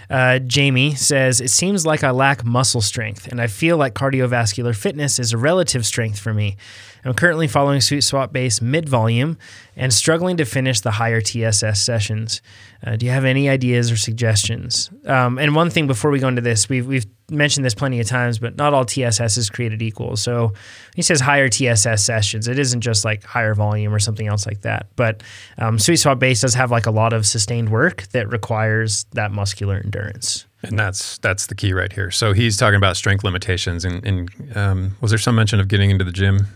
Uh, 0.10 0.40
Jamie 0.40 0.96
says, 0.96 1.42
It 1.42 1.50
seems 1.50 1.86
like 1.86 2.04
I 2.04 2.12
lack 2.12 2.44
muscle 2.44 2.82
strength, 2.82 3.28
and 3.28 3.42
I 3.42 3.48
feel 3.48 3.78
like 3.78 3.94
cardiovascular 3.94 4.76
fitness 4.76 5.20
is 5.20 5.34
a 5.34 5.38
relative 5.38 5.86
strength 5.86 6.20
for 6.20 6.34
me. 6.34 6.58
I'm 7.06 7.14
currently 7.14 7.48
following 7.48 7.82
Sweet 7.82 8.02
Spot 8.02 8.34
Base 8.34 8.62
mid 8.62 8.90
volume 8.90 9.38
and 9.76 9.94
struggling 9.94 10.38
to 10.38 10.46
finish 10.46 10.82
the 10.82 10.90
higher 10.90 11.22
TSS 11.22 11.80
sessions. 11.80 12.42
Uh, 12.84 12.96
do 12.96 13.06
you 13.06 13.12
have 13.12 13.26
any 13.26 13.48
ideas 13.48 13.92
or 13.92 13.98
suggestions? 13.98 14.90
Um, 15.06 15.38
and 15.38 15.54
one 15.56 15.70
thing 15.70 15.86
before 15.86 16.10
we 16.10 16.18
go 16.18 16.28
into 16.28 16.42
this, 16.42 16.68
we've, 16.68 16.88
we've 16.88 17.06
mentioned 17.30 17.64
this 17.64 17.76
plenty 17.76 18.00
of 18.00 18.08
times, 18.08 18.40
but 18.40 18.58
not 18.58 18.74
all 18.74 18.86
TSS 18.86 19.38
is 19.38 19.52
created 19.52 19.84
equal. 19.84 20.18
So 20.18 20.54
he 20.96 21.04
says 21.04 21.20
higher 21.20 21.48
TSS 21.48 22.04
sessions. 22.04 22.48
It 22.48 22.58
isn't 22.58 22.82
just 22.82 23.06
like 23.06 23.24
higher 23.24 23.54
volume 23.54 23.94
or 23.94 24.00
something 24.00 24.26
else 24.26 24.48
like 24.48 24.62
that. 24.62 24.88
But 24.96 25.22
um, 25.60 25.78
Sweet 25.78 25.98
Spot 25.98 26.18
Base 26.18 26.42
does 26.42 26.56
have 26.56 26.72
like 26.72 26.88
a 26.88 26.92
lot 26.92 27.14
of 27.14 27.28
sustained 27.28 27.70
work 27.70 28.08
that 28.14 28.30
requires 28.30 29.04
that 29.14 29.32
muscular 29.32 29.76
endurance. 29.76 30.48
And 30.64 30.80
that's 30.80 31.20
that's 31.20 31.46
the 31.46 31.54
key 31.54 31.74
right 31.74 31.94
here. 31.94 32.10
So 32.10 32.34
he's 32.34 32.58
talking 32.58 32.78
about 32.78 32.98
strength 32.98 33.24
limitations, 33.24 33.86
and, 33.86 34.04
and 34.04 34.58
um, 34.58 34.98
was 35.00 35.12
there 35.12 35.20
some 35.20 35.36
mention 35.36 35.60
of 35.60 35.68
getting 35.68 35.92
into 35.92 36.04
the 36.04 36.12
gym? 36.12 36.48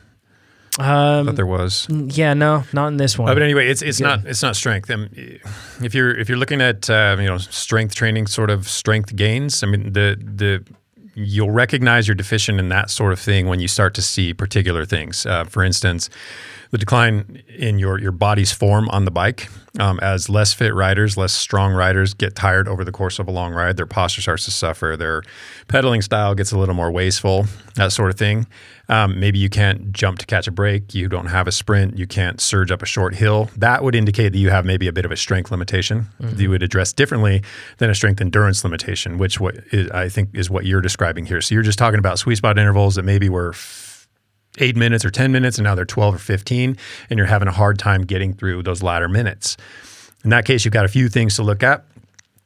I 0.79 1.17
Um, 1.19 1.25
thought 1.25 1.35
there 1.35 1.45
was. 1.45 1.87
yeah, 1.89 2.33
no, 2.33 2.63
not 2.73 2.87
in 2.87 2.97
this 2.97 3.17
one. 3.17 3.29
Uh, 3.29 3.33
but 3.33 3.43
anyway, 3.43 3.67
it's 3.69 3.81
it's 3.81 3.99
not 3.99 4.25
it's 4.25 4.41
not 4.41 4.55
strength. 4.55 4.89
Um, 4.89 5.09
if 5.83 5.93
you're 5.93 6.11
if 6.17 6.29
you're 6.29 6.37
looking 6.37 6.61
at 6.61 6.89
uh, 6.89 7.17
you 7.19 7.27
know 7.27 7.37
strength 7.37 7.95
training, 7.95 8.27
sort 8.27 8.49
of 8.49 8.67
strength 8.67 9.15
gains. 9.15 9.63
I 9.63 9.67
mean 9.67 9.93
the 9.93 10.17
the 10.19 10.63
you'll 11.15 11.51
recognize 11.51 12.07
you're 12.07 12.15
deficient 12.15 12.59
in 12.59 12.69
that 12.69 12.89
sort 12.89 13.11
of 13.11 13.19
thing 13.19 13.47
when 13.47 13.59
you 13.59 13.67
start 13.67 13.93
to 13.95 14.01
see 14.01 14.33
particular 14.33 14.85
things. 14.85 15.25
Uh, 15.25 15.43
for 15.43 15.63
instance, 15.63 16.09
the 16.71 16.77
decline 16.77 17.41
in 17.57 17.79
your 17.79 17.99
your 17.99 18.11
body's 18.11 18.51
form 18.51 18.89
on 18.89 19.05
the 19.05 19.11
bike 19.11 19.49
um, 19.79 19.99
as 20.01 20.29
less 20.29 20.53
fit 20.53 20.73
riders, 20.73 21.17
less 21.17 21.33
strong 21.33 21.73
riders 21.73 22.13
get 22.13 22.35
tired 22.35 22.67
over 22.67 22.83
the 22.83 22.91
course 22.91 23.19
of 23.19 23.27
a 23.27 23.31
long 23.31 23.53
ride. 23.53 23.77
Their 23.77 23.85
posture 23.85 24.21
starts 24.21 24.45
to 24.45 24.51
suffer. 24.51 24.95
Their 24.97 25.23
pedaling 25.67 26.01
style 26.01 26.33
gets 26.35 26.51
a 26.51 26.57
little 26.57 26.75
more 26.75 26.91
wasteful. 26.91 27.45
That 27.75 27.91
sort 27.91 28.09
of 28.09 28.17
thing. 28.17 28.47
Um, 28.87 29.19
maybe 29.19 29.37
you 29.37 29.49
can't 29.49 29.91
jump 29.91 30.17
to 30.19 30.25
catch 30.25 30.47
a 30.47 30.51
break. 30.51 30.95
You 30.95 31.07
don't 31.07 31.27
have 31.27 31.47
a 31.47 31.51
sprint. 31.51 31.97
You 31.97 32.07
can't 32.07 32.41
surge 32.41 32.71
up 32.71 32.81
a 32.81 32.87
short 32.87 33.13
hill. 33.13 33.49
That 33.55 33.83
would 33.83 33.93
indicate 33.93 34.29
that 34.29 34.39
you 34.39 34.49
have 34.49 34.65
maybe 34.65 34.87
a 34.87 34.91
bit 34.91 35.05
of 35.05 35.11
a 35.11 35.17
strength 35.17 35.51
limitation. 35.51 36.07
that 36.19 36.39
You 36.39 36.49
would 36.49 36.63
address 36.63 36.91
differently 36.91 37.43
than 37.77 37.89
a 37.91 37.95
strength 37.95 38.19
endurance 38.19 38.63
limitation, 38.63 39.19
which 39.19 39.39
what 39.39 39.57
is, 39.71 39.91
I 39.91 40.09
think 40.09 40.29
is 40.33 40.49
what 40.49 40.65
you're 40.65 40.81
describing 40.81 41.27
here. 41.27 41.39
So 41.41 41.53
you're 41.53 41.63
just 41.63 41.77
talking 41.77 41.99
about 41.99 42.17
sweet 42.17 42.37
spot 42.37 42.57
intervals 42.57 42.95
that 42.95 43.03
maybe 43.03 43.29
were 43.29 43.51
f- 43.51 43.88
eight 44.59 44.75
minutes 44.75 45.03
or 45.03 45.09
10 45.11 45.31
minutes, 45.31 45.57
and 45.57 45.63
now 45.65 45.75
they're 45.75 45.85
12 45.85 46.15
or 46.15 46.19
15, 46.19 46.77
and 47.09 47.17
you're 47.17 47.27
having 47.27 47.47
a 47.47 47.51
hard 47.53 47.79
time 47.79 48.03
getting 48.03 48.33
through 48.33 48.63
those 48.63 48.83
latter 48.83 49.07
minutes. 49.09 49.57
In 50.23 50.29
that 50.31 50.45
case, 50.45 50.65
you've 50.65 50.73
got 50.73 50.85
a 50.85 50.89
few 50.89 51.09
things 51.09 51.35
to 51.37 51.43
look 51.43 51.63
at. 51.63 51.85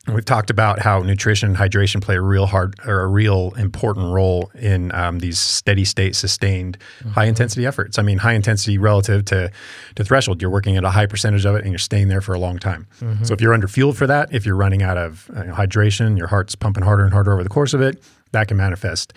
We've 0.05 0.26
talked 0.26 0.49
about 0.49 0.80
how 0.80 0.99
nutrition 0.99 1.47
and 1.47 1.57
hydration 1.57 2.01
play 2.01 2.18
a 2.18 2.22
real 2.22 2.45
hard 2.45 2.76
or 2.86 2.99
a 2.99 3.07
real 3.07 3.53
important 3.55 4.11
role 4.14 4.51
in 4.53 4.93
um, 4.93 5.20
these 5.20 5.39
steady 5.39 5.86
state, 5.86 6.14
sustained, 6.18 6.78
high 7.14 7.24
intensity 7.24 7.66
efforts. 7.66 7.97
I 7.97 8.01
mean, 8.01 8.18
high 8.18 8.34
intensity 8.34 8.78
relative 8.78 9.24
to 9.26 9.49
to 9.95 10.03
threshold. 10.03 10.41
You're 10.41 10.51
working 10.51 10.76
at 10.76 10.84
a 10.84 10.89
high 10.89 11.05
percentage 11.05 11.45
of 11.45 11.55
it, 11.55 11.61
and 11.64 11.72
you're 11.72 11.80
staying 11.80 12.09
there 12.09 12.20
for 12.20 12.34
a 12.34 12.39
long 12.39 12.59
time. 12.59 12.86
So 13.24 13.34
if 13.34 13.39
you're 13.39 13.53
under 13.53 13.70
fueled 13.70 13.95
for 13.95 14.05
that, 14.07 14.34
if 14.34 14.45
you're 14.45 14.57
running 14.57 14.84
out 14.84 14.97
of 14.97 15.30
uh, 15.38 15.43
hydration, 15.55 16.18
your 16.18 16.28
heart's 16.28 16.53
pumping 16.53 16.84
harder 16.84 17.05
and 17.05 17.14
harder 17.14 17.32
over 17.32 17.43
the 17.43 17.49
course 17.49 17.74
of 17.74 17.80
it, 17.80 18.03
that 18.34 18.49
can 18.49 18.57
manifest. 18.57 19.14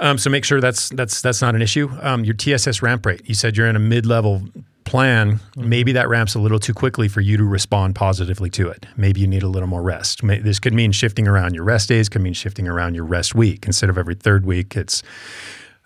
Um, 0.00 0.18
so 0.18 0.30
make 0.30 0.44
sure 0.44 0.60
that's 0.60 0.88
that's 0.90 1.20
that's 1.20 1.40
not 1.40 1.54
an 1.54 1.62
issue. 1.62 1.88
Um, 2.00 2.24
your 2.24 2.34
TSS 2.34 2.82
ramp 2.82 3.06
rate. 3.06 3.22
You 3.24 3.34
said 3.34 3.56
you're 3.56 3.68
in 3.68 3.76
a 3.76 3.80
mid-level 3.80 4.42
plan. 4.84 5.40
Maybe 5.56 5.92
that 5.92 6.08
ramps 6.08 6.34
a 6.34 6.38
little 6.38 6.58
too 6.58 6.74
quickly 6.74 7.08
for 7.08 7.20
you 7.20 7.36
to 7.36 7.44
respond 7.44 7.94
positively 7.94 8.50
to 8.50 8.68
it. 8.68 8.86
Maybe 8.96 9.20
you 9.20 9.26
need 9.26 9.42
a 9.42 9.48
little 9.48 9.68
more 9.68 9.82
rest. 9.82 10.22
May, 10.22 10.38
this 10.38 10.58
could 10.58 10.72
mean 10.72 10.92
shifting 10.92 11.26
around 11.26 11.54
your 11.54 11.64
rest 11.64 11.88
days. 11.88 12.08
Could 12.08 12.22
mean 12.22 12.34
shifting 12.34 12.68
around 12.68 12.94
your 12.94 13.04
rest 13.04 13.34
week. 13.34 13.66
Instead 13.66 13.88
of 13.88 13.98
every 13.98 14.14
third 14.14 14.44
week, 14.44 14.76
it's 14.76 15.02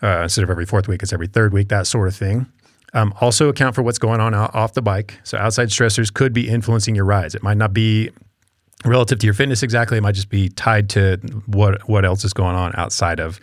uh, 0.02 0.22
instead 0.22 0.44
of 0.44 0.50
every 0.50 0.66
fourth 0.66 0.88
week, 0.88 1.02
it's 1.02 1.12
every 1.12 1.26
third 1.26 1.52
week. 1.52 1.68
That 1.68 1.86
sort 1.86 2.08
of 2.08 2.16
thing. 2.16 2.46
Um, 2.94 3.12
also 3.20 3.48
account 3.48 3.74
for 3.74 3.82
what's 3.82 3.98
going 3.98 4.20
on 4.20 4.34
out, 4.34 4.54
off 4.54 4.72
the 4.72 4.80
bike. 4.80 5.18
So 5.22 5.36
outside 5.36 5.68
stressors 5.68 6.12
could 6.12 6.32
be 6.32 6.48
influencing 6.48 6.94
your 6.94 7.04
rides. 7.04 7.34
It 7.34 7.42
might 7.42 7.58
not 7.58 7.74
be 7.74 8.10
relative 8.84 9.18
to 9.18 9.26
your 9.26 9.34
fitness 9.34 9.62
exactly. 9.62 9.98
It 9.98 10.00
might 10.00 10.14
just 10.14 10.30
be 10.30 10.48
tied 10.48 10.88
to 10.90 11.16
what 11.46 11.86
what 11.88 12.04
else 12.04 12.24
is 12.24 12.32
going 12.32 12.56
on 12.56 12.72
outside 12.76 13.20
of 13.20 13.40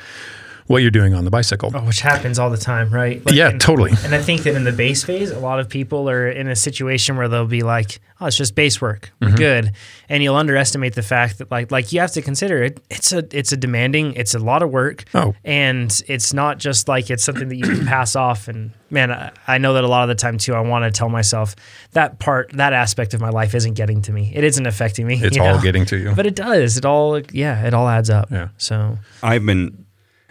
what 0.68 0.82
you're 0.82 0.90
doing 0.92 1.14
on 1.14 1.26
the 1.26 1.32
bicycle. 1.32 1.72
Oh, 1.74 1.82
which 1.86 2.00
happens 2.02 2.40
all 2.40 2.50
the 2.50 2.58
time, 2.58 2.90
right? 2.90 3.24
Like, 3.26 3.36
yeah, 3.36 3.50
and- 3.50 3.62
totally. 3.62 3.92
And 4.04 4.16
I 4.16 4.22
think 4.22 4.42
that 4.44 4.56
in 4.56 4.64
the 4.64 4.72
base 4.72 5.04
phase, 5.04 5.30
a 5.32 5.40
lot 5.40 5.60
of 5.60 5.70
people 5.70 6.10
are 6.10 6.28
in 6.28 6.48
a 6.48 6.56
situation 6.56 7.18
where 7.18 7.28
they'll 7.28 7.46
be 7.46 7.62
like, 7.62 8.00
"Oh, 8.20 8.26
it's 8.26 8.36
just 8.38 8.56
base 8.56 8.82
work, 8.82 9.12
we're 9.22 9.28
Mm-hmm. 9.28 9.36
good," 9.38 9.72
and 10.10 10.24
you'll 10.24 10.36
underestimate 10.36 10.96
the 10.96 11.04
fact 11.04 11.38
that 11.38 11.52
like 11.52 11.72
like 11.72 11.92
you 11.94 12.00
have 12.00 12.12
to 12.14 12.22
consider 12.22 12.64
it. 12.64 12.80
It's 12.90 13.12
a 13.14 13.24
it's 13.32 13.52
a 13.52 13.58
demanding, 13.58 14.14
it's 14.16 14.34
a 14.34 14.40
lot 14.40 14.64
of 14.64 14.72
work, 14.72 15.04
Oh. 15.14 15.36
and 15.44 16.02
it's 16.08 16.34
not 16.34 16.58
just 16.58 16.88
like 16.88 17.10
it's 17.12 17.24
something 17.24 17.48
that 17.50 17.56
you 17.58 17.64
can 17.64 17.86
pass 17.86 18.16
off. 18.26 18.48
And 18.48 18.72
man, 18.90 19.12
I, 19.12 19.32
I 19.48 19.58
know 19.60 19.74
that 19.76 19.84
a 19.84 19.88
lot 19.88 20.02
of 20.04 20.10
the 20.10 20.16
time 20.16 20.38
too. 20.40 20.56
I 20.56 20.62
want 20.62 20.84
to 20.86 20.98
tell 20.98 21.10
myself 21.10 21.56
that 21.92 22.18
part, 22.20 22.52
that 22.54 22.74
aspect 22.74 23.14
of 23.14 23.22
my 23.22 23.30
life 23.30 23.54
isn't 23.54 23.76
getting 23.76 24.02
to 24.04 24.12
me. 24.12 24.32
It 24.34 24.44
isn't 24.44 24.66
affecting 24.66 25.06
me. 25.06 25.20
It's 25.22 25.38
all 25.38 25.58
know? 25.58 25.62
getting 25.62 25.86
to 25.86 25.98
you. 25.98 26.14
but 26.16 26.26
it 26.26 26.34
does. 26.36 26.78
It 26.78 26.86
all 26.86 27.20
yeah, 27.32 27.66
it 27.68 27.74
all 27.76 27.88
adds 27.88 28.10
up. 28.10 28.32
Yeah. 28.32 28.48
So 28.58 28.98
I've 29.22 29.46
been, 29.46 29.85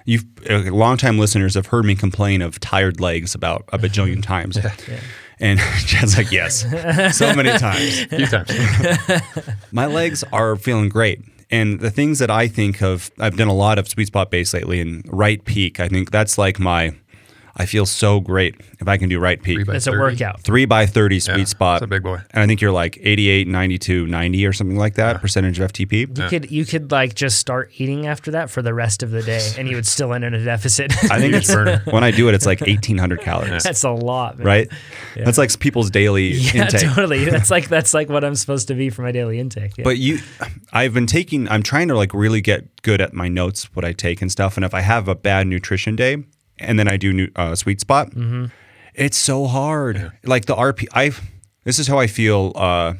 you've 0.04 0.24
uh, 0.48 0.70
longtime 0.72 1.18
listeners 1.18 1.54
have 1.54 1.66
heard 1.66 1.84
me 1.84 1.94
complain 1.94 2.42
of 2.42 2.60
tired 2.60 3.00
legs 3.00 3.34
about 3.34 3.64
a 3.72 3.78
bajillion 3.78 4.22
times. 4.34 4.58
And 5.40 5.58
Chad's 5.86 6.16
like, 6.16 6.30
yes, 6.30 6.62
so 7.16 7.34
many 7.34 7.56
times. 7.58 8.04
few 8.04 8.26
times. 8.26 8.50
My 9.72 9.86
legs 9.86 10.24
are 10.32 10.56
feeling 10.56 10.88
great. 10.88 11.22
And 11.50 11.80
the 11.80 11.90
things 11.90 12.18
that 12.20 12.30
I 12.30 12.48
think 12.48 12.82
of, 12.82 13.10
I've 13.18 13.36
done 13.36 13.48
a 13.48 13.54
lot 13.54 13.78
of 13.78 13.88
sweet 13.88 14.06
spot 14.06 14.30
base 14.30 14.54
lately 14.54 14.80
and 14.80 15.04
Wright 15.08 15.44
Peak. 15.44 15.78
I 15.80 15.88
think 15.88 16.10
that's 16.10 16.38
like 16.38 16.58
my, 16.58 16.96
I 17.56 17.66
feel 17.66 17.86
so 17.86 18.18
great 18.20 18.56
if 18.80 18.88
I 18.88 18.96
can 18.96 19.08
do 19.08 19.20
Wright 19.20 19.40
Peak. 19.40 19.56
Three 19.58 19.64
by 19.64 19.76
It's 19.76 19.86
a 19.86 19.92
workout. 19.92 20.40
Three 20.40 20.64
by 20.64 20.86
30 20.86 21.20
sweet 21.20 21.38
Yeah, 21.38 21.44
spot. 21.44 21.74
that's 21.80 21.84
a 21.84 21.88
big 21.88 22.02
boy. 22.02 22.16
And 22.32 22.42
I 22.42 22.46
think 22.48 22.60
you're 22.60 22.72
like 22.72 22.98
88, 23.00 23.46
92, 23.46 24.06
90 24.08 24.46
or 24.46 24.52
something 24.52 24.76
like 24.76 24.94
that 24.96 25.20
percentage 25.20 25.60
of 25.60 25.70
FTP. 25.72 26.18
You 26.18 26.28
could 26.28 26.50
you 26.50 26.64
could 26.64 26.90
like 26.90 27.14
just 27.14 27.38
start 27.38 27.70
eating 27.76 28.06
after 28.08 28.32
that 28.32 28.50
for 28.50 28.60
the 28.60 28.74
rest 28.74 29.02
of 29.04 29.12
the 29.12 29.22
day, 29.22 29.52
and 29.58 29.68
you 29.68 29.76
would 29.76 29.86
still 29.86 30.12
end 30.12 30.24
in 30.24 30.34
a 30.34 30.44
deficit. 30.44 30.92
I 31.12 31.20
think 31.20 31.34
it's 31.34 31.52
burner. 31.52 31.80
when 31.90 32.02
I 32.02 32.10
do 32.10 32.28
it, 32.28 32.34
it's 32.34 32.46
like 32.46 32.60
1800 32.60 33.20
calories, 33.20 33.62
that's 33.62 33.84
a 33.84 33.90
lot, 33.90 34.38
man. 34.38 34.46
right? 34.46 34.68
That's 35.16 35.38
like 35.38 35.56
people's 35.60 35.90
daily 35.90 36.28
Yeah, 36.54 36.64
intake. 36.64 36.80
totally. 36.92 37.24
That's 37.24 37.50
like 37.50 37.68
that's 37.68 37.94
like 37.94 38.08
what 38.08 38.24
I'm 38.24 38.34
supposed 38.34 38.66
to 38.68 38.74
be 38.74 38.90
for 38.90 39.02
my 39.02 39.12
daily 39.12 39.38
intake. 39.38 39.78
Yeah. 39.78 39.84
But 39.84 39.98
you, 39.98 40.18
I've 40.72 40.92
been 40.92 41.06
taking. 41.06 41.48
I'm 41.48 41.62
trying 41.62 41.86
to 41.88 41.94
like 41.96 42.12
really 42.14 42.40
get 42.40 42.82
good 42.82 43.00
at 43.00 43.14
my 43.14 43.28
notes, 43.28 43.72
what 43.76 43.84
I 43.84 43.92
take 43.92 44.20
and 44.22 44.30
stuff. 44.32 44.56
And 44.56 44.64
if 44.64 44.74
I 44.74 44.80
have 44.80 45.06
a 45.08 45.14
bad 45.14 45.46
nutrition 45.46 45.94
day, 45.96 46.24
and 46.58 46.78
then 46.78 46.88
I 46.88 46.96
do 46.96 47.12
new, 47.12 47.28
uh, 47.36 47.54
sweet 47.54 47.80
spot, 47.80 48.10
Mm-hmm. 48.10 48.46
it's 48.94 49.16
so 49.16 49.46
hard. 49.46 50.12
Like 50.24 50.46
the 50.46 50.54
RP, 50.54 50.86
I. 50.92 51.12
This 51.64 51.78
is 51.78 51.86
how 51.86 51.98
I 51.98 52.06
feel. 52.06 52.52
Uh, 52.54 52.94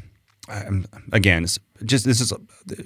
um, 0.49 0.87
again, 1.13 1.47
just 1.85 2.05
this 2.05 2.21
is 2.21 2.33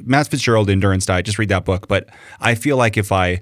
Matt 0.05 0.29
Fitzgerald 0.29 0.69
endurance 0.71 1.07
diet. 1.07 1.25
Just 1.27 1.39
read 1.39 1.49
that 1.51 1.65
book. 1.65 1.89
But 1.89 2.09
I 2.41 2.55
feel 2.55 2.77
like 2.77 2.97
if 2.97 3.13
I, 3.13 3.41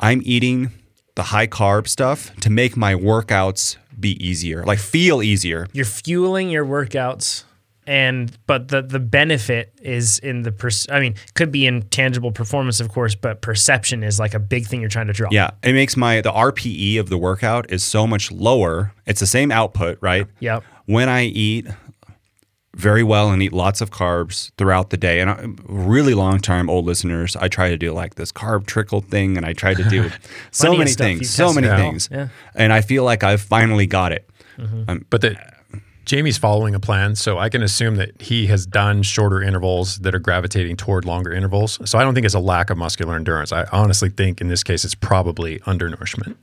I'm 0.00 0.20
eating 0.24 0.70
the 1.14 1.22
high 1.24 1.46
carb 1.46 1.88
stuff 1.88 2.34
to 2.40 2.50
make 2.50 2.76
my 2.76 2.94
workouts 2.94 3.76
be 3.98 4.12
easier, 4.24 4.64
like 4.64 4.78
feel 4.78 5.22
easier. 5.22 5.66
you're 5.72 5.84
fueling 5.84 6.50
your 6.50 6.64
workouts 6.64 7.44
and 7.88 8.36
but 8.46 8.68
the 8.68 8.82
the 8.82 9.00
benefit 9.00 9.72
is 9.82 10.18
in 10.18 10.42
the 10.42 10.52
pers- 10.52 10.86
I 10.90 11.00
mean 11.00 11.14
could 11.34 11.50
be 11.50 11.66
in 11.66 11.82
tangible 11.88 12.30
performance 12.30 12.80
of 12.80 12.90
course 12.90 13.14
but 13.14 13.40
perception 13.40 14.02
is 14.04 14.20
like 14.20 14.34
a 14.34 14.38
big 14.38 14.66
thing 14.66 14.80
you're 14.80 14.90
trying 14.90 15.06
to 15.06 15.12
draw. 15.14 15.28
Yeah, 15.32 15.50
it 15.62 15.72
makes 15.72 15.96
my 15.96 16.20
the 16.20 16.30
RPE 16.30 17.00
of 17.00 17.08
the 17.08 17.16
workout 17.16 17.70
is 17.72 17.82
so 17.82 18.06
much 18.06 18.30
lower. 18.30 18.92
It's 19.06 19.20
the 19.20 19.26
same 19.26 19.50
output, 19.50 19.98
right? 20.02 20.26
Yep. 20.40 20.62
When 20.84 21.08
I 21.08 21.24
eat 21.24 21.66
very 22.76 23.02
well 23.02 23.30
and 23.30 23.42
eat 23.42 23.52
lots 23.52 23.80
of 23.80 23.90
carbs 23.90 24.52
throughout 24.58 24.90
the 24.90 24.96
day, 24.96 25.20
and 25.20 25.30
I, 25.30 25.46
really 25.64 26.14
long 26.14 26.38
term 26.40 26.68
old 26.70 26.84
listeners, 26.84 27.34
I 27.36 27.48
try 27.48 27.70
to 27.70 27.76
do 27.78 27.92
like 27.92 28.16
this 28.16 28.30
carb 28.30 28.66
trickle 28.66 29.00
thing, 29.00 29.36
and 29.38 29.44
I 29.46 29.52
try 29.54 29.72
to 29.74 29.82
do 29.84 30.10
so 30.50 30.76
many 30.76 30.90
things, 30.92 31.30
so 31.30 31.52
many 31.52 31.68
out. 31.68 31.78
things, 31.78 32.08
Yeah. 32.12 32.28
and 32.54 32.72
I 32.72 32.82
feel 32.82 33.02
like 33.04 33.24
I've 33.24 33.40
finally 33.40 33.86
got 33.86 34.12
it. 34.12 34.28
Mm-hmm. 34.58 34.82
Um, 34.88 35.04
but 35.10 35.22
the, 35.22 35.36
Jamie's 36.08 36.38
following 36.38 36.74
a 36.74 36.80
plan, 36.80 37.14
so 37.14 37.38
I 37.38 37.50
can 37.50 37.62
assume 37.62 37.96
that 37.96 38.20
he 38.20 38.46
has 38.46 38.64
done 38.64 39.02
shorter 39.02 39.42
intervals 39.42 39.98
that 39.98 40.14
are 40.14 40.18
gravitating 40.18 40.76
toward 40.76 41.04
longer 41.04 41.30
intervals. 41.32 41.78
So 41.84 41.98
I 41.98 42.02
don't 42.02 42.14
think 42.14 42.24
it's 42.24 42.34
a 42.34 42.40
lack 42.40 42.70
of 42.70 42.78
muscular 42.78 43.14
endurance. 43.14 43.52
I 43.52 43.64
honestly 43.72 44.08
think 44.08 44.40
in 44.40 44.48
this 44.48 44.64
case 44.64 44.86
it's 44.86 44.94
probably 44.94 45.60
undernourishment. 45.66 46.38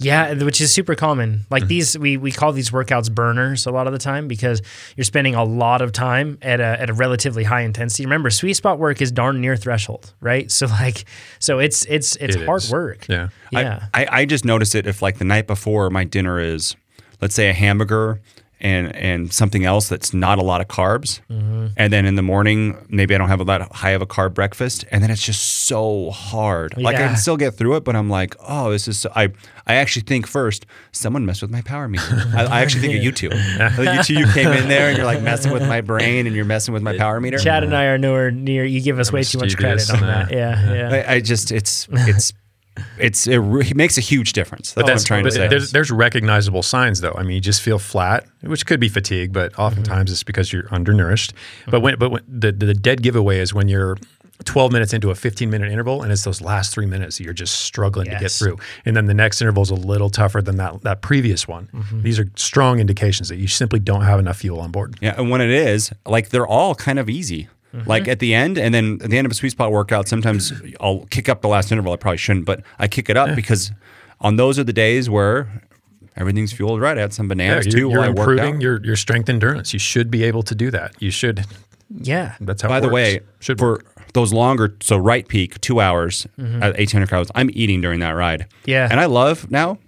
Yeah, 0.00 0.34
which 0.42 0.60
is 0.60 0.74
super 0.74 0.96
common. 0.96 1.46
Like 1.50 1.62
Mm-hmm. 1.62 1.68
these, 1.68 1.96
we, 1.96 2.16
we 2.16 2.32
call 2.32 2.50
these 2.50 2.70
workouts 2.70 3.08
burners 3.10 3.64
a 3.66 3.70
lot 3.70 3.86
of 3.86 3.92
the 3.92 4.00
time 4.00 4.26
because 4.26 4.60
you're 4.96 5.04
spending 5.04 5.36
a 5.36 5.44
lot 5.44 5.80
of 5.80 5.92
time 5.92 6.36
at 6.42 6.58
a, 6.58 6.64
at 6.64 6.90
a 6.90 6.92
relatively 6.92 7.44
high 7.44 7.60
intensity. 7.60 8.04
Remember, 8.04 8.28
sweet 8.30 8.54
spot 8.54 8.80
work 8.80 9.00
is 9.00 9.12
darn 9.12 9.40
near 9.40 9.56
threshold, 9.56 10.12
right? 10.20 10.50
So 10.50 10.66
like, 10.66 11.04
so 11.38 11.60
it's 11.60 11.84
it's 11.86 12.16
it's 12.16 12.34
It 12.34 12.44
hard 12.46 12.62
is. 12.64 12.72
work. 12.72 13.06
Yeah. 13.08 13.28
yeah. 13.52 13.86
I, 13.94 14.06
I 14.10 14.24
just 14.24 14.44
notice 14.44 14.74
it 14.74 14.88
if 14.88 15.00
like 15.00 15.18
the 15.18 15.24
night 15.24 15.46
before 15.46 15.88
my 15.90 16.02
dinner 16.02 16.40
is, 16.40 16.74
let's 17.20 17.36
say 17.36 17.48
a 17.48 17.52
hamburger 17.54 18.20
and 18.64 18.94
and 18.96 19.32
something 19.32 19.64
else 19.64 19.88
that's 19.88 20.12
not 20.12 20.38
a 20.38 20.42
lot 20.42 20.60
of 20.60 20.66
carbs, 20.66 21.20
Mm-hmm. 21.30 21.66
and 21.76 21.92
then 21.92 22.06
in 22.06 22.14
the 22.16 22.22
morning 22.22 22.76
maybe 22.88 23.14
I 23.14 23.18
don't 23.18 23.28
have 23.28 23.40
a 23.40 23.44
lot 23.44 23.60
high 23.72 23.90
of 23.90 24.02
a 24.02 24.06
carb 24.06 24.34
breakfast, 24.34 24.84
and 24.90 25.02
then 25.02 25.10
it's 25.10 25.22
just 25.22 25.66
so 25.68 26.10
hard. 26.10 26.76
Like 26.76 26.96
I 26.96 27.06
can 27.08 27.16
still 27.16 27.36
get 27.36 27.54
through 27.54 27.76
it, 27.76 27.84
but 27.84 27.94
I'm 27.94 28.10
like, 28.10 28.34
oh, 28.40 28.70
this 28.72 28.88
is. 28.88 28.98
So, 28.98 29.12
I 29.14 29.28
I 29.66 29.74
actually 29.76 30.02
think 30.02 30.26
first 30.26 30.66
someone 30.92 31.24
messed 31.26 31.42
with 31.42 31.50
my 31.50 31.62
power 31.62 31.86
meter. 31.88 32.04
I, 32.36 32.44
I 32.44 32.60
actually 32.62 32.80
think 32.80 32.94
of 32.96 33.02
you 33.04 33.12
two. 33.12 33.30
You 33.94 34.02
two 34.02 34.14
you 34.14 34.26
came 34.32 34.48
in 34.50 34.68
there 34.68 34.88
and 34.88 34.96
you're 34.96 35.06
like 35.06 35.22
messing 35.22 35.52
with 35.52 35.62
my 35.68 35.80
brain 35.82 36.26
and 36.26 36.34
you're 36.34 36.44
messing 36.44 36.72
with 36.74 36.82
my 36.82 36.96
power 36.96 37.20
meter. 37.20 37.38
Chad 37.38 37.62
and 37.64 37.76
I 37.76 37.84
are 37.84 37.98
nowhere 37.98 38.30
near. 38.30 38.64
You 38.64 38.80
give 38.80 38.98
us 38.98 39.12
way 39.12 39.22
too 39.22 39.38
much 39.38 39.56
credit 39.56 39.88
on 39.90 39.98
and, 39.98 40.08
that. 40.08 40.32
uh, 40.32 40.36
Yeah, 40.36 40.74
yeah. 40.74 41.04
I, 41.08 41.14
I 41.16 41.20
just 41.20 41.52
it's 41.52 41.86
it's. 41.92 42.32
It's 42.98 43.26
it, 43.26 43.38
re- 43.38 43.66
it 43.66 43.76
makes 43.76 43.98
a 43.98 44.00
huge 44.00 44.32
difference. 44.32 44.72
That's 44.72 44.88
what 44.88 44.92
I'm 44.92 45.04
trying 45.04 45.24
to 45.24 45.30
say. 45.30 45.48
There's, 45.48 45.72
there's 45.72 45.90
recognizable 45.90 46.62
signs 46.62 47.00
though. 47.00 47.14
I 47.16 47.22
mean, 47.22 47.34
you 47.36 47.40
just 47.40 47.62
feel 47.62 47.78
flat, 47.78 48.26
which 48.40 48.66
could 48.66 48.80
be 48.80 48.88
fatigue, 48.88 49.32
but 49.32 49.56
oftentimes 49.58 50.10
it's 50.10 50.22
because 50.22 50.52
you're 50.52 50.66
undernourished. 50.72 51.32
But 51.68 51.80
when 51.80 51.98
but 51.98 52.10
when, 52.10 52.22
the 52.28 52.52
the 52.52 52.74
dead 52.74 53.02
giveaway 53.02 53.38
is 53.38 53.54
when 53.54 53.68
you're 53.68 53.96
12 54.44 54.72
minutes 54.72 54.92
into 54.92 55.10
a 55.10 55.14
15 55.14 55.48
minute 55.48 55.70
interval 55.70 56.02
and 56.02 56.10
it's 56.10 56.24
those 56.24 56.40
last 56.40 56.74
three 56.74 56.86
minutes 56.86 57.18
that 57.18 57.24
you're 57.24 57.32
just 57.32 57.60
struggling 57.60 58.06
to 58.06 58.18
get 58.18 58.32
through 58.32 58.58
and 58.84 58.96
then 58.96 59.06
the 59.06 59.14
next 59.14 59.40
interval 59.40 59.62
is 59.62 59.70
a 59.70 59.76
little 59.76 60.10
tougher 60.10 60.42
than 60.42 60.56
that 60.56 60.82
that 60.82 61.02
previous 61.02 61.46
one 61.46 61.68
these 62.02 62.18
are 62.18 62.26
strong 62.34 62.80
indications 62.80 63.28
that 63.28 63.36
you 63.36 63.46
simply 63.46 63.78
don't 63.78 64.02
have 64.02 64.18
enough 64.18 64.38
fuel 64.38 64.58
on 64.60 64.72
board 64.72 64.96
Yeah, 65.00 65.14
and 65.16 65.30
when 65.30 65.40
it 65.40 65.50
is, 65.50 65.92
like 66.04 66.30
they're 66.30 66.46
all 66.48 66.74
kind 66.74 66.98
of 66.98 67.08
easy. 67.08 67.48
Mm-hmm. 67.74 67.88
Like 67.88 68.06
at 68.06 68.20
the 68.20 68.34
end, 68.34 68.56
and 68.56 68.72
then 68.72 69.00
at 69.02 69.10
the 69.10 69.18
end 69.18 69.26
of 69.26 69.32
a 69.32 69.34
sweet 69.34 69.50
spot 69.50 69.72
workout, 69.72 70.06
sometimes 70.06 70.52
I'll 70.80 71.06
kick 71.06 71.28
up 71.28 71.42
the 71.42 71.48
last 71.48 71.72
interval. 71.72 71.92
I 71.92 71.96
probably 71.96 72.18
shouldn't, 72.18 72.46
but 72.46 72.62
I 72.78 72.86
kick 72.86 73.10
it 73.10 73.16
up 73.16 73.34
because 73.34 73.72
on 74.20 74.36
those 74.36 74.58
are 74.60 74.64
the 74.64 74.72
days 74.72 75.10
where 75.10 75.62
everything's 76.16 76.52
fueled 76.52 76.80
right. 76.80 76.96
I 76.96 77.00
had 77.00 77.12
some 77.12 77.26
yeah, 77.26 77.30
bananas 77.30 77.66
you're, 77.66 77.72
too 77.72 77.78
you're 77.90 77.98
while 77.98 78.02
I 78.02 78.06
improving 78.10 78.56
out. 78.56 78.62
your, 78.62 78.84
your 78.84 78.94
strength 78.94 79.28
endurance 79.28 79.72
you 79.72 79.80
should 79.80 80.08
be 80.08 80.22
able 80.22 80.44
to 80.44 80.54
do 80.54 80.70
that 80.70 80.94
you 81.00 81.10
should 81.10 81.44
yeah. 81.90 82.34
that's 82.40 82.62
how 82.62 82.68
By 82.68 82.78
it 82.78 82.80
the 82.82 82.86
works. 82.88 82.94
way, 82.94 83.20
should 83.40 83.58
for 83.58 83.72
work. 83.72 84.12
those 84.12 84.32
longer, 84.32 84.76
so 84.80 84.96
Wright 84.96 85.26
Peak, 85.26 85.60
two 85.60 85.80
hours 85.80 86.26
mm-hmm. 86.38 86.62
at 86.62 86.76
1800 86.76 87.08
calories, 87.08 87.30
I'm 87.34 87.50
eating 87.52 87.80
during 87.80 88.00
that 88.00 88.12
ride. 88.12 88.46
Yeah. 88.64 88.88
And 88.90 89.00
I 89.00 89.06
love 89.06 89.50
now 89.50 89.78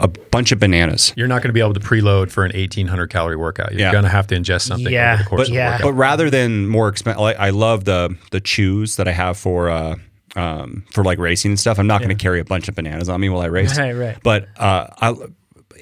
a 0.00 0.08
bunch 0.08 0.50
of 0.52 0.58
bananas. 0.58 1.12
you're 1.16 1.28
not 1.28 1.42
going 1.42 1.48
to 1.50 1.52
be 1.52 1.60
able 1.60 1.74
to 1.74 1.80
preload 1.80 2.30
for 2.30 2.44
an 2.44 2.52
1800 2.54 3.08
calorie 3.10 3.36
workout 3.36 3.70
you're 3.72 3.80
Yeah. 3.80 3.92
going 3.92 4.04
to 4.04 4.10
have 4.10 4.26
to 4.28 4.34
ingest 4.34 4.62
something 4.62 4.92
Yeah, 4.92 5.12
over 5.14 5.22
the 5.22 5.28
course 5.28 5.40
but- 5.42 5.48
of 5.48 5.54
yeah. 5.54 5.70
workout 5.72 5.82
But 5.82 5.92
rather 5.94 6.30
than 6.30 6.66
more 6.68 6.88
expensive, 6.88 7.20
like, 7.20 7.38
I 7.38 7.50
love 7.50 7.84
the 7.84 8.16
the 8.30 8.40
chews 8.40 8.96
that 8.96 9.06
I 9.06 9.12
have 9.12 9.36
for 9.38 9.68
uh, 9.70 9.94
um, 10.36 10.84
for 10.92 11.02
like 11.04 11.18
racing 11.18 11.50
and 11.52 11.60
stuff. 11.60 11.78
I'm 11.78 11.86
not 11.86 11.98
going 12.00 12.16
to 12.16 12.22
carry 12.22 12.40
a 12.40 12.44
bunch 12.44 12.68
of 12.68 12.74
bananas 12.74 13.08
on 13.08 13.20
me 13.20 13.28
while 13.28 13.42
I 13.42 13.46
race. 13.46 13.76
Right, 13.78 13.92
right. 13.92 14.16
But 14.22 14.48
uh, 14.56 14.86
I, 15.00 15.14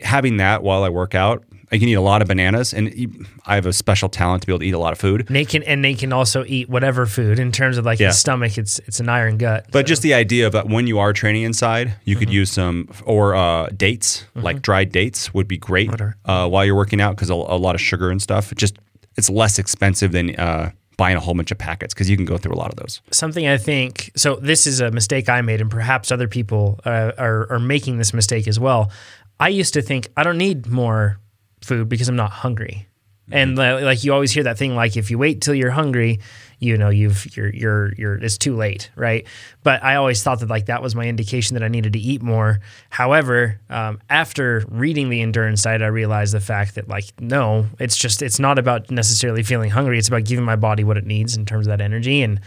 having 0.03 0.39
that 0.39 0.62
while 0.62 0.85
I 0.85 0.89
work 0.89 1.14
out, 1.14 1.45
I 1.71 1.79
can 1.79 1.89
eat 1.89 1.95
a 1.95 2.01
lot 2.01 2.23
of 2.23 2.29
bananas, 2.29 2.73
and 2.73 2.89
eat- 2.95 3.11
I 3.45 3.55
have 3.55 3.66
a 3.66 3.73
special 3.73 4.09
talent 4.09 4.43
to 4.43 4.47
be 4.47 4.53
able 4.53 4.61
to 4.61 4.64
eat 4.66 4.75
a 4.75 4.79
lot 4.79 4.93
of 4.93 4.99
food. 4.99 5.25
And 5.27 5.37
they 5.37 5.45
can 5.45 5.62
and 5.64 5.85
they 5.85 5.95
can 5.95 6.12
also 6.12 6.45
eat 6.47 6.69
whatever 6.69 7.05
food 7.07 7.39
in 7.39 7.53
terms 7.53 7.77
of 7.79 7.85
like 7.85 7.99
Yeah. 8.01 8.09
the 8.09 8.14
stomach. 8.14 8.57
It's 8.57 8.79
it's 8.87 9.01
an 9.01 9.09
iron 9.09 9.37
gut. 9.37 9.66
But 9.71 9.87
just 9.87 10.03
the 10.03 10.14
idea 10.14 10.47
of 10.47 10.53
that 10.53 10.69
when 10.69 10.87
you 10.87 10.99
are 10.99 11.12
training 11.12 11.43
inside, 11.43 11.95
you 12.05 12.14
Mm-hmm. 12.14 12.21
could 12.21 12.31
use 12.33 12.51
some 12.51 12.89
or 13.05 13.35
uh, 13.35 13.69
dates, 13.77 14.25
like 14.35 14.62
dried 14.62 14.93
dates, 14.93 15.35
would 15.35 15.47
be 15.49 15.59
great 15.59 15.91
uh, 16.25 16.49
while 16.49 16.64
you're 16.64 16.75
working 16.77 17.01
out 17.01 17.16
because 17.16 17.31
a, 17.31 17.35
a 17.35 17.59
lot 17.59 17.75
of 17.75 17.81
sugar 17.81 18.11
and 18.11 18.21
stuff. 18.23 18.51
It 18.53 18.59
just 18.59 18.79
it's 19.16 19.29
less 19.29 19.59
expensive 19.59 20.12
than 20.12 20.35
uh, 20.37 20.71
buying 20.97 21.16
a 21.16 21.21
whole 21.21 21.35
bunch 21.35 21.51
of 21.51 21.59
packets 21.59 21.93
because 21.93 22.09
you 22.09 22.16
can 22.16 22.25
go 22.25 22.39
through 22.39 22.55
a 22.55 22.61
lot 22.61 22.71
of 22.71 22.77
those. 22.77 23.01
something 23.11 23.47
I 23.47 23.57
think 23.59 24.11
so. 24.16 24.37
This 24.37 24.66
is 24.66 24.81
a 24.81 24.91
mistake 24.91 25.29
I 25.29 25.43
made, 25.43 25.61
and 25.61 25.71
perhaps 25.71 26.11
other 26.11 26.29
people 26.29 26.81
uh, 26.87 27.12
are 27.19 27.47
are 27.53 27.59
making 27.61 27.99
this 27.99 28.14
mistake 28.14 28.49
as 28.49 28.59
well. 28.59 28.91
I 29.39 29.49
used 29.49 29.75
to 29.75 29.83
think 29.83 30.09
I 30.16 30.23
don't 30.25 30.39
need 30.39 30.66
more 30.66 31.19
food 31.62 31.88
because 31.88 32.09
I'm 32.09 32.16
not 32.16 32.30
hungry, 32.30 32.88
and 33.30 33.56
like 33.56 34.04
you 34.04 34.12
always 34.12 34.32
hear 34.32 34.44
that 34.44 34.59
thing 34.59 34.74
like 34.74 34.96
if 34.96 35.11
you 35.11 35.18
wait 35.18 35.42
till 35.42 35.54
you're 35.54 35.70
hungry, 35.70 36.20
you 36.59 36.76
know 36.76 36.88
you've 36.88 37.36
you're 37.36 37.50
you're 37.50 37.92
you're 37.94 38.14
it's 38.14 38.38
too 38.38 38.56
late, 38.56 38.90
right? 38.96 39.26
But 39.62 39.82
I 39.82 39.96
always 39.96 40.22
thought 40.22 40.40
that 40.40 40.48
like 40.48 40.66
that 40.66 40.82
was 40.82 40.94
my 40.94 41.04
indication 41.04 41.54
that 41.54 41.62
I 41.62 41.68
needed 41.68 41.92
to 41.92 41.98
eat 41.98 42.22
more. 42.22 42.61
However, 42.90 43.61
um, 43.68 44.00
after 44.09 44.64
reading 44.68 45.11
the 45.11 45.20
endurance 45.20 45.62
side, 45.62 45.82
I 45.82 45.88
realized 45.88 46.32
the 46.32 46.40
fact 46.40 46.74
that 46.76 46.88
like 46.88 47.20
no, 47.20 47.66
it's 47.78 47.96
just 47.96 48.22
it's 48.22 48.38
not 48.38 48.59
about 48.59 48.90
necessarily 48.90 49.42
feeling 49.42 49.70
hungry. 49.70 49.98
It's 49.98 50.09
about 50.09 50.24
giving 50.24 50.44
my 50.44 50.56
body 50.56 50.84
what 50.84 50.96
it 50.96 51.06
needs 51.06 51.36
in 51.36 51.44
terms 51.44 51.66
of 51.66 51.70
that 51.70 51.82
energy 51.82 52.22
and 52.22 52.40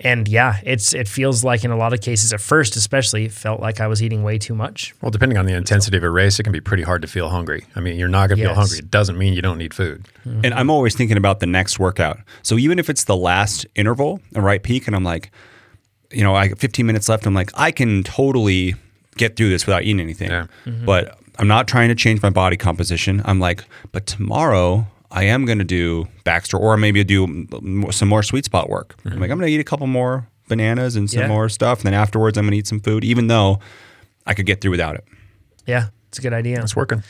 and 0.00 0.26
yeah, 0.28 0.60
it's 0.64 0.92
it 0.94 1.08
feels 1.08 1.44
like 1.44 1.64
in 1.64 1.70
a 1.70 1.76
lot 1.76 1.92
of 1.92 2.00
cases 2.00 2.32
at 2.32 2.40
first, 2.40 2.74
especially, 2.76 3.26
it 3.26 3.32
felt 3.32 3.60
like 3.60 3.80
I 3.80 3.86
was 3.86 4.02
eating 4.02 4.22
way 4.22 4.38
too 4.38 4.54
much. 4.54 4.94
Well, 5.02 5.10
depending 5.10 5.38
on 5.38 5.46
the 5.46 5.54
intensity 5.54 5.96
of 5.96 6.02
a 6.02 6.10
race, 6.10 6.40
it 6.40 6.42
can 6.44 6.52
be 6.52 6.60
pretty 6.60 6.82
hard 6.82 7.02
to 7.02 7.08
feel 7.08 7.28
hungry. 7.28 7.64
I 7.76 7.80
mean, 7.80 7.98
you're 7.98 8.08
not 8.08 8.28
going 8.28 8.38
to 8.38 8.46
feel 8.46 8.54
hungry. 8.54 8.78
It 8.78 8.90
doesn't 8.90 9.18
mean 9.18 9.34
you 9.34 9.42
don't 9.42 9.58
need 9.58 9.74
food. 9.74 10.08
Mm-hmm. 10.26 10.44
And 10.44 10.54
I'm 10.54 10.70
always 10.70 10.96
thinking 10.96 11.16
about 11.16 11.40
the 11.40 11.46
next 11.46 11.78
workout. 11.78 12.18
So 12.42 12.56
even 12.58 12.78
if 12.78 12.88
it's 12.88 13.04
the 13.04 13.16
last 13.16 13.66
interval, 13.74 14.20
a 14.34 14.40
Wright 14.40 14.62
Peak, 14.62 14.86
and 14.86 14.96
I'm 14.96 15.04
like, 15.04 15.30
you 16.10 16.24
know, 16.24 16.34
I 16.34 16.48
got 16.48 16.58
15 16.58 16.86
minutes 16.86 17.08
left. 17.08 17.26
I'm 17.26 17.34
like, 17.34 17.50
I 17.54 17.70
can 17.70 18.02
totally 18.02 18.74
get 19.16 19.36
through 19.36 19.50
this 19.50 19.66
without 19.66 19.82
eating 19.82 20.00
anything. 20.00 20.30
Yeah. 20.30 20.46
Mm-hmm. 20.64 20.86
But 20.86 21.18
I'm 21.38 21.48
not 21.48 21.68
trying 21.68 21.88
to 21.88 21.94
change 21.94 22.22
my 22.22 22.30
body 22.30 22.56
composition. 22.56 23.22
I'm 23.24 23.38
like, 23.38 23.64
but 23.92 24.06
tomorrow 24.06 24.86
I 25.10 25.24
am 25.24 25.44
going 25.44 25.58
to 25.58 25.64
do 25.64 26.06
Baxter 26.24 26.56
or 26.56 26.76
maybe 26.76 27.02
do 27.04 27.46
some 27.90 28.08
more 28.08 28.22
sweet 28.22 28.44
spot 28.44 28.68
work. 28.68 28.96
Mm-hmm. 28.98 29.08
I'm 29.14 29.20
like, 29.20 29.30
I'm 29.30 29.38
going 29.38 29.48
to 29.48 29.52
eat 29.54 29.60
a 29.60 29.64
couple 29.64 29.86
more 29.86 30.28
bananas 30.48 30.96
and 30.96 31.10
some 31.10 31.22
Yeah. 31.22 31.28
more 31.28 31.48
stuff. 31.48 31.80
And 31.80 31.86
then 31.86 31.94
afterwards, 31.94 32.38
I'm 32.38 32.44
going 32.44 32.52
to 32.52 32.58
eat 32.58 32.66
some 32.66 32.80
food, 32.80 33.04
even 33.04 33.26
though 33.26 33.58
I 34.26 34.34
could 34.34 34.46
get 34.46 34.60
through 34.60 34.70
without 34.72 34.94
it. 34.96 35.04
Yeah, 35.66 35.88
it's 36.08 36.18
a 36.18 36.22
good 36.22 36.32
idea. 36.32 36.60
It's 36.62 36.76
working. 36.76 37.02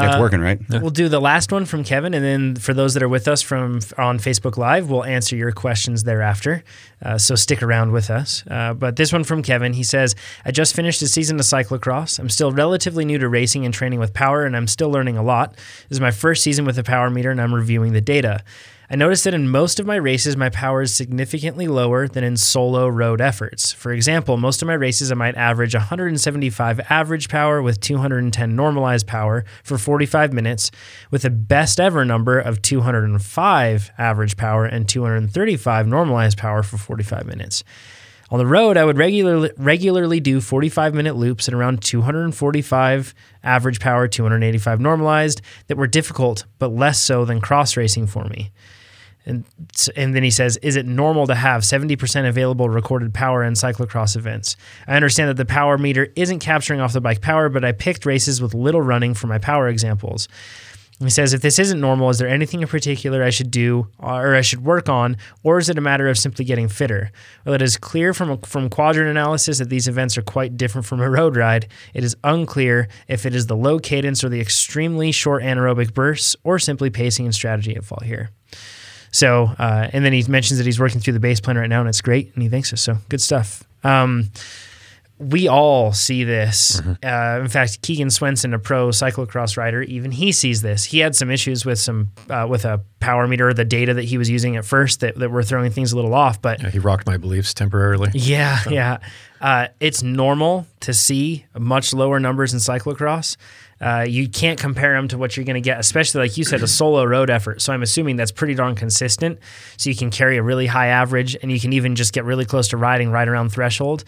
That's 0.00 0.18
working, 0.20 0.40
right? 0.40 0.58
We'll 0.80 0.90
do 0.90 1.08
the 1.08 1.20
last 1.20 1.52
one 1.52 1.64
from 1.66 1.84
Kevin, 1.84 2.14
and 2.14 2.24
then 2.24 2.56
for 2.56 2.72
those 2.72 2.94
that 2.94 3.02
are 3.02 3.08
with 3.08 3.28
us 3.28 3.42
from 3.42 3.80
on 3.98 4.18
Facebook 4.18 4.56
Live, 4.56 4.88
we'll 4.90 5.04
answer 5.04 5.36
your 5.36 5.52
questions 5.52 6.04
thereafter. 6.04 6.64
Uh, 7.04 7.18
so 7.18 7.34
stick 7.34 7.62
around 7.62 7.92
with 7.92 8.10
us. 8.10 8.42
Uh, 8.50 8.72
but 8.72 8.96
this 8.96 9.12
one 9.12 9.22
from 9.24 9.42
Kevin, 9.42 9.74
he 9.74 9.82
says, 9.82 10.14
"I 10.44 10.50
just 10.50 10.74
finished 10.74 11.02
a 11.02 11.08
season 11.08 11.38
of 11.38 11.44
cyclocross. 11.44 12.18
I'm 12.18 12.30
still 12.30 12.52
relatively 12.52 13.04
new 13.04 13.18
to 13.18 13.28
racing 13.28 13.64
and 13.64 13.74
training 13.74 14.00
with 14.00 14.14
power, 14.14 14.44
and 14.44 14.56
I'm 14.56 14.66
still 14.66 14.90
learning 14.90 15.16
a 15.18 15.22
lot. 15.22 15.54
This 15.88 15.96
is 15.96 16.00
my 16.00 16.10
first 16.10 16.42
season 16.42 16.64
with 16.64 16.78
a 16.78 16.82
power 16.82 17.10
meter, 17.10 17.30
and 17.30 17.40
I'm 17.40 17.54
reviewing 17.54 17.92
the 17.92 18.00
data." 18.00 18.42
I 18.92 18.94
noticed 18.94 19.24
that 19.24 19.32
in 19.32 19.48
most 19.48 19.80
of 19.80 19.86
my 19.86 19.96
races, 19.96 20.36
my 20.36 20.50
power 20.50 20.82
is 20.82 20.94
significantly 20.94 21.66
lower 21.66 22.06
than 22.06 22.24
in 22.24 22.36
solo 22.36 22.88
road 22.88 23.22
efforts. 23.22 23.72
For 23.72 23.90
example, 23.90 24.36
most 24.36 24.60
of 24.60 24.68
my 24.68 24.74
races, 24.74 25.10
I 25.10 25.14
might 25.14 25.34
average 25.34 25.74
175 25.74 26.78
average 26.90 27.30
power 27.30 27.62
with 27.62 27.80
210 27.80 28.54
normalized 28.54 29.06
power 29.06 29.46
for 29.64 29.78
45 29.78 30.34
minutes, 30.34 30.70
with 31.10 31.24
a 31.24 31.30
best 31.30 31.80
ever 31.80 32.04
number 32.04 32.38
of 32.38 32.60
205 32.60 33.90
average 33.96 34.36
power 34.36 34.66
and 34.66 34.86
235 34.86 35.86
normalized 35.86 36.36
power 36.36 36.62
for 36.62 36.76
45 36.76 37.24
minutes. 37.24 37.64
On 38.30 38.38
the 38.38 38.46
road, 38.46 38.76
I 38.76 38.84
would 38.84 38.98
regularly 38.98 39.52
regularly 39.56 40.20
do 40.20 40.38
45 40.42 40.92
minute 40.92 41.16
loops 41.16 41.48
at 41.48 41.54
around 41.54 41.80
245 41.80 43.14
average 43.42 43.80
power, 43.80 44.06
285 44.06 44.80
normalized 44.80 45.40
that 45.68 45.78
were 45.78 45.86
difficult, 45.86 46.44
but 46.58 46.74
less 46.74 46.98
so 46.98 47.24
than 47.24 47.40
cross 47.40 47.74
racing 47.74 48.06
for 48.06 48.24
me. 48.24 48.50
And, 49.24 49.44
and 49.96 50.14
then 50.14 50.22
he 50.22 50.30
says, 50.30 50.56
Is 50.58 50.76
it 50.76 50.86
normal 50.86 51.26
to 51.26 51.34
have 51.34 51.62
70% 51.62 52.28
available 52.28 52.68
recorded 52.68 53.14
power 53.14 53.44
in 53.44 53.54
cyclocross 53.54 54.16
events? 54.16 54.56
I 54.86 54.96
understand 54.96 55.28
that 55.28 55.36
the 55.36 55.44
power 55.44 55.78
meter 55.78 56.12
isn't 56.16 56.40
capturing 56.40 56.80
off 56.80 56.92
the 56.92 57.00
bike 57.00 57.20
power, 57.20 57.48
but 57.48 57.64
I 57.64 57.72
picked 57.72 58.06
races 58.06 58.40
with 58.42 58.54
little 58.54 58.82
running 58.82 59.14
for 59.14 59.26
my 59.26 59.38
power 59.38 59.68
examples. 59.68 60.28
He 61.02 61.10
says, 61.10 61.32
if 61.32 61.40
this 61.40 61.58
isn't 61.58 61.80
normal, 61.80 62.10
is 62.10 62.18
there 62.18 62.28
anything 62.28 62.62
in 62.62 62.68
particular 62.68 63.24
I 63.24 63.30
should 63.30 63.50
do 63.50 63.88
uh, 64.00 64.14
or 64.18 64.36
I 64.36 64.40
should 64.40 64.64
work 64.64 64.88
on, 64.88 65.16
or 65.42 65.58
is 65.58 65.68
it 65.68 65.78
a 65.78 65.80
matter 65.80 66.08
of 66.08 66.16
simply 66.16 66.44
getting 66.44 66.68
fitter? 66.68 67.10
Well, 67.44 67.54
it 67.54 67.62
is 67.62 67.76
clear 67.76 68.14
from, 68.14 68.38
from 68.42 68.70
quadrant 68.70 69.10
analysis 69.10 69.58
that 69.58 69.68
these 69.68 69.88
events 69.88 70.16
are 70.16 70.22
quite 70.22 70.56
different 70.56 70.86
from 70.86 71.00
a 71.00 71.10
road 71.10 71.36
ride. 71.36 71.68
It 71.92 72.04
is 72.04 72.16
unclear 72.22 72.88
if 73.08 73.26
it 73.26 73.34
is 73.34 73.46
the 73.46 73.56
low 73.56 73.78
cadence 73.78 74.22
or 74.22 74.28
the 74.28 74.40
extremely 74.40 75.10
short 75.10 75.42
anaerobic 75.42 75.92
bursts, 75.92 76.36
or 76.44 76.58
simply 76.58 76.90
pacing 76.90 77.26
and 77.26 77.34
strategy 77.34 77.74
at 77.74 77.84
fault 77.84 78.04
here. 78.04 78.30
So, 79.12 79.44
uh, 79.58 79.88
and 79.92 80.04
then 80.04 80.12
he 80.12 80.24
mentions 80.24 80.58
that 80.58 80.64
he's 80.64 80.80
working 80.80 81.00
through 81.00 81.12
the 81.12 81.20
base 81.20 81.40
plan 81.40 81.56
right 81.56 81.68
now, 81.68 81.80
and 81.80 81.88
it's 81.88 82.00
great, 82.00 82.32
and 82.34 82.42
he 82.42 82.48
thanks 82.48 82.72
us. 82.72 82.80
So, 82.80 82.96
good 83.08 83.20
stuff. 83.20 83.62
Um, 83.84 84.30
we 85.18 85.46
all 85.46 85.92
see 85.92 86.24
this. 86.24 86.80
Uh, 87.04 87.38
in 87.40 87.46
fact, 87.48 87.80
Keegan 87.82 88.10
Swenson, 88.10 88.54
a 88.54 88.58
pro 88.58 88.88
cyclocross 88.88 89.56
rider, 89.56 89.82
even 89.82 90.10
he 90.10 90.32
sees 90.32 90.62
this. 90.62 90.82
He 90.84 90.98
had 90.98 91.14
some 91.14 91.30
issues 91.30 91.64
with 91.64 91.78
some 91.78 92.08
uh, 92.28 92.46
with 92.48 92.64
a 92.64 92.80
power 92.98 93.28
meter, 93.28 93.52
the 93.54 93.64
data 93.64 93.94
that 93.94 94.04
he 94.04 94.18
was 94.18 94.28
using 94.28 94.56
at 94.56 94.64
first 94.64 95.00
that, 95.00 95.14
that 95.16 95.30
were 95.30 95.44
throwing 95.44 95.70
things 95.70 95.92
a 95.92 95.96
little 95.96 96.14
off. 96.14 96.42
But 96.42 96.60
Yeah, 96.62 96.70
he 96.70 96.80
rocked 96.80 97.06
my 97.06 97.18
beliefs 97.18 97.54
temporarily. 97.54 98.10
yeah, 98.14 98.58
yeah. 98.68 98.98
Uh, 99.40 99.68
it's 99.78 100.02
normal 100.02 100.66
to 100.80 100.92
see 100.94 101.46
much 101.56 101.92
lower 101.92 102.18
numbers 102.18 102.52
in 102.52 102.58
cyclocross. 102.58 103.36
Uh, 103.82 104.06
you 104.08 104.28
can't 104.28 104.60
compare 104.60 104.94
them 104.94 105.08
to 105.08 105.18
what 105.18 105.36
you're 105.36 105.44
going 105.44 105.54
to 105.54 105.60
get, 105.60 105.80
especially 105.80 106.20
like 106.20 106.36
you 106.38 106.44
said, 106.44 106.62
a 106.62 106.68
solo 106.68 107.04
road 107.04 107.30
effort. 107.30 107.60
So 107.60 107.72
I'm 107.72 107.82
assuming 107.82 108.16
that's 108.16 108.30
pretty 108.30 108.54
darn 108.54 108.76
consistent. 108.76 109.40
So 109.76 109.90
you 109.90 109.96
can 109.96 110.10
carry 110.10 110.36
a 110.36 110.42
really 110.42 110.68
high 110.68 110.86
average, 110.86 111.36
and 111.42 111.50
you 111.50 111.58
can 111.58 111.72
even 111.72 111.96
just 111.96 112.12
get 112.12 112.24
really 112.24 112.44
close 112.44 112.68
to 112.68 112.76
riding 112.76 113.10
right 113.10 113.26
around 113.26 113.50
threshold. 113.50 114.04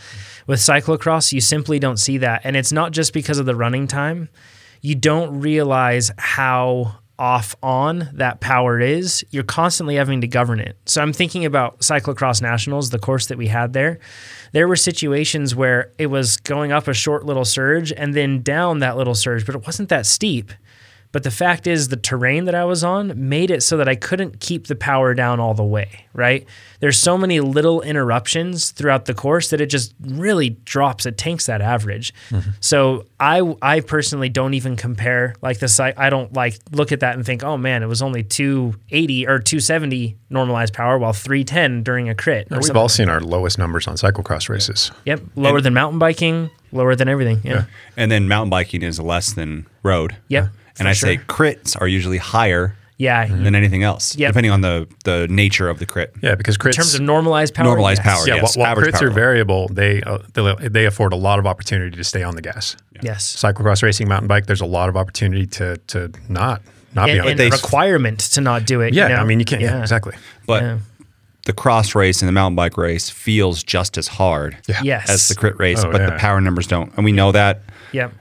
With 0.46 0.60
cyclocross, 0.60 1.32
you 1.32 1.40
simply 1.40 1.78
don't 1.78 1.98
see 1.98 2.18
that, 2.18 2.42
and 2.44 2.56
it's 2.56 2.70
not 2.70 2.92
just 2.92 3.12
because 3.12 3.38
of 3.38 3.46
the 3.46 3.56
running 3.56 3.88
time. 3.88 4.28
You 4.80 4.94
don't 4.94 5.40
realize 5.40 6.12
how 6.18 7.00
off 7.18 7.54
on 7.62 8.08
that 8.12 8.40
power 8.40 8.80
is, 8.80 9.24
you're 9.30 9.44
constantly 9.44 9.96
having 9.96 10.20
to 10.20 10.26
govern 10.26 10.60
it. 10.60 10.76
So 10.86 11.00
I'm 11.00 11.12
thinking 11.12 11.44
about 11.44 11.80
cyclocross 11.80 12.42
nationals, 12.42 12.90
the 12.90 12.98
course 12.98 13.26
that 13.26 13.38
we 13.38 13.46
had 13.46 13.72
there. 13.72 13.98
There 14.52 14.68
were 14.68 14.76
situations 14.76 15.54
where 15.54 15.92
it 15.98 16.06
was 16.06 16.36
going 16.38 16.72
up 16.72 16.88
a 16.88 16.94
short 16.94 17.24
little 17.24 17.44
surge 17.44 17.92
and 17.92 18.14
then 18.14 18.42
down 18.42 18.80
that 18.80 18.96
little 18.96 19.14
surge, 19.14 19.46
but 19.46 19.54
it 19.54 19.66
wasn't 19.66 19.88
that 19.88 20.06
steep. 20.06 20.52
But 21.14 21.22
the 21.22 21.30
fact 21.30 21.68
is, 21.68 21.90
the 21.90 21.96
terrain 21.96 22.46
that 22.46 22.56
I 22.56 22.64
was 22.64 22.82
on 22.82 23.28
made 23.28 23.52
it 23.52 23.62
so 23.62 23.76
that 23.76 23.88
I 23.88 23.94
couldn't 23.94 24.40
keep 24.40 24.66
the 24.66 24.74
power 24.74 25.14
down 25.14 25.38
all 25.38 25.54
the 25.54 25.62
way, 25.62 26.06
right? 26.12 26.44
There's 26.80 26.98
so 26.98 27.16
many 27.16 27.38
little 27.38 27.82
interruptions 27.82 28.72
throughout 28.72 29.04
the 29.04 29.14
course 29.14 29.50
that 29.50 29.60
it 29.60 29.66
just 29.66 29.94
really 30.00 30.50
drops, 30.64 31.06
it 31.06 31.16
tanks 31.16 31.46
that 31.46 31.60
average. 31.60 32.12
Mm-hmm. 32.30 32.50
So 32.58 33.06
I, 33.20 33.54
I 33.62 33.78
personally 33.78 34.28
don't 34.28 34.54
even 34.54 34.74
compare 34.74 35.36
like 35.40 35.60
the 35.60 35.68
site. 35.68 35.96
I 35.96 36.10
don't 36.10 36.32
like 36.32 36.58
look 36.72 36.90
at 36.90 36.98
that 36.98 37.14
and 37.14 37.24
think, 37.24 37.44
oh 37.44 37.56
man, 37.56 37.84
it 37.84 37.86
was 37.86 38.02
only 38.02 38.24
280 38.24 39.28
or 39.28 39.38
270 39.38 40.16
normalized 40.30 40.74
power 40.74 40.98
while 40.98 41.12
310 41.12 41.84
during 41.84 42.08
a 42.08 42.16
crit. 42.16 42.48
or 42.50 42.56
We've 42.56 42.64
something. 42.64 42.76
all 42.76 42.88
seen 42.88 43.08
our 43.08 43.20
lowest 43.20 43.56
numbers 43.56 43.86
on 43.86 43.94
cyclocross 43.94 44.48
races. 44.48 44.90
Yep, 45.04 45.22
lower 45.36 45.60
than 45.60 45.74
mountain 45.74 46.00
biking, 46.00 46.50
lower 46.72 46.96
than 46.96 47.08
everything. 47.08 47.40
Yeah. 47.44 47.66
And 47.96 48.10
then 48.10 48.26
mountain 48.26 48.50
biking 48.50 48.82
is 48.82 48.98
less 48.98 49.32
than 49.32 49.68
road. 49.84 50.16
Yep. 50.26 50.48
And 50.78 50.86
for 50.86 50.90
I 50.90 50.92
say 50.92 51.18
crits 51.18 51.80
are 51.80 51.86
usually 51.88 52.18
higher 52.18 52.76
yeah. 52.96 53.26
than 53.26 53.54
anything 53.54 53.82
else, 53.82 54.16
Yep. 54.16 54.30
depending 54.30 54.52
on 54.52 54.60
the 54.60 54.86
the 55.04 55.26
nature 55.28 55.68
of 55.68 55.78
the 55.78 55.86
crit. 55.86 56.14
Yeah, 56.22 56.34
because 56.34 56.56
crits. 56.56 56.70
In 56.70 56.82
terms 56.82 56.94
of 56.94 57.00
normalized 57.02 57.54
power. 57.54 57.64
Normalized 57.64 58.02
yes. 58.04 58.14
power, 58.16 58.26
yeah, 58.28 58.34
yes, 58.36 58.56
while, 58.56 58.66
while 58.66 58.76
crits 58.76 58.92
power 58.92 59.02
are 59.04 59.08
level. 59.08 59.14
variable, 59.14 59.68
they, 59.68 60.02
uh, 60.02 60.18
they 60.34 60.68
they 60.68 60.84
afford 60.86 61.12
a 61.12 61.16
lot 61.16 61.38
of 61.38 61.46
opportunity 61.46 61.96
to 61.96 62.04
stay 62.04 62.22
on 62.22 62.34
the 62.36 62.42
gas. 62.42 62.76
Yes. 63.02 63.36
Cyclocross 63.36 63.82
racing, 63.82 64.08
mountain 64.08 64.28
bike, 64.28 64.46
there's 64.46 64.60
a 64.60 64.66
lot 64.66 64.88
of 64.88 64.96
opportunity 64.96 65.46
to 65.46 65.76
to 65.88 66.10
not 66.28 66.62
not 66.94 67.06
be 67.06 67.18
on 67.18 67.28
and 67.28 67.38
the 67.38 67.50
gas. 67.50 67.62
requirement 67.62 68.20
to 68.20 68.40
not 68.40 68.66
do 68.66 68.80
it. 68.80 68.94
Yeah, 68.94 69.08
you 69.08 69.14
know? 69.14 69.20
I 69.20 69.24
mean 69.24 69.38
you 69.40 69.44
can't. 69.44 69.60
Yeah, 69.62 69.80
exactly. 69.80 70.14
But 70.46 70.62
Yeah. 70.62 70.78
the 71.46 71.52
cross 71.52 71.94
race 71.96 72.22
and 72.22 72.28
the 72.28 72.32
mountain 72.32 72.54
bike 72.56 72.76
race 72.76 73.10
feels 73.10 73.62
just 73.64 73.98
as 73.98 74.06
hard 74.08 74.56
Yeah. 74.68 74.80
Yes. 74.82 75.10
as 75.10 75.28
the 75.28 75.34
crit 75.34 75.58
race, 75.58 75.82
Oh, 75.84 75.90
but 75.90 76.04
the 76.06 76.16
power 76.18 76.40
numbers 76.40 76.66
don't. 76.68 76.92
And 76.96 77.04
we 77.04 77.10
know 77.12 77.32
that. 77.32 77.62
Yep. 77.92 78.12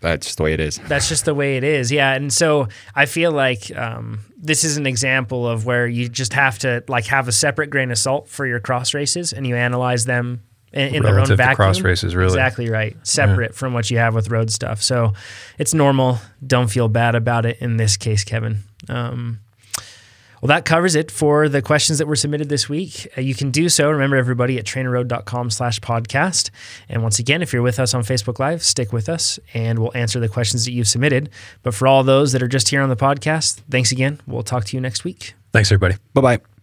That's 0.00 0.26
just 0.26 0.38
the 0.38 0.44
way 0.44 0.54
it 0.54 0.60
is. 0.60 0.78
That's 0.88 1.08
just 1.08 1.24
the 1.26 1.34
way 1.34 1.56
it 1.56 1.64
is. 1.64 1.92
Yeah. 1.92 2.14
And 2.14 2.32
so 2.32 2.68
I 2.94 3.06
feel 3.06 3.32
like 3.32 3.74
um, 3.76 4.20
this 4.38 4.64
is 4.64 4.76
an 4.76 4.86
example 4.86 5.46
of 5.46 5.66
where 5.66 5.86
you 5.86 6.08
just 6.08 6.32
have 6.32 6.58
to 6.60 6.82
like 6.88 7.06
have 7.06 7.28
a 7.28 7.32
separate 7.32 7.68
grain 7.68 7.90
of 7.90 7.98
salt 7.98 8.28
for 8.28 8.46
your 8.46 8.60
cross 8.60 8.94
races 8.94 9.32
and 9.32 9.46
you 9.46 9.56
analyze 9.56 10.06
them 10.06 10.42
in, 10.72 10.94
in 10.94 11.02
their 11.02 11.10
own 11.12 11.16
Relative 11.16 11.36
to 11.36 11.36
vacuum. 11.36 11.56
cross 11.56 11.80
races, 11.80 12.14
really. 12.14 12.28
Exactly 12.30 12.70
right. 12.70 12.96
Separate 13.06 13.54
from 13.54 13.74
what 13.74 13.90
you 13.90 13.98
have 13.98 14.14
with 14.14 14.30
road 14.30 14.50
stuff. 14.50 14.82
So 14.82 15.12
it's 15.58 15.74
normal. 15.74 16.18
Don't 16.46 16.68
feel 16.68 16.88
bad 16.88 17.14
about 17.14 17.44
it 17.44 17.58
in 17.60 17.76
this 17.76 17.96
case, 17.96 18.24
Kevin. 18.24 18.60
Um, 18.88 19.40
well, 20.40 20.48
that 20.48 20.64
covers 20.64 20.94
it 20.94 21.10
for 21.10 21.48
the 21.48 21.62
questions 21.62 21.98
that 21.98 22.06
were 22.06 22.16
submitted 22.16 22.48
this 22.48 22.68
week. 22.68 23.08
Uh, 23.16 23.20
you 23.20 23.34
can 23.34 23.50
do 23.50 23.68
so, 23.68 23.90
remember 23.90 24.16
everybody, 24.16 24.58
at 24.58 24.64
trainerroad.com 24.64 25.50
slash 25.50 25.80
podcast. 25.80 26.50
And 26.88 27.02
once 27.02 27.18
again, 27.18 27.42
if 27.42 27.52
you're 27.52 27.62
with 27.62 27.78
us 27.78 27.94
on 27.94 28.02
Facebook 28.02 28.38
Live, 28.38 28.62
stick 28.62 28.92
with 28.92 29.08
us 29.08 29.38
and 29.54 29.78
we'll 29.78 29.96
answer 29.96 30.20
the 30.20 30.28
questions 30.28 30.64
that 30.64 30.72
you've 30.72 30.88
submitted. 30.88 31.30
But 31.62 31.74
for 31.74 31.86
all 31.86 32.02
those 32.02 32.32
that 32.32 32.42
are 32.42 32.48
just 32.48 32.68
here 32.68 32.82
on 32.82 32.88
the 32.88 32.96
podcast, 32.96 33.60
thanks 33.70 33.92
again. 33.92 34.20
We'll 34.26 34.42
talk 34.42 34.64
to 34.66 34.76
you 34.76 34.80
next 34.80 35.04
week. 35.04 35.34
Thanks, 35.52 35.70
everybody. 35.70 35.96
Bye 36.14 36.20
bye. 36.20 36.59